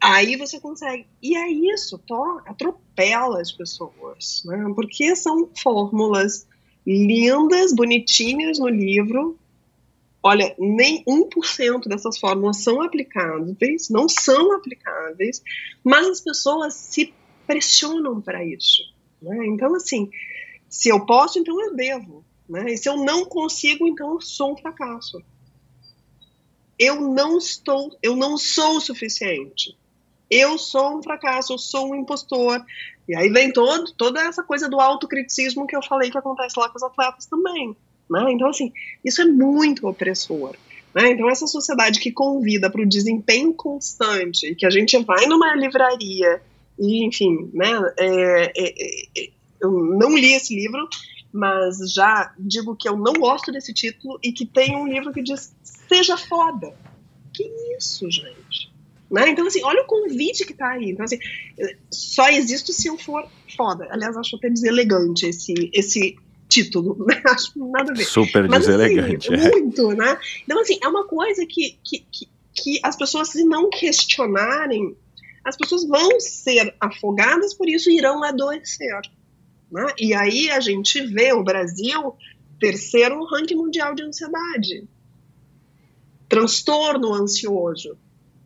Aí 0.00 0.34
você 0.34 0.58
consegue. 0.58 1.06
E 1.22 1.36
é 1.36 1.48
isso, 1.48 2.00
atropela 2.46 3.40
as 3.40 3.52
pessoas, 3.52 4.42
né? 4.44 4.72
porque 4.74 5.14
são 5.14 5.48
fórmulas 5.62 6.48
lindas, 6.84 7.72
bonitinhas 7.72 8.58
no 8.58 8.66
livro. 8.66 9.38
Olha, 10.20 10.52
nem 10.58 11.04
1% 11.04 11.86
dessas 11.86 12.18
fórmulas 12.18 12.56
são 12.56 12.82
aplicáveis, 12.82 13.88
não 13.88 14.08
são 14.08 14.52
aplicáveis, 14.52 15.44
mas 15.84 16.08
as 16.08 16.20
pessoas 16.20 16.74
se 16.74 17.14
pressionam 17.46 18.20
para 18.20 18.44
isso. 18.44 18.82
Né? 19.22 19.46
Então, 19.46 19.72
assim, 19.76 20.10
se 20.68 20.88
eu 20.88 21.06
posso, 21.06 21.38
então 21.38 21.60
eu 21.60 21.76
devo. 21.76 22.24
Né? 22.50 22.72
E 22.72 22.76
se 22.76 22.88
eu 22.88 22.96
não 22.96 23.24
consigo, 23.24 23.86
então 23.86 24.14
eu 24.14 24.20
sou 24.20 24.52
um 24.52 24.56
fracasso. 24.56 25.22
Eu 26.76 27.00
não 27.00 27.38
estou, 27.38 27.96
eu 28.02 28.16
não 28.16 28.36
sou 28.36 28.78
o 28.78 28.80
suficiente. 28.80 29.78
Eu 30.28 30.58
sou 30.58 30.98
um 30.98 31.02
fracasso, 31.02 31.52
eu 31.52 31.58
sou 31.58 31.90
um 31.90 31.94
impostor. 31.94 32.60
E 33.08 33.14
aí 33.14 33.28
vem 33.28 33.52
todo, 33.52 33.92
toda 33.92 34.20
essa 34.20 34.42
coisa 34.42 34.68
do 34.68 34.80
autocriticismo 34.80 35.66
que 35.66 35.76
eu 35.76 35.82
falei 35.82 36.10
que 36.10 36.18
acontece 36.18 36.58
lá 36.58 36.68
com 36.68 36.76
os 36.76 36.82
atletas 36.82 37.26
também. 37.26 37.76
Né? 38.10 38.32
Então, 38.32 38.48
assim, 38.48 38.72
isso 39.04 39.22
é 39.22 39.26
muito 39.26 39.86
opressor. 39.86 40.56
Né? 40.92 41.12
Então, 41.12 41.30
essa 41.30 41.46
sociedade 41.46 42.00
que 42.00 42.10
convida 42.10 42.68
para 42.68 42.82
o 42.82 42.88
desempenho 42.88 43.54
constante, 43.54 44.56
que 44.56 44.66
a 44.66 44.70
gente 44.70 44.98
vai 45.04 45.26
numa 45.26 45.54
livraria, 45.54 46.42
e, 46.76 47.04
enfim, 47.04 47.48
né, 47.52 47.70
é, 47.96 48.52
é, 48.56 48.96
é, 49.16 49.30
eu 49.60 49.70
não 49.70 50.16
li 50.16 50.32
esse 50.32 50.54
livro, 50.54 50.88
mas 51.32 51.78
já 51.92 52.34
digo 52.38 52.76
que 52.76 52.88
eu 52.88 52.96
não 52.96 53.12
gosto 53.14 53.52
desse 53.52 53.72
título 53.72 54.18
e 54.22 54.32
que 54.32 54.44
tem 54.44 54.76
um 54.76 54.86
livro 54.86 55.12
que 55.12 55.22
diz 55.22 55.54
seja 55.62 56.16
foda. 56.16 56.74
Que 57.32 57.44
isso, 57.76 58.10
gente? 58.10 58.70
Né? 59.10 59.28
Então, 59.28 59.46
assim, 59.46 59.62
olha 59.64 59.82
o 59.82 59.86
convite 59.86 60.44
que 60.46 60.54
tá 60.54 60.70
aí. 60.70 60.90
Então, 60.90 61.04
assim, 61.04 61.18
só 61.90 62.28
existo 62.28 62.72
se 62.72 62.88
eu 62.88 62.96
for 62.96 63.26
foda. 63.56 63.88
Aliás, 63.90 64.16
acho 64.16 64.36
até 64.36 64.48
deselegante 64.48 65.26
esse, 65.26 65.70
esse 65.72 66.16
título, 66.48 67.04
né? 67.06 67.20
Acho 67.26 67.52
nada 67.70 67.92
a 67.92 67.94
ver. 67.94 68.04
Super 68.04 68.48
Mas, 68.48 68.68
assim, 68.68 68.76
deselegante. 68.76 69.32
é. 69.32 69.50
muito, 69.50 69.88
né? 69.92 70.18
Então, 70.44 70.60
assim, 70.60 70.78
é 70.82 70.88
uma 70.88 71.06
coisa 71.06 71.46
que, 71.46 71.78
que, 71.84 72.00
que, 72.10 72.28
que 72.54 72.80
as 72.82 72.96
pessoas, 72.96 73.30
se 73.30 73.44
não 73.44 73.70
questionarem, 73.70 74.96
as 75.44 75.56
pessoas 75.56 75.86
vão 75.86 76.20
ser 76.20 76.74
afogadas, 76.80 77.54
por 77.54 77.68
isso 77.68 77.90
irão 77.90 78.22
adoecer. 78.22 79.00
Né? 79.70 79.86
E 79.98 80.14
aí 80.14 80.50
a 80.50 80.60
gente 80.60 81.00
vê 81.06 81.32
o 81.32 81.42
Brasil 81.42 82.14
terceiro 82.58 83.16
no 83.16 83.26
ranking 83.26 83.54
mundial 83.54 83.94
de 83.94 84.02
ansiedade. 84.02 84.86
Transtorno 86.28 87.14
ansioso. 87.14 87.96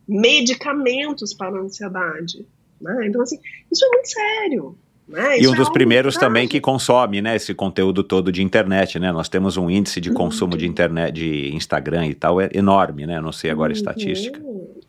Medicamentos 0.07 1.35
para 1.35 1.57
a 1.57 1.61
ansiedade. 1.61 2.47
Né? 2.81 3.07
Então, 3.07 3.23
assim, 3.23 3.39
isso 3.71 3.85
é 3.85 3.89
muito 3.89 4.09
sério. 4.09 4.79
Né? 5.07 5.41
E 5.41 5.47
um 5.47 5.53
é 5.53 5.57
dos 5.57 5.67
algo 5.67 5.73
primeiros 5.73 6.15
grave. 6.15 6.27
também 6.27 6.49
que 6.49 6.61
consome, 6.61 7.21
né, 7.21 7.37
esse 7.37 7.53
conteúdo 7.53 8.03
todo 8.03 8.33
de 8.33 8.43
internet, 8.43 8.99
né? 8.99 9.13
Nós 9.13 9.29
temos 9.29 9.59
um 9.59 9.69
índice 9.69 10.01
de 10.01 10.11
consumo 10.11 10.57
de 10.57 10.67
internet, 10.67 11.15
de 11.15 11.55
Instagram 11.55 12.07
e 12.07 12.15
tal, 12.15 12.41
é 12.41 12.49
enorme, 12.55 13.07
né? 13.07 13.21
Não 13.21 13.33
sei 13.33 13.51
agora 13.51 13.71
a 13.71 13.75
estatística. 13.75 14.41
Hum, 14.43 14.81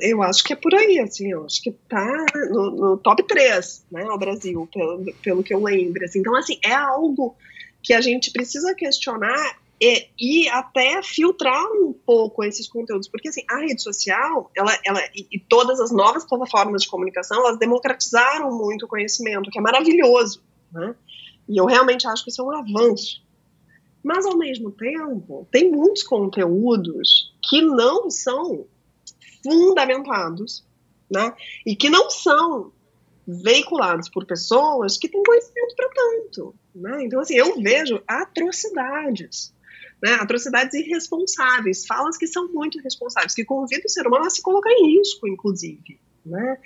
Eu 0.00 0.22
acho 0.22 0.44
que 0.44 0.52
é 0.52 0.56
por 0.56 0.72
aí, 0.74 1.00
assim, 1.00 1.32
eu 1.32 1.44
acho 1.44 1.60
que 1.60 1.72
tá 1.88 2.26
no, 2.50 2.70
no 2.70 2.96
top 2.96 3.22
3, 3.24 3.86
né, 3.90 4.04
no 4.04 4.16
Brasil, 4.16 4.68
pelo, 4.72 5.12
pelo 5.22 5.42
que 5.42 5.52
eu 5.52 5.62
lembro. 5.62 6.04
Assim. 6.04 6.20
Então, 6.20 6.36
assim, 6.36 6.58
é 6.64 6.72
algo 6.72 7.34
que 7.82 7.92
a 7.92 8.00
gente 8.00 8.30
precisa 8.30 8.74
questionar 8.74 9.58
e, 9.80 10.06
e 10.18 10.48
até 10.48 11.02
filtrar 11.02 11.64
um 11.72 11.92
pouco 11.92 12.44
esses 12.44 12.68
conteúdos, 12.68 13.08
porque 13.08 13.28
assim, 13.28 13.42
a 13.50 13.58
rede 13.58 13.82
social, 13.82 14.50
ela, 14.56 14.78
ela 14.84 15.00
e, 15.14 15.26
e 15.32 15.38
todas 15.38 15.80
as 15.80 15.90
novas 15.90 16.24
plataformas 16.24 16.82
de 16.82 16.88
comunicação, 16.88 17.38
elas 17.38 17.58
democratizaram 17.58 18.56
muito 18.56 18.86
o 18.86 18.88
conhecimento, 18.88 19.50
que 19.50 19.58
é 19.58 19.62
maravilhoso, 19.62 20.40
né? 20.72 20.94
E 21.48 21.60
eu 21.60 21.66
realmente 21.66 22.06
acho 22.06 22.24
que 22.24 22.30
isso 22.30 22.40
é 22.40 22.44
um 22.44 22.52
avanço. 22.52 23.22
Mas 24.02 24.24
ao 24.24 24.36
mesmo 24.36 24.70
tempo, 24.70 25.46
tem 25.50 25.70
muitos 25.70 26.02
conteúdos 26.02 27.34
que 27.42 27.60
não 27.60 28.10
são 28.10 28.66
fundamentados, 29.44 30.64
né? 31.10 31.32
E 31.64 31.76
que 31.76 31.88
não 31.88 32.10
são 32.10 32.72
veiculados 33.26 34.08
por 34.08 34.26
pessoas 34.26 34.98
que 34.98 35.08
têm 35.08 35.22
conhecimento 35.22 35.76
para 35.76 35.88
tanto, 35.90 36.54
né? 36.74 37.04
Então 37.04 37.20
assim, 37.20 37.34
eu 37.34 37.60
vejo 37.60 38.02
atrocidades, 38.08 39.54
né? 40.02 40.14
Atrocidades 40.14 40.74
irresponsáveis, 40.74 41.86
falas 41.86 42.16
que 42.16 42.26
são 42.26 42.52
muito 42.52 42.78
irresponsáveis, 42.78 43.34
que 43.34 43.44
convidam 43.44 43.86
o 43.86 43.90
ser 43.90 44.06
humano 44.06 44.26
a 44.26 44.30
se 44.30 44.42
colocar 44.42 44.70
em 44.72 44.98
risco, 44.98 45.28
inclusive. 45.28 46.00
Né? 46.24 46.56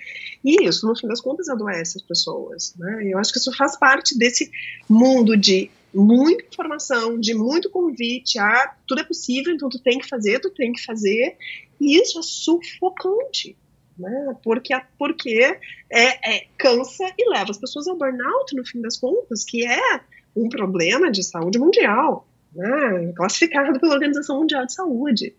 E 0.43 0.65
isso, 0.65 0.87
no 0.87 0.95
fim 0.95 1.07
das 1.07 1.19
contas, 1.19 1.49
adoece 1.49 1.97
as 1.97 2.03
pessoas. 2.03 2.73
Né? 2.77 3.09
Eu 3.11 3.19
acho 3.19 3.33
que 3.33 3.39
isso 3.39 3.51
faz 3.57 3.77
parte 3.77 4.17
desse 4.17 4.49
mundo 4.87 5.35
de 5.35 5.69
muita 5.93 6.45
informação, 6.45 7.19
de 7.19 7.33
muito 7.33 7.69
convite, 7.69 8.37
ah, 8.39 8.75
tudo 8.87 9.01
é 9.01 9.03
possível, 9.03 9.53
então 9.53 9.69
tu 9.69 9.79
tem 9.79 9.99
que 9.99 10.07
fazer, 10.07 10.39
tu 10.39 10.49
tem 10.51 10.71
que 10.71 10.83
fazer, 10.83 11.35
e 11.79 11.99
isso 11.99 12.19
é 12.19 12.21
sufocante, 12.21 13.57
né? 13.97 14.35
Porque, 14.43 14.73
porque 14.97 15.57
é, 15.91 16.35
é, 16.35 16.47
cansa 16.57 17.05
e 17.17 17.29
leva 17.29 17.51
as 17.51 17.57
pessoas 17.57 17.87
ao 17.87 17.97
burnout, 17.97 18.55
no 18.55 18.65
fim 18.65 18.81
das 18.81 18.97
contas, 18.97 19.43
que 19.43 19.65
é 19.65 20.01
um 20.35 20.49
problema 20.49 21.11
de 21.11 21.23
saúde 21.23 21.59
mundial, 21.59 22.27
né? 22.53 23.13
classificado 23.15 23.79
pela 23.79 23.93
Organização 23.93 24.39
Mundial 24.39 24.65
de 24.65 24.73
Saúde. 24.73 25.35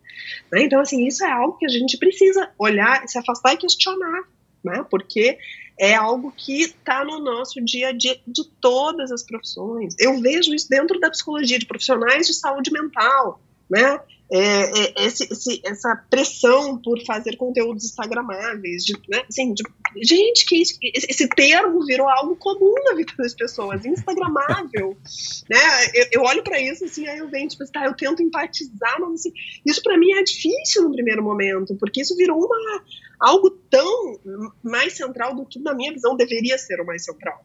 Né? 0.52 0.64
Então, 0.64 0.80
assim, 0.80 1.06
isso 1.06 1.24
é 1.24 1.30
algo 1.30 1.56
que 1.56 1.66
a 1.66 1.70
gente 1.70 1.96
precisa 1.96 2.50
olhar, 2.58 3.06
se 3.08 3.18
afastar 3.18 3.54
e 3.54 3.58
questionar, 3.58 4.22
né? 4.62 4.84
porque 4.90 5.38
é 5.78 5.94
algo 5.94 6.32
que 6.36 6.62
está 6.62 7.04
no 7.04 7.18
nosso 7.20 7.64
dia 7.64 7.88
a 7.88 7.92
dia 7.92 8.20
de 8.26 8.44
todas 8.60 9.10
as 9.10 9.22
profissões. 9.22 9.94
Eu 9.98 10.20
vejo 10.20 10.54
isso 10.54 10.68
dentro 10.68 11.00
da 11.00 11.10
psicologia, 11.10 11.58
de 11.58 11.64
profissionais 11.64 12.26
de 12.26 12.34
saúde 12.34 12.70
mental, 12.70 13.40
né? 13.70 13.98
É, 14.32 15.02
é, 15.02 15.07
esse, 15.07 15.24
esse, 15.24 15.61
essa 15.65 15.97
pressão 16.09 16.78
por 16.81 17.05
fazer 17.05 17.36
conteúdos 17.36 17.85
instagramáveis, 17.85 18.85
de, 18.85 18.93
né? 19.09 19.24
assim, 19.28 19.52
de, 19.52 19.65
gente, 20.05 20.47
que 20.47 20.62
esse 20.94 21.28
termo 21.31 21.85
virou 21.85 22.09
algo 22.09 22.36
comum 22.36 22.73
na 22.85 22.94
vida 22.94 23.12
das 23.19 23.35
pessoas, 23.35 23.85
instagramável, 23.85 24.97
né? 25.51 25.59
Eu, 25.94 26.07
eu 26.12 26.23
olho 26.23 26.44
para 26.44 26.61
isso 26.61 26.85
assim, 26.85 27.09
aí 27.09 27.19
eu 27.19 27.28
venho 27.28 27.48
tipo, 27.48 27.65
tá, 27.73 27.85
eu 27.85 27.94
tento 27.94 28.23
empatizar, 28.23 29.01
mas 29.01 29.15
assim, 29.15 29.32
isso 29.66 29.82
para 29.82 29.98
mim 29.98 30.12
é 30.12 30.23
difícil 30.23 30.85
no 30.85 30.93
primeiro 30.93 31.24
momento, 31.24 31.74
porque 31.74 32.02
isso 32.02 32.16
virou 32.16 32.39
uma 32.39 32.85
algo 33.19 33.51
tão 33.69 34.20
mais 34.62 34.93
central 34.93 35.35
do 35.35 35.44
que 35.44 35.59
na 35.59 35.74
minha 35.74 35.93
visão 35.93 36.16
deveria 36.16 36.57
ser 36.57 36.81
o 36.81 36.86
mais 36.86 37.05
central, 37.05 37.44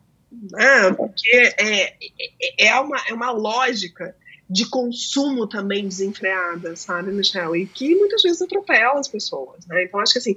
né? 0.51 0.93
Porque 0.93 1.29
é, 1.29 1.95
é, 2.59 2.67
é 2.67 2.79
uma 2.79 2.97
é 3.09 3.13
uma 3.13 3.31
lógica 3.31 4.15
de 4.49 4.69
consumo 4.69 5.47
também 5.47 5.87
desenfreada, 5.87 6.75
sabe, 6.75 7.11
Michel? 7.11 7.55
E 7.55 7.65
que 7.65 7.95
muitas 7.95 8.21
vezes 8.21 8.41
atropela 8.41 8.99
as 8.99 9.07
pessoas, 9.07 9.65
né? 9.67 9.83
Então, 9.83 9.99
acho 9.99 10.13
que, 10.13 10.19
assim, 10.19 10.35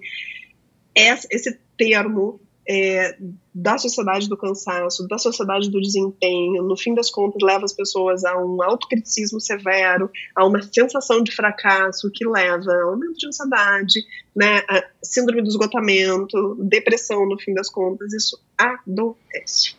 esse 0.95 1.59
termo 1.77 2.41
é, 2.69 3.17
da 3.55 3.79
sociedade 3.79 4.29
do 4.29 4.37
cansaço, 4.37 5.09
da 5.09 5.17
sociedade 5.17 5.71
do 5.71 5.81
desempenho, 5.81 6.63
no 6.63 6.77
fim 6.77 6.95
das 6.95 7.11
contas, 7.11 7.43
leva 7.43 7.65
as 7.65 7.73
pessoas 7.73 8.27
a 8.27 8.37
um 8.37 8.63
autocriticismo 8.63 9.41
severo, 9.41 10.11
a 10.37 10.47
uma 10.47 10.61
sensação 10.61 11.23
de 11.23 11.35
fracasso 11.35 12.11
que 12.13 12.29
leva 12.29 12.71
a 12.71 12.85
aumento 12.85 13.17
de 13.17 13.27
ansiedade, 13.27 14.01
né, 14.37 14.59
a 14.69 14.85
síndrome 15.03 15.41
do 15.41 15.49
esgotamento, 15.49 16.57
depressão, 16.63 17.27
no 17.27 17.39
fim 17.39 17.55
das 17.55 17.71
contas, 17.71 18.13
isso 18.13 18.39
adoece. 18.59 19.75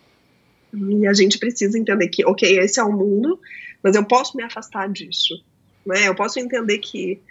E 0.73 1.05
a 1.05 1.13
gente 1.13 1.37
precisa 1.37 1.77
entender 1.77 2.07
que, 2.09 2.25
ok, 2.25 2.59
esse 2.59 2.79
é 2.79 2.83
o 2.83 2.91
mundo, 2.91 3.39
mas 3.83 3.95
eu 3.95 4.05
posso 4.05 4.35
me 4.35 4.43
afastar 4.43 4.89
disso. 4.89 5.35
Né? 5.85 6.07
Eu 6.07 6.15
posso 6.15 6.39
entender 6.39 6.77
que 6.79 7.21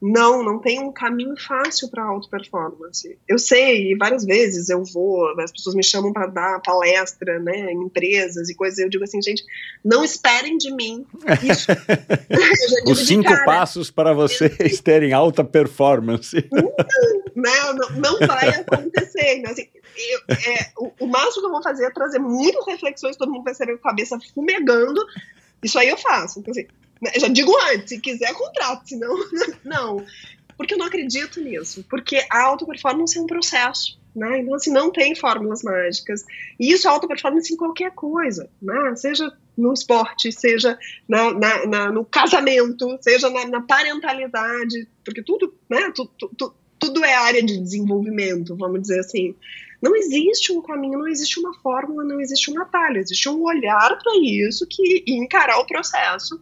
não, 0.00 0.42
não 0.42 0.58
tem 0.58 0.80
um 0.80 0.92
caminho 0.92 1.34
fácil 1.36 1.88
para 1.88 2.04
auto 2.04 2.28
performance. 2.28 3.18
Eu 3.26 3.38
sei, 3.38 3.92
e 3.92 3.96
várias 3.96 4.24
vezes 4.24 4.68
eu 4.68 4.84
vou, 4.84 5.28
as 5.40 5.50
pessoas 5.50 5.74
me 5.74 5.82
chamam 5.82 6.12
para 6.12 6.26
dar 6.26 6.60
palestra, 6.60 7.38
né, 7.38 7.72
em 7.72 7.82
empresas 7.82 8.48
e 8.50 8.54
coisas, 8.54 8.78
eu 8.78 8.90
digo 8.90 9.04
assim, 9.04 9.22
gente, 9.22 9.42
não 9.84 10.04
esperem 10.04 10.58
de 10.58 10.70
mim 10.70 11.06
isso. 11.42 11.66
Os 12.86 13.06
cinco 13.06 13.24
cara, 13.30 13.44
passos 13.44 13.90
para 13.90 14.12
vocês 14.12 14.80
terem 14.80 15.12
alta 15.12 15.42
performance. 15.42 16.44
Não, 16.52 17.74
não, 17.74 17.74
não, 17.74 18.18
não 18.18 18.26
vai 18.26 18.48
acontecer. 18.50 19.38
Então, 19.38 19.52
assim, 19.52 19.66
eu, 19.96 20.20
é, 20.34 20.70
o, 20.76 20.92
o 21.00 21.06
máximo 21.06 21.40
que 21.40 21.46
eu 21.46 21.52
vou 21.52 21.62
fazer 21.62 21.86
é 21.86 21.90
trazer 21.90 22.18
muitas 22.18 22.66
reflexões, 22.66 23.16
todo 23.16 23.32
mundo 23.32 23.44
vai 23.44 23.54
sair 23.54 23.68
com 23.78 23.88
a 23.88 23.90
cabeça 23.90 24.18
fumegando, 24.34 25.04
isso 25.62 25.78
aí 25.78 25.88
eu 25.88 25.96
faço. 25.96 26.40
Então, 26.40 26.52
assim, 26.52 26.66
eu 27.14 27.20
já 27.20 27.28
digo 27.28 27.52
antes, 27.72 27.90
se 27.90 28.00
quiser, 28.00 28.32
contrato, 28.34 28.88
senão, 28.88 29.14
não. 29.64 30.04
Porque 30.56 30.74
eu 30.74 30.78
não 30.78 30.86
acredito 30.86 31.40
nisso. 31.40 31.84
Porque 31.88 32.24
a 32.30 32.42
auto-performance 32.42 33.16
é 33.18 33.20
um 33.20 33.26
processo. 33.26 33.98
Né? 34.14 34.38
Então, 34.38 34.54
assim, 34.54 34.72
não 34.72 34.90
tem 34.90 35.14
fórmulas 35.14 35.62
mágicas. 35.62 36.24
E 36.58 36.72
isso 36.72 36.88
é 36.88 36.90
auto-performance 36.90 37.52
em 37.52 37.56
qualquer 37.56 37.90
coisa. 37.92 38.48
Né? 38.62 38.96
Seja 38.96 39.30
no 39.56 39.72
esporte, 39.72 40.32
seja 40.32 40.78
na, 41.06 41.32
na, 41.32 41.66
na, 41.66 41.92
no 41.92 42.04
casamento, 42.04 42.98
seja 43.02 43.28
na, 43.28 43.46
na, 43.46 43.60
parentalidade. 43.60 44.88
Porque 45.04 45.22
tudo, 45.22 45.54
né? 45.68 45.92
Tu, 45.94 46.06
tu, 46.18 46.30
tu, 46.36 46.54
tudo 46.78 47.04
é 47.04 47.14
área 47.14 47.42
de 47.42 47.58
desenvolvimento, 47.58 48.56
vamos 48.56 48.80
dizer 48.80 49.00
assim. 49.00 49.34
Não 49.82 49.94
existe 49.94 50.52
um 50.52 50.62
caminho, 50.62 50.98
não 50.98 51.08
existe 51.08 51.38
uma 51.38 51.54
fórmula, 51.60 52.04
não 52.04 52.20
existe 52.20 52.50
um 52.50 52.60
atalho. 52.60 52.98
Existe 52.98 53.28
um 53.28 53.42
olhar 53.42 53.98
para 53.98 54.12
isso 54.22 54.66
que, 54.68 55.04
e 55.06 55.14
encarar 55.14 55.58
o 55.58 55.66
processo 55.66 56.40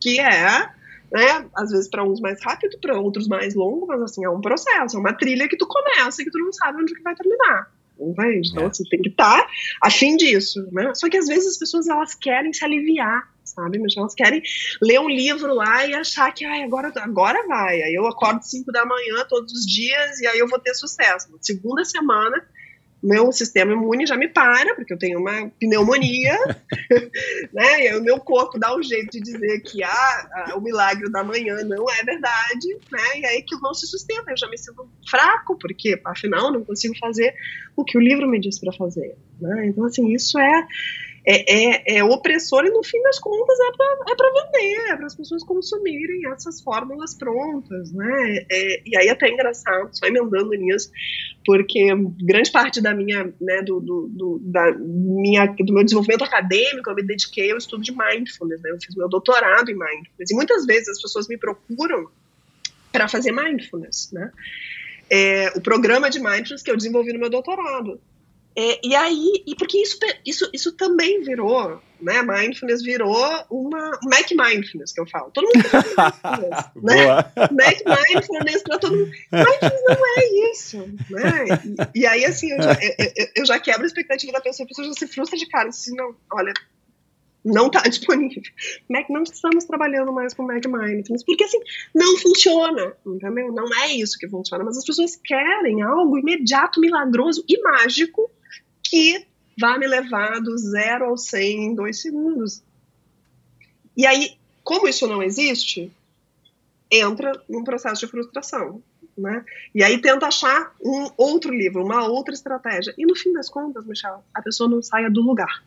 que 0.00 0.20
é, 0.20 0.70
né, 1.12 1.48
às 1.54 1.70
vezes 1.70 1.88
para 1.88 2.04
uns 2.04 2.20
mais 2.20 2.42
rápido, 2.42 2.78
para 2.80 2.98
outros 2.98 3.26
mais 3.26 3.54
longo, 3.54 3.86
mas 3.86 4.00
assim, 4.02 4.24
é 4.24 4.30
um 4.30 4.40
processo, 4.40 4.96
é 4.96 5.00
uma 5.00 5.12
trilha 5.12 5.48
que 5.48 5.56
tu 5.56 5.66
começa 5.66 6.20
e 6.20 6.24
que 6.24 6.30
tu 6.30 6.38
não 6.38 6.52
sabe 6.52 6.82
onde 6.82 6.94
que 6.94 7.02
vai 7.02 7.14
terminar. 7.14 7.70
Entende? 7.98 8.50
Então, 8.50 8.66
é. 8.66 8.68
você 8.68 8.84
tem 8.90 9.00
que 9.00 9.08
estar 9.08 9.42
tá 9.42 9.50
a 9.82 9.90
fim 9.90 10.16
disso, 10.16 10.68
né? 10.70 10.92
Só 10.94 11.08
que 11.08 11.16
às 11.16 11.26
vezes 11.26 11.52
as 11.52 11.58
pessoas, 11.58 11.88
elas 11.88 12.14
querem 12.14 12.52
se 12.52 12.62
aliviar, 12.62 13.26
sabe? 13.42 13.78
Mas 13.78 13.96
elas 13.96 14.14
querem 14.14 14.42
ler 14.82 15.00
um 15.00 15.08
livro 15.08 15.54
lá 15.54 15.86
e 15.86 15.94
achar 15.94 16.30
que, 16.32 16.44
ai, 16.44 16.62
agora, 16.62 16.92
agora 16.96 17.46
vai. 17.46 17.82
Aí 17.82 17.94
eu 17.94 18.06
acordo 18.06 18.42
5 18.42 18.70
da 18.70 18.84
manhã 18.84 19.24
todos 19.28 19.50
os 19.52 19.64
dias 19.64 20.20
e 20.20 20.26
aí 20.26 20.38
eu 20.38 20.46
vou 20.46 20.58
ter 20.58 20.74
sucesso. 20.74 21.32
Na 21.32 21.38
segunda 21.40 21.84
semana, 21.86 22.46
meu 23.06 23.30
sistema 23.30 23.72
imune 23.72 24.04
já 24.04 24.16
me 24.16 24.28
para, 24.28 24.74
porque 24.74 24.92
eu 24.92 24.98
tenho 24.98 25.20
uma 25.20 25.48
pneumonia, 25.60 26.36
né? 27.54 27.84
E 27.84 27.88
aí 27.88 27.96
o 27.96 28.02
meu 28.02 28.18
corpo 28.18 28.58
dá 28.58 28.76
um 28.76 28.82
jeito 28.82 29.12
de 29.12 29.20
dizer 29.20 29.60
que 29.60 29.82
ah, 29.84 30.28
ah, 30.32 30.56
o 30.56 30.60
milagre 30.60 31.08
da 31.10 31.22
manhã 31.22 31.54
não 31.64 31.88
é 31.88 32.02
verdade, 32.02 32.68
né? 32.90 33.20
E 33.20 33.26
aí 33.26 33.42
que 33.42 33.54
não 33.62 33.72
se 33.72 33.86
sustenta, 33.86 34.32
eu 34.32 34.36
já 34.36 34.48
me 34.48 34.58
sinto 34.58 34.88
fraco, 35.08 35.56
porque 35.56 36.00
afinal 36.04 36.50
não 36.50 36.64
consigo 36.64 36.98
fazer 36.98 37.32
o 37.76 37.84
que 37.84 37.96
o 37.96 38.00
livro 38.00 38.28
me 38.28 38.40
diz 38.40 38.58
para 38.58 38.72
fazer, 38.72 39.16
né? 39.40 39.66
Então 39.68 39.84
assim, 39.84 40.12
isso 40.12 40.36
é 40.38 40.66
é, 41.26 41.96
é, 41.96 41.98
é 41.98 42.04
opressor 42.04 42.64
e 42.64 42.70
no 42.70 42.84
fim 42.84 43.02
das 43.02 43.18
contas 43.18 43.58
é 43.58 44.14
para 44.14 44.28
é 44.28 44.32
vender, 44.32 44.92
é 44.92 44.96
para 44.96 45.06
as 45.06 45.14
pessoas 45.16 45.42
consumirem 45.42 46.20
essas 46.32 46.60
fórmulas 46.60 47.14
prontas, 47.14 47.92
né? 47.92 48.46
É, 48.48 48.82
e 48.86 48.96
aí 48.96 49.08
até 49.08 49.26
é 49.28 49.32
engraçado, 49.32 49.90
só 49.92 50.06
emendando 50.06 50.50
nisso, 50.50 50.88
porque 51.44 51.88
grande 52.22 52.52
parte 52.52 52.80
da 52.80 52.94
minha, 52.94 53.34
né, 53.40 53.60
do, 53.62 53.80
do, 53.80 54.08
do, 54.08 54.40
da 54.44 54.70
minha, 54.78 55.46
do 55.46 55.74
meu 55.74 55.82
desenvolvimento 55.82 56.22
acadêmico 56.22 56.88
eu 56.90 56.94
me 56.94 57.02
dediquei 57.02 57.50
ao 57.50 57.58
estudo 57.58 57.82
de 57.82 57.90
mindfulness, 57.90 58.62
né? 58.62 58.70
Eu 58.70 58.80
fiz 58.80 58.94
meu 58.94 59.08
doutorado 59.08 59.68
em 59.68 59.74
mindfulness 59.74 60.30
e 60.30 60.34
muitas 60.34 60.64
vezes 60.64 60.90
as 60.90 61.02
pessoas 61.02 61.26
me 61.26 61.36
procuram 61.36 62.08
para 62.92 63.08
fazer 63.08 63.32
mindfulness, 63.32 64.12
né? 64.12 64.30
É, 65.10 65.48
o 65.56 65.60
programa 65.60 66.08
de 66.08 66.20
mindfulness 66.20 66.62
que 66.62 66.70
eu 66.70 66.76
desenvolvi 66.76 67.12
no 67.12 67.18
meu 67.18 67.30
doutorado. 67.30 68.00
É, 68.58 68.80
e 68.82 68.94
aí, 68.96 69.44
e 69.46 69.54
porque 69.54 69.78
isso, 69.82 69.98
isso, 70.24 70.48
isso 70.50 70.72
também 70.72 71.20
virou, 71.20 71.78
né? 72.00 72.22
Mindfulness 72.22 72.82
virou 72.82 73.14
uma 73.50 73.90
Mac 74.04 74.30
Mindfulness 74.30 74.94
que 74.94 75.00
eu 75.02 75.06
falo. 75.06 75.30
Todo 75.30 75.44
mundo 75.44 75.56
mindfulness, 75.58 76.64
né? 76.82 77.06
Mac 77.52 78.14
Mindfulness 78.14 78.62
para 78.62 78.78
todo 78.78 78.96
mundo. 78.96 79.10
Mindfulness 79.30 79.82
não 79.86 80.06
é 80.16 80.50
isso, 80.50 80.78
né? 81.10 81.44
E, 81.94 82.00
e 82.00 82.06
aí, 82.06 82.24
assim, 82.24 82.50
eu 82.50 82.62
já, 82.62 82.72
eu, 82.72 83.26
eu 83.36 83.46
já, 83.46 83.60
quebro 83.60 83.82
a 83.82 83.86
expectativa 83.86 84.32
da 84.32 84.40
pessoa, 84.40 84.64
a 84.64 84.68
pessoa 84.68 84.88
já 84.88 84.94
se 84.94 85.06
frustra 85.06 85.38
de 85.38 85.46
cara, 85.48 85.68
assim, 85.68 85.94
não, 85.94 86.16
olha, 86.32 86.54
não 87.44 87.66
está 87.66 87.82
disponível. 87.88 88.42
Mac, 88.88 89.10
não 89.10 89.22
estamos 89.22 89.66
trabalhando 89.66 90.14
mais 90.14 90.32
com 90.32 90.44
Mac 90.44 90.64
Mindfulness, 90.64 91.24
porque 91.26 91.44
assim, 91.44 91.60
não 91.94 92.16
funciona, 92.16 92.94
entendeu? 93.06 93.52
Não 93.52 93.68
é 93.82 93.92
isso 93.92 94.18
que 94.18 94.26
funciona, 94.26 94.64
mas 94.64 94.78
as 94.78 94.84
pessoas 94.86 95.14
querem 95.22 95.82
algo 95.82 96.16
imediato, 96.16 96.80
milagroso 96.80 97.44
e 97.46 97.60
mágico 97.60 98.30
que 98.88 99.26
vai 99.58 99.78
me 99.78 99.86
levar 99.86 100.40
do 100.40 100.56
zero 100.58 101.06
ao 101.06 101.16
100 101.16 101.64
em 101.64 101.74
dois 101.74 102.00
segundos. 102.00 102.62
E 103.96 104.06
aí, 104.06 104.36
como 104.62 104.86
isso 104.86 105.06
não 105.06 105.22
existe, 105.22 105.90
entra 106.90 107.32
num 107.48 107.64
processo 107.64 108.04
de 108.04 108.10
frustração. 108.10 108.82
Né? 109.16 109.42
E 109.74 109.82
aí 109.82 109.98
tenta 109.98 110.26
achar 110.26 110.74
um 110.78 111.10
outro 111.16 111.50
livro, 111.50 111.82
uma 111.82 112.06
outra 112.06 112.34
estratégia. 112.34 112.94
E 112.98 113.06
no 113.06 113.16
fim 113.16 113.32
das 113.32 113.48
contas, 113.48 113.86
Michel, 113.86 114.22
a 114.34 114.42
pessoa 114.42 114.68
não 114.68 114.82
saia 114.82 115.10
do 115.10 115.22
lugar. 115.22 115.64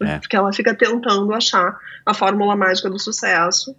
É. 0.00 0.18
Porque 0.18 0.36
ela 0.36 0.52
fica 0.52 0.74
tentando 0.74 1.34
achar 1.34 1.78
a 2.06 2.14
fórmula 2.14 2.56
mágica 2.56 2.88
do 2.88 2.98
sucesso 2.98 3.76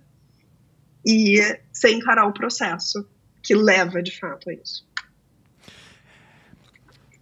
e 1.04 1.40
sem 1.72 1.98
encarar 1.98 2.28
o 2.28 2.34
processo 2.34 3.08
que 3.42 3.56
leva 3.56 4.04
de 4.04 4.18
fato 4.20 4.50
a 4.50 4.54
isso 4.54 4.89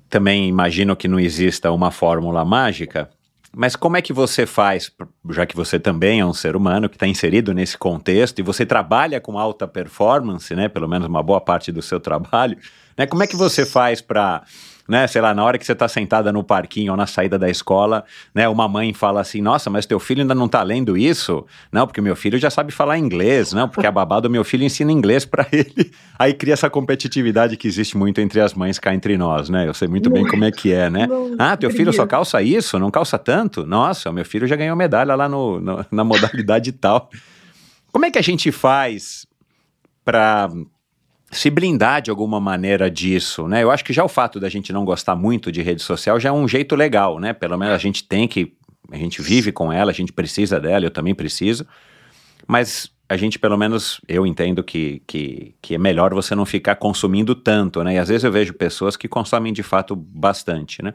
também 0.09 0.47
imagino 0.47 0.95
que 0.95 1.07
não 1.07 1.19
exista 1.19 1.71
uma 1.71 1.91
fórmula 1.91 2.43
mágica, 2.45 3.09
mas 3.55 3.75
como 3.75 3.97
é 3.97 4.01
que 4.01 4.13
você 4.13 4.45
faz, 4.45 4.91
já 5.31 5.45
que 5.45 5.55
você 5.55 5.79
também 5.79 6.19
é 6.19 6.25
um 6.25 6.33
ser 6.33 6.55
humano 6.55 6.87
que 6.87 6.95
está 6.95 7.07
inserido 7.07 7.53
nesse 7.53 7.77
contexto 7.77 8.39
e 8.39 8.43
você 8.43 8.65
trabalha 8.65 9.19
com 9.19 9.39
alta 9.39 9.67
performance, 9.67 10.53
né? 10.55 10.67
Pelo 10.69 10.87
menos 10.87 11.07
uma 11.07 11.23
boa 11.23 11.41
parte 11.41 11.71
do 11.71 11.81
seu 11.81 11.99
trabalho, 12.01 12.57
né? 12.97 13.07
Como 13.07 13.23
é 13.23 13.27
que 13.27 13.35
você 13.35 13.65
faz 13.65 14.01
para 14.01 14.43
né? 14.87 15.05
Sei 15.07 15.21
lá, 15.21 15.33
na 15.33 15.43
hora 15.43 15.57
que 15.57 15.65
você 15.65 15.73
está 15.73 15.87
sentada 15.87 16.31
no 16.31 16.43
parquinho 16.43 16.91
ou 16.91 16.97
na 16.97 17.05
saída 17.05 17.37
da 17.37 17.49
escola, 17.49 18.05
né? 18.33 18.47
Uma 18.47 18.67
mãe 18.67 18.93
fala 18.93 19.21
assim: 19.21 19.41
Nossa, 19.41 19.69
mas 19.69 19.85
teu 19.85 19.99
filho 19.99 20.21
ainda 20.21 20.33
não 20.33 20.45
está 20.45 20.63
lendo 20.63 20.97
isso? 20.97 21.45
Não, 21.71 21.85
porque 21.85 22.01
meu 22.01 22.15
filho 22.15 22.37
já 22.37 22.49
sabe 22.49 22.71
falar 22.71 22.97
inglês, 22.97 23.53
não? 23.53 23.67
Porque 23.67 23.85
a 23.85 23.91
babá 23.91 24.19
do 24.19 24.29
meu 24.29 24.43
filho 24.43 24.63
ensina 24.63 24.91
inglês 24.91 25.25
para 25.25 25.45
ele. 25.51 25.91
Aí 26.17 26.33
cria 26.33 26.53
essa 26.53 26.69
competitividade 26.69 27.57
que 27.57 27.67
existe 27.67 27.97
muito 27.97 28.21
entre 28.21 28.39
as 28.39 28.53
mães 28.53 28.79
cá 28.79 28.93
entre 28.93 29.17
nós, 29.17 29.49
né? 29.49 29.67
Eu 29.67 29.73
sei 29.73 29.87
muito 29.87 30.09
bem 30.09 30.25
como 30.25 30.45
é 30.45 30.51
que 30.51 30.71
é, 30.71 30.89
né? 30.89 31.07
Ah, 31.37 31.57
teu 31.57 31.69
filho 31.69 31.91
só 31.91 32.05
calça 32.05 32.41
isso? 32.41 32.79
Não 32.79 32.89
calça 32.89 33.17
tanto? 33.17 33.65
Nossa, 33.65 34.11
meu 34.11 34.25
filho 34.25 34.47
já 34.47 34.55
ganhou 34.55 34.75
medalha 34.75 35.15
lá 35.15 35.27
no, 35.27 35.59
no 35.59 35.85
na 35.91 36.03
modalidade 36.03 36.71
tal. 36.71 37.09
Como 37.91 38.05
é 38.05 38.11
que 38.11 38.19
a 38.19 38.21
gente 38.21 38.51
faz 38.51 39.25
para 40.03 40.49
se 41.31 41.49
blindar 41.49 42.01
de 42.01 42.09
alguma 42.09 42.39
maneira 42.39 42.89
disso, 42.89 43.47
né? 43.47 43.63
Eu 43.63 43.69
acho 43.69 43.83
que 43.83 43.91
já 43.91 44.03
o 44.03 44.07
fato 44.07 44.39
da 44.39 44.47
gente 44.47 44.71
não 44.71 44.85
gostar 44.85 45.15
muito 45.15 45.51
de 45.51 45.61
rede 45.61 45.81
social 45.81 46.19
já 46.19 46.29
é 46.29 46.31
um 46.31 46.47
jeito 46.47 46.75
legal, 46.75 47.19
né? 47.19 47.33
Pelo 47.33 47.57
menos 47.57 47.73
a 47.73 47.77
gente 47.77 48.03
tem 48.03 48.27
que, 48.27 48.53
a 48.91 48.97
gente 48.97 49.21
vive 49.21 49.51
com 49.51 49.71
ela, 49.71 49.91
a 49.91 49.93
gente 49.93 50.13
precisa 50.13 50.59
dela, 50.59 50.85
eu 50.85 50.91
também 50.91 51.13
preciso, 51.13 51.67
mas 52.47 52.89
a 53.09 53.17
gente 53.17 53.37
pelo 53.39 53.57
menos, 53.57 53.99
eu 54.07 54.25
entendo 54.25 54.63
que, 54.63 55.01
que, 55.05 55.55
que 55.61 55.75
é 55.75 55.77
melhor 55.77 56.13
você 56.13 56.33
não 56.33 56.45
ficar 56.45 56.75
consumindo 56.75 57.35
tanto, 57.35 57.83
né? 57.83 57.95
E 57.95 57.97
às 57.97 58.07
vezes 58.07 58.23
eu 58.23 58.31
vejo 58.31 58.53
pessoas 58.53 58.95
que 58.95 59.07
consomem 59.07 59.51
de 59.51 59.63
fato 59.63 59.95
bastante, 59.95 60.81
né? 60.81 60.93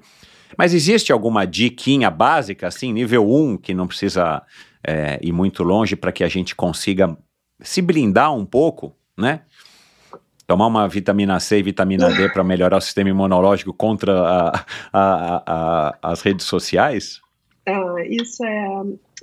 Mas 0.57 0.75
existe 0.75 1.13
alguma 1.13 1.47
diquinha 1.47 2.11
básica, 2.11 2.67
assim, 2.67 2.93
nível 2.93 3.31
1, 3.31 3.59
que 3.59 3.73
não 3.75 3.87
precisa 3.87 4.43
é, 4.87 5.19
ir 5.23 5.33
muito 5.33 5.63
longe 5.63 5.97
para 5.97 6.13
que 6.13 6.25
a 6.25 6.29
gente 6.29 6.55
consiga 6.55 7.17
se 7.61 7.81
blindar 7.81 8.35
um 8.35 8.45
pouco, 8.45 8.95
né? 9.17 9.43
Tomar 10.53 10.67
uma 10.67 10.87
vitamina 10.87 11.41
C 11.41 11.61
e 11.61 11.63
vitamina 11.63 12.11
D 12.13 12.29
para 12.29 12.45
melhorar 12.45 12.77
o 12.77 12.81
sistema 12.83 13.09
imunológico 13.09 13.73
contra 13.73 14.21
a, 14.21 14.67
a, 14.93 15.43
a, 15.47 15.99
as 16.13 16.21
redes 16.21 16.45
sociais? 16.45 17.23
Ah, 17.67 17.95
isso 18.07 18.45
é. 18.45 18.69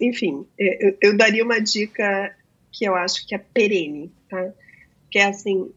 Enfim, 0.02 0.44
eu, 0.58 0.98
eu, 1.00 1.16
daria 1.16 1.44
uma 1.44 1.62
dica 1.62 2.36
que 2.72 2.84
eu 2.84 2.96
acho 2.96 3.28
que 3.28 3.36
é 3.36 3.38
perene, 3.38 4.12
tá? 4.28 4.52
Que 5.12 5.20
é 5.20 5.26
assim: 5.26 5.70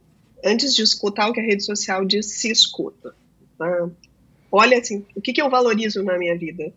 antes 0.43 0.74
de 0.74 0.83
escutar 0.83 1.29
o 1.29 1.35
que 1.35 1.41
a 1.41 1.45
rede 1.45 1.62
social 1.62 2.03
diz, 2.03 2.24
se 2.33 2.51
escuta. 2.51 3.15
Tá? 3.59 3.91
Olha 4.51 4.79
assim, 4.79 5.05
o 5.15 5.20
que, 5.20 5.35
que 5.35 5.43
eu 5.43 5.51
valorizo 5.51 6.03
na 6.03 6.16
minha 6.16 6.35
vida? 6.35 6.73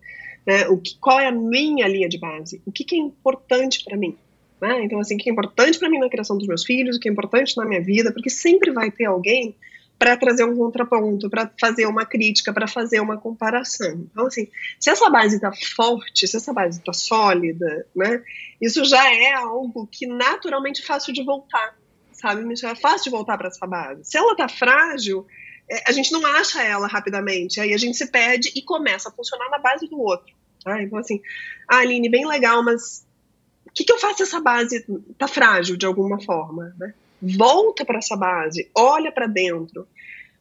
Né? 0.46 0.68
O 0.68 0.76
que, 0.76 0.98
qual 0.98 1.18
é 1.18 1.28
a 1.28 1.32
minha 1.32 1.88
linha 1.88 2.10
de 2.10 2.18
base? 2.18 2.60
O 2.66 2.70
que, 2.70 2.84
que 2.84 2.94
é 2.94 2.98
importante 2.98 3.82
para 3.84 3.96
mim? 3.96 4.18
Né? 4.60 4.84
Então, 4.84 4.98
assim, 4.98 5.16
o 5.16 5.18
que 5.18 5.28
é 5.28 5.32
importante 5.32 5.78
para 5.78 5.90
mim 5.90 5.98
na 5.98 6.08
criação 6.08 6.36
dos 6.36 6.46
meus 6.46 6.64
filhos, 6.64 6.96
o 6.96 7.00
que 7.00 7.08
é 7.08 7.12
importante 7.12 7.56
na 7.56 7.64
minha 7.64 7.82
vida, 7.82 8.12
porque 8.12 8.30
sempre 8.30 8.70
vai 8.70 8.90
ter 8.90 9.04
alguém 9.04 9.54
para 9.98 10.16
trazer 10.16 10.44
um 10.44 10.56
contraponto, 10.56 11.30
para 11.30 11.50
fazer 11.58 11.86
uma 11.86 12.04
crítica, 12.04 12.52
para 12.52 12.66
fazer 12.66 13.00
uma 13.00 13.16
comparação. 13.16 14.06
Então, 14.10 14.26
assim, 14.26 14.48
se 14.78 14.90
essa 14.90 15.08
base 15.08 15.36
está 15.36 15.50
forte, 15.74 16.28
se 16.28 16.36
essa 16.36 16.52
base 16.52 16.78
está 16.78 16.92
sólida, 16.92 17.86
né, 17.94 18.22
isso 18.60 18.84
já 18.84 19.10
é 19.12 19.32
algo 19.32 19.86
que 19.90 20.06
naturalmente 20.06 20.82
é 20.82 20.84
fácil 20.84 21.14
de 21.14 21.24
voltar, 21.24 21.76
sabe? 22.12 22.42
É 22.62 22.74
fácil 22.74 23.04
de 23.04 23.10
voltar 23.10 23.38
para 23.38 23.48
essa 23.48 23.66
base. 23.66 24.04
Se 24.04 24.18
ela 24.18 24.32
está 24.32 24.48
frágil, 24.48 25.26
é, 25.68 25.82
a 25.88 25.92
gente 25.92 26.12
não 26.12 26.24
acha 26.26 26.62
ela 26.62 26.86
rapidamente, 26.86 27.58
aí 27.58 27.72
a 27.72 27.78
gente 27.78 27.96
se 27.96 28.06
perde 28.10 28.52
e 28.54 28.62
começa 28.62 29.08
a 29.08 29.12
funcionar 29.12 29.48
na 29.50 29.58
base 29.58 29.88
do 29.88 29.98
outro. 29.98 30.34
Tá? 30.62 30.82
Então, 30.82 30.98
assim, 30.98 31.22
ah, 31.70 31.78
Aline, 31.78 32.10
bem 32.10 32.26
legal, 32.26 32.62
mas 32.62 33.05
que, 33.76 33.84
que 33.84 33.92
eu 33.92 33.98
faço 33.98 34.22
essa 34.22 34.40
base 34.40 34.86
tá 35.18 35.28
frágil 35.28 35.76
de 35.76 35.84
alguma 35.84 36.18
forma, 36.20 36.74
né? 36.78 36.94
Volta 37.20 37.84
para 37.84 37.98
essa 37.98 38.16
base, 38.16 38.70
olha 38.74 39.12
para 39.12 39.26
dentro, 39.26 39.86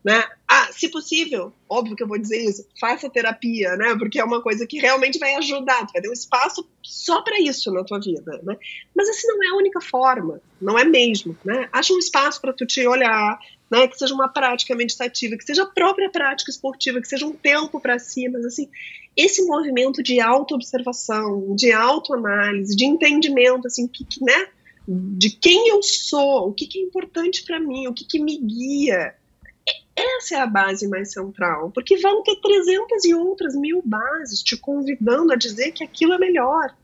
né? 0.03 0.23
Ah, 0.47 0.69
se 0.71 0.87
possível, 0.87 1.51
óbvio 1.67 1.95
que 1.95 2.03
eu 2.03 2.07
vou 2.07 2.17
dizer 2.17 2.37
isso, 2.37 2.65
faça 2.79 3.09
terapia, 3.09 3.75
né? 3.75 3.95
Porque 3.97 4.19
é 4.19 4.23
uma 4.23 4.41
coisa 4.41 4.65
que 4.65 4.79
realmente 4.79 5.19
vai 5.19 5.35
ajudar, 5.35 5.85
vai 5.91 6.01
ter 6.01 6.09
um 6.09 6.13
espaço 6.13 6.65
só 6.81 7.21
para 7.21 7.39
isso 7.41 7.71
na 7.73 7.83
tua 7.83 7.99
vida, 7.99 8.39
né? 8.43 8.55
Mas 8.95 9.09
assim 9.09 9.27
não 9.27 9.43
é 9.43 9.47
a 9.49 9.57
única 9.57 9.81
forma, 9.81 10.39
não 10.61 10.79
é 10.79 10.85
mesmo, 10.85 11.37
né? 11.43 11.67
Acha 11.73 11.93
um 11.93 11.99
espaço 11.99 12.39
para 12.39 12.53
tu 12.53 12.65
te 12.65 12.87
olhar, 12.87 13.37
né? 13.69 13.87
Que 13.87 13.97
seja 13.97 14.13
uma 14.13 14.27
prática 14.27 14.75
meditativa, 14.75 15.37
que 15.37 15.43
seja 15.43 15.63
a 15.63 15.67
própria 15.67 16.09
prática 16.09 16.51
esportiva, 16.51 17.01
que 17.01 17.07
seja 17.07 17.25
um 17.25 17.33
tempo 17.33 17.79
para 17.79 17.99
si, 17.99 18.27
mas 18.29 18.45
assim, 18.45 18.69
esse 19.15 19.45
movimento 19.45 20.03
de 20.03 20.19
autoobservação, 20.19 21.55
de 21.55 21.71
autoanálise, 21.71 22.75
de 22.75 22.85
entendimento, 22.85 23.67
assim, 23.67 23.87
que, 23.87 24.03
que, 24.03 24.23
né, 24.23 24.47
de 24.87 25.29
quem 25.29 25.69
eu 25.69 25.81
sou, 25.81 26.49
o 26.49 26.53
que, 26.53 26.67
que 26.67 26.79
é 26.79 26.83
importante 26.83 27.43
para 27.43 27.59
mim, 27.59 27.87
o 27.87 27.93
que, 27.93 28.05
que 28.05 28.19
me 28.19 28.37
guia. 28.37 29.15
Essa 29.95 30.35
é 30.35 30.39
a 30.39 30.45
base 30.45 30.87
mais 30.87 31.13
central, 31.13 31.71
porque 31.71 31.97
vão 31.97 32.21
ter 32.21 32.35
300 32.35 33.05
e 33.05 33.13
outras 33.15 33.55
mil 33.55 33.81
bases 33.83 34.43
te 34.43 34.57
convidando 34.57 35.31
a 35.31 35.37
dizer 35.37 35.71
que 35.71 35.83
aquilo 35.83 36.13
é 36.13 36.17
melhor. 36.17 36.75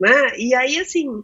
Né? 0.00 0.38
E 0.38 0.54
aí, 0.54 0.78
assim, 0.78 1.22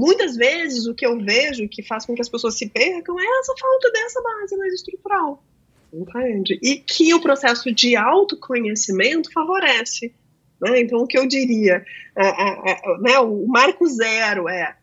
muitas 0.00 0.34
vezes 0.34 0.86
o 0.86 0.94
que 0.94 1.04
eu 1.04 1.18
vejo 1.20 1.68
que 1.68 1.82
faz 1.82 2.06
com 2.06 2.14
que 2.14 2.22
as 2.22 2.28
pessoas 2.28 2.56
se 2.56 2.66
percam 2.70 3.20
é 3.20 3.40
essa 3.40 3.54
falta 3.60 3.92
dessa 3.92 4.22
base 4.22 4.56
mais 4.56 4.72
estrutural. 4.72 5.44
Entende? 5.92 6.58
E 6.62 6.76
que 6.76 7.12
o 7.12 7.20
processo 7.20 7.70
de 7.74 7.96
autoconhecimento 7.96 9.30
favorece. 9.30 10.14
Né? 10.60 10.80
Então, 10.80 11.00
o 11.00 11.06
que 11.06 11.18
eu 11.18 11.26
diria, 11.26 11.84
é, 12.16 12.26
é, 12.26 12.70
é, 12.70 12.98
né, 13.00 13.18
o 13.18 13.46
marco 13.46 13.86
zero 13.86 14.48
é 14.48 14.76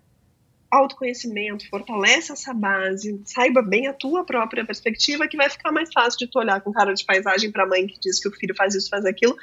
autoconhecimento, 0.69 1.67
fortalece 1.69 2.33
essa 2.33 2.53
base, 2.53 3.21
saiba 3.25 3.61
bem 3.61 3.87
a 3.87 3.93
tua 3.93 4.25
própria 4.25 4.65
perspectiva, 4.65 5.27
que 5.27 5.37
vai 5.37 5.49
ficar 5.49 5.71
mais 5.71 5.89
fácil 5.93 6.19
de 6.19 6.27
tu 6.27 6.37
olhar 6.37 6.59
com 6.61 6.73
cara 6.73 6.93
de 6.93 7.05
paisagem 7.05 7.51
para 7.51 7.63
a 7.63 7.67
mãe 7.67 7.87
que 7.87 7.99
diz 8.01 8.19
que 8.19 8.27
o 8.27 8.33
filho 8.33 8.53
faz 8.53 8.75
isso, 8.75 8.89
faz 8.89 9.05
aquilo, 9.05 9.35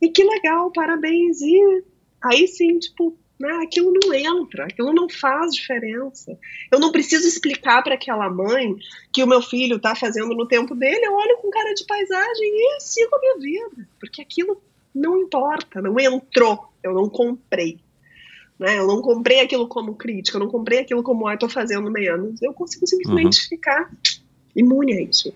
e 0.00 0.08
que 0.08 0.24
legal, 0.24 0.72
parabéns, 0.72 1.42
e 1.42 1.84
aí 2.22 2.48
sim, 2.48 2.78
tipo, 2.78 3.14
né, 3.42 3.58
aquilo 3.64 3.92
não 3.92 4.14
entra, 4.14 4.66
aquilo 4.66 4.92
não 4.92 5.08
faz 5.08 5.52
diferença. 5.52 6.38
Eu 6.70 6.78
não 6.78 6.92
preciso 6.92 7.26
explicar 7.26 7.82
para 7.82 7.94
aquela 7.94 8.30
mãe 8.30 8.76
que 9.12 9.20
o 9.20 9.26
meu 9.26 9.42
filho 9.42 9.76
está 9.78 9.96
fazendo 9.96 10.32
no 10.32 10.46
tempo 10.46 10.76
dele, 10.76 11.04
eu 11.04 11.12
olho 11.12 11.36
com 11.38 11.50
cara 11.50 11.74
de 11.74 11.84
paisagem 11.84 12.46
e 12.46 12.80
sigo 12.80 13.12
a 13.12 13.18
minha 13.18 13.38
vida, 13.38 13.88
porque 13.98 14.22
aquilo 14.22 14.62
não 14.94 15.18
importa, 15.18 15.82
não 15.82 15.98
entrou 15.98 16.72
Eu 16.84 16.92
não 16.94 17.08
comprei. 17.08 17.80
Né? 18.56 18.78
Eu 18.78 18.86
não 18.86 19.02
comprei 19.02 19.40
aquilo 19.40 19.66
como 19.66 19.96
crítica, 19.96 20.36
eu 20.36 20.40
não 20.40 20.48
comprei 20.48 20.78
aquilo 20.78 21.02
como, 21.02 21.26
ah, 21.26 21.36
tô 21.36 21.48
fazendo 21.48 21.90
menos. 21.90 22.40
Eu 22.40 22.54
consigo 22.54 22.86
simplesmente 22.86 23.40
uhum. 23.40 23.48
ficar 23.48 23.90
imune 24.54 24.92
a 24.92 25.02
isso. 25.02 25.34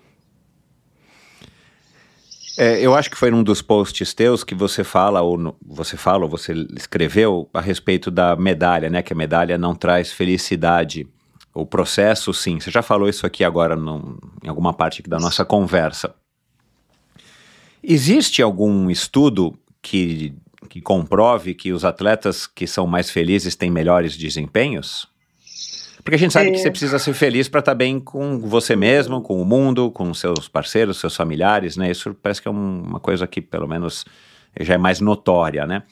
É, 2.59 2.81
eu 2.81 2.95
acho 2.95 3.11
que 3.11 3.17
foi 3.17 3.31
num 3.31 3.43
dos 3.43 3.61
posts 3.61 4.15
teus 4.15 4.43
que 4.43 4.55
você 4.55 4.83
fala, 4.83 5.21
ou 5.21 5.37
no, 5.37 5.57
você 5.65 5.97
fala, 5.97 6.25
ou 6.25 6.31
você 6.31 6.55
escreveu 6.75 7.49
a 7.53 7.61
respeito 7.61 8.11
da 8.11 8.35
medalha, 8.35 8.89
né? 8.89 9.03
Que 9.03 9.13
a 9.13 9.17
medalha 9.17 9.59
não 9.59 9.75
traz 9.75 10.11
felicidade. 10.11 11.07
O 11.55 11.67
processo, 11.67 12.33
sim. 12.33 12.59
Você 12.59 12.71
já 12.71 12.83
falou 12.83 13.09
isso 13.09 13.27
aqui 13.27 13.45
agora 13.45 13.77
em 14.43 14.49
alguma 14.49 14.73
parte 14.73 15.03
da 15.03 15.19
nossa 15.19 15.45
conversa. 15.45 16.15
Existe 17.83 18.43
algum 18.43 18.91
estudo 18.91 19.59
que, 19.81 20.35
que 20.69 20.81
comprove 20.81 21.55
que 21.55 21.73
os 21.73 21.85
atletas 21.85 22.47
que 22.47 22.67
são 22.67 22.87
mais 22.87 23.11
felizes 23.11 23.55
têm 23.55 23.71
melhores 23.71 24.17
desempenhos? 24.17 25.09
Porque 26.07 26.15
a 26.15 26.19
gente 26.19 26.33
sabe 26.33 26.51
é. 26.51 26.53
que 26.53 26.59
você 26.59 26.71
precisa 26.71 27.01
ser 27.01 27.15
feliz 27.15 27.49
para 27.49 27.59
estar 27.59 27.73
tá 27.73 27.75
bem 27.75 27.99
com 27.99 28.39
você 28.39 28.77
mesmo, 28.77 29.21
com 29.21 29.43
o 29.43 29.45
mundo, 29.45 29.91
com 29.91 30.15
seus 30.15 30.47
parceiros, 30.47 31.01
seus 31.01 31.17
familiares, 31.17 31.77
né? 31.77 31.91
Isso 31.91 32.15
parece 32.23 32.41
que 32.41 32.47
é 32.47 32.51
um, 32.53 32.83
uma 32.85 33.01
coisa 33.01 33.27
que, 33.27 33.41
pelo 33.41 33.67
menos, 33.67 34.05
já 34.61 34.75
é 34.75 34.79
mais 34.79 35.01
notória, 35.01 35.67
né? 35.67 35.83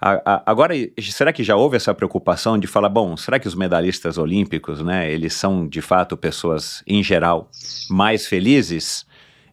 Agora, 0.00 0.72
será 1.00 1.32
que 1.32 1.42
já 1.42 1.56
houve 1.56 1.76
essa 1.76 1.92
preocupação 1.92 2.56
de 2.56 2.68
falar, 2.68 2.88
bom, 2.88 3.16
será 3.16 3.40
que 3.40 3.48
os 3.48 3.56
medalhistas 3.56 4.18
olímpicos, 4.18 4.80
né, 4.84 5.10
eles 5.10 5.34
são 5.34 5.66
de 5.66 5.82
fato 5.82 6.16
pessoas, 6.16 6.84
em 6.86 7.02
geral, 7.02 7.50
mais 7.90 8.24
felizes 8.24 9.04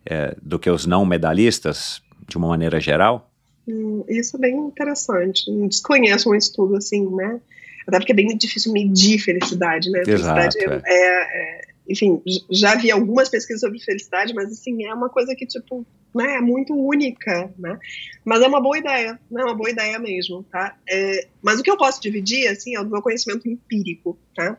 é, 0.06 0.38
do 0.40 0.60
que 0.60 0.70
os 0.70 0.86
não 0.86 1.06
medalhistas, 1.08 2.04
de 2.28 2.38
uma 2.38 2.50
maneira 2.50 2.80
geral? 2.80 3.32
Hum, 3.68 4.04
isso 4.08 4.38
é 4.38 4.40
bem 4.42 4.56
interessante. 4.56 5.50
Desconheço 5.68 6.30
um 6.30 6.36
estudo 6.36 6.76
assim, 6.76 7.04
né? 7.16 7.42
Até 7.88 7.98
porque 7.98 8.12
é 8.12 8.16
bem 8.16 8.28
difícil 8.38 8.72
medir 8.72 9.20
felicidade, 9.20 9.90
né? 9.90 10.02
Exato, 10.06 10.54
felicidade 10.54 10.84
é, 10.86 10.92
é, 10.94 11.60
é, 11.60 11.62
enfim, 11.90 12.22
já 12.50 12.76
vi 12.76 12.90
algumas 12.92 13.30
pesquisas 13.30 13.62
sobre 13.62 13.80
felicidade, 13.80 14.34
mas 14.34 14.52
assim, 14.52 14.86
é 14.86 14.94
uma 14.94 15.10
coisa 15.10 15.36
que, 15.36 15.46
tipo, 15.46 15.86
né, 16.16 16.36
é 16.36 16.42
muito 16.42 16.74
única, 16.74 17.54
né? 17.58 17.78
Mas 18.24 18.42
é 18.42 18.48
uma 18.48 18.62
boa 18.62 18.78
ideia, 18.78 19.20
né? 19.30 19.42
É 19.42 19.46
uma 19.46 19.56
boa 19.56 19.70
ideia 19.70 20.00
mesmo, 20.00 20.44
tá? 20.44 20.78
É, 20.90 21.28
mas 21.42 21.60
o 21.60 21.64
que 21.64 21.70
eu 21.70 21.78
posso 21.78 22.02
dividir, 22.02 22.48
assim, 22.48 22.76
é 22.76 22.80
o 22.80 22.86
meu 22.86 23.02
conhecimento 23.02 23.50
empírico, 23.50 24.18
tá? 24.36 24.58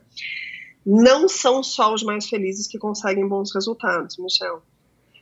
Não 0.84 1.28
são 1.28 1.62
só 1.62 1.94
os 1.94 2.02
mais 2.02 2.28
felizes 2.28 2.66
que 2.66 2.78
conseguem 2.78 3.26
bons 3.26 3.54
resultados, 3.54 4.18
Michel. 4.18 4.62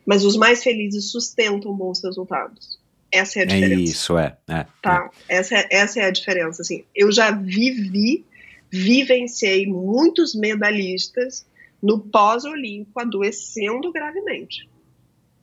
Mas 0.05 0.25
os 0.25 0.37
mais 0.37 0.65
felizes 0.65 1.13
sustentam 1.13 1.73
bons 1.73 2.03
resultados. 2.03 2.82
Essa 3.13 3.41
é 3.41 3.43
a 3.43 3.45
é 3.45 3.47
diferença. 3.47 3.75
É 3.75 3.85
isso, 3.85 4.19
é. 4.19 4.37
é 4.49 4.67
tá? 4.81 5.11
É. 5.29 5.37
Essa, 5.39 5.57
é, 5.57 5.69
essa 5.71 6.01
é 6.01 6.05
a 6.05 6.11
diferença. 6.11 6.63
Assim, 6.63 6.85
eu 6.95 7.13
já 7.13 7.31
vivi, 7.31 8.25
vivenciei 8.71 9.67
muitos 9.67 10.35
medalhistas 10.35 11.47
no 11.83 12.01
pós-olímpico 12.01 12.99
adoecendo 12.99 13.93
gravemente. 13.93 14.69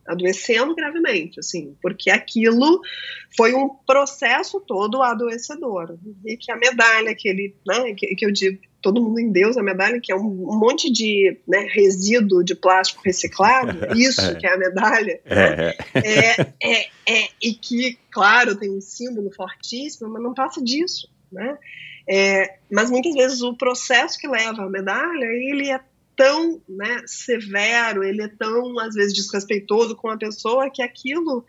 Adoecendo 0.06 0.74
gravemente, 0.74 1.38
assim, 1.38 1.76
porque 1.80 2.10
aquilo 2.10 2.80
foi 3.36 3.54
um 3.54 3.68
processo 3.68 4.60
todo 4.60 5.02
adoecedor. 5.02 5.96
E 6.24 6.36
que 6.36 6.50
a 6.50 6.56
medalha 6.56 7.14
que 7.14 7.28
ele, 7.28 7.54
né, 7.66 7.94
que, 7.94 8.06
que 8.14 8.26
eu 8.26 8.32
digo, 8.32 8.58
todo 8.82 9.02
mundo 9.02 9.20
em 9.20 9.30
Deus, 9.30 9.56
a 9.56 9.62
medalha, 9.62 10.00
que 10.00 10.12
é 10.12 10.16
um, 10.16 10.26
um 10.26 10.58
monte 10.58 10.90
de 10.90 11.38
né, 11.46 11.66
resíduo 11.70 12.42
de 12.42 12.54
plástico 12.54 13.02
reciclado, 13.04 13.78
isso 13.94 14.20
é. 14.20 14.34
que 14.34 14.46
é 14.46 14.54
a 14.54 14.58
medalha, 14.58 15.20
é. 15.24 15.34
Né? 15.34 15.74
É, 15.94 16.40
é, 16.62 16.88
é, 17.06 17.28
e 17.42 17.54
que, 17.54 17.98
claro, 18.10 18.56
tem 18.56 18.70
um 18.70 18.80
símbolo 18.80 19.30
fortíssimo, 19.32 20.08
mas 20.08 20.22
não 20.22 20.34
passa 20.34 20.62
disso, 20.62 21.08
né? 21.30 21.58
É, 22.08 22.56
mas 22.72 22.90
muitas 22.90 23.14
vezes 23.14 23.40
o 23.42 23.56
processo 23.56 24.18
que 24.18 24.26
leva 24.26 24.64
a 24.64 24.68
medalha, 24.68 25.26
ele 25.26 25.70
é 25.70 25.80
tão 26.20 26.60
né, 26.68 27.02
severo, 27.06 28.04
ele 28.04 28.20
é 28.20 28.28
tão, 28.28 28.78
às 28.78 28.94
vezes, 28.94 29.14
desrespeitoso 29.14 29.96
com 29.96 30.10
a 30.10 30.18
pessoa 30.18 30.68
que 30.70 30.82
aquilo 30.82 31.46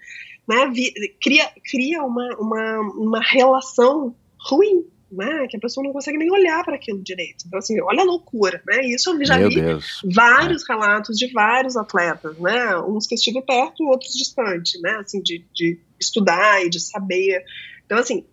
né, 0.47 0.71
vi, 0.73 0.93
cria, 1.21 1.51
cria 1.69 2.01
uma, 2.01 2.35
uma, 2.37 2.79
uma 2.79 3.21
relação 3.21 4.15
ruim 4.39 4.85
né? 5.11 5.45
Que 5.49 5.57
a 5.57 5.59
pessoa 5.59 5.83
não 5.83 5.91
consegue 5.91 6.17
nem 6.17 6.31
olhar 6.31 6.63
para 6.63 6.75
aquilo 6.75 7.03
direito. 7.03 7.43
Então, 7.45 7.59
assim, 7.59 7.81
olha 7.81 7.99
a 7.99 8.05
loucura, 8.05 8.63
né? 8.65 8.85
Isso 8.85 9.09
eu 9.09 9.25
já 9.25 9.37
Meu 9.37 9.49
vi 9.49 9.61
Deus. 9.61 9.99
vários 10.05 10.63
é. 10.63 10.73
relatos 10.73 11.17
de 11.17 11.27
vários 11.33 11.75
atletas, 11.75 12.39
né? 12.39 12.77
Uns 12.77 13.07
que 13.07 13.15
estive 13.15 13.41
perto, 13.41 13.83
outros 13.83 14.13
distante, 14.13 14.79
né? 14.79 14.91
Assim, 15.03 15.21
de, 15.21 15.45
de 15.53 15.77
estudar 15.99 16.65
e 16.65 16.69
de 16.69 16.79
saber. 16.79 17.43
Então, 17.85 17.97
assim, 17.97 18.25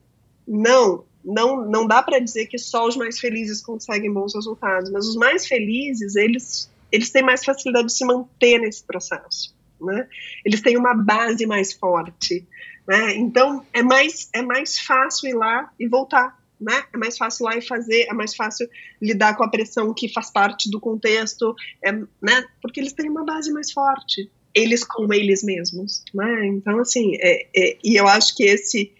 não, 0.46 1.04
não, 1.24 1.68
não 1.68 1.86
dá 1.86 2.02
para 2.02 2.18
dizer 2.18 2.46
que 2.46 2.58
só 2.58 2.86
os 2.86 2.96
mais 2.96 3.18
felizes 3.18 3.60
conseguem 3.60 4.12
bons 4.12 4.34
resultados, 4.34 4.90
mas 4.90 5.06
os 5.06 5.16
mais 5.16 5.46
felizes, 5.46 6.16
eles, 6.16 6.70
eles 6.90 7.10
têm 7.10 7.22
mais 7.22 7.44
facilidade 7.44 7.88
de 7.88 7.92
se 7.92 8.04
manter 8.04 8.58
nesse 8.58 8.84
processo, 8.84 9.54
né? 9.80 10.08
Eles 10.44 10.60
têm 10.60 10.76
uma 10.76 10.94
base 10.94 11.46
mais 11.46 11.72
forte, 11.72 12.46
né? 12.86 13.14
Então, 13.16 13.64
é 13.72 13.82
mais, 13.82 14.28
é 14.32 14.42
mais 14.42 14.78
fácil 14.78 15.28
ir 15.28 15.34
lá 15.34 15.70
e 15.78 15.86
voltar, 15.86 16.38
né? 16.60 16.84
É 16.92 16.96
mais 16.96 17.18
fácil 17.18 17.44
lá 17.44 17.56
e 17.56 17.62
fazer, 17.62 18.06
é 18.08 18.14
mais 18.14 18.34
fácil 18.34 18.68
lidar 19.00 19.36
com 19.36 19.44
a 19.44 19.50
pressão 19.50 19.92
que 19.92 20.12
faz 20.12 20.30
parte 20.30 20.70
do 20.70 20.80
contexto, 20.80 21.54
é, 21.84 21.92
né? 21.92 22.44
Porque 22.62 22.80
eles 22.80 22.92
têm 22.92 23.10
uma 23.10 23.24
base 23.24 23.52
mais 23.52 23.70
forte, 23.72 24.30
eles 24.54 24.84
com 24.84 25.12
eles 25.12 25.42
mesmos, 25.42 26.04
né? 26.14 26.46
Então, 26.46 26.78
assim, 26.80 27.16
é, 27.20 27.46
é, 27.54 27.78
e 27.84 27.96
eu 27.96 28.08
acho 28.08 28.34
que 28.34 28.44
esse 28.44 28.92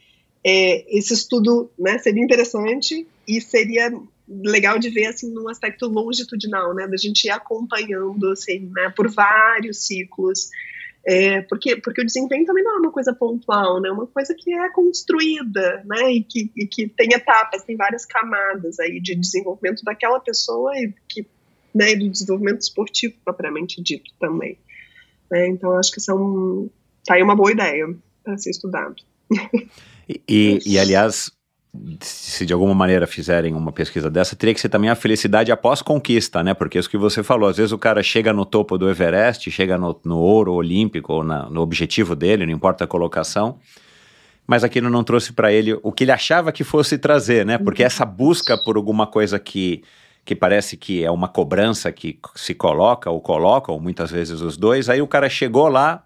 é, 0.44 0.97
esse 0.97 1.12
estudo, 1.15 1.70
né, 1.78 1.98
seria 1.98 2.23
interessante 2.23 3.06
e 3.27 3.40
seria 3.40 3.93
legal 4.28 4.78
de 4.78 4.90
ver 4.90 5.06
assim 5.06 5.32
num 5.32 5.48
aspecto 5.48 5.86
longitudinal, 5.86 6.74
né, 6.74 6.86
da 6.86 6.97
gente 6.97 7.24
ir 7.24 7.31
acompanhando 7.31 8.31
assim, 8.31 8.70
né, 8.74 8.93
por 8.94 9.10
vários 9.10 9.86
ciclos 9.86 10.51
é, 11.10 11.40
porque, 11.40 11.77
porque 11.77 12.02
o 12.02 12.05
desempenho 12.05 12.44
também 12.44 12.62
não 12.62 12.77
é 12.77 12.78
uma 12.81 12.93
coisa 12.93 13.15
pontual, 13.15 13.81
né? 13.81 13.89
É 13.89 13.93
uma 13.93 14.06
coisa 14.06 14.35
que 14.35 14.52
é 14.52 14.69
construída, 14.70 15.82
né? 15.86 16.12
E 16.12 16.23
que, 16.23 16.52
e 16.55 16.66
que 16.66 16.86
tem 16.86 17.15
etapas, 17.15 17.65
tem 17.65 17.77
várias 17.77 18.05
camadas 18.05 18.78
aí 18.78 19.01
de 19.01 19.15
desenvolvimento 19.15 19.82
daquela 19.82 20.20
pessoa 20.20 20.77
e 20.77 20.93
que, 21.09 21.27
né, 21.74 21.94
do 21.94 22.10
desenvolvimento 22.10 22.60
esportivo 22.60 23.15
propriamente 23.24 23.82
dito 23.82 24.12
também. 24.20 24.59
Né? 25.31 25.48
Então, 25.48 25.73
acho 25.78 25.93
que 25.93 26.01
são 26.01 26.70
tá 27.06 27.15
aí 27.15 27.23
uma 27.23 27.35
boa 27.35 27.52
ideia 27.52 27.86
para 28.23 28.36
ser 28.36 28.51
estudado. 28.51 28.97
E, 30.26 30.59
e, 30.64 30.78
aliás, 30.78 31.30
se 32.00 32.46
de 32.46 32.52
alguma 32.52 32.74
maneira 32.74 33.06
fizerem 33.06 33.55
uma 33.55 33.72
pesquisa 33.72 34.10
dessa, 34.10 34.34
teria 34.34 34.55
que 34.55 34.60
ser 34.60 34.68
também 34.68 34.88
a 34.88 34.94
felicidade 34.94 35.52
após 35.52 35.82
conquista, 35.82 36.42
né? 36.42 36.55
Porque 36.55 36.78
é 36.78 36.80
isso 36.80 36.88
que 36.88 36.96
você 36.96 37.22
falou, 37.22 37.48
às 37.48 37.56
vezes 37.56 37.72
o 37.72 37.78
cara 37.78 38.02
chega 38.02 38.32
no 38.32 38.44
topo 38.44 38.78
do 38.78 38.88
Everest, 38.88 39.50
chega 39.50 39.76
no, 39.76 39.98
no 40.05 40.18
ouro 40.18 40.55
olímpico, 40.55 41.12
ou 41.12 41.24
na, 41.24 41.48
no 41.50 41.60
objetivo 41.60 42.16
dele, 42.16 42.46
não 42.46 42.52
importa 42.52 42.84
a 42.84 42.86
colocação, 42.86 43.59
mas 44.46 44.64
aquilo 44.64 44.88
não 44.88 45.05
trouxe 45.05 45.32
para 45.32 45.52
ele 45.52 45.78
o 45.82 45.92
que 45.92 46.05
ele 46.05 46.12
achava 46.12 46.50
que 46.52 46.64
fosse 46.64 46.96
trazer, 46.96 47.44
né? 47.44 47.59
Porque 47.59 47.84
essa 47.84 48.05
busca 48.05 48.56
por 48.56 48.76
alguma 48.76 49.06
coisa 49.06 49.38
que, 49.38 49.82
que 50.24 50.34
parece 50.34 50.76
que 50.76 51.05
é 51.05 51.10
uma 51.10 51.28
cobrança 51.28 51.92
que 51.92 52.18
se 52.34 52.55
coloca 52.55 53.10
ou 53.10 53.20
coloca, 53.20 53.70
ou 53.70 53.78
muitas 53.78 54.10
vezes 54.10 54.40
os 54.40 54.56
dois, 54.56 54.88
aí 54.88 55.02
o 55.02 55.06
cara 55.06 55.28
chegou 55.28 55.68
lá, 55.68 56.02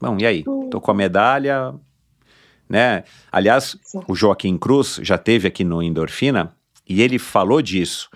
bom, 0.00 0.16
e 0.18 0.26
aí? 0.26 0.44
Tô 0.70 0.80
com 0.80 0.90
a 0.90 0.94
medalha, 0.94 1.72
né? 2.72 3.04
Aliás, 3.30 3.76
o 4.08 4.14
Joaquim 4.14 4.56
Cruz 4.56 4.98
já 5.02 5.18
teve 5.18 5.46
aqui 5.46 5.62
no 5.62 5.82
Endorfina 5.82 6.54
e 6.88 7.02
ele 7.02 7.18
falou 7.18 7.60
disso. 7.60 8.08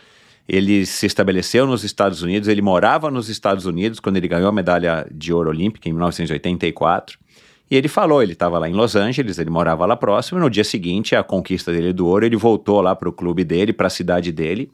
Ele 0.48 0.86
se 0.86 1.04
estabeleceu 1.04 1.66
nos 1.66 1.84
Estados 1.84 2.22
Unidos, 2.22 2.48
ele 2.48 2.62
morava 2.62 3.10
nos 3.10 3.28
Estados 3.28 3.66
Unidos 3.66 4.00
quando 4.00 4.16
ele 4.16 4.26
ganhou 4.26 4.48
a 4.48 4.52
medalha 4.52 5.06
de 5.12 5.30
ouro 5.30 5.50
olímpica 5.50 5.90
em 5.90 5.92
1984. 5.92 7.18
E 7.70 7.76
ele 7.76 7.86
falou, 7.86 8.22
ele 8.22 8.32
estava 8.32 8.58
lá 8.58 8.66
em 8.66 8.72
Los 8.72 8.96
Angeles, 8.96 9.38
ele 9.38 9.50
morava 9.50 9.84
lá 9.84 9.94
próximo, 9.94 10.38
e 10.38 10.40
no 10.40 10.48
dia 10.48 10.64
seguinte, 10.64 11.14
a 11.14 11.22
conquista 11.22 11.70
dele 11.70 11.92
do 11.92 12.06
ouro, 12.06 12.24
ele 12.24 12.36
voltou 12.36 12.80
lá 12.80 12.96
para 12.96 13.10
o 13.10 13.12
clube 13.12 13.44
dele, 13.44 13.74
para 13.74 13.88
a 13.88 13.90
cidade 13.90 14.32
dele, 14.32 14.70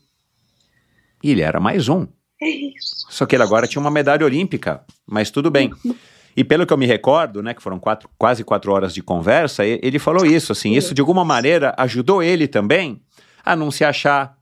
e 1.25 1.31
ele 1.33 1.41
era 1.41 1.59
mais 1.59 1.89
um. 1.89 2.07
É 2.41 2.49
isso. 2.49 3.07
Só 3.09 3.27
que 3.27 3.35
ele 3.35 3.43
agora 3.43 3.67
tinha 3.67 3.81
uma 3.81 3.91
medalha 3.91 4.27
olímpica, 4.27 4.85
mas 5.07 5.31
tudo 5.31 5.51
bem. 5.51 5.73
E 6.37 6.43
pelo 6.43 6.67
que 6.67 6.73
eu 6.73 6.79
me 6.79 6.87
recordo, 6.87 7.43
né, 7.43 7.53
que 7.55 7.63
foram 7.63 7.79
quatro, 7.79 8.09
quase 8.17 8.43
quatro 8.43 8.73
horas 8.73 8.95
de 8.95 9.03
conversa, 9.03 9.65
ele 9.65 9.99
falou 9.99 10.25
isso, 10.25 10.53
assim, 10.53 10.75
isso 10.75 10.95
de 10.95 11.01
alguma 11.01 11.25
maneira 11.25 11.75
ajudou 11.77 12.23
ele 12.23 12.49
também 12.49 13.01
a 13.45 13.55
não 13.55 13.71
se 13.71 13.85
achar, 13.85 14.37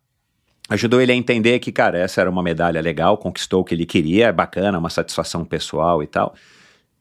ajudou 0.69 1.01
ele 1.01 1.13
a 1.13 1.15
entender 1.15 1.59
que, 1.59 1.73
cara, 1.73 1.99
essa 1.99 2.21
era 2.21 2.31
uma 2.31 2.43
medalha 2.43 2.81
legal, 2.81 3.17
conquistou 3.17 3.63
o 3.63 3.65
que 3.65 3.75
ele 3.75 3.87
queria, 3.87 4.29
é 4.29 4.33
bacana, 4.33 4.79
uma 4.79 4.91
satisfação 4.91 5.45
pessoal 5.45 6.03
e 6.03 6.07
tal. 6.07 6.35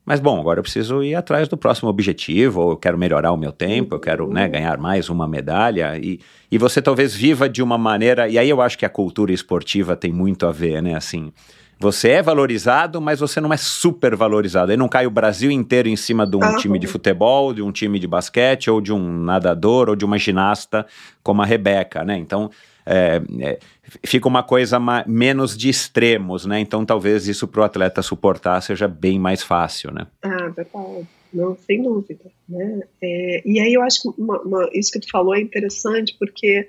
Mas 0.10 0.20
bom, 0.20 0.40
agora 0.40 0.58
eu 0.58 0.64
preciso 0.64 1.04
ir 1.04 1.14
atrás 1.14 1.48
do 1.48 1.56
próximo 1.56 1.88
objetivo, 1.88 2.62
ou 2.62 2.72
eu 2.72 2.78
quero 2.78 2.98
melhorar 2.98 3.32
o 3.32 3.38
meu 3.38 3.52
tempo, 3.52 3.94
eu 3.94 4.00
quero 4.00 4.28
né, 4.28 4.48
ganhar 4.48 4.76
mais 4.80 5.08
uma 5.08 5.28
medalha. 5.28 6.00
E, 6.00 6.20
e 6.52 6.58
você 6.58 6.82
talvez 6.82 7.14
viva 7.14 7.48
de 7.48 7.62
uma 7.62 7.78
maneira. 7.78 8.28
E 8.28 8.36
aí 8.40 8.50
eu 8.50 8.60
acho 8.60 8.76
que 8.76 8.86
a 8.86 8.90
cultura 8.90 9.32
esportiva 9.32 9.96
tem 9.96 10.12
muito 10.12 10.48
a 10.48 10.52
ver, 10.52 10.82
né? 10.82 10.96
Assim, 10.96 11.32
você 11.80 12.10
é 12.10 12.22
valorizado, 12.22 13.00
mas 13.00 13.20
você 13.22 13.40
não 13.40 13.54
é 13.54 13.58
super 13.58 14.16
valorizado. 14.16 14.72
Aí 14.72 14.78
não 14.78 14.90
cai 14.90 15.08
o 15.08 15.12
Brasil 15.12 15.50
inteiro 15.50 15.88
em 15.88 15.96
cima 15.96 16.28
de 16.28 16.36
um 16.36 16.42
Ah, 16.42 16.56
time 16.56 16.78
de 16.78 16.86
futebol, 16.88 17.54
de 17.54 17.62
um 17.62 17.72
time 17.72 17.98
de 17.98 18.06
basquete, 18.08 18.70
ou 18.70 18.82
de 18.82 18.92
um 18.92 19.00
nadador, 19.24 19.90
ou 19.90 19.96
de 19.96 20.04
uma 20.04 20.18
ginasta 20.18 20.86
como 21.24 21.42
a 21.42 21.46
Rebeca, 21.46 22.04
né? 22.04 22.18
Então, 22.18 22.52
é, 22.86 23.22
é, 23.40 23.60
fica 24.04 24.28
uma 24.28 24.44
coisa 24.44 24.78
ma- 24.80 25.06
menos 25.08 25.56
de 25.58 25.70
extremos, 25.70 26.46
né? 26.46 26.60
Então, 26.60 26.86
talvez 26.86 27.28
isso 27.28 27.48
para 27.48 27.62
o 27.62 27.64
atleta 27.64 28.02
suportar 28.02 28.62
seja 28.62 28.88
bem 28.88 29.18
mais 29.18 29.42
fácil, 29.42 29.92
né? 29.94 30.06
Ah, 30.22 30.50
verdade. 30.50 31.08
Não, 31.32 31.56
sem 31.66 31.84
dúvida. 31.84 32.26
Né? 32.48 32.82
É, 33.02 33.42
e 33.46 33.60
aí 33.60 33.74
eu 33.74 33.84
acho 33.84 34.02
que 34.02 34.22
uma- 34.22 34.42
uma- 34.42 34.70
isso 34.74 34.92
que 34.92 35.00
tu 35.00 35.10
falou 35.12 35.36
é 35.36 35.40
interessante 35.40 36.16
porque 36.20 36.68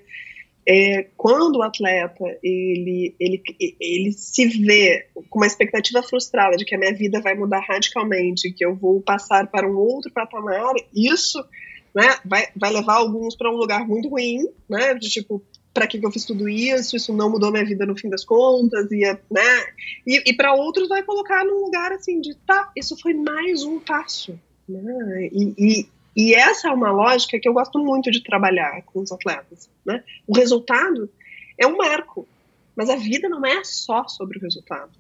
é, 0.73 1.09
quando 1.17 1.57
o 1.57 1.63
atleta 1.63 2.25
ele, 2.45 3.13
ele, 3.19 3.43
ele 3.81 4.13
se 4.13 4.47
vê 4.47 5.09
com 5.29 5.41
uma 5.41 5.47
expectativa 5.47 6.01
frustrada 6.01 6.57
de 6.57 6.65
que 6.65 6.77
a 6.77 6.79
minha 6.79 6.95
vida 6.95 7.21
vai 7.21 7.35
mudar 7.35 7.59
radicalmente, 7.59 8.53
que 8.53 8.65
eu 8.65 8.77
vou 8.77 9.01
passar 9.01 9.49
para 9.49 9.69
um 9.69 9.77
outro 9.77 10.13
patamar, 10.13 10.73
isso 10.95 11.45
né, 11.93 12.07
vai, 12.25 12.47
vai 12.55 12.73
levar 12.73 12.99
alguns 12.99 13.35
para 13.35 13.51
um 13.51 13.57
lugar 13.57 13.85
muito 13.85 14.09
ruim, 14.11 14.49
né, 14.69 14.95
de 14.95 15.09
tipo, 15.11 15.43
para 15.75 15.89
que, 15.89 15.99
que 15.99 16.07
eu 16.07 16.13
fiz 16.13 16.25
tudo 16.25 16.49
isso? 16.49 16.95
Isso 16.95 17.13
não 17.13 17.29
mudou 17.29 17.51
minha 17.51 17.65
vida 17.65 17.85
no 17.85 17.99
fim 17.99 18.09
das 18.09 18.25
contas, 18.25 18.93
e, 18.93 19.01
né, 19.29 19.65
e, 20.07 20.23
e 20.31 20.37
para 20.37 20.55
outros 20.55 20.89
vai 20.89 21.03
colocar 21.03 21.45
num 21.45 21.65
lugar 21.65 21.91
assim 21.91 22.21
de, 22.21 22.37
tá, 22.47 22.71
isso 22.77 22.97
foi 22.97 23.13
mais 23.13 23.65
um 23.65 23.81
passo, 23.81 24.39
né, 24.69 25.29
e, 25.33 25.53
e, 25.59 25.89
e 26.15 26.35
essa 26.35 26.69
é 26.69 26.73
uma 26.73 26.91
lógica 26.91 27.39
que 27.39 27.49
eu 27.49 27.53
gosto 27.53 27.79
muito 27.79 28.11
de 28.11 28.23
trabalhar 28.23 28.83
com 28.83 29.01
os 29.01 29.13
atletas. 29.13 29.71
Né? 29.85 30.03
O 30.27 30.37
resultado 30.37 31.09
é 31.59 31.67
um 31.67 31.77
marco, 31.77 32.27
mas 32.75 32.91
a 32.91 32.97
vida 32.97 33.29
não 33.29 33.45
é 33.45 33.63
só 33.65 34.07
sobre 34.09 34.39
o 34.39 34.41
resultado. 34.41 34.93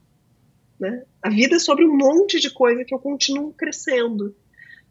Né? 0.78 1.02
A 1.22 1.28
vida 1.28 1.56
é 1.56 1.58
sobre 1.58 1.84
um 1.84 1.96
monte 1.96 2.38
de 2.38 2.50
coisa 2.50 2.84
que 2.84 2.94
eu 2.94 2.98
continuo 2.98 3.52
crescendo. 3.52 4.34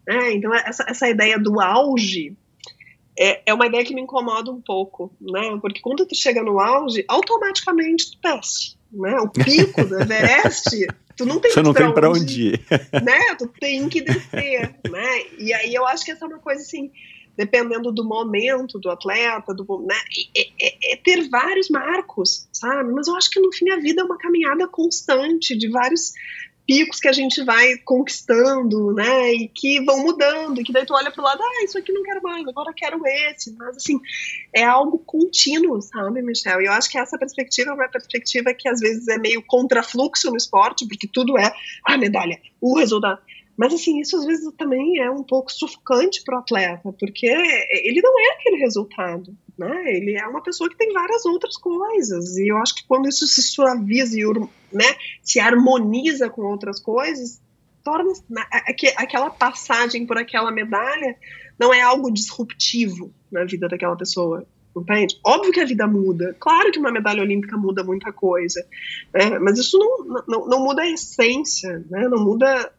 Né? 0.06 0.34
Então, 0.34 0.54
essa, 0.54 0.84
essa 0.88 1.08
ideia 1.08 1.38
do 1.38 1.60
auge 1.60 2.36
é, 3.18 3.42
é 3.46 3.54
uma 3.54 3.66
ideia 3.66 3.84
que 3.84 3.94
me 3.94 4.02
incomoda 4.02 4.50
um 4.50 4.60
pouco, 4.60 5.12
né? 5.20 5.58
porque 5.60 5.80
quando 5.80 6.06
tu 6.06 6.14
chega 6.14 6.42
no 6.42 6.60
auge, 6.60 7.04
automaticamente 7.08 8.12
tu 8.12 8.18
desce. 8.22 8.78
Né? 8.92 9.16
O 9.20 9.28
pico 9.28 9.84
do 9.84 10.00
Everest 10.00 10.86
tu 11.16 11.24
não 11.26 11.38
tem 11.38 11.50
Você 11.52 11.62
não 11.62 11.72
pra 11.72 11.84
tem 11.84 11.94
para 11.94 12.10
onde 12.10 12.20
onde 12.22 12.42
ir. 12.54 12.60
né? 13.02 13.34
Tu 13.38 13.46
tem 13.60 13.88
que 13.88 14.00
descer, 14.00 14.74
né? 14.90 15.08
E 15.38 15.52
aí 15.52 15.74
eu 15.74 15.86
acho 15.86 16.04
que 16.04 16.10
essa 16.12 16.24
é 16.24 16.28
uma 16.28 16.38
coisa 16.38 16.60
assim, 16.62 16.90
dependendo 17.36 17.92
do 17.92 18.04
momento 18.04 18.78
do 18.78 18.90
atleta, 18.90 19.54
do, 19.54 19.64
né? 19.86 19.94
É, 20.36 20.48
é- 20.66 20.92
é 20.94 20.96
ter 20.96 21.28
vários 21.28 21.68
marcos, 21.70 22.48
sabe? 22.52 22.92
Mas 22.92 23.06
eu 23.06 23.14
acho 23.16 23.30
que 23.30 23.38
no 23.40 23.52
fim 23.52 23.70
a 23.70 23.76
vida 23.78 24.02
é 24.02 24.04
uma 24.04 24.18
caminhada 24.18 24.66
constante 24.66 25.56
de 25.56 25.68
vários 25.68 26.12
picos 26.70 27.00
que 27.00 27.08
a 27.08 27.12
gente 27.12 27.42
vai 27.42 27.78
conquistando, 27.78 28.92
né? 28.92 29.32
E 29.32 29.48
que 29.48 29.84
vão 29.84 30.04
mudando, 30.04 30.60
e 30.60 30.62
que 30.62 30.72
daí 30.72 30.86
tu 30.86 30.94
olha 30.94 31.10
pro 31.10 31.20
lado, 31.20 31.42
ah, 31.42 31.64
isso 31.64 31.76
aqui 31.76 31.92
não 31.92 32.04
quero 32.04 32.22
mais, 32.22 32.46
agora 32.46 32.72
quero 32.72 33.04
esse. 33.04 33.52
Mas 33.58 33.76
assim, 33.76 33.98
é 34.54 34.62
algo 34.62 35.00
contínuo, 35.00 35.82
sabe, 35.82 36.22
Michel? 36.22 36.62
E 36.62 36.66
eu 36.66 36.72
acho 36.72 36.88
que 36.88 36.96
essa 36.96 37.18
perspectiva 37.18 37.70
é 37.70 37.74
uma 37.74 37.88
perspectiva 37.88 38.54
que 38.54 38.68
às 38.68 38.78
vezes 38.78 39.08
é 39.08 39.18
meio 39.18 39.42
contrafluxo 39.44 40.30
no 40.30 40.36
esporte, 40.36 40.86
porque 40.86 41.08
tudo 41.12 41.36
é 41.36 41.52
a 41.84 41.98
medalha, 41.98 42.40
o 42.60 42.78
resultado. 42.78 43.20
Mas 43.56 43.74
assim, 43.74 43.98
isso 43.98 44.16
às 44.16 44.24
vezes 44.24 44.48
também 44.56 45.00
é 45.00 45.10
um 45.10 45.24
pouco 45.24 45.50
sufocante 45.50 46.22
para 46.22 46.36
o 46.36 46.38
atleta, 46.38 46.94
porque 47.00 47.26
ele 47.26 48.00
não 48.00 48.16
é 48.20 48.34
aquele 48.34 48.58
resultado, 48.58 49.36
né? 49.60 49.94
Ele 49.94 50.16
é 50.16 50.26
uma 50.26 50.42
pessoa 50.42 50.70
que 50.70 50.76
tem 50.76 50.90
várias 50.92 51.26
outras 51.26 51.54
coisas. 51.58 52.36
E 52.38 52.48
eu 52.50 52.56
acho 52.56 52.74
que 52.74 52.86
quando 52.88 53.08
isso 53.08 53.26
se 53.26 53.42
suaviza 53.42 54.18
e 54.18 54.24
né, 54.72 54.84
se 55.22 55.38
harmoniza 55.38 56.30
com 56.30 56.42
outras 56.42 56.80
coisas, 56.80 57.40
torna 57.84 58.10
na- 58.28 58.46
aque- 58.66 58.94
aquela 58.96 59.28
passagem 59.30 60.06
por 60.06 60.16
aquela 60.16 60.50
medalha 60.50 61.14
não 61.58 61.74
é 61.74 61.82
algo 61.82 62.10
disruptivo 62.10 63.12
na 63.30 63.44
vida 63.44 63.68
daquela 63.68 63.96
pessoa. 63.96 64.46
Entende? 64.74 65.20
Óbvio 65.26 65.52
que 65.52 65.60
a 65.60 65.66
vida 65.66 65.86
muda. 65.86 66.34
Claro 66.40 66.70
que 66.70 66.78
uma 66.78 66.92
medalha 66.92 67.22
olímpica 67.22 67.56
muda 67.58 67.84
muita 67.84 68.10
coisa. 68.12 68.64
né? 69.12 69.38
Mas 69.40 69.58
isso 69.58 69.76
não, 69.78 70.24
não, 70.26 70.46
não 70.48 70.64
muda 70.64 70.80
a 70.82 70.88
essência, 70.90 71.84
né? 71.90 72.08
não 72.08 72.24
muda 72.24 72.72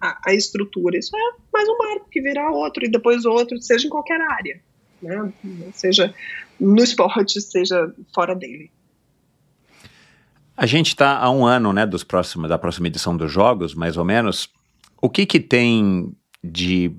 a, 0.00 0.18
a 0.26 0.34
estrutura. 0.34 0.98
Isso 0.98 1.16
é 1.16 1.20
mais 1.52 1.68
um 1.68 1.78
marco 1.78 2.08
que 2.10 2.20
virá 2.20 2.50
outro 2.50 2.84
e 2.84 2.90
depois 2.90 3.24
outro, 3.24 3.60
seja 3.62 3.86
em 3.86 3.90
qualquer 3.90 4.20
área. 4.20 4.60
Né? 5.06 5.32
Seja 5.72 6.14
no 6.58 6.82
esporte, 6.82 7.40
seja 7.40 7.92
fora 8.14 8.34
dele. 8.34 8.70
A 10.56 10.64
gente 10.64 10.88
está 10.88 11.18
há 11.18 11.30
um 11.30 11.44
ano, 11.44 11.72
né, 11.72 11.84
dos 11.84 12.02
próximos, 12.02 12.48
da 12.48 12.56
próxima 12.58 12.86
edição 12.86 13.16
dos 13.16 13.30
Jogos, 13.30 13.74
mais 13.74 13.96
ou 13.96 14.04
menos. 14.04 14.48
O 15.02 15.10
que 15.10 15.26
que 15.26 15.38
tem 15.38 16.14
de, 16.42 16.90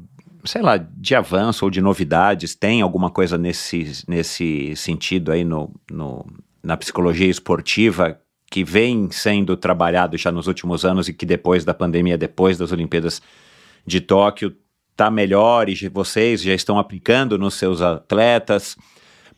sei 0.46 0.62
lá, 0.62 0.78
de 0.78 1.16
avanço 1.16 1.66
ou 1.66 1.72
de 1.72 1.82
novidades? 1.82 2.54
Tem 2.54 2.82
alguma 2.82 3.10
coisa 3.10 3.36
nesse, 3.38 4.04
nesse 4.08 4.76
sentido 4.76 5.32
aí 5.32 5.44
no, 5.44 5.74
no, 5.90 6.24
na 6.62 6.78
psicologia 6.78 7.28
esportiva 7.28 8.20
que 8.50 8.64
vem 8.64 9.10
sendo 9.12 9.58
trabalhado 9.58 10.18
já 10.18 10.32
nos 10.32 10.48
últimos 10.48 10.86
anos 10.86 11.10
e 11.10 11.14
que 11.14 11.26
depois 11.26 11.66
da 11.66 11.74
pandemia, 11.74 12.18
depois 12.18 12.58
das 12.58 12.72
Olimpíadas 12.72 13.22
de 13.86 14.00
Tóquio, 14.00 14.56
está 14.98 15.12
melhor 15.12 15.70
e 15.70 15.88
vocês 15.90 16.42
já 16.42 16.56
estão 16.56 16.80
aplicando 16.80 17.38
nos 17.38 17.54
seus 17.54 17.84
atletas 17.84 18.76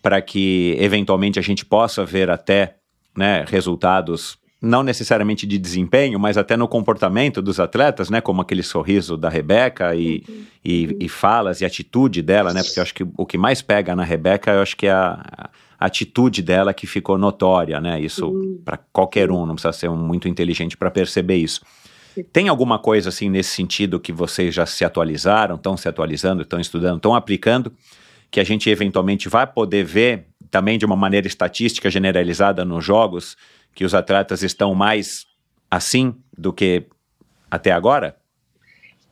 para 0.01 0.21
que 0.21 0.73
eventualmente 0.79 1.37
a 1.37 1.41
gente 1.41 1.65
possa 1.65 2.05
ver 2.05 2.29
até 2.29 2.77
né, 3.15 3.43
resultados 3.45 4.39
não 4.61 4.83
necessariamente 4.83 5.45
de 5.45 5.57
desempenho, 5.57 6.19
mas 6.19 6.37
até 6.37 6.55
no 6.55 6.67
comportamento 6.67 7.41
dos 7.41 7.59
atletas, 7.59 8.09
né, 8.09 8.19
como 8.21 8.41
aquele 8.41 8.63
sorriso 8.63 9.17
da 9.17 9.29
Rebeca 9.29 9.95
e, 9.95 10.23
e, 10.63 10.97
e 10.99 11.09
falas 11.09 11.61
e 11.61 11.65
atitude 11.65 12.21
dela, 12.21 12.53
né, 12.53 12.63
porque 12.63 12.79
eu 12.79 12.83
acho 12.83 12.93
que 12.93 13.05
o 13.17 13.25
que 13.25 13.37
mais 13.37 13.61
pega 13.61 13.95
na 13.95 14.03
Rebeca, 14.03 14.51
eu 14.51 14.61
acho 14.61 14.75
que 14.75 14.87
é 14.87 14.91
a, 14.91 15.49
a 15.77 15.85
atitude 15.85 16.41
dela 16.41 16.73
que 16.73 16.87
ficou 16.87 17.17
notória, 17.17 17.79
né, 17.81 17.99
isso 18.01 18.61
para 18.63 18.77
qualquer 18.91 19.29
um, 19.29 19.45
não 19.45 19.55
precisa 19.55 19.73
ser 19.73 19.89
um 19.89 19.97
muito 19.97 20.27
inteligente 20.27 20.77
para 20.77 20.91
perceber 20.91 21.35
isso. 21.35 21.61
Tem 22.23 22.47
alguma 22.47 22.79
coisa 22.79 23.09
assim 23.09 23.29
nesse 23.29 23.51
sentido 23.51 23.99
que 23.99 24.11
vocês 24.11 24.53
já 24.53 24.65
se 24.65 24.83
atualizaram, 24.85 25.55
estão 25.55 25.75
se 25.77 25.87
atualizando, 25.87 26.41
estão 26.41 26.59
estudando, 26.59 26.97
estão 26.97 27.15
aplicando, 27.15 27.73
que 28.31 28.39
a 28.39 28.43
gente 28.43 28.69
eventualmente 28.69 29.27
vai 29.27 29.47
poder 29.47 29.83
ver 29.83 30.27
também 30.51 30.77
de 30.77 30.85
uma 30.85 30.95
maneira 30.95 31.27
estatística 31.27 31.89
generalizada 31.89 32.65
nos 32.65 32.83
jogos, 32.83 33.37
que 33.73 33.85
os 33.85 33.93
atletas 33.93 34.43
estão 34.43 34.73
mais 34.75 35.25
assim 35.69 36.15
do 36.37 36.51
que 36.51 36.85
até 37.49 37.71
agora? 37.71 38.18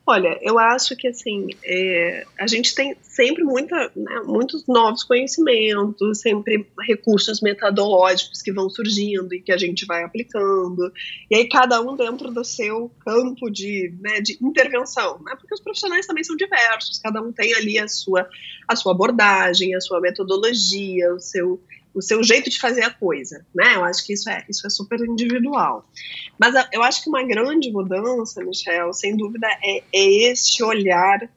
Olha, 0.09 0.39
eu 0.41 0.57
acho 0.57 0.95
que 0.95 1.09
assim 1.09 1.49
é, 1.65 2.25
a 2.39 2.47
gente 2.47 2.73
tem 2.73 2.95
sempre 3.01 3.43
muita, 3.43 3.91
né, 3.93 4.21
muitos 4.25 4.65
novos 4.65 5.03
conhecimentos, 5.03 6.21
sempre 6.21 6.65
recursos 6.79 7.41
metodológicos 7.41 8.41
que 8.41 8.53
vão 8.53 8.69
surgindo 8.69 9.35
e 9.35 9.41
que 9.41 9.51
a 9.51 9.57
gente 9.57 9.85
vai 9.85 10.05
aplicando, 10.05 10.93
e 11.29 11.35
aí 11.35 11.49
cada 11.49 11.81
um 11.81 11.97
dentro 11.97 12.31
do 12.31 12.45
seu 12.45 12.89
campo 13.01 13.49
de, 13.49 13.93
né, 13.99 14.21
de 14.21 14.38
intervenção, 14.41 15.21
né, 15.25 15.35
porque 15.38 15.53
os 15.53 15.59
profissionais 15.59 16.07
também 16.07 16.23
são 16.23 16.38
diversos, 16.38 16.99
cada 16.99 17.21
um 17.21 17.34
tem 17.34 17.53
ali 17.55 17.77
a 17.77 17.89
sua, 17.89 18.29
a 18.65 18.77
sua 18.77 18.93
abordagem, 18.93 19.75
a 19.75 19.81
sua 19.81 19.99
metodologia, 19.99 21.13
o 21.13 21.19
seu 21.19 21.61
o 21.98 22.02
seu 22.02 22.24
jeito 22.24 22.48
de 22.48 22.60
fazer 22.60 22.84
a 22.84 22.94
coisa, 22.94 23.44
né? 23.56 23.76
Eu 23.76 23.84
acho 23.84 24.06
que 24.06 24.14
isso 24.14 24.30
é, 24.30 24.45
isso 24.48 24.68
é 24.68 24.69
super 24.69 24.99
individual. 24.99 25.90
Mas 26.38 26.56
a, 26.56 26.69
eu 26.72 26.84
acho 26.84 27.03
que 27.03 27.10
uma 27.10 27.24
grande 27.24 27.72
mudança, 27.72 28.44
Michel, 28.44 28.94
sem 28.94 29.18
dúvida, 29.18 29.48
é, 29.64 29.84
é 29.91 30.32
esse 30.32 30.64
olhar 30.64 31.28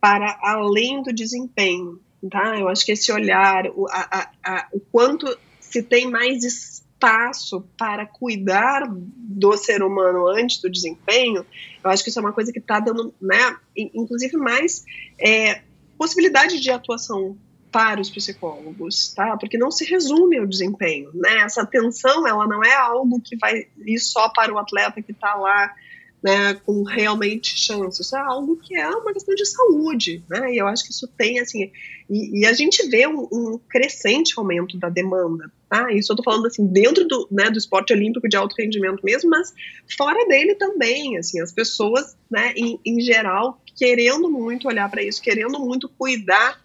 para 0.00 0.38
além 0.40 1.02
do 1.02 1.12
desempenho, 1.12 2.00
tá? 2.30 2.56
Eu 2.56 2.68
acho 2.68 2.86
que 2.86 2.92
esse 2.92 3.10
olhar, 3.10 3.66
o, 3.74 3.88
a, 3.90 4.30
a, 4.44 4.68
o 4.72 4.78
quanto 4.78 5.36
se 5.58 5.82
tem 5.82 6.08
mais 6.08 6.44
espaço 6.44 7.66
para 7.76 8.06
cuidar 8.06 8.86
do 8.88 9.56
ser 9.56 9.82
humano 9.82 10.28
antes 10.28 10.60
do 10.60 10.70
desempenho, 10.70 11.44
eu 11.82 11.90
acho 11.90 12.04
que 12.04 12.10
isso 12.10 12.20
é 12.20 12.22
uma 12.22 12.32
coisa 12.32 12.52
que 12.52 12.60
está 12.60 12.78
dando, 12.78 13.12
né? 13.20 13.56
Inclusive 13.76 14.36
mais 14.36 14.84
é, 15.18 15.62
possibilidade 15.98 16.60
de 16.60 16.70
atuação 16.70 17.36
para 17.74 18.00
os 18.00 18.08
psicólogos, 18.08 19.12
tá? 19.14 19.36
Porque 19.36 19.58
não 19.58 19.68
se 19.68 19.84
resume 19.84 20.38
ao 20.38 20.46
desempenho, 20.46 21.10
né? 21.12 21.38
Essa 21.38 21.62
atenção, 21.62 22.24
ela 22.24 22.46
não 22.46 22.62
é 22.62 22.72
algo 22.72 23.20
que 23.20 23.36
vai 23.36 23.66
ir 23.84 23.98
só 23.98 24.28
para 24.28 24.54
o 24.54 24.58
atleta 24.58 25.02
que 25.02 25.10
está 25.10 25.34
lá, 25.34 25.74
né, 26.22 26.54
com 26.64 26.84
realmente 26.84 27.58
chance. 27.58 28.00
Isso 28.00 28.16
é 28.16 28.20
algo 28.20 28.56
que 28.58 28.76
é 28.76 28.88
uma 28.88 29.12
questão 29.12 29.34
de 29.34 29.44
saúde, 29.44 30.22
né? 30.30 30.54
E 30.54 30.58
eu 30.58 30.68
acho 30.68 30.84
que 30.84 30.92
isso 30.92 31.08
tem, 31.18 31.40
assim, 31.40 31.72
e, 32.08 32.42
e 32.42 32.46
a 32.46 32.52
gente 32.52 32.88
vê 32.88 33.08
um, 33.08 33.26
um, 33.32 33.60
crescente 33.68 34.34
aumento 34.36 34.78
da 34.78 34.88
demanda, 34.88 35.50
tá? 35.68 35.92
Isso 35.92 36.12
eu 36.12 36.16
tô 36.16 36.22
falando, 36.22 36.46
assim, 36.46 36.64
dentro 36.68 37.08
do, 37.08 37.26
né, 37.28 37.50
do 37.50 37.58
esporte 37.58 37.92
olímpico 37.92 38.28
de 38.28 38.36
alto 38.36 38.54
rendimento 38.56 39.00
mesmo, 39.02 39.30
mas 39.30 39.52
fora 39.98 40.24
dele 40.28 40.54
também, 40.54 41.18
assim, 41.18 41.40
as 41.40 41.50
pessoas, 41.50 42.16
né, 42.30 42.52
em, 42.56 42.78
em 42.86 43.00
geral, 43.00 43.60
querendo 43.76 44.30
muito 44.30 44.68
olhar 44.68 44.88
para 44.88 45.02
isso, 45.02 45.20
querendo 45.20 45.58
muito 45.58 45.88
cuidar 45.88 46.62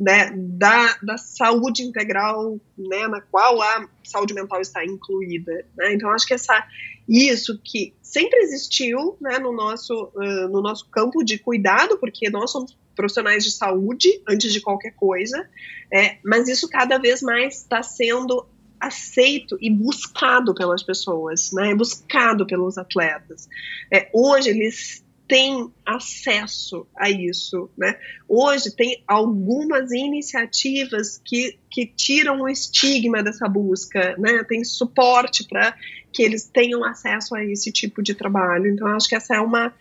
né, 0.00 0.32
da, 0.34 0.96
da 1.02 1.18
saúde 1.18 1.82
integral, 1.82 2.58
né, 2.76 3.06
na 3.06 3.20
qual 3.20 3.60
a 3.60 3.86
saúde 4.02 4.32
mental 4.32 4.58
está 4.62 4.82
incluída. 4.82 5.52
Né? 5.76 5.92
Então, 5.92 6.10
acho 6.10 6.26
que 6.26 6.32
essa, 6.32 6.66
isso 7.06 7.60
que 7.62 7.92
sempre 8.00 8.38
existiu 8.40 9.18
né, 9.20 9.38
no, 9.38 9.52
nosso, 9.52 10.10
uh, 10.14 10.48
no 10.48 10.62
nosso 10.62 10.88
campo 10.88 11.22
de 11.22 11.38
cuidado, 11.38 11.98
porque 11.98 12.30
nós 12.30 12.50
somos 12.50 12.78
profissionais 12.96 13.44
de 13.44 13.50
saúde 13.50 14.22
antes 14.26 14.50
de 14.54 14.60
qualquer 14.62 14.94
coisa, 14.94 15.46
é, 15.92 16.16
mas 16.24 16.48
isso 16.48 16.66
cada 16.68 16.96
vez 16.96 17.20
mais 17.20 17.58
está 17.58 17.82
sendo 17.82 18.46
aceito 18.80 19.58
e 19.60 19.70
buscado 19.70 20.54
pelas 20.54 20.82
pessoas, 20.82 21.50
né? 21.52 21.74
Buscado 21.74 22.46
pelos 22.46 22.78
atletas. 22.78 23.46
É, 23.92 24.08
hoje 24.14 24.48
eles 24.48 25.04
têm 25.30 25.72
acesso 25.86 26.88
a 26.96 27.08
isso, 27.08 27.70
né? 27.78 27.96
Hoje 28.28 28.74
tem 28.74 29.00
algumas 29.06 29.92
iniciativas 29.92 31.22
que, 31.24 31.56
que 31.70 31.86
tiram 31.86 32.40
o 32.40 32.48
estigma 32.48 33.22
dessa 33.22 33.48
busca, 33.48 34.16
né? 34.18 34.42
Tem 34.42 34.64
suporte 34.64 35.46
para 35.46 35.72
que 36.12 36.24
eles 36.24 36.50
tenham 36.52 36.84
acesso 36.84 37.36
a 37.36 37.44
esse 37.44 37.70
tipo 37.70 38.02
de 38.02 38.12
trabalho. 38.12 38.66
Então, 38.66 38.88
acho 38.88 39.08
que 39.08 39.14
essa 39.14 39.36
é 39.36 39.40
uma 39.40 39.72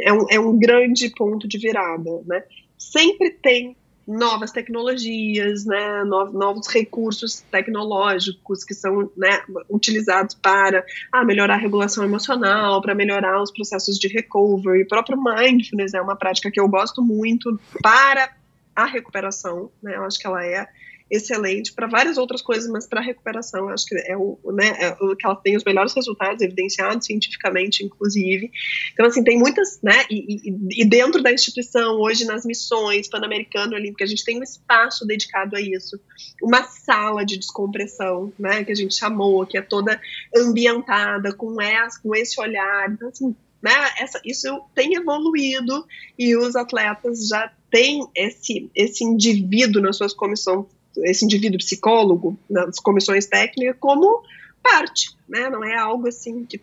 é 0.00 0.12
um, 0.12 0.26
é 0.28 0.40
um 0.40 0.58
grande 0.58 1.08
ponto 1.10 1.46
de 1.46 1.56
virada, 1.56 2.10
né? 2.26 2.42
Sempre 2.76 3.30
tem 3.30 3.76
novas 4.06 4.52
tecnologias, 4.52 5.64
né, 5.64 6.04
novos 6.04 6.68
recursos 6.68 7.40
tecnológicos 7.50 8.62
que 8.62 8.72
são 8.72 9.10
né, 9.16 9.42
utilizados 9.68 10.34
para 10.34 10.84
ah, 11.10 11.24
melhorar 11.24 11.54
a 11.54 11.58
regulação 11.58 12.04
emocional, 12.04 12.80
para 12.80 12.94
melhorar 12.94 13.42
os 13.42 13.50
processos 13.50 13.98
de 13.98 14.06
recovery. 14.06 14.82
O 14.82 14.88
próprio 14.88 15.18
mindfulness 15.20 15.92
é 15.92 16.00
uma 16.00 16.14
prática 16.14 16.50
que 16.50 16.60
eu 16.60 16.68
gosto 16.68 17.02
muito 17.02 17.58
para 17.82 18.30
a 18.76 18.84
recuperação, 18.84 19.70
né, 19.82 19.96
eu 19.96 20.04
acho 20.04 20.18
que 20.18 20.26
ela 20.26 20.44
é 20.44 20.68
excelente 21.10 21.72
para 21.72 21.86
várias 21.86 22.18
outras 22.18 22.42
coisas, 22.42 22.68
mas 22.70 22.86
para 22.86 23.00
recuperação, 23.00 23.68
acho 23.68 23.86
que 23.86 23.94
é 24.06 24.16
o, 24.16 24.38
né, 24.52 24.76
é 24.80 24.96
o 25.00 25.14
que 25.14 25.24
ela 25.24 25.36
tem 25.36 25.56
os 25.56 25.64
melhores 25.64 25.94
resultados, 25.94 26.42
evidenciados 26.42 27.06
cientificamente, 27.06 27.84
inclusive. 27.84 28.50
Então, 28.92 29.06
assim, 29.06 29.22
tem 29.22 29.38
muitas, 29.38 29.80
né, 29.82 30.04
e, 30.10 30.48
e, 30.48 30.82
e 30.82 30.84
dentro 30.84 31.22
da 31.22 31.32
instituição, 31.32 32.00
hoje 32.00 32.24
nas 32.24 32.44
missões 32.44 33.08
Pan-Americano 33.08 33.74
Olímpico, 33.74 34.02
a 34.02 34.06
gente 34.06 34.24
tem 34.24 34.38
um 34.38 34.42
espaço 34.42 35.06
dedicado 35.06 35.56
a 35.56 35.60
isso, 35.60 35.98
uma 36.42 36.64
sala 36.64 37.24
de 37.24 37.38
descompressão, 37.38 38.32
né, 38.38 38.64
que 38.64 38.72
a 38.72 38.76
gente 38.76 38.94
chamou, 38.94 39.46
que 39.46 39.56
é 39.56 39.62
toda 39.62 40.00
ambientada 40.34 41.32
com, 41.32 41.60
essa, 41.60 42.00
com 42.02 42.14
esse 42.14 42.40
olhar. 42.40 42.90
Então, 42.90 43.08
assim, 43.08 43.34
né, 43.62 43.72
essa, 43.98 44.20
isso 44.24 44.60
tem 44.74 44.94
evoluído 44.94 45.86
e 46.18 46.36
os 46.36 46.56
atletas 46.56 47.28
já 47.28 47.52
têm 47.70 48.06
esse, 48.14 48.70
esse 48.74 49.04
indivíduo 49.04 49.82
nas 49.82 49.96
suas 49.96 50.12
comissões 50.12 50.66
esse 51.04 51.24
indivíduo 51.24 51.58
psicólogo 51.58 52.38
nas 52.48 52.78
comissões 52.78 53.26
técnicas 53.26 53.76
como 53.78 54.22
parte, 54.62 55.10
né? 55.28 55.48
Não 55.48 55.64
é 55.64 55.76
algo 55.76 56.08
assim 56.08 56.44
que 56.44 56.60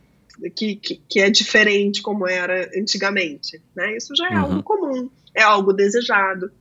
que, 0.55 0.75
que, 0.75 1.01
que, 1.07 1.19
é 1.19 1.29
diferente 1.29 2.01
como 2.01 2.27
era 2.27 2.69
antigamente. 2.75 3.61
Né? 3.75 3.95
Isso 3.95 4.15
já 4.15 4.29
é 4.29 4.35
uhum. 4.35 4.39
algo 4.39 4.63
comum, 4.63 5.09
é 5.33 5.43
algo 5.43 5.71
desejado, 5.71 6.51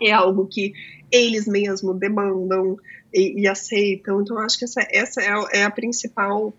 é 0.00 0.12
algo 0.12 0.46
que 0.46 0.72
eles 1.10 1.46
mesmos 1.46 1.98
demandam 1.98 2.76
e, 3.12 3.42
e 3.42 3.48
aceitam. 3.48 4.20
Então, 4.20 4.38
acho 4.38 4.58
que 4.58 4.64
essa, 4.64 4.86
essa 4.90 5.20
é, 5.20 5.60
é, 5.60 5.64
a 5.64 5.70
principal 5.70 6.52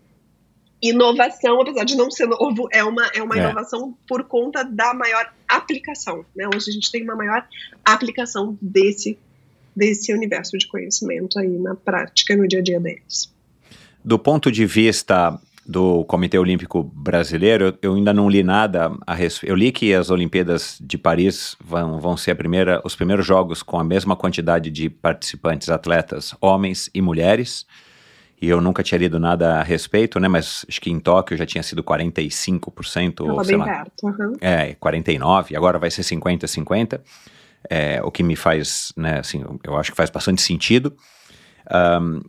inovação, 0.80 1.60
apesar 1.60 1.84
de 1.84 1.96
não 1.96 2.10
ser 2.10 2.26
novo, 2.26 2.68
é 2.72 2.84
uma, 2.84 3.06
é 3.14 3.22
uma 3.22 3.36
é. 3.36 3.40
inovação 3.40 3.96
por 4.06 4.24
conta 4.24 4.62
da 4.62 4.94
maior 4.94 5.32
aplicação. 5.48 6.24
Né? 6.36 6.46
Hoje 6.54 6.70
a 6.70 6.72
gente 6.72 6.90
tem 6.90 7.02
uma 7.02 7.16
maior 7.16 7.46
aplicação 7.84 8.56
desse 8.60 9.18
desse 9.78 10.12
universo 10.12 10.58
de 10.58 10.66
conhecimento 10.66 11.38
aí 11.38 11.56
na 11.58 11.76
prática, 11.76 12.36
no 12.36 12.48
dia 12.48 12.58
a 12.58 12.62
dia 12.62 12.80
deles. 12.80 13.32
Do 14.04 14.18
ponto 14.18 14.50
de 14.50 14.66
vista 14.66 15.38
do 15.64 16.02
Comitê 16.04 16.38
Olímpico 16.38 16.82
Brasileiro, 16.82 17.76
eu 17.80 17.94
ainda 17.94 18.12
não 18.12 18.28
li 18.28 18.42
nada 18.42 18.90
a 19.06 19.14
respeito. 19.14 19.52
Eu 19.52 19.56
li 19.56 19.70
que 19.70 19.94
as 19.94 20.10
Olimpíadas 20.10 20.78
de 20.80 20.98
Paris 20.98 21.56
vão, 21.62 22.00
vão 22.00 22.16
ser 22.16 22.34
primeira, 22.34 22.80
os 22.84 22.96
primeiros 22.96 23.24
jogos 23.24 23.62
com 23.62 23.78
a 23.78 23.84
mesma 23.84 24.16
quantidade 24.16 24.70
de 24.70 24.90
participantes, 24.90 25.68
atletas, 25.68 26.34
homens 26.40 26.90
e 26.92 27.00
mulheres. 27.00 27.64
E 28.40 28.48
eu 28.48 28.60
nunca 28.60 28.82
tinha 28.82 28.98
lido 28.98 29.18
nada 29.18 29.56
a 29.56 29.62
respeito, 29.62 30.18
né? 30.18 30.26
Mas 30.26 30.64
acho 30.68 30.80
que 30.80 30.90
em 30.90 30.98
Tóquio 30.98 31.36
já 31.36 31.44
tinha 31.44 31.62
sido 31.62 31.84
45%. 31.84 33.28
ou, 33.28 33.44
sei 33.44 33.56
bem 33.56 33.66
lá, 33.66 33.84
perto. 33.84 34.06
Uhum. 34.06 34.32
É, 34.40 34.74
49%, 34.74 35.54
agora 35.54 35.78
vai 35.78 35.90
ser 35.90 36.02
50-50 36.02 37.00
é, 37.70 38.00
o 38.02 38.10
que 38.10 38.22
me 38.22 38.36
faz, 38.36 38.92
né, 38.96 39.18
assim, 39.20 39.44
eu 39.64 39.76
acho 39.76 39.90
que 39.90 39.96
faz 39.96 40.10
bastante 40.10 40.42
sentido. 40.42 40.96
Um, 41.70 42.20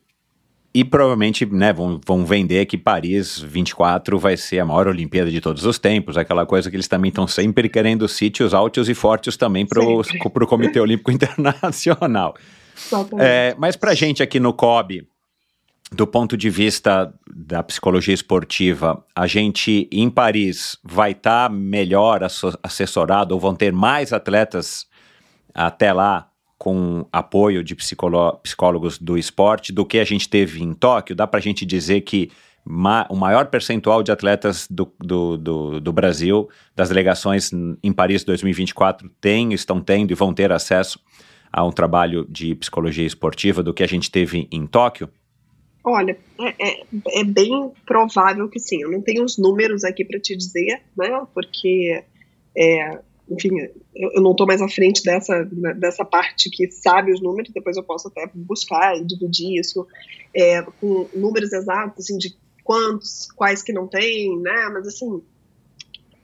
e 0.73 0.83
provavelmente 0.85 1.45
né, 1.47 1.73
vão, 1.73 1.99
vão 2.05 2.25
vender 2.25 2.65
que 2.67 2.77
Paris 2.77 3.39
24 3.39 4.19
vai 4.19 4.37
ser 4.37 4.59
a 4.59 4.65
maior 4.65 4.87
Olimpíada 4.87 5.31
de 5.31 5.41
todos 5.41 5.65
os 5.65 5.79
tempos, 5.79 6.15
aquela 6.15 6.45
coisa 6.45 6.69
que 6.69 6.75
eles 6.75 6.87
também 6.87 7.09
estão 7.09 7.25
sempre 7.25 7.67
querendo 7.67 8.07
sítios 8.07 8.53
altos 8.53 8.87
e 8.87 8.93
fortes 8.93 9.35
também 9.35 9.65
para 9.65 9.81
o 9.81 10.47
Comitê 10.47 10.79
Olímpico 10.79 11.09
Internacional. 11.11 12.35
É, 13.17 13.55
mas 13.57 13.75
para 13.75 13.95
gente 13.95 14.21
aqui 14.21 14.39
no 14.39 14.53
COB, 14.53 15.07
do 15.91 16.05
ponto 16.05 16.37
de 16.37 16.51
vista 16.51 17.11
da 17.27 17.63
psicologia 17.63 18.13
esportiva, 18.13 19.03
a 19.15 19.25
gente 19.25 19.89
em 19.91 20.07
Paris 20.07 20.77
vai 20.83 21.11
estar 21.11 21.49
tá 21.49 21.53
melhor 21.53 22.21
assessorado 22.61 23.33
ou 23.33 23.39
vão 23.39 23.55
ter 23.55 23.73
mais 23.73 24.13
atletas 24.13 24.85
até 25.65 25.91
lá 25.91 26.29
com 26.57 27.05
apoio 27.11 27.63
de 27.63 27.75
psicólogos 27.75 28.97
do 28.97 29.17
esporte 29.17 29.71
do 29.71 29.85
que 29.85 29.99
a 29.99 30.03
gente 30.03 30.27
teve 30.29 30.61
em 30.61 30.73
Tóquio, 30.73 31.15
dá 31.15 31.25
para 31.25 31.39
a 31.39 31.41
gente 31.41 31.65
dizer 31.65 32.01
que 32.01 32.31
ma 32.65 33.05
o 33.09 33.15
maior 33.15 33.47
percentual 33.47 34.03
de 34.03 34.11
atletas 34.11 34.67
do, 34.69 34.91
do, 34.99 35.37
do, 35.37 35.79
do, 35.79 35.93
Brasil, 35.93 36.49
das 36.75 36.89
delegações 36.89 37.51
em 37.81 37.93
Paris 37.93 38.23
2024, 38.23 39.09
tem, 39.21 39.53
estão 39.53 39.81
tendo 39.81 40.11
e 40.11 40.15
vão 40.15 40.33
ter 40.33 40.51
acesso 40.51 40.99
a 41.51 41.65
um 41.65 41.71
trabalho 41.71 42.25
de 42.29 42.55
psicologia 42.55 43.05
esportiva 43.05 43.63
do 43.63 43.73
que 43.73 43.83
a 43.83 43.87
gente 43.87 44.11
teve 44.11 44.47
em 44.51 44.67
Tóquio? 44.67 45.09
Olha, 45.83 46.17
é, 46.39 46.69
é, 46.69 46.83
é 47.21 47.23
bem 47.23 47.71
provável 47.85 48.47
que 48.49 48.59
sim. 48.59 48.83
Eu 48.83 48.91
não 48.91 49.01
tenho 49.01 49.23
os 49.23 49.37
números 49.37 49.83
aqui 49.83 50.05
para 50.05 50.19
te 50.19 50.35
dizer, 50.35 50.81
né? 50.97 51.21
Porque 51.33 52.03
é, 52.55 52.99
enfim, 53.29 53.49
eu, 53.95 54.11
eu 54.13 54.21
não 54.21 54.31
estou 54.31 54.47
mais 54.47 54.61
à 54.61 54.67
frente 54.67 55.03
dessa, 55.03 55.45
né, 55.51 55.73
dessa 55.73 56.03
parte 56.03 56.49
que 56.49 56.69
sabe 56.71 57.11
os 57.11 57.21
números, 57.21 57.51
depois 57.53 57.77
eu 57.77 57.83
posso 57.83 58.07
até 58.07 58.29
buscar 58.33 58.97
e 58.97 59.05
dividir 59.05 59.59
isso 59.59 59.87
é, 60.33 60.61
com 60.79 61.07
números 61.15 61.53
exatos, 61.53 62.05
assim, 62.05 62.17
de 62.17 62.35
quantos, 62.63 63.29
quais 63.35 63.61
que 63.61 63.73
não 63.73 63.87
tem, 63.87 64.37
né, 64.39 64.69
mas 64.73 64.87
assim, 64.87 65.21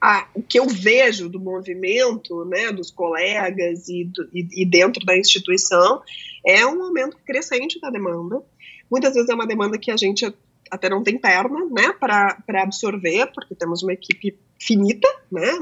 a, 0.00 0.28
o 0.34 0.42
que 0.42 0.58
eu 0.58 0.66
vejo 0.66 1.28
do 1.28 1.40
movimento, 1.40 2.44
né, 2.44 2.72
dos 2.72 2.90
colegas 2.90 3.88
e, 3.88 4.04
do, 4.04 4.28
e, 4.32 4.62
e 4.62 4.64
dentro 4.64 5.04
da 5.04 5.16
instituição 5.16 6.02
é 6.44 6.66
um 6.66 6.82
aumento 6.82 7.16
crescente 7.24 7.80
da 7.80 7.90
demanda, 7.90 8.42
muitas 8.90 9.14
vezes 9.14 9.28
é 9.28 9.34
uma 9.34 9.46
demanda 9.46 9.78
que 9.78 9.90
a 9.90 9.96
gente 9.96 10.24
até 10.70 10.88
não 10.88 11.02
tem 11.02 11.18
perna, 11.18 11.64
né, 11.66 11.92
para 11.92 12.62
absorver, 12.62 13.30
porque 13.34 13.54
temos 13.54 13.82
uma 13.82 13.92
equipe 13.92 14.38
finita, 14.60 15.08
né, 15.30 15.52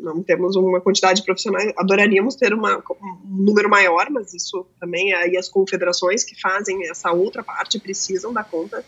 não 0.00 0.22
temos 0.22 0.56
uma 0.56 0.80
quantidade 0.80 1.20
de 1.20 1.26
profissionais, 1.26 1.72
adoraríamos 1.76 2.36
ter 2.36 2.54
uma, 2.54 2.82
um 3.02 3.42
número 3.44 3.68
maior, 3.68 4.08
mas 4.10 4.32
isso 4.34 4.66
também 4.80 5.12
aí 5.14 5.36
as 5.36 5.48
confederações 5.48 6.24
que 6.24 6.40
fazem 6.40 6.88
essa 6.88 7.12
outra 7.12 7.42
parte 7.42 7.78
precisam 7.78 8.32
dar 8.32 8.44
conta 8.44 8.84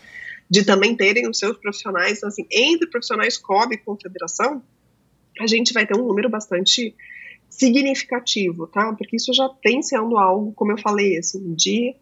de 0.49 0.63
também 0.63 0.95
terem 0.95 1.29
os 1.29 1.37
seus 1.37 1.57
profissionais, 1.57 2.23
assim, 2.23 2.45
entre 2.51 2.89
profissionais 2.89 3.37
COB 3.37 3.75
e 3.75 3.77
confederação, 3.77 4.63
a 5.39 5.47
gente 5.47 5.73
vai 5.73 5.85
ter 5.85 5.95
um 5.95 6.07
número 6.07 6.29
bastante 6.29 6.95
significativo, 7.49 8.67
tá, 8.67 8.93
porque 8.93 9.15
isso 9.15 9.33
já 9.33 9.49
tem 9.61 9.81
sendo 9.81 10.17
algo, 10.17 10.51
como 10.53 10.71
eu 10.71 10.77
falei, 10.77 11.17
assim, 11.17 11.53
de 11.53 11.95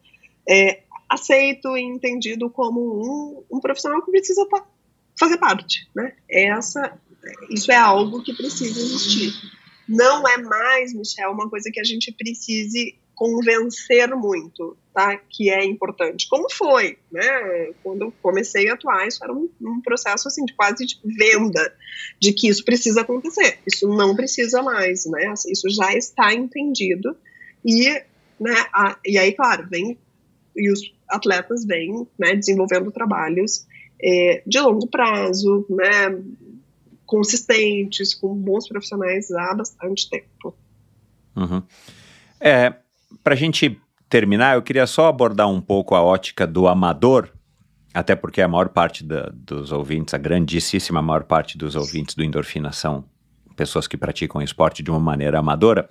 é, 0.48 0.82
aceito 1.10 1.78
e 1.78 1.82
entendido 1.82 2.50
como 2.50 2.82
um, 2.82 3.58
um 3.58 3.60
profissional 3.60 4.04
que 4.04 4.12
precisa 4.12 4.46
fazer 5.18 5.38
parte, 5.38 5.90
né? 5.96 6.14
Essa, 6.30 7.00
isso 7.50 7.72
é 7.72 7.76
algo 7.76 8.22
que 8.22 8.34
precisa 8.34 8.80
existir. 8.80 9.34
Não 9.88 10.28
é 10.28 10.38
mais, 10.38 10.94
Michel, 10.94 11.32
uma 11.32 11.50
coisa 11.50 11.70
que 11.72 11.80
a 11.80 11.84
gente 11.84 12.12
precise 12.12 12.98
convencer 13.16 14.16
muito, 14.16 14.78
tá? 14.94 15.18
Que 15.18 15.50
é 15.50 15.66
importante. 15.66 16.28
Como 16.30 16.52
foi, 16.52 17.00
né? 17.12 17.74
Quando 17.82 18.04
eu 18.04 18.14
comecei 18.22 18.70
a 18.70 18.76
atuar, 18.76 19.08
isso 19.08 19.24
era 19.24 19.34
um, 19.34 19.50
um 19.60 19.82
processo 19.82 20.28
assim 20.28 20.46
de 20.46 20.54
quase 20.54 20.86
de 20.86 21.00
venda 21.04 21.74
de 22.20 22.32
que 22.32 22.48
isso 22.48 22.64
precisa 22.64 23.02
acontecer. 23.02 23.60
Isso 23.66 23.88
não 23.88 24.16
precisa 24.16 24.62
mais, 24.62 25.06
né? 25.08 25.34
Isso 25.48 25.68
já 25.70 25.96
está 25.96 26.32
entendido 26.32 27.18
e, 27.66 27.90
né? 28.40 28.66
A, 28.72 29.00
e 29.04 29.18
aí, 29.18 29.34
claro, 29.34 29.68
vem 29.68 29.98
e 30.58 30.72
os 30.72 30.82
atletas 31.10 31.66
vêm 31.66 32.08
né, 32.18 32.36
desenvolvendo 32.36 32.92
trabalhos 32.92 33.66
é, 34.02 34.44
de 34.46 34.60
longo 34.60 34.88
prazo, 34.88 35.66
né, 35.70 36.20
consistentes, 37.06 38.14
com 38.14 38.36
bons 38.36 38.68
profissionais 38.68 39.32
há 39.32 39.54
bastante 39.54 40.10
tempo. 40.10 40.56
Uhum. 41.36 41.62
É, 42.40 42.74
Para 43.24 43.34
a 43.34 43.38
gente 43.38 43.80
terminar, 44.10 44.56
eu 44.56 44.62
queria 44.62 44.88
só 44.88 45.08
abordar 45.08 45.50
um 45.50 45.62
pouco 45.62 45.96
a 45.96 46.02
ótica 46.02 46.46
do 46.46 46.68
amador, 46.68 47.30
até 47.94 48.16
porque 48.16 48.42
a 48.42 48.48
maior 48.48 48.70
parte 48.70 49.04
da, 49.04 49.32
dos 49.34 49.72
ouvintes, 49.72 50.14
a 50.14 50.18
grandíssima 50.18 51.02
maior 51.02 51.24
parte 51.24 51.58
dos 51.58 51.76
ouvintes 51.76 52.16
do 52.16 52.24
Endorfina 52.24 52.72
são 52.72 53.06
pessoas 53.56 53.88
que 53.88 53.98
praticam 53.98 54.42
esporte 54.42 54.84
de 54.84 54.92
uma 54.92 55.00
maneira 55.00 55.40
amadora. 55.40 55.90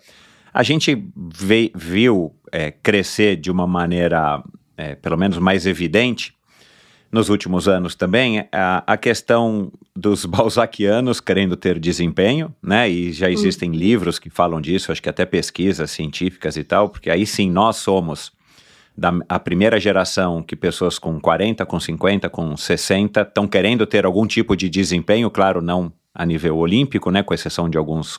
A 0.54 0.62
gente 0.62 1.10
vê, 1.14 1.70
viu 1.74 2.34
é, 2.52 2.70
crescer 2.70 3.36
de 3.36 3.50
uma 3.50 3.66
maneira, 3.66 4.42
é, 4.76 4.94
pelo 4.94 5.16
menos 5.16 5.38
mais 5.38 5.66
evidente, 5.66 6.34
nos 7.10 7.28
últimos 7.28 7.68
anos 7.68 7.94
também, 7.94 8.46
a, 8.52 8.82
a 8.86 8.96
questão 8.96 9.72
dos 9.94 10.24
balzaquianos 10.26 11.20
querendo 11.20 11.56
ter 11.56 11.78
desempenho, 11.78 12.54
né? 12.62 12.88
E 12.88 13.12
já 13.12 13.30
existem 13.30 13.70
uhum. 13.70 13.76
livros 13.76 14.18
que 14.18 14.28
falam 14.28 14.60
disso, 14.60 14.92
acho 14.92 15.02
que 15.02 15.08
até 15.08 15.24
pesquisas 15.24 15.90
científicas 15.90 16.56
e 16.56 16.64
tal, 16.64 16.88
porque 16.88 17.10
aí 17.10 17.26
sim 17.26 17.50
nós 17.50 17.76
somos 17.76 18.32
da, 18.96 19.12
a 19.28 19.38
primeira 19.38 19.78
geração 19.78 20.42
que 20.42 20.56
pessoas 20.56 20.98
com 20.98 21.20
40, 21.20 21.64
com 21.64 21.78
50, 21.78 22.28
com 22.28 22.56
60 22.56 23.20
estão 23.22 23.46
querendo 23.46 23.86
ter 23.86 24.04
algum 24.04 24.26
tipo 24.26 24.56
de 24.56 24.68
desempenho, 24.68 25.30
claro, 25.30 25.62
não 25.62 25.92
a 26.14 26.24
nível 26.24 26.56
olímpico, 26.56 27.10
né? 27.10 27.22
Com 27.22 27.34
exceção 27.34 27.68
de 27.68 27.78
alguns 27.78 28.18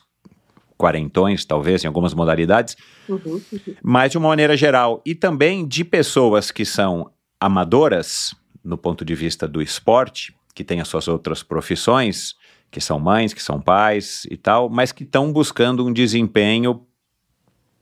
quarentões, 0.78 1.44
talvez, 1.44 1.84
em 1.84 1.88
algumas 1.88 2.14
modalidades, 2.14 2.78
uhum, 3.10 3.20
uhum. 3.26 3.42
mas 3.82 4.12
de 4.12 4.18
uma 4.18 4.30
maneira 4.30 4.56
geral. 4.56 5.02
E 5.06 5.16
também 5.16 5.68
de 5.68 5.84
pessoas 5.84 6.52
que 6.52 6.64
são 6.64 7.12
amadoras, 7.40 8.36
no 8.64 8.78
ponto 8.78 9.04
de 9.04 9.16
vista 9.16 9.48
do 9.48 9.62
esporte, 9.62 10.36
que 10.54 10.64
tem 10.64 10.80
as 10.80 10.88
suas 10.88 11.08
outras 11.08 11.42
profissões, 11.42 12.36
que 12.70 12.82
são 12.82 13.00
mães, 13.00 13.34
que 13.34 13.42
são 13.42 13.60
pais 13.60 14.26
e 14.30 14.38
tal, 14.38 14.70
mas 14.70 14.92
que 14.92 15.04
estão 15.04 15.32
buscando 15.32 15.86
um 15.86 15.94
desempenho, 15.94 16.86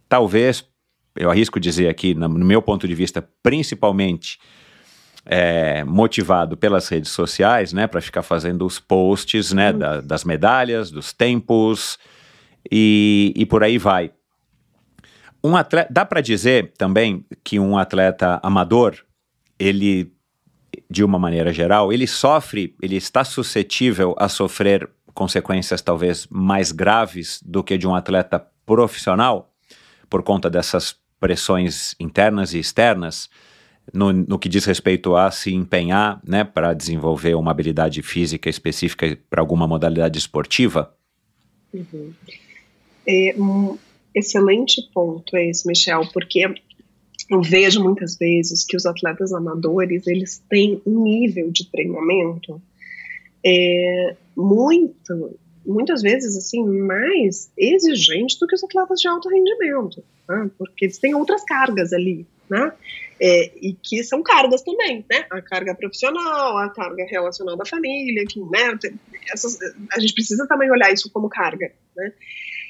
talvez, 0.07 0.65
eu 1.15 1.29
arrisco 1.29 1.59
dizer 1.59 1.89
aqui, 1.89 2.13
no, 2.13 2.27
no 2.27 2.45
meu 2.45 2.61
ponto 2.61 2.87
de 2.87 2.93
vista, 2.93 3.27
principalmente 3.41 4.39
é, 5.25 5.83
motivado 5.83 6.55
pelas 6.55 6.87
redes 6.87 7.11
sociais, 7.11 7.73
né, 7.73 7.87
para 7.87 7.99
ficar 7.99 8.21
fazendo 8.21 8.65
os 8.65 8.79
posts, 8.79 9.51
né, 9.51 9.71
uhum. 9.71 9.79
da, 9.79 10.01
das 10.01 10.23
medalhas, 10.23 10.91
dos 10.91 11.11
tempos 11.11 11.97
e, 12.71 13.33
e 13.35 13.45
por 13.45 13.63
aí 13.63 13.77
vai. 13.77 14.11
Um 15.43 15.55
atleta, 15.55 15.93
dá 15.93 16.05
para 16.05 16.21
dizer 16.21 16.73
também 16.77 17.25
que 17.43 17.59
um 17.59 17.77
atleta 17.77 18.39
amador, 18.41 18.95
ele 19.59 20.11
de 20.89 21.03
uma 21.03 21.17
maneira 21.17 21.53
geral, 21.53 21.91
ele 21.91 22.07
sofre, 22.07 22.75
ele 22.81 22.95
está 22.95 23.23
suscetível 23.23 24.15
a 24.17 24.27
sofrer 24.27 24.89
consequências 25.13 25.81
talvez 25.81 26.27
mais 26.29 26.71
graves 26.71 27.41
do 27.43 27.63
que 27.63 27.77
de 27.77 27.87
um 27.87 27.95
atleta 27.95 28.45
profissional, 28.65 29.53
por 30.09 30.21
conta 30.23 30.49
dessas 30.49 30.95
pressões 31.19 31.95
internas 31.99 32.53
e 32.53 32.59
externas, 32.59 33.29
no, 33.93 34.11
no 34.11 34.39
que 34.39 34.49
diz 34.49 34.65
respeito 34.65 35.15
a 35.15 35.31
se 35.31 35.53
empenhar 35.53 36.19
né, 36.27 36.43
para 36.43 36.73
desenvolver 36.73 37.35
uma 37.35 37.51
habilidade 37.51 38.01
física 38.01 38.49
específica 38.49 39.17
para 39.29 39.41
alguma 39.41 39.67
modalidade 39.67 40.17
esportiva? 40.17 40.93
Uhum. 41.73 42.13
É 43.07 43.35
um 43.37 43.77
excelente 44.13 44.81
ponto 44.93 45.35
esse, 45.37 45.67
Michel, 45.67 46.01
porque 46.13 46.45
eu 47.29 47.41
vejo 47.41 47.83
muitas 47.83 48.17
vezes 48.17 48.63
que 48.63 48.77
os 48.77 48.85
atletas 48.85 49.33
amadores 49.33 50.07
eles 50.07 50.41
têm 50.49 50.81
um 50.85 51.03
nível 51.03 51.51
de 51.51 51.69
treinamento 51.69 52.61
é, 53.45 54.15
muito, 54.35 55.39
muitas 55.65 56.01
vezes 56.01 56.37
assim 56.37 56.63
mais 56.65 57.51
exigente 57.57 58.39
do 58.39 58.47
que 58.47 58.55
os 58.55 58.63
atletas 58.63 58.99
de 58.99 59.07
alto 59.07 59.29
rendimento, 59.29 60.03
né? 60.27 60.49
porque 60.57 60.85
eles 60.85 60.97
têm 60.97 61.15
outras 61.15 61.43
cargas 61.43 61.93
ali, 61.93 62.25
né? 62.49 62.73
É, 63.19 63.51
e 63.61 63.73
que 63.73 64.03
são 64.03 64.21
cargas 64.21 64.61
também, 64.61 65.05
né? 65.09 65.25
A 65.29 65.41
carga 65.41 65.73
profissional, 65.73 66.57
a 66.57 66.69
carga 66.69 67.05
relacional 67.05 67.55
da 67.55 67.65
família, 67.65 68.23
enfim, 68.23 68.45
né? 68.51 68.77
Essas, 69.31 69.57
a 69.91 69.99
gente 69.99 70.13
precisa 70.13 70.45
também 70.47 70.69
olhar 70.69 70.91
isso 70.91 71.09
como 71.11 71.29
carga, 71.29 71.71
né? 71.95 72.11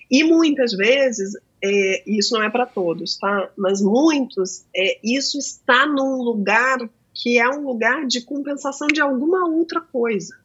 E 0.10 0.23
muitas 0.23 0.73
vezes 0.73 1.34
é, 1.64 2.03
isso 2.06 2.34
não 2.36 2.44
é 2.44 2.49
para 2.49 2.65
todos, 2.65 3.18
tá? 3.18 3.49
Mas 3.57 3.82
muitos, 3.82 4.65
é, 4.76 4.99
isso 5.03 5.38
está 5.38 5.86
num 5.86 6.22
lugar 6.22 6.90
que 7.14 7.40
é 7.40 7.49
um 7.49 7.65
lugar 7.65 8.06
de 8.06 8.22
compensação 8.22 8.88
de 8.88 9.02
alguma 9.02 9.48
outra 9.48 9.80
coisa, 9.80 10.38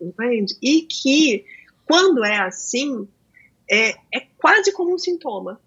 entende? 0.00 0.56
E 0.60 0.82
que, 0.82 1.44
quando 1.86 2.24
é 2.24 2.38
assim, 2.38 3.06
é, 3.70 3.90
é 4.12 4.26
quase 4.36 4.72
como 4.72 4.94
um 4.94 4.98
sintoma, 4.98 5.60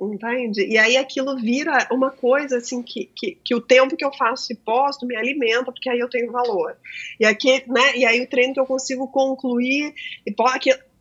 entende? 0.00 0.64
E 0.64 0.78
aí 0.78 0.96
aquilo 0.96 1.36
vira 1.36 1.88
uma 1.90 2.10
coisa 2.10 2.58
assim 2.58 2.82
que, 2.82 3.10
que, 3.14 3.36
que, 3.44 3.54
o 3.54 3.60
tempo 3.60 3.96
que 3.96 4.04
eu 4.04 4.12
faço 4.12 4.52
e 4.52 4.56
posto 4.56 5.04
me 5.04 5.16
alimenta, 5.16 5.72
porque 5.72 5.90
aí 5.90 5.98
eu 5.98 6.08
tenho 6.08 6.32
valor. 6.32 6.76
E 7.18 7.26
aqui, 7.26 7.64
né? 7.66 7.96
E 7.96 8.06
aí 8.06 8.22
o 8.22 8.28
treino 8.28 8.54
que 8.54 8.60
eu 8.60 8.66
consigo 8.66 9.08
concluir 9.08 9.92
e 10.24 10.32
pô, 10.32 10.44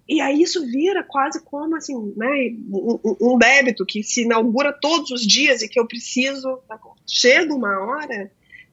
e 0.10 0.20
aí 0.20 0.42
isso 0.42 0.66
vira 0.66 1.04
quase 1.04 1.40
como 1.44 1.76
assim, 1.76 1.94
né, 2.18 2.28
um, 3.22 3.38
débito 3.38 3.86
que 3.86 4.02
se 4.02 4.24
inaugura 4.24 4.74
todos 4.74 5.12
os 5.12 5.22
dias 5.22 5.62
e 5.62 5.70
que 5.70 5.80
eu 5.80 5.86
preciso. 5.86 6.60
Chega 7.06 7.54
uma 7.54 7.78
hora 7.78 8.32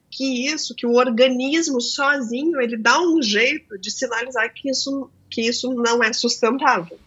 que 0.09 0.47
isso, 0.47 0.73
que 0.73 0.87
o 0.87 0.95
organismo 0.95 1.79
sozinho, 1.79 2.59
ele 2.59 2.75
dá 2.75 2.99
um 2.99 3.21
jeito 3.21 3.77
de 3.77 3.91
sinalizar 3.91 4.51
que 4.51 4.67
isso, 4.67 5.11
que 5.29 5.41
isso 5.41 5.71
não 5.75 6.03
é 6.03 6.11
sustentável. 6.11 6.97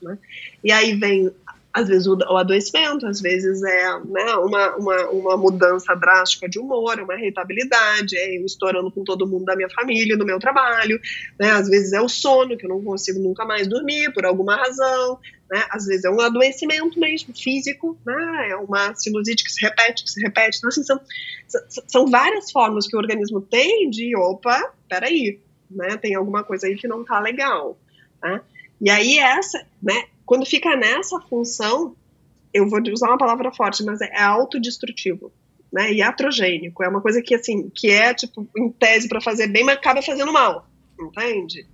Né? 0.00 0.16
E 0.62 0.70
aí 0.70 0.94
vem 0.94 1.32
às 1.72 1.88
vezes 1.88 2.06
o, 2.06 2.16
o 2.16 2.36
adoecimento, 2.36 3.06
às 3.06 3.20
vezes 3.20 3.62
é 3.62 4.00
né, 4.04 4.34
uma, 4.36 4.76
uma, 4.76 5.10
uma 5.10 5.36
mudança 5.36 5.94
drástica 5.94 6.48
de 6.48 6.58
humor, 6.58 6.98
uma 7.00 7.14
irritabilidade, 7.14 8.16
é 8.16 8.38
eu 8.38 8.44
estourando 8.44 8.90
com 8.90 9.04
todo 9.04 9.26
mundo 9.26 9.44
da 9.44 9.54
minha 9.54 9.68
família, 9.70 10.16
do 10.16 10.24
meu 10.24 10.38
trabalho, 10.38 10.98
né, 11.38 11.50
às 11.50 11.68
vezes 11.68 11.92
é 11.92 12.00
o 12.00 12.08
sono, 12.08 12.56
que 12.56 12.64
eu 12.64 12.70
não 12.70 12.82
consigo 12.82 13.20
nunca 13.20 13.44
mais 13.44 13.68
dormir 13.68 14.12
por 14.12 14.24
alguma 14.24 14.56
razão, 14.56 15.18
né, 15.50 15.64
às 15.70 15.86
vezes 15.86 16.04
é 16.04 16.10
um 16.10 16.20
adoecimento 16.20 16.98
mesmo, 16.98 17.34
físico, 17.36 17.98
né, 18.04 18.48
é 18.50 18.56
uma 18.56 18.94
sinusite 18.94 19.44
que 19.44 19.52
se 19.52 19.64
repete, 19.64 20.04
que 20.04 20.10
se 20.10 20.20
repete, 20.22 20.58
então 20.58 20.68
assim, 20.68 20.82
são, 20.82 21.00
são 21.86 22.06
várias 22.06 22.50
formas 22.50 22.86
que 22.86 22.96
o 22.96 22.98
organismo 22.98 23.42
tem 23.42 23.90
de, 23.90 24.16
opa, 24.16 24.72
peraí, 24.88 25.38
né, 25.70 25.98
tem 25.98 26.14
alguma 26.14 26.42
coisa 26.42 26.66
aí 26.66 26.76
que 26.76 26.88
não 26.88 27.04
tá 27.04 27.20
legal, 27.20 27.78
né, 28.22 28.40
e 28.80 28.88
aí 28.88 29.18
essa, 29.18 29.64
né, 29.82 30.04
quando 30.28 30.44
fica 30.44 30.76
nessa 30.76 31.18
função, 31.22 31.96
eu 32.52 32.68
vou 32.68 32.78
usar 32.92 33.08
uma 33.08 33.16
palavra 33.16 33.50
forte, 33.50 33.82
mas 33.82 34.02
é 34.02 34.20
autodestrutivo, 34.20 35.32
né? 35.72 35.90
E 35.90 36.02
atrogênico. 36.02 36.84
É 36.84 36.88
uma 36.88 37.00
coisa 37.00 37.22
que, 37.22 37.34
assim, 37.34 37.70
que 37.70 37.90
é, 37.90 38.12
tipo, 38.12 38.46
em 38.54 38.70
tese 38.70 39.08
para 39.08 39.22
fazer 39.22 39.46
bem, 39.46 39.64
mas 39.64 39.78
acaba 39.78 40.02
fazendo 40.02 40.30
mal, 40.30 40.68
entende? 41.00 41.66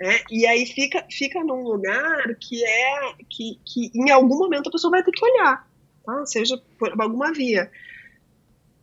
É, 0.00 0.22
e 0.30 0.46
aí 0.46 0.64
fica, 0.64 1.04
fica 1.10 1.44
num 1.44 1.62
lugar 1.62 2.34
que 2.36 2.64
é 2.64 3.12
que, 3.28 3.60
que 3.62 3.90
em 3.94 4.10
algum 4.10 4.38
momento 4.38 4.68
a 4.70 4.72
pessoa 4.72 4.90
vai 4.90 5.02
ter 5.02 5.12
que 5.12 5.22
olhar, 5.22 5.68
tá? 6.02 6.24
seja 6.24 6.58
por 6.78 6.98
alguma 6.98 7.30
via. 7.34 7.70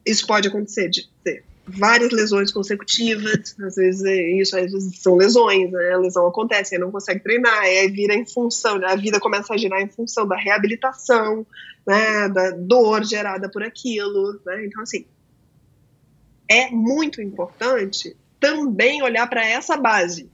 Isso 0.06 0.28
pode 0.28 0.48
acontecer 0.48 0.88
de 0.88 1.10
ter 1.24 1.44
várias 1.68 2.12
lesões 2.12 2.52
consecutivas, 2.52 3.56
às 3.60 3.76
vezes 3.76 4.04
é 4.04 4.32
isso, 4.40 4.58
às 4.58 4.72
vezes 4.72 5.00
são 5.02 5.16
lesões, 5.16 5.72
né? 5.72 5.94
A 5.94 5.98
lesão 5.98 6.28
acontece, 6.28 6.76
aí 6.76 6.82
não 6.82 6.92
consegue 6.92 7.22
treinar, 7.22 7.60
aí 7.60 7.88
vira 7.90 8.14
em 8.14 8.26
função, 8.26 8.80
a 8.86 8.96
vida 8.96 9.20
começa 9.20 9.54
a 9.54 9.58
girar 9.58 9.82
em 9.82 9.90
função 9.90 10.28
da 10.28 10.36
reabilitação, 10.36 11.46
né, 11.86 12.30
da 12.30 12.52
dor 12.52 13.04
gerada 13.04 13.50
por 13.50 13.64
aquilo, 13.64 14.40
né? 14.46 14.66
Então 14.66 14.84
assim, 14.84 15.06
é 16.48 16.70
muito 16.70 17.22
importante 17.22 18.16
também 18.40 19.02
olhar 19.02 19.28
para 19.28 19.46
essa 19.46 19.76
base, 19.76 20.30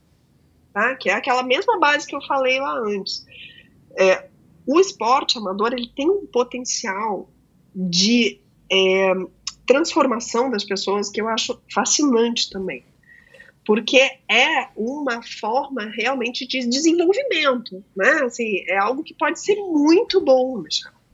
tá? 0.73 0.95
Que 0.95 1.09
é 1.09 1.13
aquela 1.13 1.43
mesma 1.43 1.79
base 1.79 2.05
que 2.05 2.15
eu 2.15 2.21
falei 2.21 2.59
lá 2.59 2.77
antes. 2.79 3.25
É, 3.97 4.27
o 4.65 4.79
esporte 4.79 5.37
amador 5.37 5.73
ele 5.73 5.89
tem 5.95 6.09
um 6.09 6.25
potencial 6.25 7.29
de 7.73 8.41
é, 8.69 9.13
transformação 9.65 10.49
das 10.49 10.63
pessoas 10.63 11.09
que 11.09 11.21
eu 11.21 11.27
acho 11.27 11.59
fascinante 11.73 12.49
também. 12.49 12.83
Porque 13.65 13.99
é 14.27 14.67
uma 14.75 15.21
forma 15.21 15.85
realmente 15.85 16.47
de 16.47 16.67
desenvolvimento, 16.67 17.83
né? 17.95 18.09
Assim, 18.23 18.63
é 18.67 18.77
algo 18.77 19.03
que 19.03 19.13
pode 19.13 19.39
ser 19.39 19.55
muito 19.55 20.19
bom, 20.19 20.63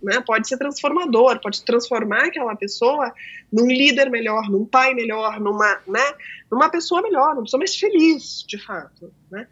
né? 0.02 0.24
Pode 0.26 0.48
ser 0.48 0.58
transformador, 0.58 1.40
pode 1.42 1.64
transformar 1.64 2.26
aquela 2.26 2.56
pessoa 2.56 3.14
num 3.52 3.68
líder 3.68 4.10
melhor, 4.10 4.50
num 4.50 4.66
pai 4.66 4.94
melhor, 4.94 5.40
numa, 5.40 5.82
né? 5.88 6.14
Numa 6.50 6.70
pessoa 6.70 7.02
melhor, 7.02 7.36
numa 7.36 7.44
pessoa 7.44 7.60
mais 7.60 7.76
feliz, 7.76 8.46
de 8.48 8.58
fato, 8.58 9.12
né? 9.30 9.48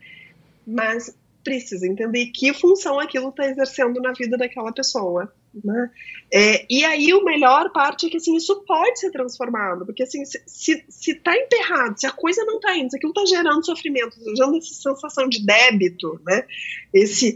Mas 0.66 1.16
precisa 1.44 1.86
entender 1.86 2.28
que 2.28 2.54
função 2.54 3.00
aquilo 3.00 3.30
está 3.30 3.46
exercendo 3.46 4.02
na 4.02 4.14
vida 4.14 4.38
daquela 4.38 4.72
pessoa. 4.72 5.32
Né? 5.64 5.92
É, 6.34 6.66
e 6.70 6.84
aí 6.84 7.14
o 7.14 7.24
melhor 7.24 7.72
parte 7.72 8.08
é 8.08 8.10
que 8.10 8.18
assim, 8.18 8.36
isso 8.36 8.64
pode 8.66 9.00
ser 9.00 9.12
transformado, 9.12 9.86
porque 9.86 10.04
assim, 10.04 10.24
se, 10.26 10.86
se, 10.90 11.16
tá 11.16 11.36
emperrado, 11.36 12.00
se 12.00 12.06
a 12.06 12.12
coisa 12.12 12.44
não 12.44 12.56
está 12.56 12.76
indo, 12.76 12.90
se 12.90 12.98
aquilo 12.98 13.14
está 13.16 13.26
gerando 13.26 13.66
sofrimento, 13.66 14.18
gerando 14.36 14.58
essa 14.58 14.74
sensação 14.74 15.30
de 15.30 15.46
débito, 15.46 16.20
né? 16.26 16.46
esse, 16.94 17.36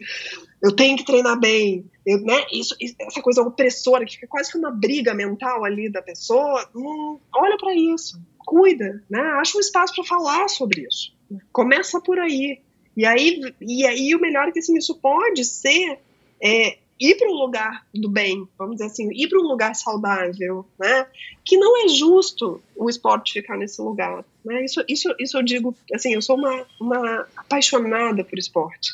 eu 0.62 0.76
tenho 0.76 0.98
que 0.98 1.06
treinar 1.06 1.40
bem, 1.40 1.90
eu, 2.06 2.20
né? 2.22 2.46
Isso, 2.52 2.76
essa 3.00 3.22
coisa 3.22 3.42
opressora 3.42 4.06
que 4.06 4.16
fica 4.16 4.28
quase 4.28 4.52
que 4.52 4.58
uma 4.58 4.72
briga 4.72 5.14
mental 5.14 5.64
ali 5.64 5.90
da 5.90 6.02
pessoa, 6.02 6.70
hum, 6.76 7.20
olha 7.34 7.58
para 7.58 7.74
isso, 7.74 8.20
cuida, 8.40 9.02
né? 9.10 9.22
Acha 9.40 9.58
um 9.58 9.62
espaço 9.62 9.94
para 9.96 10.04
falar 10.04 10.48
sobre 10.50 10.82
isso. 10.82 11.14
Começa 11.52 12.02
por 12.02 12.20
aí. 12.20 12.60
E 12.98 13.06
aí, 13.06 13.40
e 13.62 13.86
aí 13.86 14.14
o 14.16 14.20
melhor 14.20 14.48
é 14.48 14.52
que 14.52 14.60
assim, 14.60 14.78
isso 14.78 14.96
pode 14.96 15.46
ser 15.46 16.00
é, 16.44 16.78
ir 17.00 17.16
para 17.16 17.30
um 17.30 17.36
lugar 17.36 17.86
do 17.94 18.10
bem, 18.10 18.48
vamos 18.58 18.76
dizer 18.76 18.88
assim, 18.88 19.10
ir 19.14 19.30
para 19.30 19.40
um 19.40 19.48
lugar 19.48 19.74
saudável, 19.74 20.66
né? 20.78 21.08
Que 21.46 21.58
não 21.58 21.86
é 21.86 21.88
justo 21.88 22.62
o 22.76 22.90
esporte 22.90 23.34
ficar 23.34 23.58
nesse 23.58 23.82
lugar, 23.82 24.26
né? 24.44 24.66
Isso, 24.66 24.84
isso, 24.88 25.16
isso 25.18 25.38
eu 25.38 25.44
digo, 25.44 25.76
assim, 25.94 26.14
eu 26.14 26.22
sou 26.22 26.38
uma, 26.38 26.66
uma 26.80 27.28
apaixonada 27.38 28.24
por 28.24 28.38
esporte. 28.38 28.90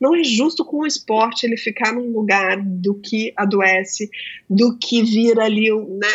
Não 0.00 0.14
é 0.14 0.22
justo 0.22 0.64
com 0.64 0.78
o 0.78 0.86
esporte 0.86 1.44
ele 1.44 1.56
ficar 1.56 1.92
num 1.92 2.12
lugar 2.12 2.56
do 2.62 2.94
que 2.94 3.32
adoece, 3.36 4.08
do 4.48 4.78
que 4.78 5.02
vira 5.02 5.44
ali 5.44 5.70
né, 5.70 6.08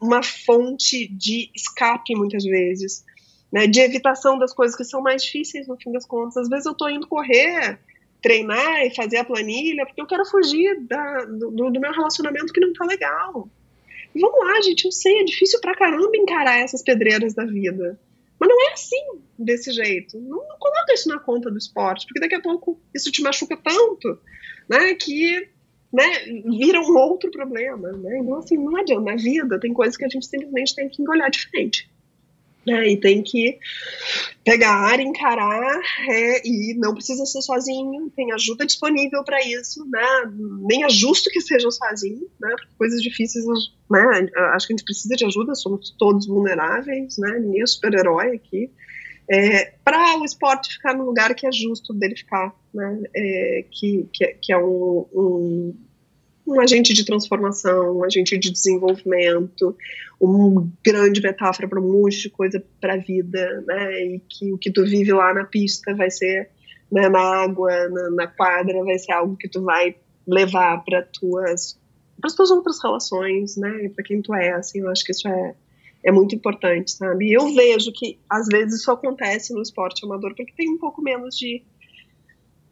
uma 0.00 0.24
fonte 0.24 1.06
de 1.06 1.48
escape 1.54 2.16
muitas 2.16 2.42
vezes, 2.42 3.04
né, 3.52 3.68
de 3.68 3.78
evitação 3.78 4.36
das 4.36 4.52
coisas 4.52 4.76
que 4.76 4.82
são 4.82 5.00
mais 5.00 5.22
difíceis 5.22 5.68
no 5.68 5.76
fim 5.76 5.92
das 5.92 6.04
contas. 6.04 6.36
Às 6.36 6.48
vezes 6.48 6.66
eu 6.66 6.72
estou 6.72 6.90
indo 6.90 7.06
correr 7.06 7.78
treinar 8.22 8.86
e 8.86 8.94
fazer 8.94 9.18
a 9.18 9.24
planilha, 9.24 9.84
porque 9.84 10.00
eu 10.00 10.06
quero 10.06 10.24
fugir 10.24 10.80
da, 10.86 11.24
do, 11.24 11.50
do, 11.50 11.80
meu 11.80 11.92
relacionamento 11.92 12.52
que 12.52 12.60
não 12.60 12.72
tá 12.72 12.84
legal. 12.84 13.48
E 14.14 14.20
vamos 14.20 14.46
lá, 14.46 14.60
gente, 14.62 14.84
eu 14.84 14.92
sei, 14.92 15.20
é 15.20 15.24
difícil 15.24 15.60
pra 15.60 15.74
caramba 15.74 16.16
encarar 16.16 16.60
essas 16.60 16.82
pedreiras 16.82 17.34
da 17.34 17.44
vida. 17.44 17.98
Mas 18.38 18.48
não 18.48 18.68
é 18.68 18.72
assim, 18.72 19.20
desse 19.38 19.72
jeito. 19.72 20.18
Não, 20.20 20.48
não 20.48 20.58
coloca 20.58 20.92
isso 20.92 21.08
na 21.08 21.18
conta 21.18 21.50
do 21.50 21.58
esporte, 21.58 22.06
porque 22.06 22.20
daqui 22.20 22.34
a 22.34 22.40
pouco 22.40 22.80
isso 22.94 23.10
te 23.10 23.22
machuca 23.22 23.56
tanto, 23.56 24.18
né, 24.68 24.94
que 24.94 25.48
né, 25.92 26.10
vira 26.46 26.80
um 26.80 26.96
outro 26.96 27.30
problema, 27.30 27.92
né? 27.92 28.18
Então, 28.18 28.36
assim, 28.36 28.56
não 28.56 28.76
adianta. 28.76 29.02
Na 29.02 29.16
vida 29.16 29.60
tem 29.60 29.74
coisas 29.74 29.96
que 29.96 30.04
a 30.04 30.08
gente 30.08 30.26
simplesmente 30.26 30.74
tem 30.74 30.88
que 30.88 31.08
olhar 31.08 31.28
de 31.28 31.46
frente. 31.48 31.91
Né, 32.64 32.90
e 32.90 32.96
tem 32.96 33.24
que 33.24 33.58
pegar, 34.44 35.00
encarar, 35.00 35.80
é, 36.08 36.46
e 36.46 36.74
não 36.74 36.94
precisa 36.94 37.26
ser 37.26 37.42
sozinho, 37.42 38.08
tem 38.14 38.32
ajuda 38.32 38.64
disponível 38.64 39.24
para 39.24 39.44
isso, 39.44 39.84
né? 39.88 40.32
Nem 40.60 40.84
é 40.84 40.88
justo 40.88 41.28
que 41.30 41.40
seja 41.40 41.68
sozinho, 41.72 42.28
né? 42.40 42.54
Coisas 42.78 43.02
difíceis, 43.02 43.44
né? 43.90 44.28
Acho 44.54 44.68
que 44.68 44.74
a 44.74 44.76
gente 44.76 44.84
precisa 44.84 45.16
de 45.16 45.24
ajuda, 45.24 45.56
somos 45.56 45.90
todos 45.98 46.26
vulneráveis, 46.26 47.18
né? 47.18 47.38
Ninguém 47.40 47.62
é 47.62 47.66
super-herói 47.66 48.36
aqui. 48.36 48.70
É, 49.30 49.74
para 49.84 50.18
o 50.18 50.24
esporte 50.24 50.74
ficar 50.74 50.94
no 50.94 51.04
lugar 51.04 51.34
que 51.34 51.46
é 51.46 51.52
justo 51.52 51.92
dele 51.94 52.16
ficar, 52.16 52.54
né? 52.74 53.02
É, 53.14 53.64
que, 53.70 54.08
que, 54.12 54.26
que, 54.40 54.52
é 54.52 54.58
um, 54.58 55.06
um 55.12 55.74
um 56.46 56.60
agente 56.60 56.92
de 56.92 57.04
transformação, 57.04 57.98
um 57.98 58.04
agente 58.04 58.36
de 58.38 58.50
desenvolvimento, 58.50 59.76
uma 60.20 60.68
grande 60.84 61.20
metáfora 61.20 61.68
para 61.68 61.80
um 61.80 61.92
monte 61.92 62.22
de 62.22 62.30
coisa 62.30 62.62
para 62.80 62.94
a 62.94 62.98
vida, 62.98 63.64
né? 63.66 64.04
E 64.04 64.22
que 64.28 64.52
o 64.52 64.58
que 64.58 64.70
tu 64.70 64.84
vive 64.84 65.12
lá 65.12 65.32
na 65.32 65.44
pista 65.44 65.94
vai 65.94 66.10
ser 66.10 66.50
né, 66.90 67.08
na 67.08 67.20
água, 67.20 67.88
na, 67.88 68.10
na, 68.10 68.26
quadra, 68.26 68.84
vai 68.84 68.98
ser 68.98 69.12
algo 69.12 69.36
que 69.36 69.48
tu 69.48 69.62
vai 69.62 69.96
levar 70.26 70.84
para 70.84 71.02
tuas 71.02 71.80
para 72.20 72.28
as 72.28 72.36
tuas 72.36 72.50
outras 72.52 72.80
relações, 72.82 73.56
né? 73.56 73.88
Para 73.94 74.04
quem 74.04 74.22
tu 74.22 74.34
é, 74.34 74.52
assim, 74.52 74.80
eu 74.80 74.90
acho 74.90 75.04
que 75.04 75.12
isso 75.12 75.26
é 75.26 75.54
é 76.04 76.10
muito 76.10 76.34
importante, 76.34 76.92
sabe? 76.92 77.28
E 77.28 77.32
eu 77.32 77.54
vejo 77.54 77.92
que 77.92 78.18
às 78.28 78.48
vezes 78.48 78.80
isso 78.80 78.90
acontece 78.90 79.54
no 79.54 79.62
esporte 79.62 80.04
amador 80.04 80.34
porque 80.34 80.52
tem 80.56 80.70
um 80.70 80.78
pouco 80.78 81.00
menos 81.00 81.36
de 81.36 81.62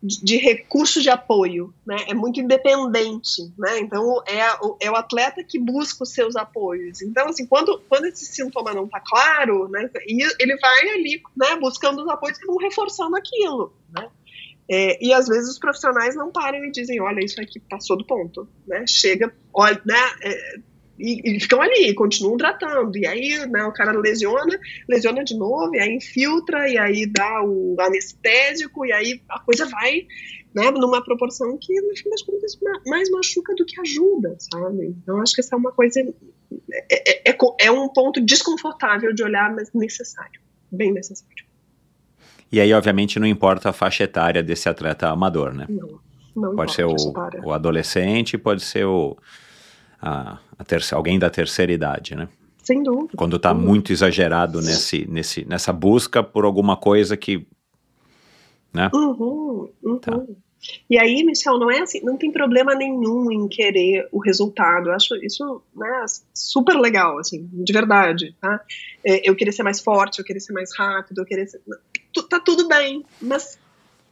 de 0.03 0.37
recurso 0.39 1.03
de 1.03 1.11
apoio, 1.11 1.75
né? 1.87 1.97
É 2.09 2.15
muito 2.15 2.41
independente, 2.41 3.53
né? 3.59 3.79
Então 3.81 4.23
é 4.27 4.41
é 4.81 4.91
o 4.91 4.97
atleta 4.97 5.45
que 5.45 5.59
busca 5.59 6.05
os 6.05 6.11
seus 6.11 6.37
apoios. 6.37 7.03
Então 7.03 7.29
assim, 7.29 7.47
quando 7.47 7.81
quando 7.89 8.07
esse 8.07 8.25
sintoma 8.25 8.73
não 8.73 8.85
está 8.85 9.01
claro, 9.01 9.69
né? 9.69 9.91
ele 10.07 10.57
vai 10.57 10.89
ali, 10.91 11.23
né? 11.37 11.57
Buscando 11.57 12.03
os 12.03 12.09
apoios 12.09 12.39
que 12.39 12.47
vão 12.47 12.57
reforçando 12.57 13.15
aquilo, 13.17 13.75
né? 13.93 14.09
É, 14.73 15.05
e 15.05 15.13
às 15.13 15.27
vezes 15.27 15.51
os 15.51 15.59
profissionais 15.59 16.15
não 16.15 16.31
param 16.31 16.65
e 16.65 16.71
dizem, 16.71 17.01
olha, 17.01 17.25
isso 17.25 17.41
aqui 17.41 17.59
passou 17.59 17.97
do 17.97 18.07
ponto, 18.07 18.49
né? 18.67 18.87
Chega, 18.87 19.35
olha, 19.53 19.83
né? 19.85 19.99
É, 20.23 20.61
e, 21.01 21.37
e, 21.37 21.41
ficam 21.41 21.61
ali, 21.61 21.95
continuam 21.95 22.37
tratando. 22.37 22.97
E 22.97 23.07
aí 23.07 23.47
né, 23.47 23.65
o 23.65 23.73
cara 23.73 23.93
lesiona, 23.93 24.59
lesiona 24.89 25.25
de 25.25 25.37
novo, 25.37 25.75
e 25.75 25.81
aí 25.81 25.97
infiltra, 25.97 26.69
e 26.69 26.77
aí 26.77 27.07
dá 27.07 27.43
o 27.43 27.77
anestésico, 27.81 28.85
e 28.85 28.93
aí 28.93 29.23
a 29.29 29.41
coisa 29.41 29.67
vai 29.67 30.07
né, 30.55 30.71
numa 30.71 31.03
proporção 31.03 31.57
que, 31.61 31.81
no 31.81 31.97
fim 31.97 32.11
das 32.11 32.23
contas, 32.23 32.59
mais 32.87 33.11
machuca 33.11 33.55
do 33.55 33.65
que 33.65 33.81
ajuda, 33.81 34.37
sabe? 34.39 34.95
Então, 35.03 35.21
acho 35.21 35.35
que 35.35 35.41
essa 35.41 35.55
é 35.55 35.59
uma 35.59 35.73
coisa. 35.73 36.01
É, 36.01 37.31
é, 37.31 37.31
é, 37.31 37.37
é 37.61 37.71
um 37.71 37.89
ponto 37.89 38.21
desconfortável 38.21 39.15
de 39.15 39.23
olhar, 39.23 39.55
mas 39.55 39.73
necessário. 39.73 40.41
Bem 40.71 40.93
necessário. 40.93 41.45
E 42.53 42.61
aí, 42.61 42.73
obviamente, 42.73 43.19
não 43.19 43.27
importa 43.27 43.71
a 43.71 43.73
faixa 43.73 44.05
etária 44.05 44.43
desse 44.43 44.69
atleta 44.69 45.09
amador, 45.09 45.55
né? 45.55 45.67
Não. 45.69 46.01
Não 46.35 46.55
pode 46.55 46.73
ser 46.73 46.85
o, 46.85 46.95
o 47.45 47.53
adolescente, 47.53 48.39
pode 48.39 48.63
ser 48.63 48.85
o 48.85 49.17
a, 50.01 50.39
a 50.61 50.65
terça, 50.65 50.95
alguém 50.95 51.19
da 51.19 51.31
terceira 51.31 51.73
idade, 51.73 52.15
né? 52.15 52.29
Sem 52.63 52.83
dúvida. 52.83 53.15
Quando 53.17 53.37
está 53.37 53.55
muito 53.55 53.93
exagerado 53.93 54.61
nesse, 54.61 55.07
nesse, 55.11 55.43
nessa 55.47 55.73
busca 55.73 56.23
por 56.23 56.45
alguma 56.45 56.77
coisa 56.77 57.17
que. 57.17 57.47
Né? 58.73 58.91
Uhum, 58.93 59.71
uhum. 59.83 59.99
Tá. 59.99 60.23
E 60.89 60.99
aí, 60.99 61.25
Michel, 61.25 61.59
não 61.59 61.71
é 61.71 61.81
assim, 61.81 62.03
não 62.05 62.19
tem 62.19 62.31
problema 62.31 62.75
nenhum 62.75 63.33
em 63.33 63.49
querer 63.49 64.07
o 64.13 64.19
resultado. 64.19 64.91
Eu 64.91 64.93
acho 64.95 65.17
isso 65.25 65.63
né, 65.75 66.05
super 66.35 66.77
legal, 66.77 67.19
assim, 67.19 67.49
de 67.51 67.73
verdade. 67.73 68.37
Tá? 68.39 68.61
É, 69.03 69.27
eu 69.29 69.35
queria 69.35 69.55
ser 69.55 69.63
mais 69.63 69.81
forte, 69.81 70.19
eu 70.19 70.25
queria 70.27 70.41
ser 70.41 70.53
mais 70.53 70.77
rápido, 70.77 71.23
eu 71.23 71.25
queria 71.25 71.47
ser. 71.47 71.63
Tá 72.29 72.39
tudo 72.39 72.69
bem, 72.69 73.03
mas 73.23 73.59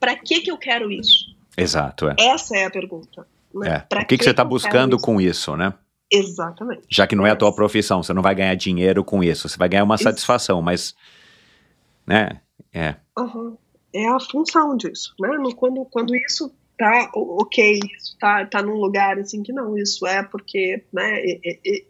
para 0.01 0.17
que 0.17 0.41
que 0.41 0.51
eu 0.51 0.57
quero 0.57 0.91
isso? 0.91 1.37
Exato, 1.55 2.09
é. 2.09 2.17
Essa 2.19 2.57
é 2.57 2.65
a 2.65 2.71
pergunta. 2.71 3.27
Né? 3.55 3.85
É. 3.91 3.95
O 3.95 3.99
que, 3.99 4.05
que, 4.07 4.19
que 4.19 4.25
você 4.25 4.31
está 4.31 4.45
buscando 4.45 4.97
isso? 4.97 5.05
com 5.05 5.21
isso, 5.21 5.55
né? 5.55 5.75
Exatamente. 6.11 6.83
Já 6.91 7.07
que 7.07 7.15
não 7.15 7.27
é 7.27 7.31
a 7.31 7.37
tua 7.37 7.55
profissão, 7.55 8.03
você 8.03 8.13
não 8.15 8.23
vai 8.23 8.35
ganhar 8.35 8.55
dinheiro 8.55 9.05
com 9.05 9.23
isso, 9.23 9.49
você 9.49 9.59
vai 9.59 9.69
ganhar 9.69 9.85
uma 9.85 9.97
isso. 9.97 10.05
satisfação, 10.05 10.63
mas, 10.63 10.95
né, 12.07 12.41
é. 12.73 12.97
Uhum. 13.19 13.57
É 13.93 14.09
a 14.09 14.21
função 14.21 14.77
disso, 14.77 15.15
né? 15.21 15.31
Quando, 15.57 15.85
quando 15.87 16.15
isso 16.15 16.53
tá 16.79 17.11
ok, 17.13 17.81
isso 17.99 18.17
tá, 18.21 18.47
tá 18.47 18.63
num 18.63 18.77
lugar 18.77 19.19
assim 19.19 19.43
que 19.43 19.53
não, 19.53 19.77
isso 19.77 20.07
é 20.07 20.23
porque, 20.23 20.85
né, 20.93 21.21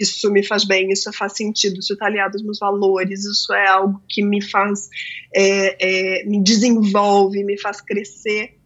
isso 0.00 0.30
me 0.32 0.42
faz 0.42 0.64
bem, 0.64 0.90
isso 0.90 1.12
faz 1.12 1.36
sentido, 1.36 1.78
isso 1.78 1.96
tá 1.96 2.06
aliado 2.06 2.36
aos 2.36 2.42
meus 2.42 2.58
valores, 2.58 3.24
isso 3.24 3.52
é 3.52 3.68
algo 3.68 4.02
que 4.08 4.22
me 4.22 4.40
faz, 4.40 4.88
é, 5.34 6.20
é, 6.20 6.24
me 6.24 6.42
desenvolve, 6.42 7.44
me 7.44 7.60
faz 7.60 7.82
crescer, 7.82 8.58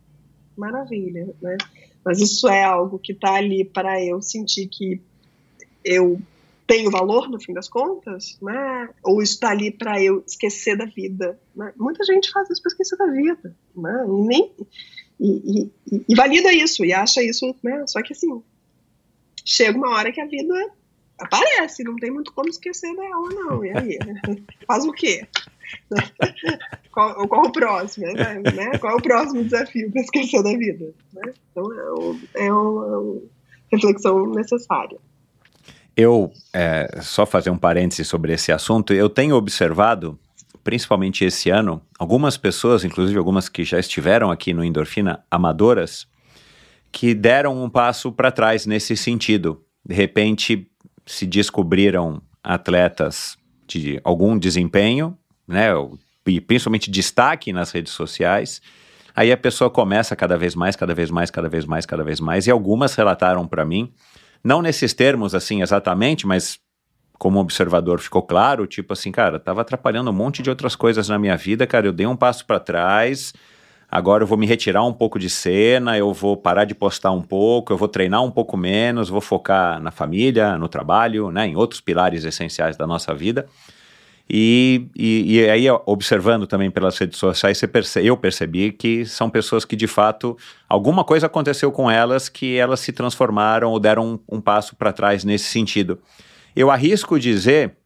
maravilha, 0.57 1.35
né? 1.43 1.57
Mas 2.05 2.21
isso 2.21 2.49
é 2.49 2.63
algo 2.63 2.99
que 2.99 3.13
está 3.13 3.35
ali 3.35 3.65
para 3.65 4.03
eu 4.05 4.21
sentir 4.23 4.69
que 4.69 5.01
eu 5.85 6.21
tenho 6.67 6.91
valor 6.91 7.29
no 7.29 7.41
fim 7.41 7.53
das 7.53 7.69
contas, 7.69 8.39
né? 8.41 8.89
Ou 9.03 9.23
está 9.23 9.51
ali 9.51 9.71
para 9.71 10.03
eu 10.03 10.23
esquecer 10.27 10.77
da 10.77 10.87
vida. 10.87 11.39
Né? 11.55 11.73
Muita 11.77 12.05
gente 12.05 12.31
faz 12.31 12.49
isso 12.49 12.63
para 12.63 12.71
esquecer 12.71 12.97
da 12.97 13.07
vida, 13.07 13.55
né? 13.77 14.05
E, 14.07 14.27
nem, 14.27 14.53
e, 15.21 15.71
e, 15.91 16.05
e, 16.09 16.15
valida 16.15 16.53
isso 16.53 16.85
e 16.85 16.93
acha 16.93 17.23
isso, 17.23 17.55
né? 17.63 17.85
Só 17.87 18.03
que 18.03 18.13
assim 18.13 18.43
chega 19.45 19.77
uma 19.77 19.91
hora 19.91 20.13
que 20.13 20.21
a 20.21 20.27
vida 20.27 20.55
aparece, 21.19 21.85
não 21.85 21.97
tem 21.97 22.11
muito 22.11 22.33
como 22.33 22.49
esquecer 22.49 22.95
dela, 22.97 23.29
não. 23.29 23.65
E 23.65 23.71
aí, 23.77 23.99
faz 24.67 24.85
o 24.85 24.93
quê? 24.93 25.27
qual, 26.91 27.27
qual, 27.29 27.47
o 27.47 27.53
próximo, 27.53 28.07
né? 28.13 28.43
né? 28.55 28.79
Qual 28.79 28.93
é 28.93 28.97
o 28.97 29.03
próximo 29.03 29.45
desafio 29.45 29.91
para 29.91 30.03
esquecer 30.03 30.43
da 30.43 30.57
vida? 30.57 30.93
Né? 31.13 31.35
Então 31.51 31.73
é, 31.73 31.93
um, 31.93 32.21
é 32.35 32.53
uma, 32.53 32.87
é 32.87 32.97
uma 32.97 33.23
reflexão 33.71 34.27
necessária. 34.33 34.99
Eu, 35.97 36.33
é, 36.53 37.01
só 37.03 37.27
fazer 37.27 37.51
um 37.51 37.59
parêntese 37.59 38.05
sobre 38.05 38.33
esse 38.33 38.51
assunto, 38.51 38.95
eu 38.95 39.11
tenho 39.11 39.37
observado, 39.37 40.19
principalmente 40.65 41.25
esse 41.25 41.51
ano, 41.51 41.83
algumas 41.99 42.37
pessoas, 42.37 42.85
inclusive 42.85 43.19
algumas 43.19 43.49
que 43.49 43.63
já 43.65 43.79
estiveram 43.79 44.31
aqui 44.31 44.55
no 44.55 44.65
Endorfina, 44.65 45.23
amadoras, 45.31 46.07
que 46.91 47.15
deram 47.15 47.63
um 47.63 47.69
passo 47.69 48.11
para 48.13 48.31
trás 48.31 48.65
nesse 48.67 48.97
sentido. 48.97 49.63
De 49.85 49.95
repente, 49.95 50.67
se 51.05 51.27
descobriram 51.27 52.23
atletas 52.43 53.37
de 53.67 54.01
algum 54.05 54.39
desempenho, 54.39 55.17
né, 55.47 55.69
e 56.27 56.41
principalmente 56.41 56.91
destaque 56.91 57.53
nas 57.53 57.71
redes 57.71 57.93
sociais. 57.93 58.61
Aí 59.15 59.31
a 59.31 59.37
pessoa 59.37 59.69
começa 59.69 60.17
cada 60.17 60.37
vez 60.39 60.55
mais, 60.55 60.77
cada 60.77 60.95
vez 60.95 61.11
mais, 61.11 61.31
cada 61.31 61.49
vez 61.49 61.65
mais, 61.67 61.87
cada 61.87 62.05
vez 62.05 62.21
mais, 62.21 62.47
e 62.47 62.51
algumas 62.51 62.95
relataram 62.95 63.47
para 63.47 63.65
mim, 63.65 63.93
não 64.43 64.63
nesses 64.63 64.93
termos 64.93 65.35
assim 65.35 65.63
exatamente, 65.63 66.27
mas 66.27 66.59
como 67.19 67.39
observador 67.39 68.01
ficou 68.01 68.23
claro, 68.23 68.67
tipo 68.67 68.93
assim, 68.93 69.13
cara, 69.13 69.39
tava 69.39 69.61
atrapalhando 69.61 70.11
um 70.11 70.15
monte 70.15 70.43
de 70.43 70.51
outras 70.51 70.75
coisas 70.75 71.09
na 71.09 71.19
minha 71.19 71.37
vida, 71.37 71.67
cara, 71.67 71.87
eu 71.87 71.93
dei 71.93 72.07
um 72.07 72.17
passo 72.17 72.45
para 72.45 72.59
trás, 72.59 73.33
agora 73.89 74.25
eu 74.25 74.27
vou 74.27 74.37
me 74.37 74.45
retirar 74.45 74.83
um 74.83 74.93
pouco 74.93 75.21
de 75.21 75.31
cena, 75.31 75.97
eu 75.97 76.13
vou 76.13 76.37
parar 76.37 76.65
de 76.65 76.75
postar 76.75 77.13
um 77.13 77.23
pouco, 77.23 77.73
eu 77.73 77.77
vou 77.77 77.87
treinar 77.87 78.25
um 78.25 78.31
pouco 78.31 78.57
menos, 78.57 79.09
vou 79.09 79.21
focar 79.21 79.81
na 79.81 79.93
família, 79.93 80.59
no 80.59 80.69
trabalho, 80.69 81.31
né, 81.31 81.47
em 81.47 81.55
outros 81.55 81.81
pilares 81.81 82.25
essenciais 82.25 82.77
da 82.77 82.89
nossa 82.89 83.15
vida. 83.15 83.47
E, 84.29 84.87
e, 84.97 85.37
e, 85.37 85.51
aí, 85.51 85.67
observando 85.85 86.47
também 86.47 86.71
pelas 86.71 86.97
redes 86.97 87.19
sociais, 87.19 87.61
perce 87.71 88.05
eu 88.05 88.17
percebi 88.17 88.73
que 88.73 89.05
são 89.05 89.29
pessoas 89.29 89.65
que, 89.65 89.77
de 89.77 89.87
fato, 89.87 90.37
alguma 90.69 91.05
coisa 91.05 91.27
aconteceu 91.27 91.71
com 91.71 91.91
elas 91.91 92.29
que 92.29 92.57
elas 92.57 92.81
se 92.81 92.93
transformaram 92.93 93.71
ou 93.71 93.79
deram 93.79 94.15
um, 94.29 94.37
um 94.37 94.41
passo 94.41 94.75
para 94.77 94.93
trás 94.93 95.25
nesse 95.25 95.47
sentido. 95.47 95.99
Eu 96.55 96.71
arrisco 96.71 97.19
dizer, 97.19 97.77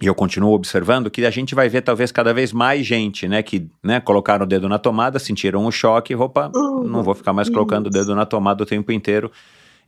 e 0.00 0.06
eu 0.06 0.14
continuo 0.14 0.52
observando, 0.52 1.10
que 1.10 1.24
a 1.24 1.30
gente 1.30 1.54
vai 1.54 1.68
ver 1.68 1.82
talvez 1.82 2.12
cada 2.12 2.34
vez 2.34 2.52
mais 2.52 2.86
gente, 2.86 3.26
né, 3.26 3.42
que 3.42 3.68
né, 3.82 3.98
colocaram 3.98 4.44
o 4.44 4.48
dedo 4.48 4.68
na 4.68 4.78
tomada, 4.78 5.18
sentiram 5.18 5.64
o 5.64 5.72
choque, 5.72 6.14
opa, 6.14 6.50
não 6.52 7.02
vou 7.02 7.14
ficar 7.14 7.32
mais 7.32 7.48
colocando 7.48 7.86
o 7.86 7.90
dedo 7.90 8.14
na 8.14 8.26
tomada 8.26 8.62
o 8.62 8.66
tempo 8.66 8.92
inteiro 8.92 9.32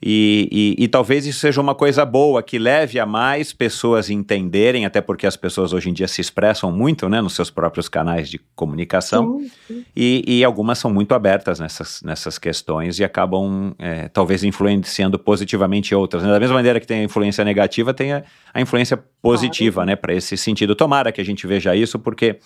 e, 0.00 0.76
e, 0.78 0.84
e, 0.84 0.88
talvez 0.88 1.26
isso 1.26 1.40
seja 1.40 1.60
uma 1.60 1.74
coisa 1.74 2.04
boa, 2.04 2.40
que 2.40 2.56
leve 2.56 3.00
a 3.00 3.06
mais 3.06 3.52
pessoas 3.52 4.08
entenderem, 4.08 4.86
até 4.86 5.00
porque 5.00 5.26
as 5.26 5.36
pessoas 5.36 5.72
hoje 5.72 5.90
em 5.90 5.92
dia 5.92 6.06
se 6.06 6.20
expressam 6.20 6.70
muito 6.70 7.08
né, 7.08 7.20
nos 7.20 7.32
seus 7.32 7.50
próprios 7.50 7.88
canais 7.88 8.30
de 8.30 8.38
comunicação, 8.54 9.40
sim, 9.40 9.50
sim. 9.66 9.84
E, 9.96 10.24
e, 10.24 10.44
algumas 10.44 10.78
são 10.78 10.92
muito 10.92 11.14
abertas 11.16 11.58
nessas, 11.58 12.00
nessas 12.02 12.38
questões 12.38 13.00
e 13.00 13.04
acabam 13.04 13.74
é, 13.76 14.08
talvez 14.08 14.44
influenciando 14.44 15.18
positivamente 15.18 15.92
outras. 15.92 16.22
Da 16.22 16.38
mesma 16.38 16.54
maneira 16.54 16.78
que 16.78 16.86
tem 16.86 17.00
a 17.00 17.04
influência 17.04 17.44
negativa, 17.44 17.92
tem 17.92 18.12
a, 18.12 18.22
a 18.54 18.60
influência 18.60 19.02
positiva 19.20 19.76
claro. 19.76 19.88
né, 19.88 19.96
para 19.96 20.14
esse 20.14 20.36
sentido. 20.36 20.76
Tomara 20.76 21.10
que 21.10 21.20
a 21.20 21.24
gente 21.24 21.44
veja 21.44 21.74
isso, 21.74 21.98
porque 21.98 22.38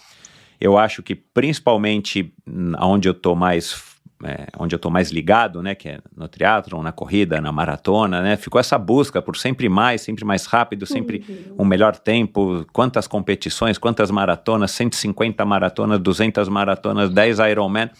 eu 0.58 0.78
acho 0.78 1.02
que 1.02 1.14
principalmente 1.14 2.32
onde 2.80 3.08
eu 3.08 3.12
estou 3.12 3.36
mais 3.36 3.91
é, 4.24 4.46
onde 4.58 4.74
eu 4.74 4.76
estou 4.76 4.90
mais 4.90 5.10
ligado, 5.10 5.62
né, 5.62 5.74
que 5.74 5.88
é 5.88 5.98
no 6.16 6.28
triatlon, 6.28 6.82
na 6.82 6.92
corrida, 6.92 7.40
na 7.40 7.52
maratona, 7.52 8.22
né, 8.22 8.36
ficou 8.36 8.60
essa 8.60 8.78
busca 8.78 9.20
por 9.20 9.36
sempre 9.36 9.68
mais, 9.68 10.00
sempre 10.00 10.24
mais 10.24 10.46
rápido, 10.46 10.86
sempre 10.86 11.24
uhum. 11.28 11.56
um 11.60 11.64
melhor 11.64 11.96
tempo, 11.96 12.64
quantas 12.72 13.06
competições, 13.06 13.78
quantas 13.78 14.10
maratonas, 14.10 14.70
150 14.72 15.44
maratonas, 15.44 15.98
200 15.98 16.48
maratonas, 16.48 17.10
10 17.10 17.38
Ironman, 17.38 17.90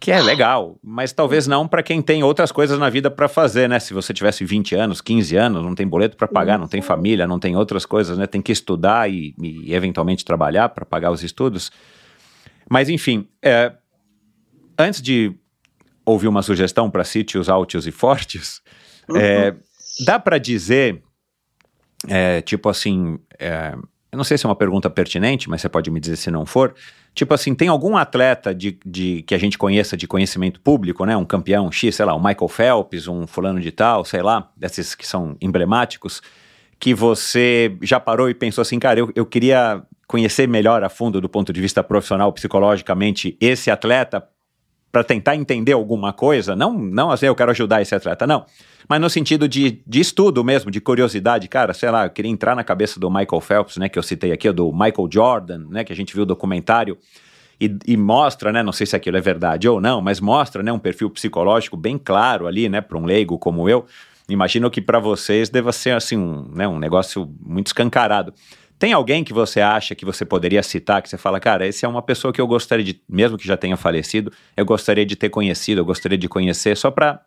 que 0.00 0.12
é 0.12 0.20
legal, 0.22 0.78
mas 0.82 1.12
talvez 1.12 1.48
não 1.48 1.66
para 1.66 1.82
quem 1.82 2.00
tem 2.00 2.22
outras 2.22 2.52
coisas 2.52 2.78
na 2.78 2.88
vida 2.88 3.10
para 3.10 3.26
fazer, 3.26 3.68
né? 3.68 3.80
Se 3.80 3.92
você 3.92 4.14
tivesse 4.14 4.44
20 4.44 4.76
anos, 4.76 5.00
15 5.00 5.36
anos, 5.36 5.62
não 5.64 5.74
tem 5.74 5.86
boleto 5.86 6.16
para 6.16 6.28
pagar, 6.28 6.56
não 6.56 6.68
tem 6.68 6.80
família, 6.80 7.26
não 7.26 7.40
tem 7.40 7.56
outras 7.56 7.84
coisas, 7.84 8.16
né? 8.16 8.24
Tem 8.24 8.40
que 8.40 8.52
estudar 8.52 9.10
e, 9.10 9.34
e 9.42 9.74
eventualmente 9.74 10.24
trabalhar 10.24 10.68
para 10.68 10.86
pagar 10.86 11.10
os 11.10 11.24
estudos. 11.24 11.72
Mas 12.70 12.88
enfim, 12.88 13.26
é, 13.42 13.72
antes 14.78 15.02
de 15.02 15.34
ouvir 16.04 16.28
uma 16.28 16.42
sugestão 16.42 16.90
para 16.90 17.04
sítios 17.04 17.48
altos 17.48 17.86
e 17.86 17.90
fortes, 17.90 18.62
uhum. 19.08 19.16
é, 19.16 19.54
dá 20.06 20.18
para 20.18 20.38
dizer, 20.38 21.02
é, 22.06 22.40
tipo 22.40 22.68
assim, 22.68 23.18
é, 23.38 23.74
eu 24.10 24.16
não 24.16 24.24
sei 24.24 24.38
se 24.38 24.46
é 24.46 24.48
uma 24.48 24.56
pergunta 24.56 24.88
pertinente, 24.88 25.50
mas 25.50 25.60
você 25.60 25.68
pode 25.68 25.90
me 25.90 26.00
dizer 26.00 26.16
se 26.16 26.30
não 26.30 26.46
for. 26.46 26.74
Tipo 27.14 27.34
assim, 27.34 27.54
tem 27.54 27.68
algum 27.68 27.96
atleta 27.96 28.54
de, 28.54 28.78
de, 28.84 29.22
que 29.22 29.34
a 29.34 29.38
gente 29.38 29.58
conheça 29.58 29.96
de 29.96 30.06
conhecimento 30.06 30.60
público, 30.60 31.04
né? 31.04 31.16
Um 31.16 31.24
campeão 31.24 31.70
X, 31.70 31.96
sei 31.96 32.06
lá, 32.06 32.14
um 32.14 32.22
Michael 32.22 32.48
Phelps, 32.48 33.06
um 33.06 33.26
fulano 33.26 33.60
de 33.60 33.70
tal, 33.70 34.04
sei 34.04 34.22
lá, 34.22 34.50
desses 34.56 34.94
que 34.94 35.06
são 35.06 35.36
emblemáticos, 35.40 36.22
que 36.80 36.94
você 36.94 37.76
já 37.82 38.00
parou 38.00 38.30
e 38.30 38.34
pensou 38.34 38.62
assim, 38.62 38.78
cara, 38.78 39.00
eu, 39.00 39.12
eu 39.14 39.26
queria 39.26 39.82
conhecer 40.06 40.48
melhor 40.48 40.82
a 40.82 40.88
fundo 40.88 41.20
do 41.20 41.28
ponto 41.28 41.52
de 41.52 41.60
vista 41.60 41.82
profissional, 41.82 42.32
psicologicamente, 42.32 43.36
esse 43.40 43.70
atleta 43.70 44.26
para 44.90 45.04
tentar 45.04 45.36
entender 45.36 45.72
alguma 45.72 46.12
coisa, 46.12 46.56
não, 46.56 46.72
não 46.72 47.10
assim, 47.10 47.26
eu 47.26 47.34
quero 47.34 47.50
ajudar 47.50 47.82
esse 47.82 47.94
atleta, 47.94 48.26
não. 48.26 48.46
Mas 48.88 49.00
no 49.00 49.10
sentido 49.10 49.46
de, 49.46 49.82
de 49.86 50.00
estudo 50.00 50.42
mesmo, 50.42 50.70
de 50.70 50.80
curiosidade, 50.80 51.46
cara, 51.46 51.74
sei 51.74 51.90
lá, 51.90 52.06
eu 52.06 52.10
queria 52.10 52.30
entrar 52.30 52.56
na 52.56 52.64
cabeça 52.64 52.98
do 52.98 53.10
Michael 53.10 53.40
Phelps, 53.40 53.76
né, 53.76 53.88
que 53.88 53.98
eu 53.98 54.02
citei 54.02 54.32
aqui, 54.32 54.50
do 54.50 54.72
Michael 54.72 55.08
Jordan, 55.10 55.66
né, 55.68 55.84
que 55.84 55.92
a 55.92 55.96
gente 55.96 56.14
viu 56.14 56.22
o 56.22 56.26
documentário, 56.26 56.96
e, 57.60 57.76
e, 57.86 57.96
mostra, 57.96 58.52
né, 58.52 58.62
não 58.62 58.72
sei 58.72 58.86
se 58.86 58.94
aquilo 58.94 59.16
é 59.16 59.20
verdade 59.20 59.68
ou 59.68 59.80
não, 59.80 60.00
mas 60.00 60.20
mostra, 60.20 60.62
né, 60.62 60.72
um 60.72 60.78
perfil 60.78 61.10
psicológico 61.10 61.76
bem 61.76 61.98
claro 61.98 62.46
ali, 62.46 62.68
né, 62.68 62.80
para 62.80 62.96
um 62.96 63.04
leigo 63.04 63.38
como 63.38 63.68
eu. 63.68 63.84
Imagino 64.28 64.70
que 64.70 64.80
para 64.80 64.98
vocês 64.98 65.48
deva 65.48 65.72
ser 65.72 65.90
assim 65.90 66.16
um, 66.16 66.48
né, 66.54 66.68
um 66.68 66.78
negócio 66.78 67.28
muito 67.44 67.68
escancarado. 67.68 68.32
Tem 68.78 68.92
alguém 68.92 69.24
que 69.24 69.32
você 69.32 69.60
acha 69.60 69.94
que 69.94 70.04
você 70.04 70.24
poderia 70.24 70.62
citar, 70.62 71.02
que 71.02 71.08
você 71.08 71.18
fala, 71.18 71.40
cara, 71.40 71.66
esse 71.66 71.84
é 71.84 71.88
uma 71.88 72.00
pessoa 72.00 72.32
que 72.32 72.40
eu 72.40 72.46
gostaria 72.46 72.84
de, 72.84 73.00
mesmo 73.08 73.36
que 73.36 73.46
já 73.46 73.56
tenha 73.56 73.76
falecido, 73.76 74.32
eu 74.56 74.64
gostaria 74.64 75.04
de 75.04 75.16
ter 75.16 75.30
conhecido, 75.30 75.80
eu 75.80 75.84
gostaria 75.84 76.16
de 76.16 76.28
conhecer, 76.28 76.76
só 76.76 76.90
para 76.90 77.20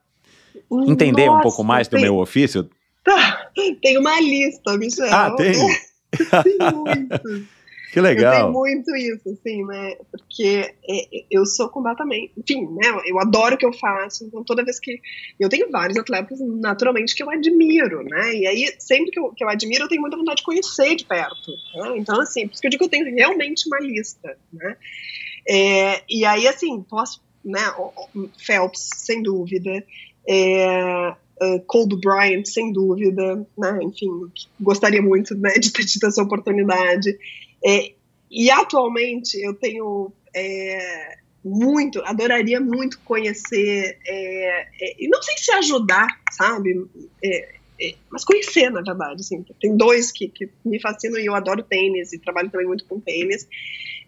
entender 0.88 1.26
Nossa, 1.26 1.40
um 1.40 1.42
pouco 1.42 1.64
mais 1.64 1.88
tem... 1.88 2.00
do 2.00 2.04
meu 2.04 2.18
ofício? 2.18 2.70
Tá, 3.04 3.50
tem 3.82 3.98
uma 3.98 4.20
lista, 4.22 4.78
Michel. 4.78 5.14
Ah, 5.14 5.32
tem? 5.32 5.54
tem 6.44 6.58
muitos. 6.74 7.61
Que 7.92 8.00
legal. 8.00 8.48
Eu 8.48 8.54
muito 8.54 8.96
isso, 8.96 9.30
assim, 9.30 9.66
né? 9.66 9.96
Porque 10.10 10.74
é, 10.90 11.26
eu 11.30 11.46
sou 11.46 11.68
completamente. 11.68 12.32
Enfim, 12.38 12.66
né? 12.68 12.88
Eu 13.06 13.20
adoro 13.20 13.56
o 13.56 13.58
que 13.58 13.66
eu 13.66 13.74
faço. 13.74 14.24
Então, 14.24 14.46
toda 14.46 14.64
vez 14.64 14.80
que. 14.80 14.98
Eu 15.38 15.50
tenho 15.50 15.70
vários 15.70 15.98
atletas, 15.98 16.40
naturalmente, 16.40 17.14
que 17.14 17.22
eu 17.22 17.30
admiro, 17.30 18.02
né? 18.04 18.34
E 18.34 18.48
aí, 18.48 18.74
sempre 18.80 19.12
que 19.12 19.20
eu, 19.20 19.34
que 19.34 19.44
eu 19.44 19.50
admiro, 19.50 19.84
eu 19.84 19.90
tenho 19.90 20.00
muita 20.00 20.16
vontade 20.16 20.38
de 20.38 20.44
conhecer 20.44 20.96
de 20.96 21.04
perto. 21.04 21.52
Né? 21.76 21.98
Então, 21.98 22.22
assim, 22.22 22.48
por 22.48 22.54
isso 22.54 22.62
que 22.62 22.68
eu 22.68 22.72
digo 22.72 22.88
que 22.88 22.96
eu 22.96 23.04
tenho 23.04 23.14
realmente 23.14 23.68
uma 23.68 23.80
lista, 23.82 24.38
né? 24.54 24.78
É, 25.50 26.02
e 26.10 26.24
aí, 26.24 26.48
assim, 26.48 26.82
posso. 26.84 27.22
Né? 27.44 27.62
Phelps, 28.38 28.90
sem 28.96 29.22
dúvida. 29.22 29.84
É, 30.26 31.14
Uh, 31.42 31.60
Kobe 31.66 31.96
Bryant, 32.00 32.46
sem 32.46 32.72
dúvida, 32.72 33.48
né? 33.58 33.80
Enfim, 33.82 34.08
gostaria 34.60 35.02
muito 35.02 35.34
né, 35.36 35.54
de 35.54 35.74
ter 35.74 35.84
tido 35.86 36.06
essa 36.06 36.22
oportunidade. 36.22 37.18
É, 37.64 37.94
e 38.30 38.50
atualmente 38.50 39.40
eu 39.42 39.54
tenho 39.54 40.12
é, 40.36 41.18
muito, 41.44 42.02
adoraria 42.04 42.60
muito 42.60 43.00
conhecer, 43.00 43.98
é, 44.06 44.68
é 44.82 44.96
e 45.00 45.08
não 45.08 45.22
sei 45.22 45.38
se 45.38 45.52
ajudar, 45.52 46.08
sabe? 46.32 46.86
É, 47.24 47.62
mas 48.12 48.24
conhecer, 48.24 48.70
na 48.70 48.82
verdade. 48.82 49.22
Assim, 49.22 49.44
tem 49.60 49.76
dois 49.76 50.12
que, 50.12 50.30
que 50.30 50.50
me 50.64 50.80
fascinam 50.80 51.20
e 51.20 51.26
eu 51.26 51.36
adoro 51.36 51.64
tênis 51.64 52.14
e 52.14 52.20
trabalho 52.20 52.50
também 52.50 52.68
muito 52.68 52.86
com 52.86 53.00
tênis. 53.00 53.48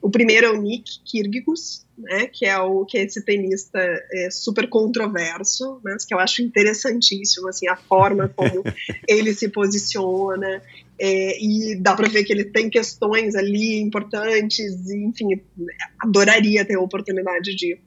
O 0.02 0.10
primeiro 0.10 0.48
é 0.48 0.50
o 0.52 0.62
Nick 0.62 1.00
Kyrgios, 1.06 1.86
né, 1.98 2.28
que 2.28 2.46
é 2.46 2.58
o 2.60 2.86
que 2.86 2.98
é 2.98 3.04
esse 3.04 3.24
tenista 3.24 3.80
é, 3.80 4.30
super 4.30 4.68
controverso, 4.68 5.80
né, 5.84 5.96
que 6.06 6.14
eu 6.14 6.20
acho 6.20 6.42
interessantíssimo, 6.42 7.48
assim, 7.48 7.68
a 7.70 7.78
forma 7.78 8.28
como 8.28 8.64
ele 9.08 9.34
se 9.34 9.48
posiciona, 9.48 10.62
é, 11.00 11.44
e 11.44 11.76
dá 11.76 11.96
para 11.96 12.08
ver 12.08 12.24
que 12.24 12.32
ele 12.32 12.46
tem 12.46 12.70
questões 12.70 13.36
ali 13.36 13.80
importantes, 13.80 14.90
e, 14.90 15.06
enfim, 15.06 15.42
adoraria 16.00 16.66
ter 16.66 16.76
a 16.76 16.82
oportunidade 16.82 17.56
de, 17.56 17.78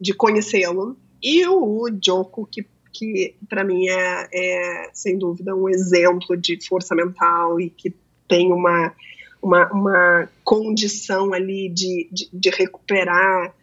de 0.00 0.14
conhecê-lo. 0.14 0.96
E 1.22 1.46
o 1.46 1.88
Joko, 2.02 2.46
que, 2.50 2.66
que 2.92 3.34
para 3.48 3.64
mim 3.64 3.88
é, 3.88 4.28
é, 4.32 4.90
sem 4.92 5.18
dúvida, 5.18 5.54
um 5.54 5.68
exemplo 5.68 6.36
de 6.36 6.58
força 6.66 6.94
mental 6.94 7.60
e 7.60 7.70
que 7.70 7.94
tem 8.28 8.52
uma, 8.52 8.94
uma, 9.42 9.72
uma 9.72 10.28
condição 10.44 11.32
ali 11.32 11.68
de, 11.68 12.08
de, 12.10 12.28
de 12.32 12.50
recuperar 12.50 13.54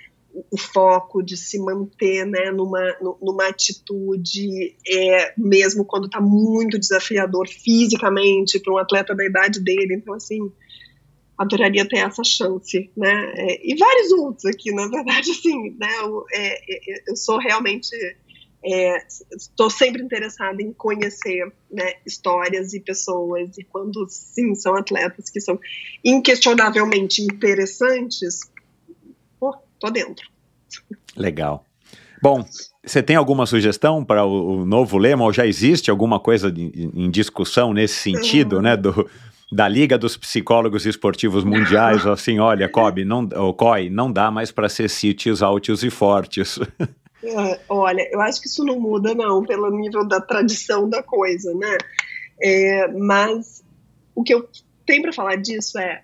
o 0.51 0.57
foco 0.57 1.21
de 1.21 1.35
se 1.37 1.59
manter 1.59 2.25
né, 2.25 2.51
numa, 2.51 2.81
numa 3.21 3.47
atitude, 3.47 4.75
é, 4.87 5.33
mesmo 5.37 5.85
quando 5.85 6.05
está 6.05 6.21
muito 6.21 6.79
desafiador 6.79 7.47
fisicamente 7.47 8.59
para 8.59 8.73
um 8.73 8.77
atleta 8.77 9.15
da 9.15 9.25
idade 9.25 9.59
dele. 9.59 9.95
Então, 9.95 10.13
assim, 10.13 10.39
adoraria 11.37 11.87
ter 11.87 11.99
essa 11.99 12.23
chance, 12.23 12.91
né? 12.95 13.33
É, 13.35 13.71
e 13.71 13.75
vários 13.75 14.11
outros 14.11 14.45
aqui, 14.45 14.73
na 14.73 14.87
verdade, 14.87 15.31
assim, 15.31 15.75
né? 15.79 15.89
Eu, 16.01 16.25
é, 16.33 16.53
é 16.53 17.03
eu 17.07 17.15
sou 17.15 17.37
realmente 17.37 17.89
estou 18.61 19.67
é, 19.67 19.69
sempre 19.69 20.03
interessada 20.03 20.61
em 20.61 20.73
conhecer 20.73 21.51
né, 21.71 21.93
histórias 22.05 22.73
e 22.73 22.79
pessoas 22.81 23.57
e 23.57 23.63
quando 23.63 24.05
sim 24.09 24.53
são 24.53 24.75
atletas 24.75 25.29
que 25.29 25.39
são 25.39 25.57
inquestionavelmente 26.03 27.21
interessantes 27.21 28.41
tô 29.79 29.89
dentro. 29.89 30.27
Legal. 31.15 31.65
Bom, 32.21 32.43
você 32.85 33.01
tem 33.01 33.15
alguma 33.15 33.45
sugestão 33.45 34.03
para 34.03 34.25
o, 34.25 34.61
o, 34.61 34.65
novo 34.65 34.97
lema 34.97 35.23
ou 35.23 35.31
já 35.31 35.47
existe 35.47 35.89
alguma 35.89 36.19
coisa 36.19 36.51
de, 36.51 36.91
em 36.93 37.09
discussão 37.09 37.73
nesse 37.73 37.95
sentido, 37.95 38.57
uhum. 38.57 38.61
né, 38.61 38.75
do, 38.75 39.09
da 39.51 39.67
Liga 39.67 39.97
dos 39.97 40.17
Psicólogos 40.17 40.85
Esportivos 40.85 41.43
Mundiais, 41.43 42.05
assim, 42.05 42.39
olha, 42.39 42.69
Kobe, 42.69 43.05
não, 43.05 43.27
ou 43.35 43.53
COI, 43.53 43.89
não 43.89 44.11
dá 44.11 44.29
mais 44.29 44.51
para 44.51 44.69
ser 44.69 44.89
sítios 44.89 45.41
altos 45.41 45.83
e 45.83 45.89
fortes. 45.89 46.59
É, 47.21 47.59
olha, 47.67 48.07
eu 48.11 48.21
acho 48.21 48.39
que 48.39 48.47
isso 48.47 48.63
não 48.63 48.79
muda, 48.79 49.13
não, 49.13 49.43
pelo 49.43 49.69
nível 49.71 50.07
da 50.07 50.21
tradição 50.21 50.89
da 50.89 51.03
coisa, 51.03 51.53
né? 51.53 51.77
É, 52.41 52.87
mas 52.87 53.61
o 54.15 54.23
que 54.23 54.33
eu 54.33 54.47
tenho 54.85 55.01
para 55.01 55.11
falar 55.11 55.35
disso 55.35 55.77
é 55.77 56.01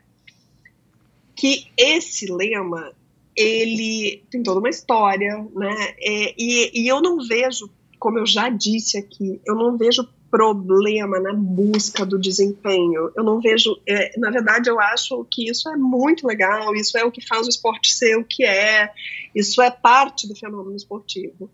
que 1.35 1.67
esse 1.77 2.31
lema 2.31 2.91
ele 3.35 4.23
tem 4.29 4.41
toda 4.41 4.59
uma 4.59 4.69
história, 4.69 5.45
né? 5.53 5.75
É, 5.99 6.33
e, 6.37 6.83
e 6.83 6.87
eu 6.87 7.01
não 7.01 7.17
vejo, 7.25 7.69
como 7.99 8.19
eu 8.19 8.25
já 8.25 8.49
disse 8.49 8.97
aqui, 8.97 9.41
eu 9.45 9.55
não 9.55 9.77
vejo 9.77 10.07
problema 10.35 11.17
na 11.19 11.33
busca 11.33 12.05
do 12.05 12.19
desempenho. 12.19 13.09
Eu 13.15 13.23
não 13.23 13.39
vejo, 13.39 13.79
é, 13.87 14.19
na 14.19 14.29
verdade, 14.29 14.69
eu 14.69 14.79
acho 14.79 15.25
que 15.31 15.49
isso 15.49 15.69
é 15.69 15.77
muito 15.77 16.27
legal, 16.27 16.75
isso 16.75 16.97
é 16.97 17.05
o 17.05 17.11
que 17.11 17.25
faz 17.25 17.47
o 17.47 17.49
esporte 17.49 17.93
ser 17.93 18.17
o 18.17 18.23
que 18.23 18.43
é, 18.43 18.91
isso 19.33 19.61
é 19.61 19.71
parte 19.71 20.27
do 20.27 20.35
fenômeno 20.35 20.75
esportivo, 20.75 21.49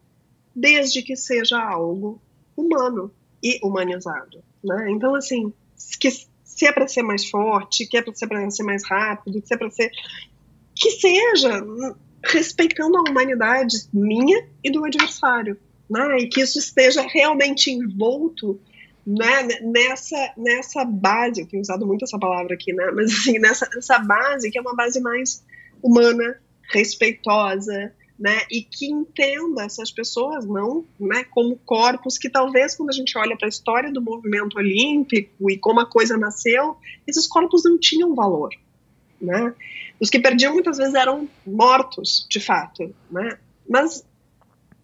desde 0.55 1.03
que 1.03 1.15
seja 1.15 1.61
algo 1.61 2.19
humano 2.57 3.11
e 3.43 3.59
humanizado. 3.63 4.43
Né? 4.63 4.91
Então, 4.91 5.13
assim, 5.13 5.53
que, 5.99 6.09
se 6.43 6.65
é 6.65 6.71
para 6.71 6.87
ser 6.87 7.03
mais 7.03 7.29
forte, 7.29 7.85
que 7.85 7.97
é 7.97 8.01
para 8.01 8.15
ser, 8.15 8.51
ser 8.51 8.63
mais 8.63 8.83
rápido, 8.83 9.41
que 9.41 9.53
é 9.53 9.57
para 9.57 9.69
ser 9.69 9.91
que 10.81 10.89
seja 10.89 11.63
respeitando 12.25 12.97
a 12.97 13.01
humanidade 13.01 13.77
minha 13.93 14.47
e 14.63 14.71
do 14.71 14.83
adversário, 14.83 15.55
né? 15.87 16.17
E 16.17 16.27
que 16.27 16.41
isso 16.41 16.57
esteja 16.57 17.03
realmente 17.03 17.69
envolto 17.69 18.59
né, 19.05 19.47
nessa, 19.61 20.33
nessa 20.37 20.83
base, 20.83 21.41
eu 21.41 21.47
tenho 21.47 21.61
usado 21.61 21.85
muito 21.85 22.03
essa 22.03 22.17
palavra 22.17 22.55
aqui, 22.55 22.73
né? 22.73 22.91
Mas 22.95 23.11
assim, 23.13 23.37
nessa, 23.37 23.69
nessa 23.75 23.99
base 23.99 24.49
que 24.49 24.57
é 24.57 24.61
uma 24.61 24.75
base 24.75 24.99
mais 24.99 25.43
humana, 25.83 26.39
respeitosa, 26.71 27.93
né, 28.17 28.41
e 28.51 28.61
que 28.61 28.85
entenda 28.85 29.63
essas 29.63 29.89
pessoas 29.89 30.45
não 30.45 30.85
né, 30.99 31.23
como 31.31 31.57
corpos 31.65 32.19
que 32.19 32.29
talvez 32.29 32.75
quando 32.75 32.91
a 32.91 32.93
gente 32.93 33.17
olha 33.17 33.35
para 33.35 33.47
a 33.47 33.49
história 33.49 33.91
do 33.91 33.99
movimento 33.99 34.59
olímpico 34.59 35.49
e 35.49 35.57
como 35.57 35.79
a 35.79 35.89
coisa 35.89 36.15
nasceu, 36.17 36.77
esses 37.07 37.27
corpos 37.27 37.63
não 37.65 37.79
tinham 37.79 38.13
valor. 38.13 38.49
Né? 39.19 39.53
Os 40.01 40.09
que 40.09 40.19
perdiam 40.19 40.53
muitas 40.53 40.77
vezes 40.77 40.95
eram 40.95 41.29
mortos, 41.45 42.25
de 42.27 42.39
fato, 42.39 42.93
né? 43.11 43.37
Mas 43.69 44.03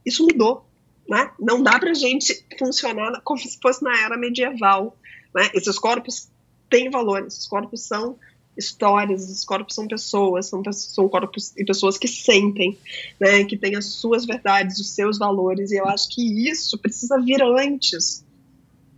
isso 0.05 0.23
mudou, 0.23 0.63
né? 1.09 1.31
Não 1.39 1.63
dá 1.63 1.79
para 1.79 1.91
gente 1.95 2.45
funcionar 2.59 3.19
como 3.23 3.39
se 3.39 3.59
fosse 3.59 3.83
na 3.83 3.99
era 3.99 4.15
medieval, 4.15 4.95
né? 5.33 5.49
Esses 5.55 5.79
corpos 5.79 6.29
têm 6.69 6.91
valor, 6.91 7.25
esses 7.25 7.47
corpos 7.47 7.81
são 7.81 8.15
histórias, 8.55 9.23
esses 9.23 9.43
corpos 9.43 9.73
são 9.73 9.87
pessoas, 9.87 10.47
são, 10.47 10.61
são 10.71 11.09
corpos 11.09 11.51
e 11.57 11.65
pessoas 11.65 11.97
que 11.97 12.07
sentem, 12.07 12.77
né? 13.19 13.43
Que 13.43 13.57
têm 13.57 13.75
as 13.75 13.85
suas 13.85 14.23
verdades, 14.23 14.77
os 14.77 14.91
seus 14.91 15.17
valores, 15.17 15.71
e 15.71 15.77
eu 15.77 15.87
acho 15.87 16.09
que 16.09 16.47
isso 16.47 16.77
precisa 16.77 17.19
vir 17.19 17.41
antes 17.41 18.23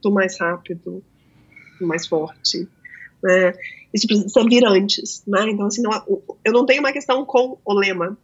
do 0.02 0.12
mais 0.12 0.38
rápido, 0.38 1.02
do 1.80 1.88
mais 1.88 2.06
forte, 2.06 2.68
né? 3.24 3.54
Isso 3.94 4.08
precisa 4.08 4.44
vir 4.44 4.66
antes, 4.66 5.24
né? 5.26 5.50
Então, 5.50 5.66
assim, 5.66 5.82
não, 5.82 5.92
eu 6.44 6.54
não 6.54 6.66
tenho 6.66 6.82
uma 6.82 6.92
questão 6.92 7.26
com 7.26 7.58
o 7.66 7.74
lema, 7.74 8.18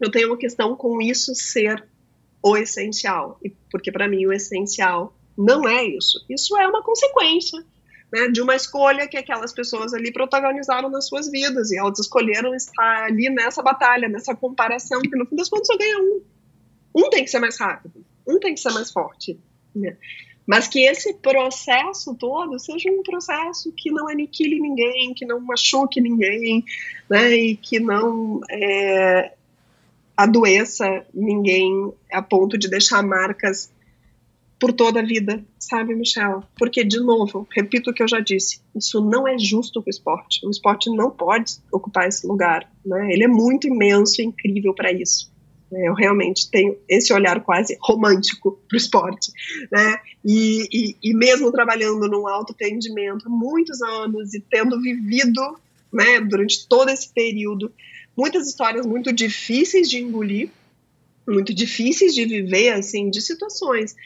eu 0.00 0.10
tenho 0.10 0.28
uma 0.28 0.36
questão 0.36 0.74
com 0.74 1.00
isso 1.00 1.34
ser 1.34 1.84
o 2.42 2.56
essencial, 2.56 3.38
e 3.42 3.50
porque 3.70 3.90
para 3.90 4.08
mim 4.08 4.26
o 4.26 4.32
essencial 4.32 5.14
não 5.36 5.68
é 5.68 5.84
isso. 5.84 6.24
Isso 6.28 6.56
é 6.56 6.66
uma 6.66 6.82
consequência 6.82 7.64
né, 8.12 8.28
de 8.28 8.40
uma 8.40 8.54
escolha 8.54 9.08
que 9.08 9.16
aquelas 9.16 9.52
pessoas 9.52 9.92
ali 9.92 10.12
protagonizaram 10.12 10.88
nas 10.88 11.08
suas 11.08 11.30
vidas 11.30 11.72
e 11.72 11.78
elas 11.78 11.98
escolheram 11.98 12.54
estar 12.54 13.04
ali 13.04 13.28
nessa 13.28 13.62
batalha, 13.62 14.08
nessa 14.08 14.34
comparação 14.34 15.00
que 15.02 15.16
no 15.16 15.26
fim 15.26 15.36
das 15.36 15.48
contas 15.48 15.66
só 15.66 15.76
ganha 15.76 15.98
um. 15.98 16.22
Um 16.94 17.10
tem 17.10 17.24
que 17.24 17.30
ser 17.30 17.40
mais 17.40 17.58
rápido, 17.58 18.04
um 18.26 18.38
tem 18.38 18.54
que 18.54 18.60
ser 18.60 18.70
mais 18.72 18.92
forte. 18.92 19.38
Né? 19.74 19.96
Mas 20.46 20.68
que 20.68 20.80
esse 20.80 21.14
processo 21.14 22.14
todo 22.14 22.58
seja 22.58 22.90
um 22.90 23.02
processo 23.02 23.72
que 23.72 23.90
não 23.90 24.08
aniquile 24.08 24.60
ninguém, 24.60 25.14
que 25.14 25.24
não 25.24 25.40
machuque 25.40 26.00
ninguém, 26.00 26.62
né, 27.08 27.34
e 27.34 27.56
que 27.56 27.80
não 27.80 28.40
é, 28.50 29.32
adoeça 30.16 31.06
ninguém 31.12 31.92
a 32.12 32.22
ponto 32.22 32.58
de 32.58 32.68
deixar 32.68 33.02
marcas 33.02 33.72
por 34.60 34.72
toda 34.72 35.00
a 35.00 35.04
vida, 35.04 35.44
sabe, 35.58 35.94
Michel? 35.94 36.42
Porque, 36.56 36.84
de 36.84 37.00
novo, 37.00 37.46
repito 37.50 37.90
o 37.90 37.92
que 37.94 38.02
eu 38.02 38.08
já 38.08 38.20
disse, 38.20 38.60
isso 38.74 39.00
não 39.00 39.26
é 39.26 39.36
justo 39.38 39.82
com 39.82 39.88
o 39.88 39.90
esporte. 39.90 40.46
O 40.46 40.50
esporte 40.50 40.88
não 40.88 41.10
pode 41.10 41.56
ocupar 41.70 42.08
esse 42.08 42.26
lugar, 42.26 42.70
né? 42.84 43.12
Ele 43.12 43.24
é 43.24 43.28
muito 43.28 43.66
imenso 43.66 44.22
e 44.22 44.24
incrível 44.24 44.72
para 44.72 44.92
isso. 44.92 45.30
Né? 45.74 45.88
Eu 45.88 45.94
realmente 45.94 46.48
tenho 46.50 46.78
esse 46.88 47.12
olhar 47.12 47.42
quase 47.42 47.76
romântico 47.82 48.52
para 48.68 48.76
o 48.76 48.78
esporte. 48.78 49.32
Né? 49.72 49.96
E, 50.24 50.68
e, 50.72 50.96
e, 51.02 51.14
mesmo 51.14 51.50
trabalhando 51.50 52.08
num 52.08 52.28
alto 52.28 52.52
atendimento 52.52 53.26
há 53.26 53.30
muitos 53.30 53.82
anos 53.82 54.32
e 54.32 54.40
tendo 54.40 54.80
vivido 54.80 55.58
né, 55.92 56.20
durante 56.20 56.66
todo 56.68 56.88
esse 56.88 57.12
período 57.12 57.72
muitas 58.16 58.46
histórias 58.46 58.86
muito 58.86 59.12
difíceis 59.12 59.90
de 59.90 59.98
engolir, 59.98 60.48
muito 61.26 61.52
difíceis 61.52 62.14
de 62.14 62.24
viver, 62.24 62.70
assim, 62.70 63.10
de 63.10 63.20
situações 63.20 63.96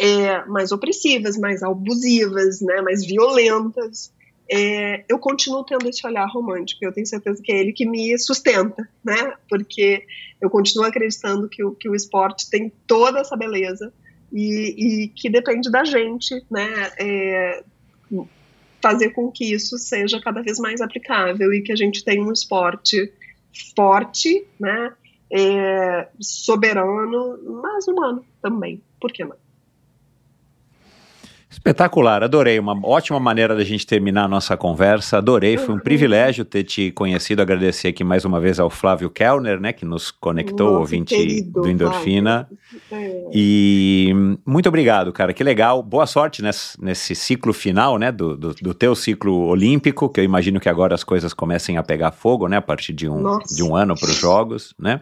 é, 0.00 0.42
mais 0.46 0.72
opressivas, 0.72 1.36
mais 1.36 1.62
abusivas, 1.62 2.62
né, 2.62 2.80
mais 2.80 3.04
violentas 3.04 4.10
é, 4.50 5.04
eu 5.08 5.18
continuo 5.18 5.64
tendo 5.64 5.88
esse 5.88 6.06
olhar 6.06 6.26
romântico. 6.26 6.84
Eu 6.84 6.92
tenho 6.92 7.06
certeza 7.06 7.42
que 7.42 7.52
é 7.52 7.58
ele 7.58 7.72
que 7.72 7.86
me 7.86 8.18
sustenta, 8.18 8.88
né? 9.04 9.34
Porque 9.48 10.04
eu 10.40 10.48
continuo 10.48 10.86
acreditando 10.86 11.48
que 11.48 11.62
o, 11.62 11.72
que 11.72 11.88
o 11.88 11.94
esporte 11.94 12.48
tem 12.48 12.72
toda 12.86 13.20
essa 13.20 13.36
beleza 13.36 13.92
e, 14.32 15.04
e 15.04 15.08
que 15.08 15.28
depende 15.28 15.70
da 15.70 15.84
gente, 15.84 16.42
né? 16.50 16.92
É, 16.98 17.62
fazer 18.80 19.10
com 19.10 19.30
que 19.30 19.52
isso 19.52 19.76
seja 19.76 20.20
cada 20.20 20.40
vez 20.40 20.58
mais 20.58 20.80
aplicável 20.80 21.52
e 21.52 21.62
que 21.62 21.72
a 21.72 21.76
gente 21.76 22.04
tenha 22.04 22.22
um 22.22 22.32
esporte 22.32 23.12
forte, 23.76 24.46
né? 24.58 24.94
É, 25.30 26.08
soberano, 26.20 27.60
mas 27.62 27.86
humano 27.86 28.24
também. 28.40 28.80
Por 28.98 29.12
que 29.12 29.24
não? 29.24 29.36
Espetacular, 31.50 32.22
adorei. 32.22 32.58
Uma 32.58 32.78
ótima 32.86 33.18
maneira 33.18 33.56
da 33.56 33.64
gente 33.64 33.86
terminar 33.86 34.24
a 34.24 34.28
nossa 34.28 34.54
conversa. 34.54 35.16
Adorei, 35.16 35.56
foi 35.56 35.74
um 35.74 35.78
privilégio 35.78 36.44
ter 36.44 36.62
te 36.62 36.90
conhecido. 36.90 37.40
Agradecer 37.40 37.88
aqui 37.88 38.04
mais 38.04 38.26
uma 38.26 38.38
vez 38.38 38.60
ao 38.60 38.68
Flávio 38.68 39.08
Kellner, 39.08 39.58
né, 39.58 39.72
que 39.72 39.86
nos 39.86 40.10
conectou, 40.10 40.66
Nossa, 40.66 40.80
ouvinte 40.80 41.14
querido, 41.14 41.62
do 41.62 41.68
Endorfina. 41.68 42.46
É. 42.92 43.30
E 43.32 44.12
muito 44.44 44.68
obrigado, 44.68 45.10
cara. 45.10 45.32
Que 45.32 45.42
legal. 45.42 45.82
Boa 45.82 46.06
sorte 46.06 46.42
nesse, 46.42 46.78
nesse 46.82 47.14
ciclo 47.14 47.54
final, 47.54 47.96
né, 47.96 48.12
do, 48.12 48.36
do, 48.36 48.54
do, 48.54 48.74
teu 48.74 48.94
ciclo 48.94 49.46
olímpico, 49.46 50.10
que 50.10 50.20
eu 50.20 50.24
imagino 50.24 50.60
que 50.60 50.68
agora 50.68 50.94
as 50.94 51.02
coisas 51.02 51.32
comecem 51.32 51.78
a 51.78 51.82
pegar 51.82 52.12
fogo, 52.12 52.46
né, 52.46 52.58
a 52.58 52.62
partir 52.62 52.92
de 52.92 53.08
um, 53.08 53.38
de 53.38 53.62
um 53.62 53.74
ano 53.74 53.94
para 53.98 54.10
os 54.10 54.16
Jogos, 54.16 54.74
né? 54.78 55.00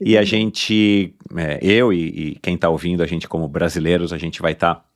E 0.00 0.16
a 0.16 0.24
gente, 0.24 1.14
é, 1.36 1.58
eu 1.62 1.92
e, 1.92 1.98
e 1.98 2.38
quem 2.42 2.54
está 2.54 2.70
ouvindo, 2.70 3.02
a 3.02 3.06
gente 3.06 3.28
como 3.28 3.46
brasileiros, 3.46 4.12
a 4.12 4.18
gente 4.18 4.40
vai 4.40 4.52
estar. 4.52 4.76
Tá 4.76 4.89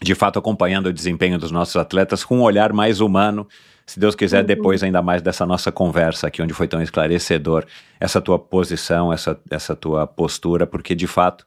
de 0.00 0.14
fato 0.14 0.38
acompanhando 0.38 0.86
o 0.86 0.92
desempenho 0.92 1.38
dos 1.38 1.50
nossos 1.50 1.76
atletas 1.76 2.24
com 2.24 2.38
um 2.38 2.42
olhar 2.42 2.72
mais 2.72 3.00
humano. 3.00 3.46
Se 3.86 4.00
Deus 4.00 4.14
quiser, 4.14 4.40
uhum. 4.40 4.46
depois 4.46 4.82
ainda 4.82 5.00
mais 5.00 5.22
dessa 5.22 5.46
nossa 5.46 5.70
conversa 5.70 6.26
aqui, 6.26 6.42
onde 6.42 6.52
foi 6.52 6.66
tão 6.66 6.82
esclarecedor 6.82 7.64
essa 8.00 8.20
tua 8.20 8.38
posição, 8.38 9.12
essa, 9.12 9.38
essa 9.50 9.76
tua 9.76 10.06
postura, 10.06 10.66
porque 10.66 10.94
de 10.94 11.06
fato 11.06 11.46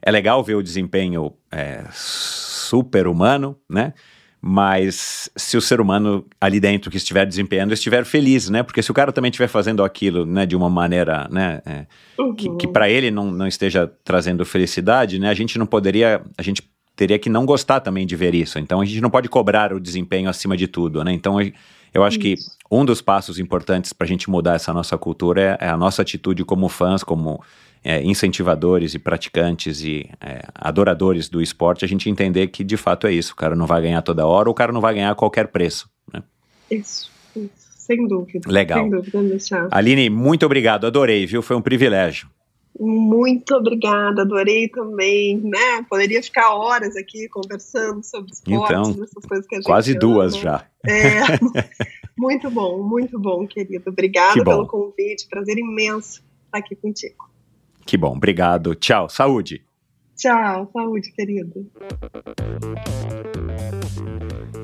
é 0.00 0.10
legal 0.10 0.42
ver 0.44 0.54
o 0.54 0.62
desempenho 0.62 1.32
é, 1.50 1.82
super 1.90 3.08
humano, 3.08 3.58
né? 3.68 3.92
Mas 4.40 5.28
se 5.34 5.56
o 5.56 5.60
ser 5.60 5.80
humano 5.80 6.24
ali 6.40 6.60
dentro 6.60 6.88
que 6.90 6.98
estiver 6.98 7.26
desempenhando 7.26 7.72
estiver 7.74 8.04
feliz, 8.04 8.48
né? 8.48 8.62
Porque 8.62 8.80
se 8.80 8.90
o 8.90 8.94
cara 8.94 9.10
também 9.10 9.30
estiver 9.30 9.48
fazendo 9.48 9.82
aquilo, 9.82 10.24
né, 10.24 10.46
de 10.46 10.54
uma 10.54 10.70
maneira, 10.70 11.26
né, 11.32 11.60
é, 11.66 11.86
uhum. 12.16 12.34
que, 12.34 12.56
que 12.56 12.68
para 12.68 12.88
ele 12.88 13.10
não, 13.10 13.28
não 13.32 13.48
esteja 13.48 13.90
trazendo 14.04 14.44
felicidade, 14.44 15.18
né? 15.18 15.28
A 15.30 15.34
gente 15.34 15.58
não 15.58 15.66
poderia, 15.66 16.22
a 16.38 16.42
gente 16.42 16.62
teria 16.96 17.18
que 17.18 17.28
não 17.28 17.44
gostar 17.44 17.80
também 17.80 18.06
de 18.06 18.16
ver 18.16 18.34
isso. 18.34 18.58
Então 18.58 18.80
a 18.80 18.84
gente 18.84 19.00
não 19.00 19.10
pode 19.10 19.28
cobrar 19.28 19.72
o 19.72 19.78
desempenho 19.78 20.28
acima 20.28 20.56
de 20.56 20.66
tudo, 20.66 21.04
né? 21.04 21.12
Então 21.12 21.38
eu 21.92 22.02
acho 22.02 22.18
que 22.18 22.34
um 22.70 22.84
dos 22.84 23.00
passos 23.00 23.38
importantes 23.38 23.92
para 23.92 24.06
a 24.06 24.08
gente 24.08 24.28
mudar 24.28 24.54
essa 24.54 24.72
nossa 24.72 24.96
cultura 24.98 25.58
é, 25.60 25.66
é, 25.66 25.68
a 25.68 25.76
nossa 25.76 26.02
atitude 26.02 26.44
como 26.44 26.68
fãs, 26.68 27.04
como 27.04 27.40
é, 27.84 28.02
incentivadores 28.02 28.94
e 28.94 28.98
praticantes 28.98 29.82
e 29.82 30.10
é, 30.20 30.42
adoradores 30.54 31.28
do 31.28 31.40
esporte, 31.40 31.84
a 31.84 31.88
gente 31.88 32.10
entender 32.10 32.48
que 32.48 32.64
de 32.64 32.76
fato 32.76 33.06
é 33.06 33.12
isso. 33.12 33.32
O 33.32 33.36
cara 33.36 33.54
não 33.54 33.66
vai 33.66 33.82
ganhar 33.82 34.02
toda 34.02 34.26
hora, 34.26 34.50
o 34.50 34.54
cara 34.54 34.72
não 34.72 34.80
vai 34.80 34.94
ganhar 34.94 35.10
a 35.10 35.14
qualquer 35.14 35.48
preço. 35.48 35.88
Né? 36.12 36.22
Isso, 36.70 37.10
isso, 37.36 37.50
sem 37.76 38.08
dúvida. 38.08 38.50
Legal. 38.50 38.80
Sem 38.80 38.90
dúvida, 38.90 39.68
Aline, 39.70 40.10
muito 40.10 40.44
obrigado, 40.44 40.86
adorei, 40.86 41.26
viu? 41.26 41.42
Foi 41.42 41.56
um 41.56 41.62
privilégio. 41.62 42.28
Muito 42.78 43.54
obrigada, 43.54 44.22
adorei 44.22 44.68
também, 44.68 45.38
né? 45.38 45.82
Poderia 45.88 46.22
ficar 46.22 46.54
horas 46.54 46.94
aqui 46.96 47.28
conversando 47.28 48.04
sobre 48.04 48.32
esportes, 48.32 48.90
então, 48.90 49.04
essas 49.04 49.24
coisas 49.26 49.46
que 49.46 49.54
a 49.54 49.58
gente 49.58 49.66
Quase 49.66 49.92
ama. 49.92 50.00
duas 50.00 50.36
já. 50.36 50.64
É, 50.84 51.20
muito 52.18 52.50
bom, 52.50 52.82
muito 52.82 53.18
bom, 53.18 53.46
querido. 53.46 53.90
Obrigada 53.90 54.44
pelo 54.44 54.66
convite, 54.66 55.26
prazer 55.28 55.58
imenso 55.58 56.22
estar 56.44 56.58
aqui 56.58 56.76
contigo. 56.76 57.30
Que 57.86 57.96
bom, 57.96 58.14
obrigado. 58.16 58.74
Tchau, 58.74 59.08
saúde. 59.08 59.62
Tchau, 60.16 60.68
saúde, 60.72 61.12
querido. 61.12 61.70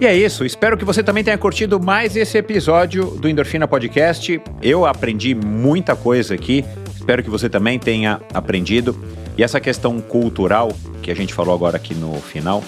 E 0.00 0.06
é 0.06 0.16
isso, 0.16 0.44
espero 0.44 0.76
que 0.76 0.84
você 0.84 1.02
também 1.02 1.22
tenha 1.22 1.38
curtido 1.38 1.78
mais 1.78 2.16
esse 2.16 2.36
episódio 2.36 3.06
do 3.12 3.28
Endorfina 3.28 3.68
Podcast. 3.68 4.40
Eu 4.60 4.84
aprendi 4.84 5.34
muita 5.34 5.94
coisa 5.94 6.34
aqui, 6.34 6.64
espero 7.02 7.20
que 7.20 7.30
você 7.30 7.48
também 7.48 7.80
tenha 7.80 8.20
aprendido. 8.32 8.96
E 9.36 9.42
essa 9.42 9.60
questão 9.60 10.00
cultural 10.00 10.72
que 11.02 11.10
a 11.10 11.16
gente 11.16 11.34
falou 11.34 11.52
agora 11.52 11.76
aqui 11.76 11.94
no 11.94 12.14
final, 12.20 12.62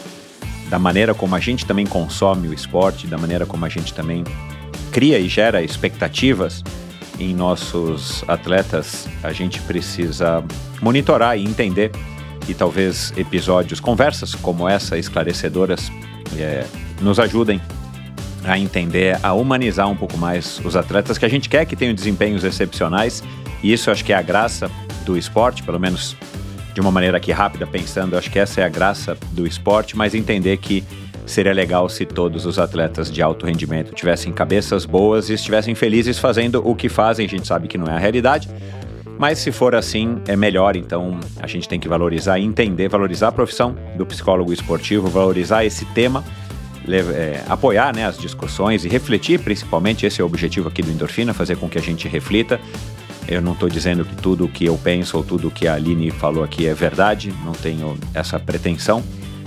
da 0.69 0.77
maneira 0.77 1.15
como 1.15 1.37
a 1.37 1.41
gente 1.41 1.65
também 1.65 1.87
consome 1.87 2.49
o 2.49 2.53
esporte, 2.53 3.07
da 3.07 3.17
maneira 3.17 3.47
como 3.47 3.65
a 3.65 3.69
gente 3.69 3.95
também 3.95 4.25
cria 4.91 5.21
e 5.21 5.29
gera 5.29 5.63
expectativas 5.63 6.65
em 7.19 7.33
nossos 7.33 8.25
atletas, 8.27 9.09
a 9.23 9.33
gente 9.33 9.61
precisa 9.61 10.43
monitorar 10.83 11.39
e 11.39 11.45
entender 11.45 11.93
e 12.49 12.55
talvez 12.55 13.13
episódios, 13.17 13.79
conversas 13.79 14.35
como 14.35 14.69
essa, 14.69 14.99
esclarecedoras, 14.99 15.93
é, 16.37 16.67
nos 17.01 17.21
ajudem 17.21 17.61
a 18.45 18.59
entender, 18.59 19.19
a 19.23 19.33
humanizar 19.33 19.89
um 19.89 19.97
pouco 19.97 20.17
mais 20.17 20.61
os 20.65 20.77
atletas 20.77 21.19
que 21.19 21.25
a 21.25 21.29
gente 21.29 21.49
quer 21.49 21.65
que 21.65 21.75
tenham 21.75 21.95
desempenhos 21.95 22.45
excepcionais. 22.45 23.23
E 23.63 23.73
isso 23.73 23.89
eu 23.89 23.93
acho 23.93 24.05
que 24.05 24.13
é 24.13 24.17
a 24.17 24.23
graça 24.23 24.71
do 25.05 25.17
esporte, 25.17 25.63
pelo 25.63 25.81
menos 25.81 26.17
de 26.75 26.81
uma 26.81 26.91
maneira 26.91 27.17
aqui 27.17 27.31
rápida, 27.31 27.67
pensando, 27.67 28.15
eu 28.15 28.19
acho 28.19 28.31
que 28.31 28.39
essa 28.39 28.61
é 28.61 28.65
a 28.65 28.69
graça 28.69 29.17
do 29.31 29.47
esporte, 29.47 29.97
mas 29.97 30.15
entender 30.15 30.57
que 30.57 30.83
seria 31.25 31.53
legal 31.53 31.89
se 31.89 32.05
todos 32.05 32.45
os 32.45 32.59
atletas 32.59 33.11
de 33.11 33.23
alto 33.23 33.47
rendimento 33.47 33.95
tivessem 33.95 34.33
cabeças 34.33 34.85
boas 34.85 35.31
e 35.31 35.35
estivessem 35.35 35.75
felizes 35.75 36.19
fazendo 36.19 36.61
o 36.69 36.75
que 36.75 36.89
fazem. 36.89 37.27
A 37.27 37.29
gente 37.29 37.47
sabe 37.47 37.69
que 37.69 37.79
não 37.79 37.87
é 37.87 37.95
a 37.95 37.99
realidade, 37.99 38.49
mas 39.19 39.39
se 39.39 39.53
for 39.53 39.75
assim, 39.75 40.19
é 40.27 40.37
melhor. 40.37 40.77
Então 40.77 41.19
a 41.41 41.47
gente 41.47 41.69
tem 41.69 41.79
que 41.79 41.89
valorizar 41.89 42.39
entender, 42.39 42.89
valorizar 42.89 43.29
a 43.29 43.33
profissão 43.33 43.77
do 43.97 44.05
psicólogo 44.05 44.53
esportivo, 44.53 45.09
valorizar 45.09 45.65
esse 45.65 45.85
tema 45.87 46.25
é, 46.89 47.43
apoiar 47.49 47.95
né, 47.95 48.05
as 48.07 48.19
discussões 48.19 48.85
e 48.85 48.89
refletir, 48.89 49.41
principalmente, 49.41 50.05
esse 50.07 50.21
é 50.21 50.25
o 50.25 50.27
objetivo 50.27 50.69
aqui 50.69 50.83
do 50.83 50.91
Endorfina, 50.91 51.33
fazer 51.33 51.57
com 51.57 51.69
que 51.69 51.79
a 51.79 51.83
gente 51.83 52.09
reflita. 52.09 52.61
Eu 53.27 53.41
não 53.41 53.53
estou 53.53 53.69
dizendo 53.69 54.05
que 54.05 54.15
tudo 54.17 54.45
o 54.45 54.49
que 54.49 54.67
eu 54.67 54.77
penso 54.77 55.17
ou 55.17 55.25
tudo 55.25 55.49
o 55.49 55.51
que 55.51 55.67
a 55.67 55.75
Aline 55.75 56.11
falou 56.11 56.45
aqui 56.45 56.67
é 56.67 56.75
verdade, 56.75 57.33
não 57.45 57.53
tenho 57.53 57.97
essa 58.13 58.39
pretensão, 58.39 59.03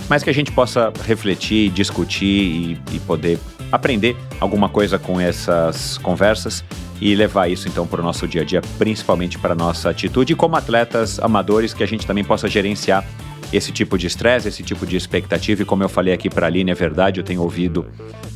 mas 0.10 0.24
que 0.24 0.30
a 0.30 0.34
gente 0.34 0.52
possa 0.52 0.92
refletir, 1.06 1.70
discutir 1.70 2.26
e, 2.26 2.82
e 2.94 3.00
poder 3.02 3.38
aprender 3.72 4.16
alguma 4.40 4.70
coisa 4.70 4.98
com 4.98 5.20
essas 5.20 5.98
conversas 6.00 6.64
e 7.00 7.14
levar 7.14 7.48
isso 7.50 7.68
então 7.68 7.86
para 7.86 8.02
o 8.02 8.04
nosso 8.04 8.28
dia 8.28 8.42
a 8.42 8.46
dia, 8.46 8.62
principalmente 8.78 9.38
para 9.38 9.54
a 9.54 9.56
nossa 9.56 9.90
atitude, 9.90 10.34
e 10.34 10.36
como 10.36 10.56
atletas 10.56 11.20
amadores, 11.20 11.74
que 11.74 11.84
a 11.84 11.88
gente 11.88 12.08
também 12.08 12.24
possa 12.24 12.48
gerenciar 12.48 13.06
esse 13.52 13.72
tipo 13.72 13.98
de 13.98 14.08
estresse, 14.08 14.48
esse 14.48 14.64
tipo 14.64 14.86
de 14.86 14.98
expectativa. 14.98 15.62
E 15.62 15.66
como 15.66 15.84
eu 15.84 15.90
falei 15.90 16.14
aqui 16.14 16.30
para 16.30 16.46
a 16.46 16.50
Aline, 16.50 16.72
é 16.72 16.76
verdade, 16.76 17.20
eu 17.20 17.24
tenho 17.24 17.42
ouvido, 17.42 17.86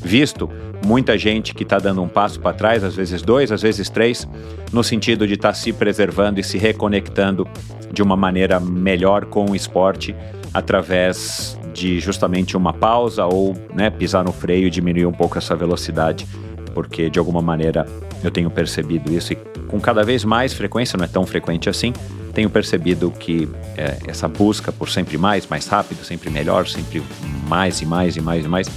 visto 0.01 0.49
muita 0.85 1.17
gente 1.17 1.53
que 1.53 1.63
está 1.63 1.77
dando 1.77 2.01
um 2.01 2.07
passo 2.07 2.39
para 2.39 2.53
trás, 2.53 2.83
às 2.83 2.95
vezes 2.95 3.21
dois, 3.21 3.51
às 3.51 3.61
vezes 3.61 3.89
três, 3.89 4.27
no 4.71 4.83
sentido 4.83 5.27
de 5.27 5.33
estar 5.33 5.49
tá 5.49 5.53
se 5.53 5.71
preservando 5.73 6.39
e 6.39 6.43
se 6.43 6.57
reconectando 6.57 7.47
de 7.91 8.01
uma 8.01 8.15
maneira 8.15 8.59
melhor 8.59 9.25
com 9.25 9.45
o 9.45 9.55
esporte 9.55 10.15
através 10.53 11.57
de 11.73 11.99
justamente 11.99 12.57
uma 12.57 12.73
pausa 12.73 13.25
ou 13.25 13.55
né, 13.73 13.89
pisar 13.89 14.23
no 14.23 14.31
freio 14.31 14.67
e 14.67 14.69
diminuir 14.69 15.05
um 15.05 15.11
pouco 15.11 15.37
essa 15.37 15.55
velocidade, 15.55 16.27
porque 16.73 17.09
de 17.09 17.19
alguma 17.19 17.41
maneira 17.41 17.85
eu 18.23 18.31
tenho 18.31 18.49
percebido 18.49 19.11
isso 19.11 19.33
e 19.33 19.35
com 19.67 19.79
cada 19.79 20.03
vez 20.03 20.25
mais 20.25 20.53
frequência, 20.53 20.97
não 20.97 21.05
é 21.05 21.07
tão 21.07 21.25
frequente 21.25 21.69
assim, 21.69 21.93
tenho 22.31 22.49
percebido 22.49 23.11
que 23.11 23.47
é, 23.77 23.97
essa 24.07 24.27
busca 24.27 24.71
por 24.71 24.89
sempre 24.89 25.17
mais, 25.17 25.47
mais 25.47 25.67
rápido, 25.67 26.03
sempre 26.03 26.29
melhor, 26.29 26.67
sempre 26.67 27.01
mais 27.47 27.81
e 27.81 27.85
mais 27.85 28.15
e 28.15 28.21
mais 28.21 28.45
e 28.45 28.47
mais, 28.47 28.67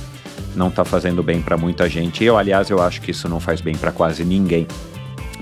não 0.54 0.68
está 0.68 0.84
fazendo 0.84 1.22
bem 1.22 1.40
para 1.40 1.56
muita 1.56 1.88
gente. 1.88 2.24
Eu, 2.24 2.36
aliás, 2.36 2.70
eu 2.70 2.82
acho 2.82 3.00
que 3.00 3.10
isso 3.10 3.28
não 3.28 3.40
faz 3.40 3.60
bem 3.60 3.74
para 3.76 3.92
quase 3.92 4.24
ninguém. 4.24 4.66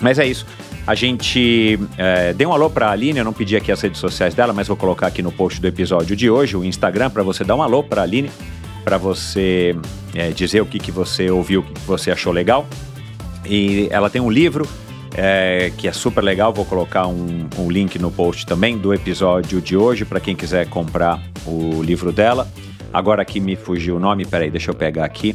Mas 0.01 0.19
é 0.19 0.27
isso. 0.27 0.47
A 0.87 0.95
gente 0.95 1.79
é, 1.97 2.33
deu 2.33 2.51
um 2.51 2.53
alô 2.53 2.69
para 2.69 2.89
a 2.89 2.91
Aline, 2.91 3.21
eu 3.21 3.25
não 3.25 3.33
pedi 3.33 3.57
aqui 3.57 3.71
as 3.71 3.81
redes 3.81 4.01
sociais 4.01 4.35
dela, 4.35 4.53
mas 4.53 4.67
vou 4.67 4.77
colocar 4.77 5.07
aqui 5.07 5.23
no 5.23 5.31
post 5.31 5.61
do 5.61 5.67
episódio 5.67 6.17
de 6.17 6.29
hoje, 6.29 6.57
o 6.57 6.65
Instagram, 6.65 7.09
para 7.09 7.23
você 7.23 7.45
dar 7.45 7.55
um 7.55 7.63
alô 7.63 7.85
para 7.85 8.01
a 8.01 8.05
Aline, 8.05 8.31
para 8.83 8.99
você 8.99 9.77
é, 10.13 10.31
dizer 10.31 10.61
o 10.61 10.67
que, 10.67 10.81
que 10.81 10.91
você 10.91 11.31
ouviu, 11.31 11.61
o 11.61 11.63
que, 11.63 11.73
que 11.75 11.87
você 11.87 12.11
achou 12.11 12.33
legal. 12.33 12.67
E 13.45 13.87
ela 13.91 14.11
tem 14.11 14.21
um 14.21 14.31
livro 14.31 14.69
é, 15.15 15.73
que 15.77 15.89
é 15.89 15.93
super 15.93 16.23
legal. 16.23 16.53
Vou 16.53 16.65
colocar 16.65 17.07
um, 17.07 17.49
um 17.59 17.71
link 17.71 17.99
no 17.99 18.11
post 18.11 18.47
também 18.47 18.79
do 18.79 18.93
episódio 18.93 19.61
de 19.61 19.77
hoje 19.77 20.05
para 20.05 20.21
quem 20.21 20.35
quiser 20.35 20.69
comprar 20.69 21.21
o 21.47 21.83
livro 21.83 22.13
dela. 22.13 22.49
Agora 22.93 23.23
aqui 23.23 23.41
me 23.41 23.57
fugiu 23.57 23.97
o 23.97 24.01
nome, 24.01 24.27
peraí, 24.27 24.51
deixa 24.51 24.71
eu 24.71 24.75
pegar 24.75 25.05
aqui. 25.05 25.35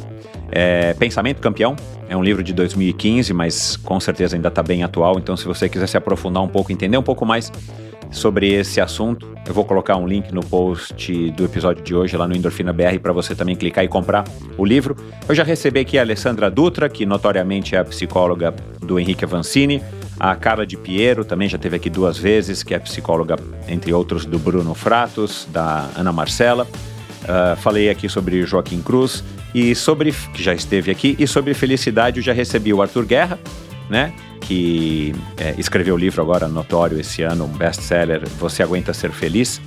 É, 0.50 0.94
Pensamento 0.94 1.40
Campeão, 1.40 1.76
é 2.08 2.16
um 2.16 2.22
livro 2.22 2.42
de 2.42 2.52
2015, 2.52 3.32
mas 3.34 3.76
com 3.76 3.98
certeza 4.00 4.36
ainda 4.36 4.48
está 4.48 4.62
bem 4.62 4.82
atual. 4.82 5.18
Então, 5.18 5.36
se 5.36 5.44
você 5.44 5.68
quiser 5.68 5.88
se 5.88 5.96
aprofundar 5.96 6.42
um 6.42 6.48
pouco, 6.48 6.72
entender 6.72 6.96
um 6.96 7.02
pouco 7.02 7.26
mais 7.26 7.52
sobre 8.10 8.52
esse 8.52 8.80
assunto. 8.80 9.26
Eu 9.46 9.54
vou 9.54 9.64
colocar 9.64 9.96
um 9.96 10.06
link 10.06 10.32
no 10.32 10.40
post 10.44 11.30
do 11.30 11.44
episódio 11.44 11.82
de 11.82 11.94
hoje 11.94 12.16
lá 12.16 12.28
no 12.28 12.36
Endorfina 12.36 12.72
BR 12.72 12.98
para 13.02 13.12
você 13.12 13.34
também 13.34 13.56
clicar 13.56 13.84
e 13.84 13.88
comprar 13.88 14.24
o 14.56 14.64
livro. 14.64 14.96
Eu 15.28 15.34
já 15.34 15.42
recebi 15.42 15.80
aqui 15.80 15.98
a 15.98 16.02
Alessandra 16.02 16.50
Dutra, 16.50 16.88
que 16.88 17.06
notoriamente 17.06 17.74
é 17.74 17.78
a 17.78 17.84
psicóloga 17.84 18.54
do 18.80 18.98
Henrique 18.98 19.24
Avancini. 19.24 19.82
A 20.18 20.34
Carla 20.34 20.66
de 20.66 20.76
Piero 20.76 21.24
também 21.24 21.48
já 21.48 21.58
teve 21.58 21.76
aqui 21.76 21.88
duas 21.88 22.18
vezes, 22.18 22.62
que 22.62 22.74
é 22.74 22.78
psicóloga, 22.78 23.36
entre 23.68 23.92
outros, 23.92 24.24
do 24.24 24.38
Bruno 24.38 24.74
Fratos, 24.74 25.46
da 25.50 25.88
Ana 25.96 26.12
Marcela. 26.12 26.66
Uh, 27.22 27.56
falei 27.56 27.88
aqui 27.88 28.08
sobre 28.08 28.44
Joaquim 28.44 28.80
Cruz 28.80 29.22
e 29.54 29.74
sobre, 29.74 30.12
que 30.12 30.42
já 30.42 30.54
esteve 30.54 30.90
aqui, 30.90 31.16
e 31.18 31.26
sobre 31.26 31.54
felicidade 31.54 32.18
eu 32.18 32.22
já 32.22 32.32
recebi 32.32 32.72
o 32.72 32.82
Arthur 32.82 33.04
Guerra, 33.04 33.38
né? 33.88 34.12
que 34.40 35.14
é, 35.36 35.54
escreveu 35.58 35.94
o 35.94 35.98
livro 35.98 36.22
agora 36.22 36.48
notório 36.48 36.98
esse 36.98 37.22
ano, 37.22 37.44
um 37.44 37.48
best-seller, 37.48 38.26
Você 38.38 38.62
Aguenta 38.62 38.94
Ser 38.94 39.10
Feliz, 39.10 39.60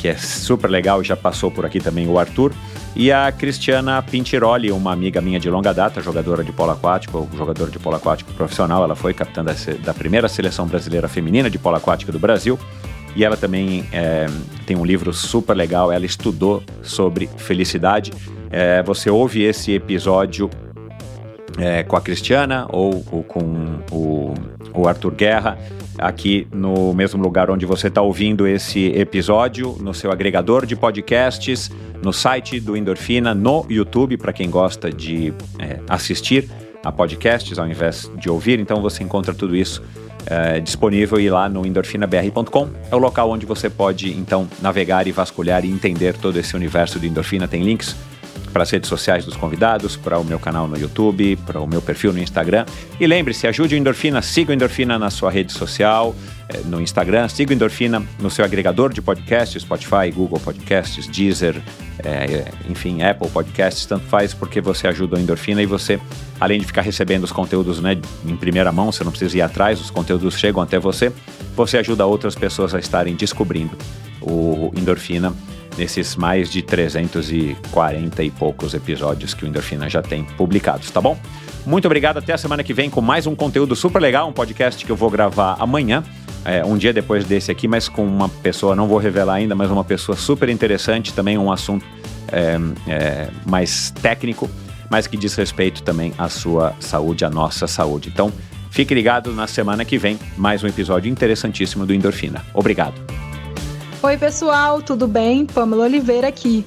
que 0.00 0.08
é 0.08 0.16
super 0.16 0.68
legal, 0.68 1.02
já 1.04 1.16
passou 1.16 1.50
por 1.50 1.64
aqui 1.64 1.80
também 1.80 2.08
o 2.08 2.18
Arthur, 2.18 2.52
e 2.96 3.12
a 3.12 3.30
Cristiana 3.30 4.02
Pintiroli, 4.02 4.72
uma 4.72 4.92
amiga 4.92 5.20
minha 5.20 5.38
de 5.38 5.48
longa 5.48 5.72
data, 5.72 6.00
jogadora 6.00 6.42
de 6.42 6.50
polo 6.50 6.72
aquático, 6.72 7.28
jogadora 7.36 7.70
de 7.70 7.78
polo 7.78 7.94
aquático 7.96 8.32
profissional, 8.32 8.82
ela 8.82 8.96
foi 8.96 9.14
capitã 9.14 9.44
da, 9.44 9.54
da 9.84 9.94
primeira 9.94 10.28
seleção 10.28 10.66
brasileira 10.66 11.06
feminina 11.06 11.48
de 11.48 11.58
polo 11.58 11.76
aquático 11.76 12.10
do 12.10 12.18
Brasil, 12.18 12.58
e 13.14 13.24
ela 13.24 13.36
também 13.36 13.84
é, 13.92 14.26
tem 14.66 14.76
um 14.76 14.84
livro 14.84 15.12
super 15.12 15.54
legal, 15.54 15.92
ela 15.92 16.06
estudou 16.06 16.62
sobre 16.82 17.28
felicidade. 17.36 18.12
É, 18.50 18.82
você 18.82 19.10
ouve 19.10 19.42
esse 19.42 19.72
episódio 19.72 20.48
é, 21.58 21.82
com 21.82 21.96
a 21.96 22.00
Cristiana 22.00 22.66
ou, 22.70 23.04
ou 23.10 23.22
com 23.22 23.82
o, 23.90 24.34
o, 24.72 24.88
Arthur 24.88 25.12
Guerra, 25.12 25.58
aqui 25.98 26.46
no 26.52 26.94
mesmo 26.94 27.22
lugar 27.22 27.50
onde 27.50 27.66
você 27.66 27.88
está 27.88 28.00
ouvindo 28.00 28.46
esse 28.46 28.86
episódio, 28.92 29.76
no 29.80 29.92
seu 29.92 30.12
agregador 30.12 30.64
de 30.64 30.76
podcasts, 30.76 31.70
no 32.02 32.12
site 32.12 32.60
do 32.60 32.76
Endorfina, 32.76 33.34
no 33.34 33.66
YouTube, 33.68 34.16
para 34.16 34.32
quem 34.32 34.48
gosta 34.48 34.90
de 34.90 35.34
é, 35.58 35.80
assistir 35.88 36.48
a 36.84 36.92
podcasts 36.92 37.58
ao 37.58 37.66
invés 37.66 38.10
de 38.16 38.30
ouvir. 38.30 38.60
Então 38.60 38.80
você 38.80 39.02
encontra 39.02 39.34
tudo 39.34 39.56
isso 39.56 39.82
é, 40.26 40.60
disponível 40.60 41.18
e 41.18 41.28
lá 41.28 41.48
no 41.48 41.66
endorfinabr.com 41.66 42.68
é 42.90 42.94
o 42.94 42.98
local 42.98 43.30
onde 43.30 43.46
você 43.46 43.68
pode 43.68 44.12
então 44.12 44.48
navegar 44.60 45.06
e 45.06 45.12
vasculhar 45.12 45.64
e 45.64 45.70
entender 45.70 46.14
todo 46.16 46.38
esse 46.38 46.54
universo 46.54 46.98
do 46.98 47.06
endorfina. 47.06 47.48
Tem 47.48 47.62
links 47.62 47.96
para 48.48 48.62
as 48.62 48.70
redes 48.70 48.88
sociais 48.88 49.24
dos 49.24 49.36
convidados, 49.36 49.96
para 49.96 50.18
o 50.18 50.24
meu 50.24 50.38
canal 50.38 50.66
no 50.66 50.76
YouTube, 50.76 51.36
para 51.46 51.60
o 51.60 51.66
meu 51.66 51.82
perfil 51.82 52.12
no 52.12 52.18
Instagram. 52.18 52.64
E 52.98 53.06
lembre-se, 53.06 53.46
ajude 53.46 53.74
o 53.74 53.78
Endorfina, 53.78 54.22
siga 54.22 54.50
o 54.50 54.54
Endorfina 54.54 54.98
na 54.98 55.10
sua 55.10 55.30
rede 55.30 55.52
social, 55.52 56.14
eh, 56.48 56.60
no 56.64 56.80
Instagram, 56.80 57.28
siga 57.28 57.50
o 57.50 57.54
Endorfina 57.54 58.02
no 58.20 58.30
seu 58.30 58.44
agregador 58.44 58.92
de 58.92 59.02
podcasts, 59.02 59.62
Spotify, 59.62 60.10
Google 60.14 60.40
Podcasts, 60.40 61.06
Deezer, 61.06 61.60
é, 62.04 62.44
enfim, 62.68 63.02
Apple 63.02 63.28
Podcasts, 63.28 63.84
tanto 63.86 64.04
faz 64.06 64.32
porque 64.32 64.60
você 64.60 64.86
ajuda 64.86 65.16
o 65.16 65.18
Endorfina 65.18 65.62
e 65.62 65.66
você, 65.66 66.00
além 66.40 66.60
de 66.60 66.66
ficar 66.66 66.82
recebendo 66.82 67.24
os 67.24 67.32
conteúdos 67.32 67.80
né, 67.80 67.98
em 68.24 68.36
primeira 68.36 68.70
mão, 68.72 68.92
você 68.92 69.02
não 69.04 69.10
precisa 69.10 69.38
ir 69.38 69.42
atrás, 69.42 69.80
os 69.80 69.90
conteúdos 69.90 70.38
chegam 70.38 70.62
até 70.62 70.78
você, 70.78 71.12
você 71.56 71.78
ajuda 71.78 72.06
outras 72.06 72.34
pessoas 72.34 72.74
a 72.74 72.78
estarem 72.78 73.14
descobrindo 73.14 73.76
o 74.20 74.72
Endorfina 74.76 75.32
nesses 75.78 76.16
mais 76.16 76.50
de 76.50 76.60
340 76.60 78.22
e 78.24 78.30
poucos 78.30 78.74
episódios 78.74 79.32
que 79.32 79.44
o 79.44 79.48
Endorfina 79.48 79.88
já 79.88 80.02
tem 80.02 80.24
publicados, 80.24 80.90
tá 80.90 81.00
bom? 81.00 81.16
Muito 81.64 81.86
obrigado, 81.86 82.18
até 82.18 82.32
a 82.32 82.38
semana 82.38 82.64
que 82.64 82.74
vem 82.74 82.90
com 82.90 83.00
mais 83.00 83.26
um 83.26 83.34
conteúdo 83.34 83.76
super 83.76 84.02
legal, 84.02 84.28
um 84.28 84.32
podcast 84.32 84.84
que 84.84 84.90
eu 84.90 84.96
vou 84.96 85.08
gravar 85.08 85.56
amanhã, 85.60 86.02
é, 86.44 86.64
um 86.64 86.76
dia 86.76 86.92
depois 86.92 87.24
desse 87.24 87.50
aqui, 87.50 87.68
mas 87.68 87.88
com 87.88 88.04
uma 88.04 88.28
pessoa, 88.28 88.74
não 88.74 88.88
vou 88.88 88.98
revelar 88.98 89.34
ainda, 89.34 89.54
mas 89.54 89.70
uma 89.70 89.84
pessoa 89.84 90.16
super 90.16 90.48
interessante, 90.48 91.12
também 91.14 91.38
um 91.38 91.52
assunto 91.52 91.86
é, 92.32 92.58
é, 92.90 93.28
mais 93.46 93.90
técnico, 94.02 94.50
mas 94.90 95.06
que 95.06 95.16
diz 95.16 95.34
respeito 95.34 95.82
também 95.82 96.12
à 96.18 96.28
sua 96.28 96.74
saúde, 96.80 97.24
à 97.24 97.30
nossa 97.30 97.66
saúde. 97.66 98.08
Então, 98.08 98.32
fique 98.70 98.94
ligado 98.94 99.32
na 99.32 99.46
semana 99.46 99.84
que 99.84 99.98
vem, 99.98 100.18
mais 100.36 100.64
um 100.64 100.66
episódio 100.66 101.10
interessantíssimo 101.10 101.86
do 101.86 101.94
Endorfina. 101.94 102.44
Obrigado. 102.54 103.27
Oi, 104.00 104.16
pessoal, 104.16 104.80
tudo 104.80 105.08
bem? 105.08 105.44
Pamela 105.44 105.82
Oliveira 105.82 106.28
aqui. 106.28 106.64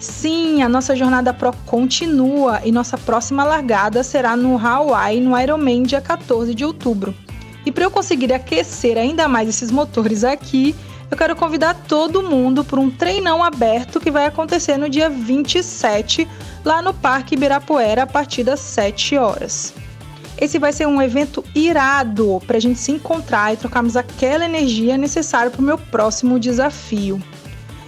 Sim, 0.00 0.62
a 0.64 0.68
nossa 0.68 0.96
jornada 0.96 1.32
Pro 1.32 1.52
continua 1.64 2.60
e 2.64 2.72
nossa 2.72 2.98
próxima 2.98 3.44
largada 3.44 4.02
será 4.02 4.36
no 4.36 4.58
Hawaii, 4.58 5.20
no 5.20 5.38
Ironman, 5.38 5.84
dia 5.84 6.00
14 6.00 6.52
de 6.56 6.64
outubro. 6.64 7.14
E 7.64 7.70
para 7.70 7.84
eu 7.84 7.90
conseguir 7.90 8.32
aquecer 8.32 8.98
ainda 8.98 9.28
mais 9.28 9.48
esses 9.48 9.70
motores 9.70 10.24
aqui, 10.24 10.74
eu 11.08 11.16
quero 11.16 11.36
convidar 11.36 11.72
todo 11.86 12.20
mundo 12.20 12.64
para 12.64 12.80
um 12.80 12.90
treinão 12.90 13.44
aberto 13.44 14.00
que 14.00 14.10
vai 14.10 14.26
acontecer 14.26 14.76
no 14.76 14.88
dia 14.88 15.08
27, 15.08 16.26
lá 16.64 16.82
no 16.82 16.92
Parque 16.92 17.36
Ibirapuera, 17.36 18.02
a 18.02 18.06
partir 18.08 18.42
das 18.42 18.58
7 18.58 19.16
horas. 19.16 19.72
Esse 20.38 20.58
vai 20.58 20.72
ser 20.72 20.86
um 20.86 21.00
evento 21.00 21.42
irado 21.54 22.40
para 22.46 22.58
a 22.58 22.60
gente 22.60 22.78
se 22.78 22.92
encontrar 22.92 23.54
e 23.54 23.56
trocarmos 23.56 23.96
aquela 23.96 24.44
energia 24.44 24.98
necessária 24.98 25.50
para 25.50 25.60
o 25.60 25.64
meu 25.64 25.78
próximo 25.78 26.38
desafio. 26.38 27.22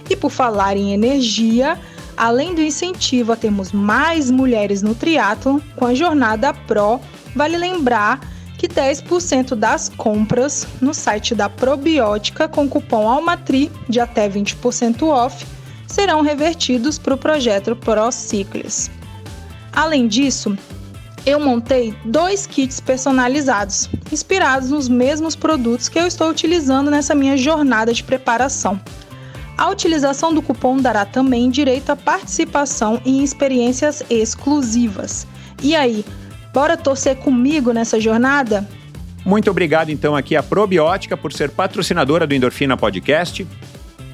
E 0.09 0.15
por 0.15 0.31
falar 0.31 0.75
em 0.75 0.91
energia, 0.91 1.79
além 2.17 2.55
do 2.55 2.61
incentivo 2.61 3.31
a 3.31 3.35
termos 3.35 3.71
mais 3.71 4.31
mulheres 4.31 4.81
no 4.81 4.95
triatlo, 4.95 5.61
com 5.75 5.85
a 5.85 5.93
jornada 5.93 6.51
Pro, 6.51 6.99
vale 7.35 7.55
lembrar 7.55 8.19
que 8.57 8.67
10% 8.67 9.55
das 9.55 9.87
compras 9.87 10.67
no 10.81 10.93
site 10.93 11.33
da 11.33 11.47
Probiótica 11.47 12.47
com 12.47 12.67
cupom 12.67 13.07
ALMATRI 13.07 13.71
de 13.87 13.99
até 13.99 14.27
20% 14.27 15.03
off 15.03 15.45
serão 15.87 16.21
revertidos 16.21 16.99
para 16.99 17.13
o 17.13 17.17
projeto 17.17 17.75
ProCiclis. 17.75 18.91
Além 19.71 20.07
disso, 20.07 20.57
eu 21.25 21.39
montei 21.39 21.93
dois 22.05 22.47
kits 22.47 22.79
personalizados, 22.79 23.89
inspirados 24.11 24.69
nos 24.69 24.87
mesmos 24.87 25.35
produtos 25.35 25.89
que 25.89 25.99
eu 25.99 26.07
estou 26.07 26.29
utilizando 26.29 26.89
nessa 26.89 27.13
minha 27.13 27.37
jornada 27.37 27.93
de 27.93 28.03
preparação. 28.03 28.79
A 29.57 29.69
utilização 29.69 30.33
do 30.33 30.41
cupom 30.41 30.77
dará 30.77 31.05
também 31.05 31.49
direito 31.49 31.89
à 31.89 31.95
participação 31.95 33.01
em 33.05 33.23
experiências 33.23 34.01
exclusivas. 34.09 35.27
E 35.61 35.75
aí, 35.75 36.05
bora 36.53 36.77
torcer 36.77 37.17
comigo 37.17 37.73
nessa 37.73 37.99
jornada? 37.99 38.67
Muito 39.25 39.51
obrigado 39.51 39.89
então 39.89 40.15
aqui 40.15 40.35
à 40.35 40.41
Probiótica 40.41 41.17
por 41.17 41.33
ser 41.33 41.49
patrocinadora 41.49 42.25
do 42.25 42.33
Endorfina 42.33 42.77
Podcast 42.77 43.45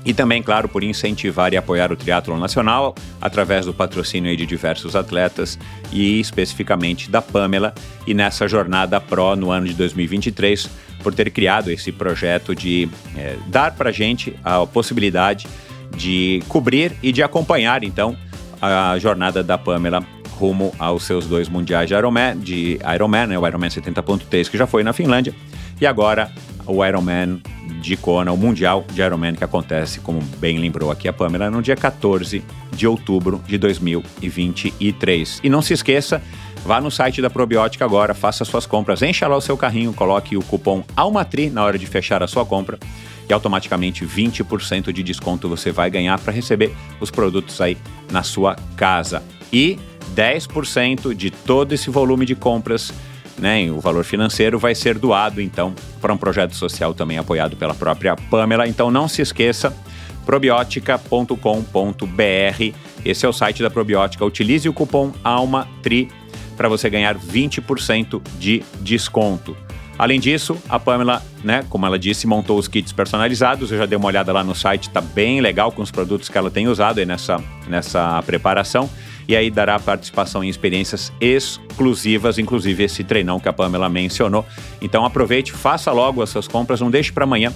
e 0.06 0.14
também, 0.14 0.44
claro, 0.44 0.70
por 0.70 0.84
incentivar 0.84 1.52
e 1.52 1.58
apoiar 1.58 1.92
o 1.92 1.96
triatlo 1.96 2.38
nacional 2.38 2.94
através 3.20 3.66
do 3.66 3.74
patrocínio 3.74 4.38
de 4.38 4.46
diversos 4.46 4.96
atletas 4.96 5.58
e 5.92 6.20
especificamente 6.20 7.10
da 7.10 7.22
Pamela. 7.22 7.74
E 8.06 8.14
nessa 8.14 8.48
jornada 8.48 9.02
Pro 9.02 9.36
no 9.36 9.50
ano 9.50 9.68
de 9.68 9.74
2023 9.74 10.70
por 11.02 11.14
ter 11.14 11.30
criado 11.32 11.72
esse 11.72 11.92
projeto 11.92 12.56
de 12.56 12.88
é, 13.18 13.36
dar 13.48 13.76
para 13.76 13.92
gente 13.92 14.36
a 14.44 14.66
possibilidade 14.66 15.48
de 15.96 16.42
cobrir 16.48 16.94
e 17.02 17.12
de 17.12 17.22
acompanhar 17.22 17.84
então 17.84 18.18
a 18.62 18.98
jornada 18.98 19.44
da 19.44 19.58
Pamela 19.58 20.06
rumo 20.32 20.74
aos 20.78 21.04
seus 21.04 21.26
dois 21.26 21.48
mundiais 21.48 21.88
de 21.88 21.96
Ironman, 21.96 22.38
de 22.38 22.80
Ironman, 22.94 23.28
né, 23.28 23.40
o 23.40 23.48
Ironman 23.48 23.70
70.3 23.70 24.50
que 24.50 24.58
já 24.58 24.68
foi 24.68 24.84
na 24.84 24.94
Finlândia. 24.94 25.34
E 25.80 25.86
agora 25.86 26.32
o 26.66 26.86
Ironman 26.86 27.42
de 27.82 27.96
Kona, 27.98 28.32
o 28.32 28.38
Mundial 28.38 28.86
de 28.92 29.02
Ironman, 29.02 29.36
que 29.36 29.44
acontece, 29.44 30.00
como 30.00 30.22
bem 30.38 30.58
lembrou 30.58 30.92
aqui 30.92 31.08
a 31.08 31.14
Pamela, 31.14 31.50
no 31.50 31.62
dia 31.62 31.76
14 31.76 32.44
de 32.72 32.88
outubro 32.88 33.42
de 33.48 33.58
2023. 33.58 35.42
E 35.44 35.50
não 35.50 35.62
se 35.62 35.74
esqueça, 35.74 36.22
vá 36.66 36.82
no 36.82 36.92
site 36.92 37.22
da 37.22 37.30
Probiótica 37.30 37.86
agora, 37.86 38.14
faça 38.14 38.44
suas 38.46 38.66
compras, 38.66 39.02
encha 39.02 39.28
lá 39.28 39.38
o 39.38 39.42
seu 39.42 39.58
carrinho, 39.58 39.94
coloque 39.94 40.36
o 40.36 40.42
cupom 40.42 40.84
ALMATRI 40.96 41.50
na 41.50 41.64
hora 41.64 41.78
de 41.78 41.86
fechar 41.86 42.24
a 42.24 42.28
sua 42.28 42.46
compra 42.46 42.80
e 43.28 43.34
automaticamente 43.34 44.06
20% 44.06 44.92
de 44.92 45.04
desconto 45.04 45.50
você 45.50 45.72
vai 45.72 45.90
ganhar 45.90 46.20
para 46.20 46.32
receber 46.32 46.76
os 47.00 47.10
produtos 47.10 47.60
aí 47.60 47.78
na 48.12 48.24
sua 48.24 48.56
casa. 48.76 49.24
E 49.52 49.80
10% 50.16 51.14
de 51.14 51.32
todo 51.32 51.74
esse 51.74 51.90
volume 51.90 52.26
de 52.26 52.36
compras 52.36 52.94
né, 53.38 53.70
o 53.70 53.80
valor 53.80 54.04
financeiro 54.04 54.58
vai 54.58 54.74
ser 54.74 54.98
doado 54.98 55.42
então 55.42 55.74
para 56.02 56.14
um 56.14 56.18
projeto 56.18 56.56
social 56.56 56.94
também 56.94 57.18
apoiado 57.18 57.56
pela 57.56 57.74
própria 57.74 58.16
Pamela. 58.16 58.68
Então 58.68 58.90
não 58.90 59.08
se 59.08 59.22
esqueça 59.22 59.76
probiotica.com.br. 60.26 62.76
Esse 63.04 63.26
é 63.26 63.30
o 63.30 63.34
site 63.34 63.62
da 63.62 63.70
Probiótica. 63.70 64.26
Utilize 64.26 64.68
o 64.68 64.74
cupom 64.74 65.12
ALMATRI 65.24 66.10
para 66.58 66.68
você 66.68 66.90
ganhar 66.90 67.16
20% 67.16 68.22
de 68.40 68.64
desconto. 68.80 69.56
Além 69.98 70.20
disso, 70.20 70.58
a 70.68 70.78
Pamela, 70.78 71.22
né, 71.44 71.64
como 71.70 71.86
ela 71.86 71.98
disse, 71.98 72.28
montou 72.28 72.58
os 72.58 72.68
kits 72.68 72.92
personalizados. 72.92 73.72
Eu 73.72 73.78
já 73.78 73.86
dei 73.86 73.98
uma 73.98 74.08
olhada 74.08 74.34
lá 74.34 74.44
no 74.44 74.54
site, 74.54 74.90
tá 74.90 75.00
bem 75.00 75.40
legal 75.40 75.72
com 75.72 75.82
os 75.82 75.92
produtos 75.92 76.28
que 76.28 76.38
ela 76.38 76.52
tem 76.52 76.68
usado 76.68 77.00
aí 77.00 77.06
nessa, 77.06 77.42
nessa 77.68 78.22
preparação 78.24 78.90
e 79.28 79.36
aí 79.36 79.50
dará 79.50 79.80
participação 79.80 80.44
em 80.44 80.50
experiências 80.50 81.12
exclusivas, 81.20 82.38
inclusive 82.38 82.84
esse 82.84 83.04
treinão 83.04 83.40
que 83.40 83.50
a 83.50 83.54
Pamela 83.54 83.90
mencionou. 83.90 84.46
Então 84.82 85.06
aproveite, 85.06 85.52
faça 85.52 85.92
logo 85.92 86.22
as 86.22 86.30
suas 86.30 86.48
compras, 86.48 86.82
não 86.82 86.92
deixe 86.92 87.12
para 87.12 87.24
amanhã. 87.24 87.54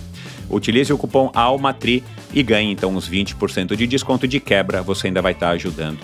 Utilize 0.49 0.91
o 0.91 0.97
cupom 0.97 1.31
ALMATRI 1.33 2.03
e 2.33 2.41
ganhe 2.41 2.71
então 2.71 2.95
uns 2.95 3.09
20% 3.09 3.75
de 3.75 3.85
desconto 3.85 4.27
de 4.27 4.39
quebra. 4.39 4.81
Você 4.81 5.07
ainda 5.07 5.21
vai 5.21 5.33
estar 5.33 5.51
ajudando 5.51 5.99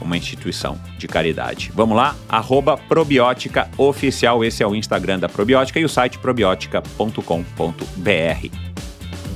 uma 0.00 0.16
instituição 0.16 0.80
de 0.98 1.06
caridade. 1.06 1.70
Vamos 1.74 1.96
lá, 1.96 2.16
arroba 2.28 2.76
Probiótica 2.76 3.70
Oficial, 3.76 4.42
esse 4.42 4.62
é 4.62 4.66
o 4.66 4.74
Instagram 4.74 5.18
da 5.18 5.28
Probiótica 5.28 5.78
e 5.78 5.84
o 5.84 5.88
site 5.88 6.18
probiotica.com.br. 6.18 8.56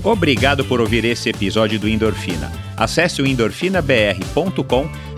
Obrigado 0.02 0.64
por 0.64 0.80
ouvir 0.80 1.04
esse 1.04 1.30
episódio 1.30 1.78
do 1.78 1.88
Endorfina. 1.88 2.52
Acesse 2.76 3.22
o 3.22 3.26
endorfinabr.com 3.26 4.90